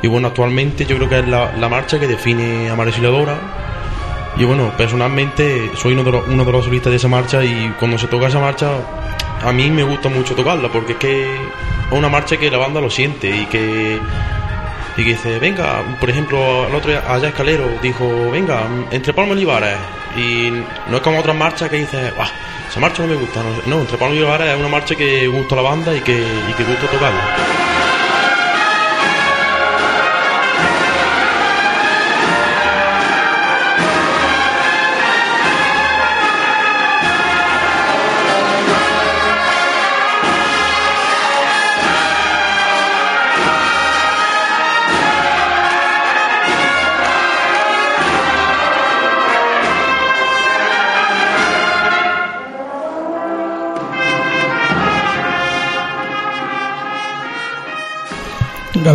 y 0.00 0.08
bueno, 0.08 0.28
actualmente 0.28 0.86
yo 0.86 0.96
creo 0.96 1.10
que 1.10 1.18
es 1.18 1.28
la, 1.28 1.54
la 1.58 1.68
marcha 1.68 2.00
que 2.00 2.06
define 2.06 2.70
a 2.70 2.74
María 2.74 2.88
Auxiliadora 2.88 3.66
y 4.38 4.44
bueno, 4.44 4.72
personalmente 4.76 5.70
soy 5.76 5.94
uno 5.94 6.04
de, 6.04 6.12
los, 6.12 6.26
uno 6.28 6.44
de 6.44 6.52
los 6.52 6.64
solistas 6.64 6.90
de 6.90 6.96
esa 6.96 7.08
marcha 7.08 7.44
y 7.44 7.74
cuando 7.78 7.98
se 7.98 8.06
toca 8.06 8.26
esa 8.28 8.38
marcha 8.38 8.68
a 9.44 9.52
mí 9.52 9.70
me 9.70 9.82
gusta 9.82 10.08
mucho 10.08 10.34
tocarla 10.34 10.68
porque 10.70 10.92
es 10.92 10.98
que 10.98 11.34
es 11.34 11.40
una 11.92 12.08
marcha 12.08 12.36
que 12.36 12.50
la 12.50 12.58
banda 12.58 12.80
lo 12.80 12.90
siente 12.90 13.28
y 13.28 13.46
que 13.46 13.98
y 14.98 15.04
que 15.04 15.10
dice, 15.10 15.38
venga, 15.38 15.82
por 16.00 16.08
ejemplo, 16.08 16.66
el 16.66 16.74
otro 16.74 16.90
allá 17.06 17.28
Escalero 17.28 17.68
dijo, 17.82 18.30
venga, 18.30 18.62
entre 18.90 19.12
Palma 19.12 19.32
y 19.34 19.36
Olivares. 19.36 19.76
Y 20.16 20.50
no 20.88 20.96
es 20.96 21.02
como 21.02 21.18
otras 21.20 21.36
marchas 21.36 21.68
que 21.68 21.76
dice, 21.76 22.12
"Buah, 22.16 22.28
esa 22.70 22.80
marcha 22.80 23.02
no 23.02 23.08
me 23.08 23.16
gusta. 23.16 23.42
No, 23.66 23.80
entre 23.80 23.98
Palma 23.98 24.14
y 24.14 24.18
Olivares 24.20 24.48
es 24.54 24.58
una 24.58 24.68
marcha 24.68 24.94
que 24.94 25.26
gusta 25.28 25.54
la 25.54 25.60
banda 25.60 25.94
y 25.94 26.00
que, 26.00 26.12
y 26.14 26.52
que 26.54 26.64
gusta 26.64 26.86
tocarla. 26.86 27.75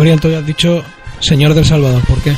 Gabriel, 0.02 0.20
tú 0.20 0.36
has 0.36 0.44
dicho 0.44 0.82
Señor 1.20 1.54
del 1.54 1.64
Salvador, 1.64 2.02
¿por 2.08 2.20
qué? 2.22 2.34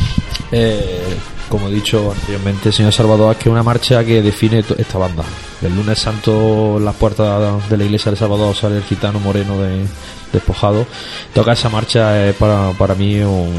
Eh, 0.52 1.16
como 1.54 1.68
he 1.68 1.72
dicho 1.72 2.10
anteriormente, 2.12 2.72
señor 2.72 2.92
Salvador, 2.92 3.32
es 3.36 3.38
que 3.42 3.48
una 3.48 3.62
marcha 3.62 4.04
que 4.04 4.20
define 4.22 4.58
esta 4.76 4.98
banda. 4.98 5.22
El 5.62 5.74
lunes 5.76 5.98
santo, 5.98 6.78
las 6.80 6.94
puertas 6.96 7.68
de 7.70 7.76
la 7.76 7.84
iglesia 7.84 8.10
de 8.10 8.16
Salvador 8.16 8.54
sale 8.56 8.78
el 8.78 8.82
gitano 8.82 9.20
moreno 9.20 9.56
de, 9.60 9.84
despojado. 10.32 10.84
Toca 11.32 11.52
esa 11.52 11.68
marcha 11.68 12.26
es 12.26 12.34
para, 12.34 12.70
para 12.72 12.94
mí 12.96 13.20
un- 13.20 13.54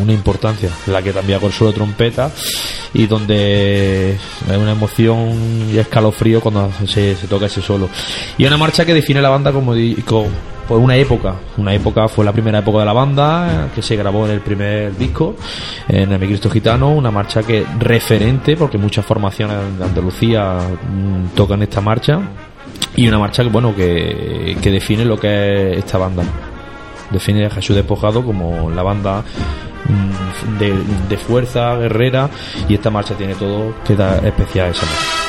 una 0.00 0.12
importancia, 0.12 0.70
la 0.86 1.02
que 1.02 1.12
también 1.12 1.40
con 1.40 1.50
solo 1.50 1.72
trompeta 1.72 2.30
y 2.94 3.06
donde 3.06 4.16
hay 4.48 4.56
una 4.56 4.72
emoción 4.72 5.68
y 5.72 5.78
escalofrío 5.78 6.40
cuando 6.40 6.70
se, 6.86 7.16
se 7.16 7.26
toca 7.26 7.46
ese 7.46 7.60
solo. 7.62 7.88
Y 8.38 8.44
una 8.46 8.56
marcha 8.56 8.84
que 8.84 8.94
define 8.94 9.20
la 9.20 9.28
banda 9.28 9.52
como, 9.52 9.74
di- 9.74 9.96
co- 10.06 10.26
pues 10.68 10.80
una 10.80 10.94
época. 10.94 11.34
Una 11.56 11.74
época 11.74 12.06
fue 12.06 12.24
la 12.24 12.32
primera 12.32 12.60
época 12.60 12.78
de 12.78 12.84
la 12.84 12.92
banda, 12.92 13.66
eh, 13.66 13.70
que 13.74 13.82
se 13.82 13.96
grabó 13.96 14.24
en 14.26 14.30
el 14.30 14.40
primer 14.40 14.96
disco, 14.96 15.34
en 15.88 16.12
el 16.12 16.18
Mi 16.20 16.28
Cristo 16.28 16.48
Gitano, 16.48 16.90
una 16.92 17.10
marcha 17.10 17.39
que 17.42 17.64
referente, 17.78 18.56
porque 18.56 18.78
muchas 18.78 19.04
formaciones 19.04 19.56
de 19.78 19.84
Andalucía 19.84 20.58
mm, 20.58 21.34
tocan 21.34 21.62
esta 21.62 21.80
marcha, 21.80 22.20
y 22.96 23.08
una 23.08 23.18
marcha 23.18 23.42
que, 23.42 23.48
bueno, 23.48 23.74
que, 23.74 24.56
que 24.60 24.70
define 24.70 25.04
lo 25.04 25.18
que 25.18 25.72
es 25.72 25.78
esta 25.78 25.98
banda. 25.98 26.22
Define 27.10 27.46
a 27.46 27.50
Jesús 27.50 27.76
Despojado 27.76 28.24
como 28.24 28.70
la 28.70 28.82
banda 28.82 29.24
mm, 29.86 30.58
de, 30.58 30.74
de 31.08 31.16
fuerza, 31.16 31.74
guerrera, 31.76 32.28
y 32.68 32.74
esta 32.74 32.90
marcha 32.90 33.14
tiene 33.14 33.34
todo 33.34 33.74
que 33.84 33.94
da 33.94 34.18
especial 34.18 34.68
a 34.68 34.70
esa 34.70 34.86
marcha. 34.86 35.20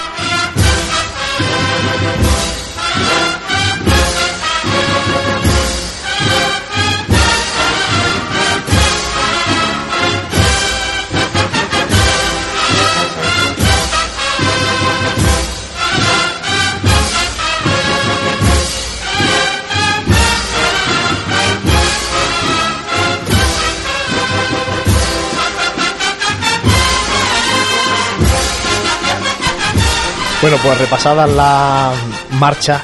Bueno, 30.42 30.58
pues 30.64 30.76
repasadas 30.80 31.30
las 31.30 31.96
marchas 32.32 32.82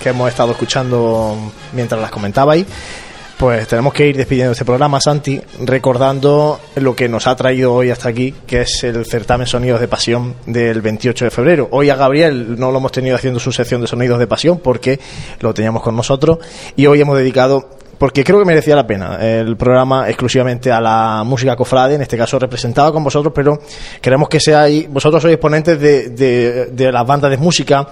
que 0.00 0.10
hemos 0.10 0.28
estado 0.28 0.52
escuchando 0.52 1.36
mientras 1.72 2.00
las 2.00 2.12
comentabais, 2.12 2.64
pues 3.36 3.66
tenemos 3.66 3.92
que 3.92 4.06
ir 4.06 4.16
despidiendo 4.16 4.52
este 4.52 4.64
programa, 4.64 5.00
Santi, 5.00 5.40
recordando 5.64 6.60
lo 6.76 6.94
que 6.94 7.08
nos 7.08 7.26
ha 7.26 7.34
traído 7.34 7.74
hoy 7.74 7.90
hasta 7.90 8.08
aquí, 8.10 8.32
que 8.46 8.60
es 8.60 8.84
el 8.84 9.04
certamen 9.06 9.48
Sonidos 9.48 9.80
de 9.80 9.88
Pasión 9.88 10.36
del 10.46 10.82
28 10.82 11.24
de 11.24 11.30
febrero. 11.32 11.68
Hoy 11.72 11.90
a 11.90 11.96
Gabriel 11.96 12.54
no 12.56 12.70
lo 12.70 12.78
hemos 12.78 12.92
tenido 12.92 13.16
haciendo 13.16 13.40
su 13.40 13.50
sección 13.50 13.80
de 13.80 13.88
Sonidos 13.88 14.20
de 14.20 14.28
Pasión 14.28 14.60
porque 14.60 15.00
lo 15.40 15.52
teníamos 15.52 15.82
con 15.82 15.96
nosotros 15.96 16.38
y 16.76 16.86
hoy 16.86 17.00
hemos 17.00 17.18
dedicado 17.18 17.79
porque 18.00 18.24
creo 18.24 18.38
que 18.38 18.46
merecía 18.46 18.74
la 18.74 18.86
pena 18.86 19.18
el 19.20 19.58
programa 19.58 20.08
exclusivamente 20.08 20.72
a 20.72 20.80
la 20.80 21.22
música 21.22 21.54
cofrade, 21.54 21.96
en 21.96 22.00
este 22.00 22.16
caso 22.16 22.38
representada 22.38 22.90
con 22.92 23.04
vosotros, 23.04 23.30
pero 23.36 23.60
queremos 24.00 24.26
que 24.26 24.40
seáis, 24.40 24.88
vosotros 24.88 25.20
sois 25.20 25.34
exponentes 25.34 25.78
de, 25.78 26.08
de, 26.08 26.66
de 26.72 26.92
las 26.92 27.06
bandas 27.06 27.30
de 27.30 27.36
música, 27.36 27.86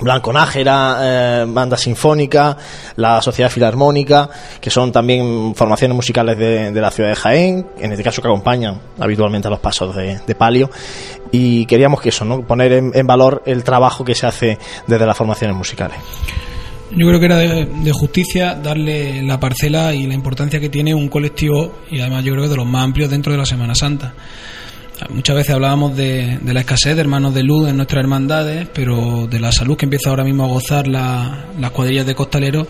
Blanco 0.00 0.32
Nájera, 0.32 0.98
eh, 1.00 1.46
banda 1.48 1.76
sinfónica, 1.76 2.56
la 2.94 3.20
Sociedad 3.20 3.50
Filarmónica, 3.50 4.30
que 4.60 4.70
son 4.70 4.92
también 4.92 5.52
formaciones 5.56 5.96
musicales 5.96 6.38
de, 6.38 6.70
de 6.70 6.80
la 6.80 6.92
ciudad 6.92 7.10
de 7.10 7.16
Jaén, 7.16 7.66
en 7.76 7.90
este 7.90 8.04
caso 8.04 8.22
que 8.22 8.28
acompañan 8.28 8.80
habitualmente 9.00 9.48
a 9.48 9.50
los 9.50 9.58
pasos 9.58 9.96
de, 9.96 10.20
de 10.24 10.34
palio, 10.36 10.70
y 11.32 11.66
queríamos 11.66 12.00
que 12.00 12.10
eso, 12.10 12.24
¿no? 12.24 12.46
poner 12.46 12.70
en, 12.70 12.92
en 12.94 13.04
valor 13.04 13.42
el 13.46 13.64
trabajo 13.64 14.04
que 14.04 14.14
se 14.14 14.28
hace 14.28 14.58
desde 14.86 15.06
las 15.06 15.16
formaciones 15.16 15.56
musicales. 15.56 15.98
Yo 16.96 17.06
creo 17.06 17.20
que 17.20 17.26
era 17.26 17.36
de, 17.36 17.92
justicia 17.92 18.54
darle 18.54 19.22
la 19.22 19.38
parcela 19.38 19.94
y 19.94 20.06
la 20.06 20.14
importancia 20.14 20.58
que 20.58 20.68
tiene 20.68 20.92
un 20.94 21.08
colectivo 21.08 21.78
y 21.90 22.00
además 22.00 22.24
yo 22.24 22.32
creo 22.32 22.44
que 22.44 22.50
de 22.50 22.56
los 22.56 22.66
más 22.66 22.84
amplios 22.84 23.10
dentro 23.10 23.30
de 23.32 23.38
la 23.38 23.46
Semana 23.46 23.74
Santa. 23.74 24.12
Muchas 25.08 25.34
veces 25.36 25.54
hablábamos 25.54 25.96
de, 25.96 26.38
de 26.42 26.52
la 26.52 26.60
escasez 26.60 26.94
de 26.94 27.00
hermanos 27.00 27.32
de 27.32 27.42
luz 27.42 27.70
en 27.70 27.76
nuestras 27.76 28.02
hermandades, 28.02 28.68
pero 28.74 29.26
de 29.30 29.40
la 29.40 29.50
salud 29.50 29.74
que 29.76 29.86
empieza 29.86 30.10
ahora 30.10 30.24
mismo 30.24 30.44
a 30.44 30.48
gozar 30.48 30.86
la- 30.88 31.46
las 31.58 31.70
cuadrillas 31.70 32.04
de 32.04 32.14
costaleros 32.14 32.66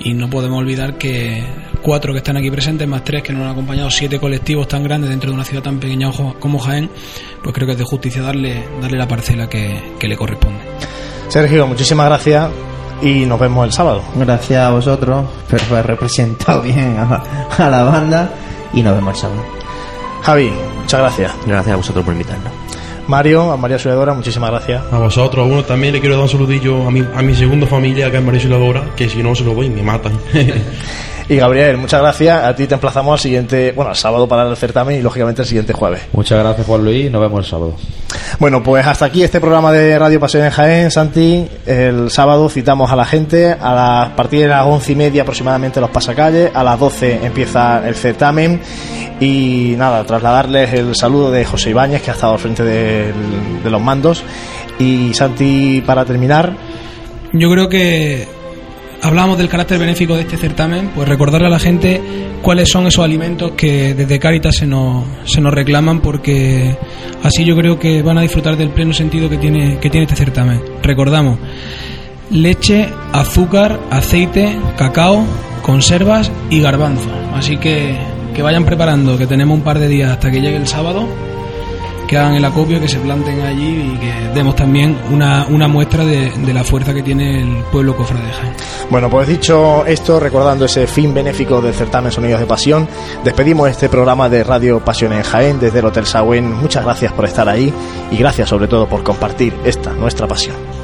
y 0.00 0.12
no 0.12 0.28
podemos 0.28 0.58
olvidar 0.58 0.98
que 0.98 1.42
cuatro 1.80 2.12
que 2.12 2.18
están 2.18 2.36
aquí 2.36 2.50
presentes, 2.50 2.86
más 2.86 3.02
tres 3.02 3.22
que 3.22 3.32
nos 3.32 3.44
han 3.44 3.52
acompañado, 3.52 3.88
siete 3.90 4.18
colectivos 4.18 4.68
tan 4.68 4.82
grandes 4.84 5.08
dentro 5.08 5.30
de 5.30 5.36
una 5.36 5.44
ciudad 5.44 5.62
tan 5.62 5.78
pequeña 5.80 6.10
como 6.38 6.58
Jaén, 6.58 6.90
pues 7.42 7.54
creo 7.54 7.66
que 7.66 7.72
es 7.72 7.78
de 7.78 7.84
justicia 7.84 8.20
darle, 8.20 8.62
darle 8.82 8.98
la 8.98 9.08
parcela 9.08 9.48
que 9.48 9.80
le 10.06 10.16
corresponde. 10.16 10.58
Sergio, 11.28 11.66
muchísimas 11.66 12.06
gracias 12.06 12.50
y 13.02 13.26
nos 13.26 13.38
vemos 13.38 13.66
el 13.66 13.72
sábado. 13.72 14.02
Gracias 14.14 14.64
a 14.64 14.70
vosotros 14.70 15.24
por 15.48 15.60
haber 15.62 15.86
representado 15.86 16.62
bien 16.62 16.96
a, 16.98 17.22
a 17.58 17.70
la 17.70 17.82
banda 17.84 18.30
y 18.72 18.82
nos 18.82 18.94
vemos 18.94 19.14
el 19.14 19.20
sábado. 19.20 19.42
Javi, 20.22 20.52
muchas 20.80 21.00
gracias. 21.00 21.32
Gracias 21.46 21.72
a 21.72 21.76
vosotros 21.76 22.04
por 22.04 22.14
invitarnos. 22.14 22.52
Mario, 23.06 23.50
a 23.50 23.56
María 23.56 23.78
Suedora, 23.78 24.14
muchísimas 24.14 24.50
gracias. 24.50 24.82
A 24.92 24.98
vosotros, 24.98 25.48
bueno, 25.48 25.64
también 25.64 25.92
le 25.92 26.00
quiero 26.00 26.14
dar 26.14 26.24
un 26.24 26.28
saludillo 26.28 26.86
a 26.86 26.90
mi, 26.90 27.00
a 27.00 27.22
mi 27.22 27.34
segunda 27.34 27.66
familia, 27.66 28.10
que 28.10 28.18
es 28.18 28.22
María 28.22 28.40
Soladora, 28.40 28.94
que 28.94 29.08
si 29.08 29.22
no 29.22 29.34
se 29.34 29.44
lo 29.44 29.54
doy 29.54 29.68
me 29.68 29.82
matan. 29.82 30.12
Y 31.30 31.36
Gabriel, 31.36 31.76
muchas 31.76 32.00
gracias. 32.00 32.42
A 32.42 32.56
ti 32.56 32.66
te 32.66 32.74
emplazamos 32.74 33.12
al 33.12 33.18
siguiente, 33.20 33.70
bueno, 33.70 33.90
al 33.90 33.96
sábado 33.96 34.26
para 34.26 34.48
el 34.48 34.56
certamen 34.56 34.98
y 34.98 35.00
lógicamente 35.00 35.42
el 35.42 35.46
siguiente 35.48 35.72
jueves. 35.72 36.02
Muchas 36.12 36.40
gracias, 36.40 36.66
Juan 36.66 36.84
Luis, 36.84 37.08
nos 37.08 37.20
vemos 37.20 37.44
el 37.44 37.50
sábado. 37.50 37.76
Bueno, 38.40 38.62
pues 38.64 38.84
hasta 38.84 39.04
aquí 39.04 39.22
este 39.22 39.38
programa 39.40 39.70
de 39.70 39.96
Radio 39.96 40.18
Pasión 40.18 40.44
en 40.44 40.50
Jaén, 40.50 40.90
Santi. 40.90 41.46
El 41.66 42.10
sábado 42.10 42.48
citamos 42.48 42.90
a 42.90 42.96
la 42.96 43.04
gente 43.04 43.52
a, 43.52 43.74
la- 43.74 44.02
a 44.02 44.16
partir 44.16 44.40
de 44.40 44.48
las 44.48 44.66
once 44.66 44.90
y 44.90 44.96
media 44.96 45.22
aproximadamente 45.22 45.80
los 45.80 45.90
pasacalles. 45.90 46.50
A 46.52 46.64
las 46.64 46.80
doce 46.80 47.20
empieza 47.24 47.86
el 47.86 47.94
certamen. 47.94 48.60
Y 49.20 49.74
nada, 49.78 50.02
trasladarles 50.02 50.72
el 50.72 50.96
saludo 50.96 51.30
de 51.30 51.44
José 51.44 51.70
Ibáñez, 51.70 52.02
que 52.02 52.10
ha 52.10 52.14
estado 52.14 52.32
al 52.32 52.38
frente 52.40 52.64
del- 52.64 53.62
de 53.62 53.70
los 53.70 53.80
mandos. 53.80 54.24
Y 54.80 55.14
Santi, 55.14 55.80
para 55.86 56.04
terminar, 56.04 56.54
Yo 57.32 57.48
creo 57.52 57.68
que 57.68 58.26
hablamos 59.02 59.38
del 59.38 59.48
carácter 59.48 59.78
benéfico 59.78 60.14
de 60.14 60.22
este 60.22 60.36
certamen, 60.36 60.90
pues 60.94 61.08
recordarle 61.08 61.46
a 61.46 61.50
la 61.50 61.58
gente 61.58 62.00
cuáles 62.42 62.68
son 62.68 62.86
esos 62.86 63.04
alimentos 63.04 63.52
que 63.52 63.94
desde 63.94 64.18
Cáritas 64.18 64.56
se 64.56 64.66
nos, 64.66 65.04
se 65.24 65.40
nos 65.40 65.52
reclaman, 65.52 66.00
porque 66.00 66.76
así 67.22 67.44
yo 67.44 67.56
creo 67.56 67.78
que 67.78 68.02
van 68.02 68.18
a 68.18 68.22
disfrutar 68.22 68.56
del 68.56 68.70
pleno 68.70 68.92
sentido 68.92 69.28
que 69.28 69.38
tiene, 69.38 69.78
que 69.78 69.90
tiene 69.90 70.04
este 70.04 70.16
certamen. 70.16 70.60
Recordamos, 70.82 71.38
leche, 72.30 72.88
azúcar, 73.12 73.80
aceite, 73.90 74.56
cacao, 74.76 75.24
conservas 75.62 76.30
y 76.50 76.60
garbanzo. 76.60 77.10
Así 77.34 77.56
que 77.56 77.96
que 78.34 78.42
vayan 78.42 78.64
preparando, 78.64 79.18
que 79.18 79.26
tenemos 79.26 79.58
un 79.58 79.64
par 79.64 79.78
de 79.78 79.88
días 79.88 80.10
hasta 80.10 80.30
que 80.30 80.40
llegue 80.40 80.56
el 80.56 80.66
sábado 80.66 81.06
que 82.10 82.18
hagan 82.18 82.34
el 82.34 82.44
acopio, 82.44 82.80
que 82.80 82.88
se 82.88 82.98
planten 82.98 83.40
allí 83.42 83.94
y 83.94 83.98
que 83.98 84.12
demos 84.34 84.56
también 84.56 84.98
una, 85.12 85.46
una 85.46 85.68
muestra 85.68 86.04
de, 86.04 86.32
de 86.32 86.52
la 86.52 86.64
fuerza 86.64 86.92
que 86.92 87.04
tiene 87.04 87.40
el 87.40 87.62
pueblo 87.70 87.94
cofrade 87.94 88.26
de 88.26 88.32
Jaén. 88.32 88.52
Bueno, 88.90 89.08
pues 89.08 89.28
dicho 89.28 89.86
esto, 89.86 90.18
recordando 90.18 90.64
ese 90.64 90.88
fin 90.88 91.14
benéfico 91.14 91.60
del 91.60 91.72
certamen 91.72 92.10
Sonidos 92.10 92.40
de 92.40 92.46
Pasión, 92.46 92.88
despedimos 93.22 93.70
este 93.70 93.88
programa 93.88 94.28
de 94.28 94.42
Radio 94.42 94.80
Pasión 94.84 95.12
en 95.12 95.22
Jaén 95.22 95.60
desde 95.60 95.78
el 95.78 95.84
Hotel 95.84 96.04
Sauen. 96.04 96.52
Muchas 96.52 96.84
gracias 96.84 97.12
por 97.12 97.26
estar 97.26 97.48
ahí 97.48 97.72
y 98.10 98.16
gracias 98.16 98.48
sobre 98.48 98.66
todo 98.66 98.88
por 98.88 99.04
compartir 99.04 99.54
esta 99.64 99.92
nuestra 99.92 100.26
pasión. 100.26 100.79